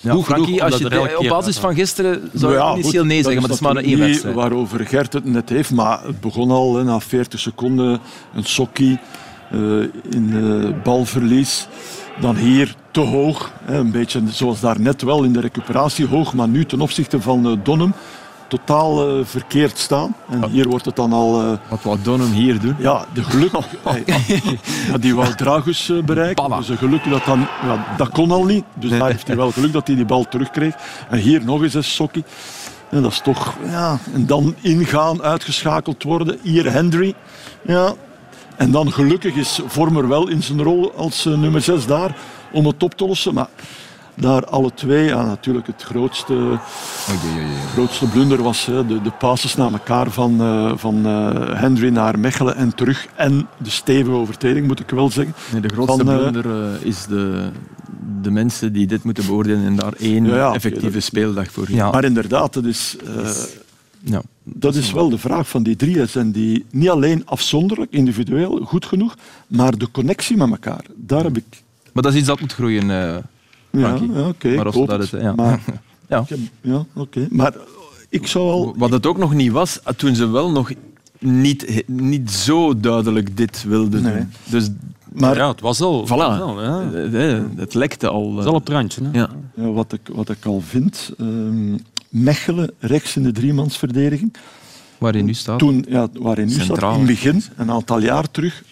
ja, 0.00 0.16
Frankie, 0.16 0.62
als 0.62 0.78
je 0.78 0.88
de, 0.88 1.14
op 1.18 1.28
basis 1.28 1.58
van 1.58 1.74
gisteren 1.74 2.30
zou 2.34 2.52
je 2.52 2.78
initieel 2.78 3.04
nee 3.04 3.22
zeggen, 3.22 3.40
maar 3.40 3.48
dat 3.48 3.60
is 3.60 3.66
maar 3.66 3.76
één 3.76 3.98
wedstrijd. 3.98 4.34
waarover 4.34 4.86
Gert 4.86 5.12
het 5.12 5.24
net 5.24 5.48
heeft, 5.48 5.70
maar 5.70 6.04
het 6.04 6.20
begon 6.20 6.50
al 6.50 6.76
hè, 6.76 6.84
na 6.84 7.00
40 7.00 7.40
seconden, 7.40 8.00
een 8.34 8.44
sokkie 8.44 8.98
uh, 9.54 9.82
in 10.10 10.30
uh, 10.32 10.82
balverlies. 10.82 11.66
Dan 12.20 12.36
hier 12.36 12.74
te 12.90 13.00
hoog, 13.00 13.52
hè, 13.64 13.78
een 13.78 13.90
beetje 13.90 14.22
zoals 14.30 14.60
daarnet 14.60 15.02
wel 15.02 15.22
in 15.22 15.32
de 15.32 15.40
recuperatie 15.40 16.06
hoog, 16.06 16.34
maar 16.34 16.48
nu 16.48 16.64
ten 16.64 16.80
opzichte 16.80 17.20
van 17.20 17.46
uh, 17.46 17.52
Donnem 17.62 17.94
totaal 18.58 19.18
uh, 19.18 19.24
verkeerd 19.24 19.78
staan. 19.78 20.14
En 20.30 20.50
hier 20.50 20.68
wordt 20.68 20.84
het 20.84 20.96
dan 20.96 21.12
al... 21.12 21.42
Uh, 21.42 21.52
Wat 21.68 21.82
wou 21.82 21.98
Donum 22.02 22.30
hier 22.30 22.60
doen? 22.60 22.76
Ja, 22.78 23.04
de 23.12 23.22
geluk... 23.24 23.52
ja, 24.90 24.98
die 24.98 25.14
wou 25.14 25.34
Dragus 25.34 25.88
uh, 25.88 26.02
bereiken. 26.02 26.50
Dus 26.66 26.78
geluk 26.78 27.10
dat 27.10 27.24
dan... 27.24 27.46
Ja, 27.62 27.94
dat 27.96 28.08
kon 28.08 28.30
al 28.30 28.44
niet. 28.44 28.64
Dus 28.74 28.90
daar 28.90 29.10
heeft 29.10 29.26
hij 29.26 29.36
wel 29.36 29.50
geluk 29.50 29.72
dat 29.72 29.86
hij 29.86 29.96
die 29.96 30.04
bal 30.04 30.28
terugkreeg. 30.28 30.74
En 31.10 31.18
hier 31.18 31.44
nog 31.44 31.62
eens 31.62 31.74
een 31.74 31.84
sokkie. 31.84 32.24
Ja, 32.90 33.00
dat 33.00 33.12
is 33.12 33.20
toch... 33.20 33.54
Ja. 33.68 33.98
En 34.14 34.26
dan 34.26 34.54
ingaan, 34.60 35.22
uitgeschakeld 35.22 36.02
worden. 36.02 36.38
Hier 36.42 36.72
Hendry. 36.72 37.14
Ja. 37.62 37.92
En 38.56 38.70
dan 38.70 38.92
gelukkig 38.92 39.34
is 39.34 39.60
Vormer 39.66 40.08
wel 40.08 40.28
in 40.28 40.42
zijn 40.42 40.62
rol 40.62 40.92
als 40.96 41.24
nummer 41.24 41.60
6 41.60 41.86
daar 41.86 42.16
om 42.52 42.66
het 42.66 42.82
op 42.82 42.94
te 42.94 43.06
lossen. 43.06 43.34
Maar 43.34 43.48
daar 44.22 44.44
alle 44.46 44.74
twee. 44.74 45.04
Ja, 45.04 45.24
natuurlijk 45.24 45.66
het 45.66 45.82
grootste, 45.82 46.32
oei, 46.32 47.18
oei, 47.26 47.44
oei. 47.44 47.54
grootste 47.72 48.06
blunder 48.06 48.42
was 48.42 48.66
hè, 48.66 48.86
de, 48.86 49.02
de 49.02 49.10
passes 49.10 49.56
naar 49.56 49.72
elkaar 49.72 50.10
van, 50.10 50.42
uh, 50.42 50.72
van 50.76 51.06
uh, 51.06 51.60
Henry 51.60 51.88
naar 51.88 52.18
Mechelen 52.18 52.56
en 52.56 52.74
terug. 52.74 53.06
En 53.16 53.48
de 53.56 53.70
stevige 53.70 54.16
overtreding, 54.16 54.66
moet 54.66 54.80
ik 54.80 54.90
wel 54.90 55.10
zeggen. 55.10 55.34
Nee, 55.52 55.60
de 55.60 55.68
grootste 55.68 56.04
van, 56.04 56.16
blunder 56.16 56.46
uh, 56.46 56.86
is 56.86 57.06
de, 57.06 57.48
de 58.22 58.30
mensen 58.30 58.72
die 58.72 58.86
dit 58.86 59.04
moeten 59.04 59.26
beoordelen 59.26 59.64
en 59.64 59.76
daar 59.76 59.92
één 59.98 60.24
ja, 60.24 60.36
ja, 60.36 60.52
effectieve 60.52 61.00
speeldag 61.00 61.50
voor 61.50 61.66
ja. 61.68 61.90
Maar 61.90 62.04
inderdaad, 62.04 62.52
dat 62.52 62.64
is... 62.64 62.96
Ja, 64.04 64.22
dat 64.44 64.74
is 64.74 64.92
wel 64.92 65.08
de 65.08 65.18
vraag 65.18 65.48
van 65.48 65.62
die 65.62 65.76
drie. 65.76 66.06
Zijn 66.06 66.32
die 66.32 66.64
niet 66.70 66.90
alleen 66.90 67.26
afzonderlijk, 67.26 67.92
individueel, 67.92 68.60
goed 68.64 68.86
genoeg, 68.86 69.16
maar 69.46 69.78
de 69.78 69.90
connectie 69.90 70.36
met 70.36 70.50
elkaar, 70.50 70.84
daar 70.96 71.22
heb 71.22 71.36
ik... 71.36 71.44
Maar 71.92 72.02
dat 72.02 72.12
is 72.12 72.18
iets 72.18 72.28
dat 72.28 72.40
moet 72.40 72.52
groeien, 72.52 72.90
ja, 73.72 73.88
ja 73.88 73.94
oké. 73.94 74.28
Okay, 74.28 74.54
maar 74.54 74.66
of 74.66 74.86
dat 74.86 75.02
is, 75.02 75.10
ja. 75.10 75.32
Maar, 75.34 75.60
ja. 76.08 76.24
ja 76.60 76.76
oké. 76.76 77.00
Okay. 77.00 77.26
Maar 77.30 77.54
ik 78.08 78.26
zou 78.26 78.50
al... 78.50 78.74
Wat 78.76 78.90
het 78.90 79.06
ook 79.06 79.18
nog 79.18 79.34
niet 79.34 79.52
was, 79.52 79.80
toen 79.96 80.14
ze 80.14 80.26
wel 80.26 80.50
nog 80.50 80.70
niet, 81.18 81.82
niet 81.86 82.30
zo 82.30 82.80
duidelijk 82.80 83.36
dit 83.36 83.62
wilden 83.62 84.02
nee. 84.02 84.14
doen. 84.14 84.32
Dus, 84.44 84.70
maar 85.12 85.36
ja, 85.36 85.48
het 85.48 85.60
was 85.60 85.80
al. 85.80 86.06
Voilà. 86.06 86.10
Wel, 86.10 86.62
ja. 86.62 87.44
Het 87.56 87.74
lekte 87.74 88.08
al. 88.08 88.30
Het 88.30 88.40
is 88.40 88.46
al 88.46 88.54
op 88.54 88.60
het 88.60 88.68
randje. 88.68 89.02
Hè? 89.04 89.18
Ja. 89.18 89.30
ja. 89.54 89.70
wat, 89.70 89.92
ik, 89.92 90.00
wat 90.12 90.28
ik 90.28 90.44
al 90.44 90.60
vind, 90.60 91.12
um, 91.20 91.78
Mechelen 92.08 92.70
rechts 92.78 93.16
in 93.16 93.22
de 93.22 93.32
driemansverdediging. 93.32 94.34
Waarin 94.98 95.24
nu 95.24 95.34
staat? 95.34 95.58
Toen, 95.58 95.84
ja, 95.88 96.08
waarin 96.12 96.46
nu 96.46 96.52
Centraal. 96.52 96.76
staat, 96.76 96.92
in 96.92 96.98
het 96.98 97.06
begin, 97.06 97.42
een 97.56 97.70
aantal 97.70 98.00
jaar 98.00 98.30
terug, 98.30 98.64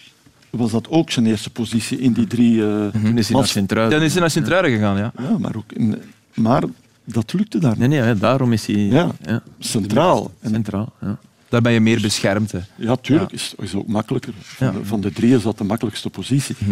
was 0.51 0.71
dat 0.71 0.89
ook 0.89 1.11
zijn 1.11 1.25
eerste 1.25 1.49
positie 1.49 1.99
in 1.99 2.11
die 2.13 2.27
drie... 2.27 2.55
Uh, 2.55 3.15
is 3.15 3.27
hij 3.27 3.37
naar 3.37 3.47
Sint-Truiden. 3.47 3.97
Dan 3.97 4.05
is 4.07 4.11
hij 4.11 4.21
naar 4.21 4.31
Sint-Truiden 4.31 4.71
gegaan, 4.71 4.97
ja. 4.97 5.11
Ja, 5.17 5.37
maar, 5.37 5.55
ook 5.55 5.71
in, 5.71 6.01
maar 6.33 6.63
dat 7.05 7.33
lukte 7.33 7.59
daar 7.59 7.75
Nee, 7.77 7.87
nee, 7.87 8.15
daarom 8.15 8.53
is 8.53 8.65
hij 8.65 8.75
ja. 8.75 9.11
centraal. 9.59 10.31
centraal 10.43 10.93
ja. 11.01 11.17
Daar 11.49 11.61
ben 11.61 11.71
je 11.71 11.79
meer 11.79 12.01
beschermd. 12.01 12.51
Hè. 12.51 12.59
Ja, 12.75 12.95
tuurlijk. 12.95 13.31
Is, 13.31 13.53
is 13.57 13.75
ook 13.75 13.87
makkelijker. 13.87 14.33
Van, 14.39 14.71
de, 14.73 14.85
van 14.85 15.01
de 15.01 15.11
drie 15.11 15.35
is 15.35 15.43
dat 15.43 15.57
de 15.57 15.63
makkelijkste 15.63 16.09
positie. 16.09 16.55
Hm. 16.65 16.71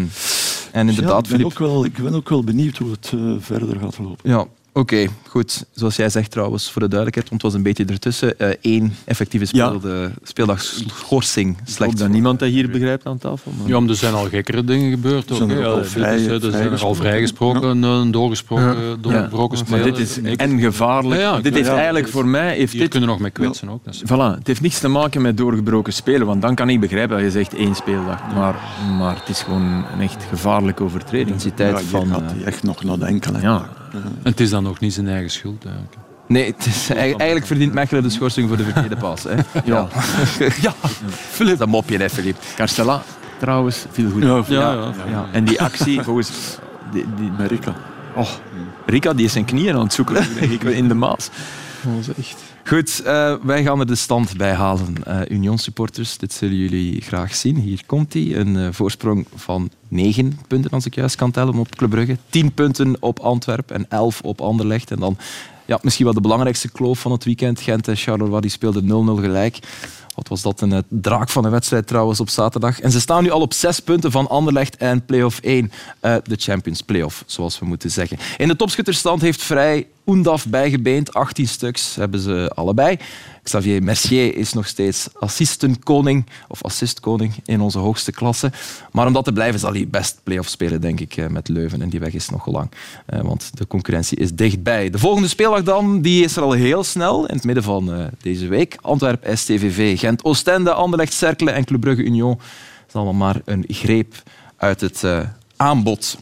En 0.72 0.86
Dus 0.86 0.96
inderdaad, 0.96 1.28
ja, 1.28 1.36
ik, 1.36 1.38
ben 1.38 1.38
Filip- 1.38 1.46
ook 1.46 1.60
wel, 1.60 1.86
ik 1.86 1.94
ben 2.04 2.14
ook 2.14 2.30
wel 2.30 2.44
benieuwd 2.44 2.78
hoe 2.78 2.92
het 2.92 3.12
eh, 3.14 3.34
verder 3.40 3.80
gaat 3.80 3.98
lopen. 3.98 4.30
Ja, 4.30 4.46
oké. 4.80 5.08
Goed. 5.28 5.66
Zoals 5.74 5.96
jij 5.96 6.10
zegt 6.10 6.32
trouwens, 6.32 6.72
voor 6.72 6.82
de 6.82 6.88
duidelijkheid, 6.88 7.30
want 7.30 7.42
het 7.42 7.52
was 7.52 7.60
een 7.60 7.68
beetje 7.68 7.86
ertussen. 7.86 8.40
eh 8.40 8.50
één 8.62 8.94
effectieve 9.06 9.46
speel, 9.46 9.80
de 9.80 10.10
speeldag 10.24 10.62
schorsing 10.62 11.50
Ik 11.52 11.58
hoop 11.58 11.68
slecht. 11.68 11.98
dat 11.98 12.10
niemand 12.10 12.40
dat 12.40 12.50
hier 12.50 12.70
begrijpt 12.70 13.06
aan 13.06 13.18
tafel. 13.18 13.52
Maar... 13.60 13.68
Ja, 13.68 13.80
maar 13.80 13.90
er 13.90 13.96
zijn 13.96 14.14
al 14.14 14.28
gekkere 14.28 14.64
dingen 14.64 14.90
gebeurd. 14.92 15.32
Ook, 15.32 15.52
er 15.52 15.60
Ja, 15.60 15.66
al 15.66 15.84
vrij- 15.84 16.28
er 16.30 16.52
zijn 16.52 16.72
er 16.72 16.82
al 16.84 16.96
vrijgesproken. 16.96 17.82
een 17.84 18.12
doorgesproken, 18.12 19.02
doorgebroken 19.02 19.58
Maar 19.58 19.68
speler. 19.68 19.84
dit 19.86 19.98
is 19.98 20.22
en 20.36 20.60
gevaarlijk. 20.60 21.22
Ja, 21.22 21.36
ja, 21.36 21.36
dit 21.42 21.46
ja, 21.52 21.52
heeft 21.58 21.68
ja. 21.70 21.76
eigenlijk 21.76 22.08
voor 22.08 22.28
mij... 22.28 22.56
Heeft 22.56 22.72
Hier 22.72 22.82
dit, 22.82 22.90
kunnen 22.90 23.10
nog 23.10 23.20
mee 23.20 23.32
kwetsen 23.32 23.70
ook. 23.70 23.84
Dat 23.86 23.94
is- 23.94 24.02
voilà, 24.06 24.38
het 24.38 24.48
heeft 24.48 24.62
niks 24.62 24.80
te 24.80 24.88
maken 24.88 25.22
met 25.22 25.38
doorgebroken 25.38 25.94
spelen, 25.94 26.28
want 26.28 26.42
dan 26.42 26.56
kan 26.56 26.70
ik 26.70 26.80
begrijpen 26.80 27.16
dat 27.16 27.26
je 27.26 27.32
zegt 27.32 27.54
één 27.54 27.76
speeldag. 27.76 28.20
Maar, 28.36 28.56
maar 28.98 29.16
het 29.20 29.30
is 29.30 29.42
gewoon 29.42 29.62
een 29.94 30.02
echt 30.02 30.24
gevaarlijke 30.30 30.84
overtreding. 30.84 31.28
intensiteit 31.30 31.80
Ja, 31.80 31.86
van... 31.86 32.08
gaat 32.08 32.22
eh, 32.22 32.28
hij 32.36 32.44
echt 32.46 32.64
nog 32.64 32.84
nadenken. 32.84 33.36
hè. 33.36 33.42
Ja, 33.42 33.70
En 33.94 34.20
het 34.24 34.40
is 34.40 34.50
dan 34.50 34.64
nog 34.64 34.80
niet 34.80 34.94
zijn 34.94 35.08
eigen 35.08 35.30
schuld. 35.30 35.66
Eigenlijk. 35.66 35.96
Nee, 36.28 36.46
het 36.46 36.66
is, 36.66 36.90
eigenlijk 36.90 37.46
verdient 37.46 37.74
Mechelen 37.74 38.04
de 38.04 38.10
schorsing 38.10 38.48
voor 38.48 38.58
de 38.58 38.64
verkeerde 38.64 38.96
pas. 38.96 39.24
Hè. 39.24 39.36
Ja. 39.66 39.88
ja. 40.62 40.74
Filip. 41.38 41.58
Dat 41.58 41.68
mopje, 41.68 41.98
hè, 41.98 42.10
Filip. 42.10 42.36
Carstella 42.56 43.04
trouwens, 43.40 43.86
viel 43.92 44.12
goed. 44.12 44.24
Ja, 44.24 44.44
Ja, 44.48 44.74
ja. 44.74 44.94
Ja. 45.10 45.26
En 45.32 45.44
die 45.44 45.62
actie, 45.62 46.02
volgens... 46.02 46.58
Die, 46.92 47.06
die, 47.18 47.32
Met 47.38 47.50
Rika. 47.50 47.74
oh, 48.16 48.30
Rika 48.86 49.14
die 49.14 49.26
is 49.26 49.32
zijn 49.32 49.46
knieën 49.46 49.76
aan 49.76 49.84
het 49.84 49.94
zoeken, 49.94 50.26
in 50.82 50.88
de 50.88 50.94
Maas. 50.94 51.30
Goed, 52.70 53.02
eh, 53.02 53.34
wij 53.42 53.64
gaan 53.64 53.80
er 53.80 53.88
de 53.88 53.96
stand 53.96 54.38
bij 54.38 54.54
halen. 54.54 54.96
Eh 55.06 55.22
Union 55.30 55.58
supporters, 55.58 56.18
dit 56.18 56.34
zullen 56.34 56.56
jullie 56.56 57.02
graag 57.02 57.36
zien. 57.36 57.56
Hier 57.56 57.82
komt 57.86 58.14
hij. 58.14 58.36
Een 58.36 58.58
eh, 58.58 58.68
voorsprong 58.72 59.26
van 59.36 59.72
9 59.88 60.40
punten, 60.48 60.72
als 60.72 60.86
ik 60.86 60.96
juist 60.96 61.16
kan 61.16 61.32
tellen, 61.32 61.56
op 61.56 61.76
Club 61.76 61.90
Brugge. 61.90 62.18
10 62.30 62.54
punten 62.54 62.96
op 63.00 63.20
Antwerpen 63.20 63.76
en 63.76 63.86
11 63.90 64.22
op 64.22 64.42
Anderlecht. 64.42 64.92
En 64.92 65.00
dan 65.00 65.18
ja, 65.66 65.80
misschien 65.82 66.06
wel 66.06 66.14
de 66.14 66.22
belangrijkste 66.22 66.72
kloof 66.72 67.00
van 67.00 67.12
het 67.12 67.24
weekend. 67.24 67.62
Gent 67.62 67.88
en 67.88 67.96
Charleroi 67.96 68.42
die 68.42 68.50
speelden 68.52 69.18
0-0 69.20 69.22
gelijk. 69.22 69.60
Wat 70.16 70.28
was 70.28 70.42
dat 70.42 70.62
een 70.62 70.84
draak 70.88 71.30
van 71.30 71.46
een 71.46 71.52
wedstrijd 71.52 71.88
trouwens 71.88 72.20
op 72.20 72.30
zaterdag. 72.30 72.80
En 72.80 72.92
ze 72.92 73.00
staan 73.00 73.24
nu 73.24 73.30
al 73.30 73.42
op 73.42 73.54
zes 73.54 73.80
punten 73.80 74.12
van 74.12 74.30
Anderlecht 74.30 74.78
en 74.78 75.06
play-off 75.06 75.40
1. 75.40 75.72
eh, 76.00 76.16
de 76.24 76.36
Champions 76.36 76.82
Play-off, 76.82 77.24
zoals 77.26 77.60
we 77.60 77.66
moeten 77.66 77.92
zeggen. 77.92 78.18
In 78.38 78.48
de 78.48 78.56
topschutterstand 78.56 79.22
heeft 79.22 79.42
Vrij 79.44 79.88
Oendaf 80.10 80.48
bijgebeend. 80.48 81.14
18 81.14 81.48
stuks 81.48 81.96
hebben 81.96 82.20
ze 82.20 82.52
allebei. 82.56 82.98
Xavier 83.44 83.84
Mercier 83.84 84.36
is 84.36 84.54
nog 84.54 84.68
steeds 84.68 85.10
assistenkoning 85.20 86.26
of 86.48 86.64
assistkoning 86.64 87.34
in 87.46 87.62
onze 87.62 87.80
hoogste 87.80 88.12
klasse. 88.12 88.52
Maar 88.92 89.08
om 89.08 89.14
dat 89.14 89.24
te 89.24 89.34
blijven 89.34 89.60
zal 89.60 89.74
hij 89.74 89.88
best 89.88 90.20
play-off 90.24 90.50
spelen, 90.50 90.82
denk 90.82 91.00
ik, 91.00 91.18
eh, 91.18 91.28
met 91.28 91.48
Leuven. 91.48 91.82
En 91.82 91.90
die 91.90 92.00
weg 92.00 92.14
is 92.14 92.30
nog 92.30 92.46
lang, 92.46 92.72
eh, 93.06 93.22
want 93.22 93.58
de 93.58 93.68
concurrentie 93.68 94.18
is 94.18 94.34
dichtbij. 94.34 94.90
De 94.90 95.00
volgende 95.00 95.28
speeldag 95.28 95.64
dan, 95.64 96.02
die 96.02 96.24
is 96.24 96.36
er 96.36 96.44
al 96.44 96.52
heel 96.52 96.84
snel, 96.84 97.26
in 97.28 97.36
het 97.36 97.44
midden 97.44 97.64
van 97.64 97.94
eh, 97.94 98.06
deze 98.22 98.48
week. 98.48 98.78
Antwerp, 98.82 99.28
STVV, 99.34 100.00
Gent, 100.00 100.24
Oostende, 100.24 100.74
Anderlecht, 100.74 101.14
Cercle 101.14 101.52
en 101.52 101.66
Club 101.66 101.80
Brugge 101.80 102.04
Union. 102.04 102.36
Dat 102.38 102.88
is 102.88 102.94
allemaal 102.94 103.14
maar 103.14 103.42
een 103.46 103.66
greep 103.68 104.24
uit 104.58 104.82
het 104.82 105.04
aanbod. 105.56 106.18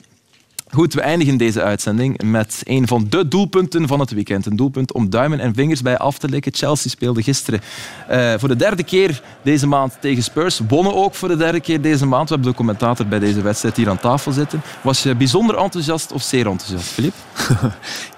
Goed, 0.70 0.94
we 0.94 1.02
eindigen 1.02 1.38
deze 1.38 1.62
uitzending 1.62 2.22
met 2.24 2.62
een 2.64 2.88
van 2.88 3.06
de 3.10 3.28
doelpunten 3.28 3.88
van 3.88 4.00
het 4.00 4.12
weekend. 4.12 4.46
Een 4.46 4.56
doelpunt 4.56 4.94
om 4.94 5.10
duimen 5.10 5.40
en 5.40 5.54
vingers 5.54 5.82
bij 5.82 5.98
af 5.98 6.18
te 6.18 6.30
likken. 6.30 6.54
Chelsea 6.54 6.90
speelde 6.90 7.24
gisteren 7.24 7.62
eh, 8.08 8.34
voor 8.38 8.48
de 8.48 8.56
derde 8.56 8.84
keer 8.84 9.22
deze 9.42 9.68
maand 9.68 9.98
tegen 10.00 10.24
Spurs. 10.24 10.62
Wonnen 10.68 10.96
ook 10.96 11.16
voor 11.16 11.28
de 11.28 11.38
derde 11.38 11.60
keer 11.60 11.82
deze 11.82 12.06
maand. 12.06 12.30
We 12.30 12.34
hebben 12.34 12.52
de 12.52 12.58
commentator 12.58 13.08
bij 13.08 13.20
deze 13.20 13.42
wedstrijd 13.42 13.78
hier 13.78 13.90
aan 13.90 14.00
tafel 14.00 14.32
zitten. 14.32 14.62
Was 14.82 15.04
je 15.04 15.16
bijzonder 15.16 15.58
enthousiast 15.58 16.12
of 16.12 16.22
zeer 16.22 16.48
enthousiast, 16.48 16.88
Filip? 16.88 17.14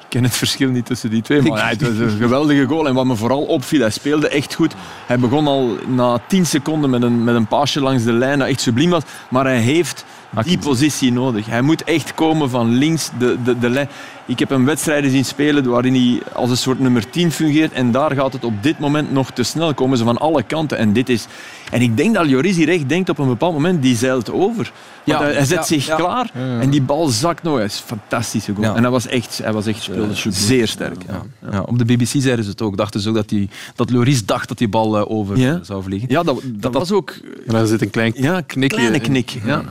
Ik 0.10 0.16
ken 0.16 0.24
het 0.24 0.38
verschil 0.38 0.70
niet 0.70 0.86
tussen 0.86 1.10
die 1.10 1.22
twee, 1.22 1.41
maar 1.41 1.70
het 1.70 1.82
was 1.82 1.89
een 1.89 2.18
geweldige 2.18 2.66
goal. 2.66 2.88
En 2.88 2.93
wat 2.93 3.06
me 3.06 3.16
vooral 3.16 3.43
opviel, 3.43 3.82
hij 3.82 3.89
speelde 3.89 4.30
echt 4.30 4.54
goed. 4.54 4.74
Hij 5.06 5.20
begon 5.20 5.47
al 5.47 5.78
na 5.88 6.22
10 6.28 6.45
seconden 6.45 6.89
met 6.89 7.02
een, 7.02 7.24
met 7.24 7.36
een 7.36 7.47
paasje 7.47 7.82
langs 7.82 8.04
de 8.04 8.14
lijn 8.14 8.39
dat 8.39 8.47
echt 8.47 8.62
subliem 8.62 8.89
was. 8.89 9.04
Maar 9.30 9.45
hij 9.45 9.60
heeft 9.60 10.06
die 10.44 10.58
positie 10.58 11.12
nodig. 11.12 11.46
Hij 11.46 11.62
moet 11.62 11.84
echt 11.84 12.14
komen 12.14 12.50
van 12.50 12.70
links 12.70 13.10
de, 13.20 13.38
de, 13.44 13.60
de. 13.60 13.88
Ik 14.26 14.40
heb 14.40 14.50
hem 14.50 14.66
wedstrijden 14.66 15.12
zien 15.12 15.26
spelen 15.26 15.70
waarin 15.70 15.94
hij 15.94 16.22
als 16.34 16.50
een 16.50 16.58
soort 16.58 16.80
nummer 16.80 17.10
10 17.10 17.32
fungeert. 17.32 17.72
En 17.72 17.92
daar 17.92 18.12
gaat 18.12 18.34
het 18.34 18.44
op 18.44 18.64
dit 18.64 18.80
moment 18.80 19.12
nog 19.12 19.32
te 19.32 19.44
snel. 19.44 19.74
Komen 19.74 19.98
ze 19.98 20.04
van 20.04 20.18
alle 20.18 20.44
kanten. 20.44 20.78
En, 20.78 20.94
dit 20.94 21.10
is... 21.10 21.26
en 21.72 21.82
ik 21.82 21.98
denk 21.98 22.16
dat 22.16 22.30
Joris 22.30 22.56
hier 22.56 22.70
echt 22.70 22.90
denkt 22.90 23.10
op 23.10 23.18
een 23.18 23.28
bepaald 23.28 23.54
moment, 23.54 23.82
die 23.82 23.96
zeilt 23.96 24.32
over. 24.32 24.72
Ja, 25.04 25.20
hij, 25.20 25.34
hij 25.34 25.46
zet 25.46 25.58
ja, 25.58 25.64
zich 25.64 25.86
ja. 25.86 25.96
klaar 25.96 26.32
en 26.34 26.70
die 26.70 26.82
bal 26.82 27.08
zakt 27.08 27.44
nog. 27.44 27.56
Hij 27.56 27.66
is 27.66 27.76
een 27.76 27.98
fantastische 27.98 28.54
goal. 28.54 28.68
Ja. 28.68 28.76
En 28.76 28.82
hij 28.82 28.92
was 28.92 29.08
echt, 29.08 29.38
hij 29.44 29.54
was 29.54 29.66
echt 29.66 29.88
eh, 29.88 30.02
zeer 30.30 30.68
sterk. 30.68 31.02
Ja. 31.08 31.22
Ja, 31.52 31.62
op 31.62 31.78
de 31.78 31.86
BBC 31.86 32.08
zeiden 32.08 32.44
ze 32.46 32.52
het 32.52 32.62
ook. 32.62 32.78
Dachten 32.78 33.00
ze 33.00 33.10
ook 33.10 33.16
dat, 33.16 33.30
die, 33.30 33.50
dat 33.76 33.92
Loris 33.92 34.26
dacht 34.26 34.48
dat 34.48 34.58
die 34.58 34.68
bal 34.70 34.98
eh, 34.98 35.12
over 35.12 35.38
Ja. 35.38 35.54
eh, 35.54 35.60
zou 35.62 35.84
vliegen. 35.84 36.10
Ja, 36.12 36.24
dat, 36.24 36.42
dat, 36.46 36.74
was 36.74 36.92
ook 36.92 37.10
En 37.48 37.54
daar 37.54 37.66
zit 37.66 37.82
een 37.82 37.90
klein 37.90 38.14
ja, 38.16 38.42
knikje 38.42 38.78
kleine 38.78 38.96
in. 38.96 39.02
knik. 39.02 39.38
Ja. 39.46 39.64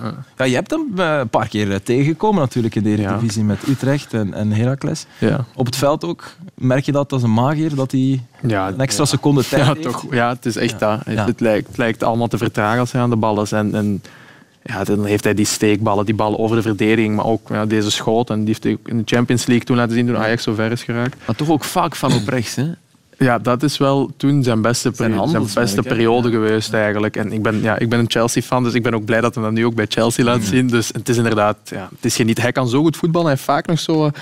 Ja, 0.48 0.54
je 0.54 0.60
hebt 0.60 0.70
hem 0.70 0.92
eh, 0.96 1.18
een 1.18 1.28
paar 1.28 1.48
keer 1.48 1.70
eh, 1.72 1.76
tegengekomen 1.82 2.40
natuurlijk 2.40 2.74
in 2.74 2.82
de 2.82 2.90
Eredivisie 2.90 3.44
met 3.44 3.66
Utrecht 3.68 4.14
en, 4.14 4.34
en 4.34 4.52
Heracles. 4.52 5.06
Ja. 5.18 5.44
Op 5.54 5.66
het 5.66 5.76
veld 5.76 6.04
ook. 6.04 6.30
Merk 6.54 6.84
je 6.84 6.92
dat 6.92 7.12
als 7.12 7.22
een 7.22 7.32
magier, 7.32 7.74
dat 7.74 7.90
hij 7.92 8.22
Ja, 8.46 8.68
een 8.68 8.80
extra 8.80 9.04
seconde 9.04 9.44
tijd 9.48 9.62
ja, 9.66 9.72
heeft? 9.72 9.82
toch, 9.82 10.04
ja, 10.10 10.28
het 10.28 10.46
is 10.46 10.56
echt 10.56 10.78
dat. 10.80 11.00
Het, 11.04 11.14
Ja. 11.14 11.24
het 11.24 11.40
lijkt, 11.40 11.66
het 11.68 11.76
lijkt 11.76 12.02
allemaal 12.02 12.28
te 12.28 12.38
vertragen 12.38 12.80
als 12.80 12.92
hij 12.92 13.00
aan 13.00 13.10
de 13.10 13.16
bal 13.16 13.42
is. 13.42 13.52
En, 13.52 13.74
en 13.74 14.02
ja, 14.62 14.84
dan 14.84 15.04
heeft 15.04 15.24
hij 15.24 15.34
die 15.34 15.46
steekballen, 15.46 16.06
die 16.06 16.14
ballen 16.14 16.38
over 16.38 16.56
de 16.56 16.62
verdediging, 16.62 17.16
maar 17.16 17.24
ook 17.26 17.48
ja, 17.48 17.66
deze 17.66 17.90
schoot. 17.90 18.30
En 18.30 18.36
die 18.38 18.46
heeft 18.46 18.62
hij 18.62 18.76
in 18.84 18.96
de 18.98 19.02
Champions 19.06 19.46
League 19.46 19.64
toen 19.66 19.76
laten 19.76 19.94
zien 19.94 20.06
toen 20.06 20.16
Ajax 20.16 20.42
zo 20.42 20.54
ver 20.54 20.72
is 20.72 20.82
geraakt. 20.82 21.16
Maar 21.26 21.36
toch 21.36 21.48
ook 21.50 21.64
vaak 21.64 21.96
van 21.96 22.12
op 22.12 22.28
rechts. 22.28 22.54
Hè? 22.54 22.64
Ja, 23.18 23.38
dat 23.38 23.62
is 23.62 23.78
wel 23.78 24.10
toen 24.16 24.42
zijn 24.42 24.62
beste, 24.62 24.90
Zijn 24.94 25.46
beste 25.54 25.82
periode 25.82 26.30
geweest 26.30 26.72
eigenlijk. 26.72 27.16
En 27.16 27.32
ik 27.32 27.42
ben, 27.42 27.62
ja, 27.62 27.78
ik 27.78 27.88
ben 27.88 27.98
een 27.98 28.10
Chelsea-fan, 28.10 28.62
dus 28.62 28.74
ik 28.74 28.82
ben 28.82 28.94
ook 28.94 29.04
blij 29.04 29.20
dat 29.20 29.34
hij 29.34 29.44
dat 29.44 29.52
nu 29.52 29.64
ook 29.64 29.74
bij 29.74 29.86
Chelsea 29.88 30.24
laat 30.24 30.42
zien. 30.42 30.66
Dus 30.66 30.88
het 30.92 31.08
is 31.08 31.16
inderdaad, 31.16 31.56
ja, 31.64 31.88
het 31.94 32.04
is 32.04 32.16
geniet. 32.16 32.40
Hij 32.40 32.52
kan 32.52 32.68
zo 32.68 32.82
goed 32.82 32.96
voetballen. 32.96 33.26
Hij 33.26 33.36
heeft 33.36 33.48
vaak 33.48 33.66
nog 33.66 33.78
zo 33.78 34.04
eh, 34.04 34.12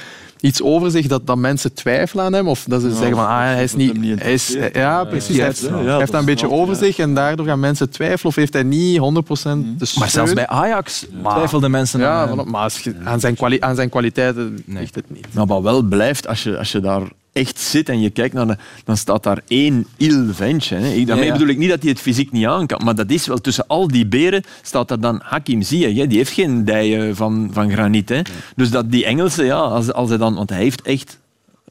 iets 0.40 0.62
over 0.62 0.90
zich 0.90 1.06
dat, 1.06 1.26
dat 1.26 1.36
mensen 1.36 1.74
twijfelen 1.74 2.24
aan 2.24 2.32
hem. 2.32 2.48
Of 2.48 2.64
dat 2.68 2.80
ze 2.80 2.90
zeggen 2.90 3.16
van, 3.16 3.26
ah, 3.26 3.40
hij 3.40 3.62
is 3.62 3.74
niet... 3.74 4.20
hij 4.20 4.32
is, 4.32 4.56
ja, 4.72 5.04
precies. 5.04 5.36
Hij 5.36 5.46
heeft, 5.46 5.60
Ja, 5.60 5.82
hij 5.82 5.96
heeft 5.98 6.12
dat 6.12 6.20
een 6.20 6.26
beetje 6.26 6.50
over 6.50 6.74
ja. 6.74 6.80
zich 6.80 6.98
en 6.98 7.14
daardoor 7.14 7.46
gaan 7.46 7.60
mensen 7.60 7.90
twijfelen. 7.90 8.26
Of 8.26 8.34
heeft 8.34 8.52
hij 8.52 8.62
niet 8.62 8.98
100% 8.98 9.02
de 9.02 9.40
steun. 9.40 9.76
Maar 9.98 10.10
zelfs 10.10 10.32
bij 10.32 10.46
Ajax 10.46 11.06
twijfelden 11.22 11.70
mensen 11.70 12.00
Ja, 12.00 12.20
aan 12.22 12.36
van, 12.36 12.50
maar 12.50 12.60
aan, 13.04 13.20
zijn 13.20 13.62
aan 13.62 13.74
zijn 13.74 13.88
kwaliteiten 13.88 14.62
ligt 14.66 14.94
het 14.94 15.10
niet. 15.10 15.26
Maar 15.32 15.46
wat 15.46 15.62
wel 15.62 15.82
blijft, 15.82 16.28
als 16.28 16.42
je, 16.42 16.58
als 16.58 16.72
je 16.72 16.80
daar 16.80 17.02
echt 17.36 17.60
zit 17.60 17.88
en 17.88 18.00
je 18.00 18.10
kijkt 18.10 18.34
naar 18.34 18.46
de, 18.46 18.56
dan 18.84 18.96
staat 18.96 19.22
daar 19.22 19.40
één 19.48 19.86
il 19.96 20.34
ventje. 20.34 20.76
Hè. 20.76 20.88
Ik, 20.88 21.06
daarmee 21.06 21.26
Ja, 21.26 21.32
ja. 21.32 21.38
bedoel 21.38 21.54
ik 21.54 21.58
niet 21.58 21.68
dat 21.68 21.80
hij 21.82 21.90
het 21.90 22.00
fysiek 22.00 22.32
niet 22.32 22.46
aan 22.46 22.66
kan, 22.66 22.84
maar 22.84 22.94
dat 22.94 23.10
is 23.10 23.26
wel 23.26 23.40
tussen 23.40 23.66
al 23.66 23.88
die 23.88 24.06
beren 24.06 24.42
staat 24.62 24.90
er 24.90 25.00
dan 25.00 25.20
Hakim 25.24 25.62
Ziyech. 25.62 26.06
Die 26.06 26.18
heeft 26.18 26.32
geen 26.32 26.64
dijen 26.64 27.16
van, 27.16 27.50
van 27.52 27.70
graniet. 27.70 28.08
Hè. 28.08 28.20
Dus 28.56 28.70
dat 28.70 28.90
die 28.90 29.04
Engelse, 29.04 29.44
ja, 29.44 29.58
als, 29.58 29.92
als 29.92 30.08
hij 30.08 30.18
dan, 30.18 30.34
want 30.34 30.50
hij 30.50 30.58
heeft 30.58 30.82
echt 30.82 31.18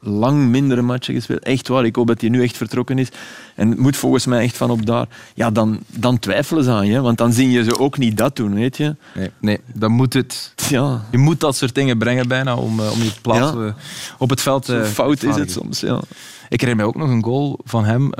lang 0.06 0.48
mindere 0.48 0.82
matchen 0.82 1.14
gespeeld. 1.14 1.42
Echt 1.42 1.68
waar. 1.68 1.84
Ik 1.84 1.96
hoop 1.96 2.06
dat 2.06 2.20
hij 2.20 2.30
nu 2.30 2.42
echt 2.42 2.56
vertrokken 2.56 2.98
is. 2.98 3.08
En 3.54 3.68
het 3.70 3.78
moet 3.78 3.96
volgens 3.96 4.26
mij 4.26 4.42
echt 4.42 4.56
van 4.56 4.70
op 4.70 4.86
daar. 4.86 5.06
Ja, 5.34 5.50
dan, 5.50 5.78
dan 5.86 6.18
twijfelen 6.18 6.64
ze 6.64 6.70
aan 6.70 6.86
je. 6.86 7.00
Want 7.00 7.18
dan 7.18 7.32
zie 7.32 7.50
je 7.50 7.64
ze 7.64 7.78
ook 7.78 7.98
niet 7.98 8.16
dat 8.16 8.36
doen, 8.36 8.54
weet 8.54 8.76
je. 8.76 8.96
Nee, 9.14 9.30
nee, 9.40 9.60
dan 9.74 9.92
moet 9.92 10.12
het... 10.12 10.54
Ja, 10.68 11.04
Je 11.10 11.18
moet 11.18 11.40
dat 11.40 11.56
soort 11.56 11.74
dingen 11.74 11.98
brengen 11.98 12.28
bijna 12.28 12.56
om, 12.56 12.80
eh, 12.80 12.92
om 12.92 13.02
je 13.02 13.12
plaats 13.22 13.52
Ja. 13.56 13.66
eh, 13.66 13.72
op 14.18 14.30
het 14.30 14.40
veld 14.40 14.64
zo 14.64 14.80
eh, 14.80 14.86
fout 14.86 15.22
is 15.22 15.34
te 15.34 15.40
het 15.40 15.50
soms. 15.50 15.80
Ja. 15.80 16.00
Ik 16.48 16.60
herinner 16.60 16.76
mij 16.76 16.84
ook 16.94 17.00
nog 17.02 17.10
een 17.16 17.24
goal 17.24 17.58
van 17.64 17.84
hem. 17.84 18.10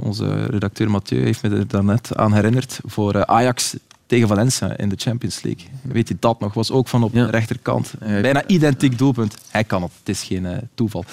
onze 0.00 0.44
redacteur 0.46 0.90
Mathieu 0.90 1.22
heeft 1.24 1.42
me 1.42 1.48
er 1.48 1.68
daarnet 1.68 2.16
aan 2.16 2.32
herinnerd. 2.32 2.80
Voor 2.84 3.26
Ajax 3.26 3.74
tegen 4.06 4.28
Valencia 4.28 4.76
in 4.76 4.88
de 4.88 4.94
Champions 4.98 5.42
League. 5.42 5.64
Weet 5.82 6.08
je 6.08 6.16
dat 6.18 6.40
nog? 6.40 6.54
Was 6.54 6.70
ook 6.70 6.88
van 6.88 7.02
op 7.02 7.14
Ja. 7.14 7.24
de 7.24 7.30
rechterkant. 7.30 7.94
Bijna 7.98 8.42
identiek 8.46 8.98
doelpunt. 8.98 9.36
Hij 9.50 9.64
kan 9.64 9.82
het. 9.82 9.90
Het 9.98 10.08
is 10.08 10.22
geen 10.22 10.46
eh, 10.46 10.56
toeval. 10.74 11.04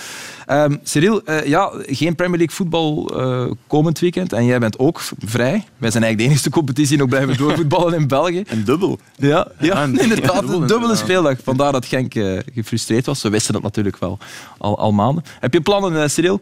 Ehm 0.45 0.75
Cyril, 0.83 1.23
eh, 1.25 1.45
ja, 1.47 1.71
geen 1.85 2.15
Premier 2.15 2.37
League 2.37 2.55
voetbal 2.55 3.19
eh, 3.19 3.51
komend 3.67 3.99
weekend. 3.99 4.33
En 4.33 4.45
jij 4.45 4.59
bent 4.59 4.79
ook 4.79 5.01
vrij. 5.19 5.63
Wij 5.77 5.91
zijn 5.91 6.03
eigenlijk 6.03 6.17
de 6.17 6.23
enige 6.23 6.49
competitie 6.49 6.97
nog 6.97 7.07
blijven 7.09 7.37
doorvoetballen 7.37 7.93
in 7.99 8.07
België. 8.07 8.43
En 8.51 8.63
dubbel. 8.63 8.99
Ja, 9.17 9.47
ja, 9.59 9.83
inderdaad. 9.83 10.43
een 10.49 10.67
dubbele 10.67 10.95
speeldag. 10.95 11.37
Vandaar 11.43 11.71
dat 11.71 11.85
Genk 11.85 12.15
eh, 12.15 12.39
gefrustreerd 12.53 13.05
was. 13.05 13.19
Ze 13.19 13.29
wisten 13.29 13.53
dat 13.53 13.61
natuurlijk 13.61 13.97
wel 13.99 14.17
al, 14.57 14.77
al 14.77 14.91
maanden. 14.91 15.23
Heb 15.39 15.53
je 15.53 15.61
plannen, 15.61 16.01
eh, 16.03 16.07
Cyril? 16.07 16.39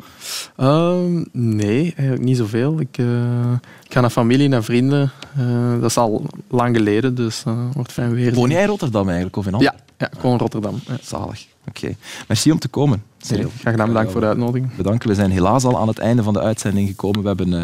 Ehm, 0.56 1.24
nee, 1.32 1.82
eigenlijk 1.96 2.22
niet 2.24 2.38
zoveel. 2.38 2.80
Ik, 2.80 2.98
eh, 2.98 3.52
ik 3.84 3.94
ga 3.94 4.02
naar 4.02 4.10
familie, 4.10 4.48
naar 4.48 4.64
vrienden. 4.64 5.12
Eh, 5.38 5.72
dat 5.82 5.90
is 5.90 5.98
al 5.98 6.26
lang 6.48 6.76
geleden, 6.76 7.16
dus 7.16 7.44
eh 7.46 7.54
wordt 7.74 7.92
fijn 7.92 8.14
weer. 8.14 8.34
Woon 8.34 8.50
jij 8.50 8.62
in 8.62 8.68
Rotterdam 8.68 9.06
eigenlijk? 9.06 9.36
Of 9.36 9.48
in? 9.48 9.60
Ja, 9.60 9.76
Ja, 9.98 10.10
gewoon 10.20 10.38
Rotterdam. 10.38 10.80
Ja. 10.88 10.98
Zalig. 11.02 11.46
Oké. 11.68 11.96
Merci 12.28 12.52
om 12.52 12.60
te 12.60 12.68
komen. 12.68 13.04
Cyril. 13.18 13.52
Graag 13.60 13.72
gedaan, 13.74 13.88
bedankt 13.88 14.12
voor 14.12 14.22
de 14.22 14.28
uitnodiging. 14.28 14.76
Bedanken. 14.76 15.10
We 15.10 15.16
zijn 15.16 15.32
helaas 15.32 15.64
al 15.64 15.80
aan 15.80 15.88
het 15.88 16.00
einde 16.00 16.24
van 16.24 16.34
de 16.34 16.40
uitzending 16.40 16.88
gekomen. 16.88 17.22
We 17.22 17.28
hebben 17.28 17.52
uh, 17.52 17.64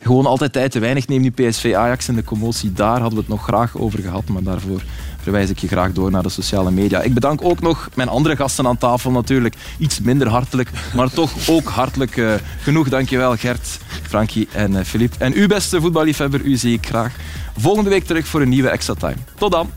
gewoon 0.00 0.26
altijd 0.26 0.52
tijd 0.52 0.70
te 0.70 0.78
weinig. 0.78 1.08
Neem 1.08 1.22
die 1.22 1.30
PSV 1.30 1.74
Ajax 1.76 2.08
en 2.08 2.14
de 2.14 2.24
commotie. 2.24 2.72
Daar 2.72 3.00
hadden 3.00 3.10
we 3.10 3.18
het 3.18 3.28
nog 3.28 3.42
graag 3.42 3.76
over 3.78 3.98
gehad, 3.98 4.28
maar 4.28 4.42
daarvoor 4.42 4.82
verwijs 5.22 5.50
ik 5.50 5.58
je 5.58 5.68
graag 5.68 5.92
door 5.92 6.10
naar 6.10 6.22
de 6.22 6.28
sociale 6.28 6.70
media. 6.70 7.00
Ik 7.00 7.14
bedank 7.14 7.42
ook 7.44 7.60
nog 7.60 7.88
mijn 7.94 8.08
andere 8.08 8.36
gasten 8.36 8.66
aan 8.66 8.78
tafel 8.78 9.10
natuurlijk. 9.10 9.54
Iets 9.78 10.00
minder 10.00 10.28
hartelijk, 10.28 10.70
maar 10.94 11.10
toch 11.10 11.48
ook 11.48 11.68
hartelijk 11.68 12.16
uh, 12.16 12.34
genoeg. 12.60 12.88
Dankjewel 12.88 13.36
Gert, 13.36 13.78
Frankie 14.02 14.48
en 14.52 14.72
uh, 14.72 14.80
Filip. 14.80 15.14
En 15.18 15.32
uw 15.34 15.46
beste 15.46 15.80
voetballiefhebber, 15.80 16.40
u 16.40 16.56
zie 16.56 16.72
ik 16.74 16.86
graag 16.86 17.14
volgende 17.56 17.90
week 17.90 18.04
terug 18.04 18.26
voor 18.26 18.40
een 18.40 18.48
nieuwe 18.48 18.68
Extra 18.68 18.94
Time. 18.94 19.16
Tot 19.38 19.52
dan! 19.52 19.70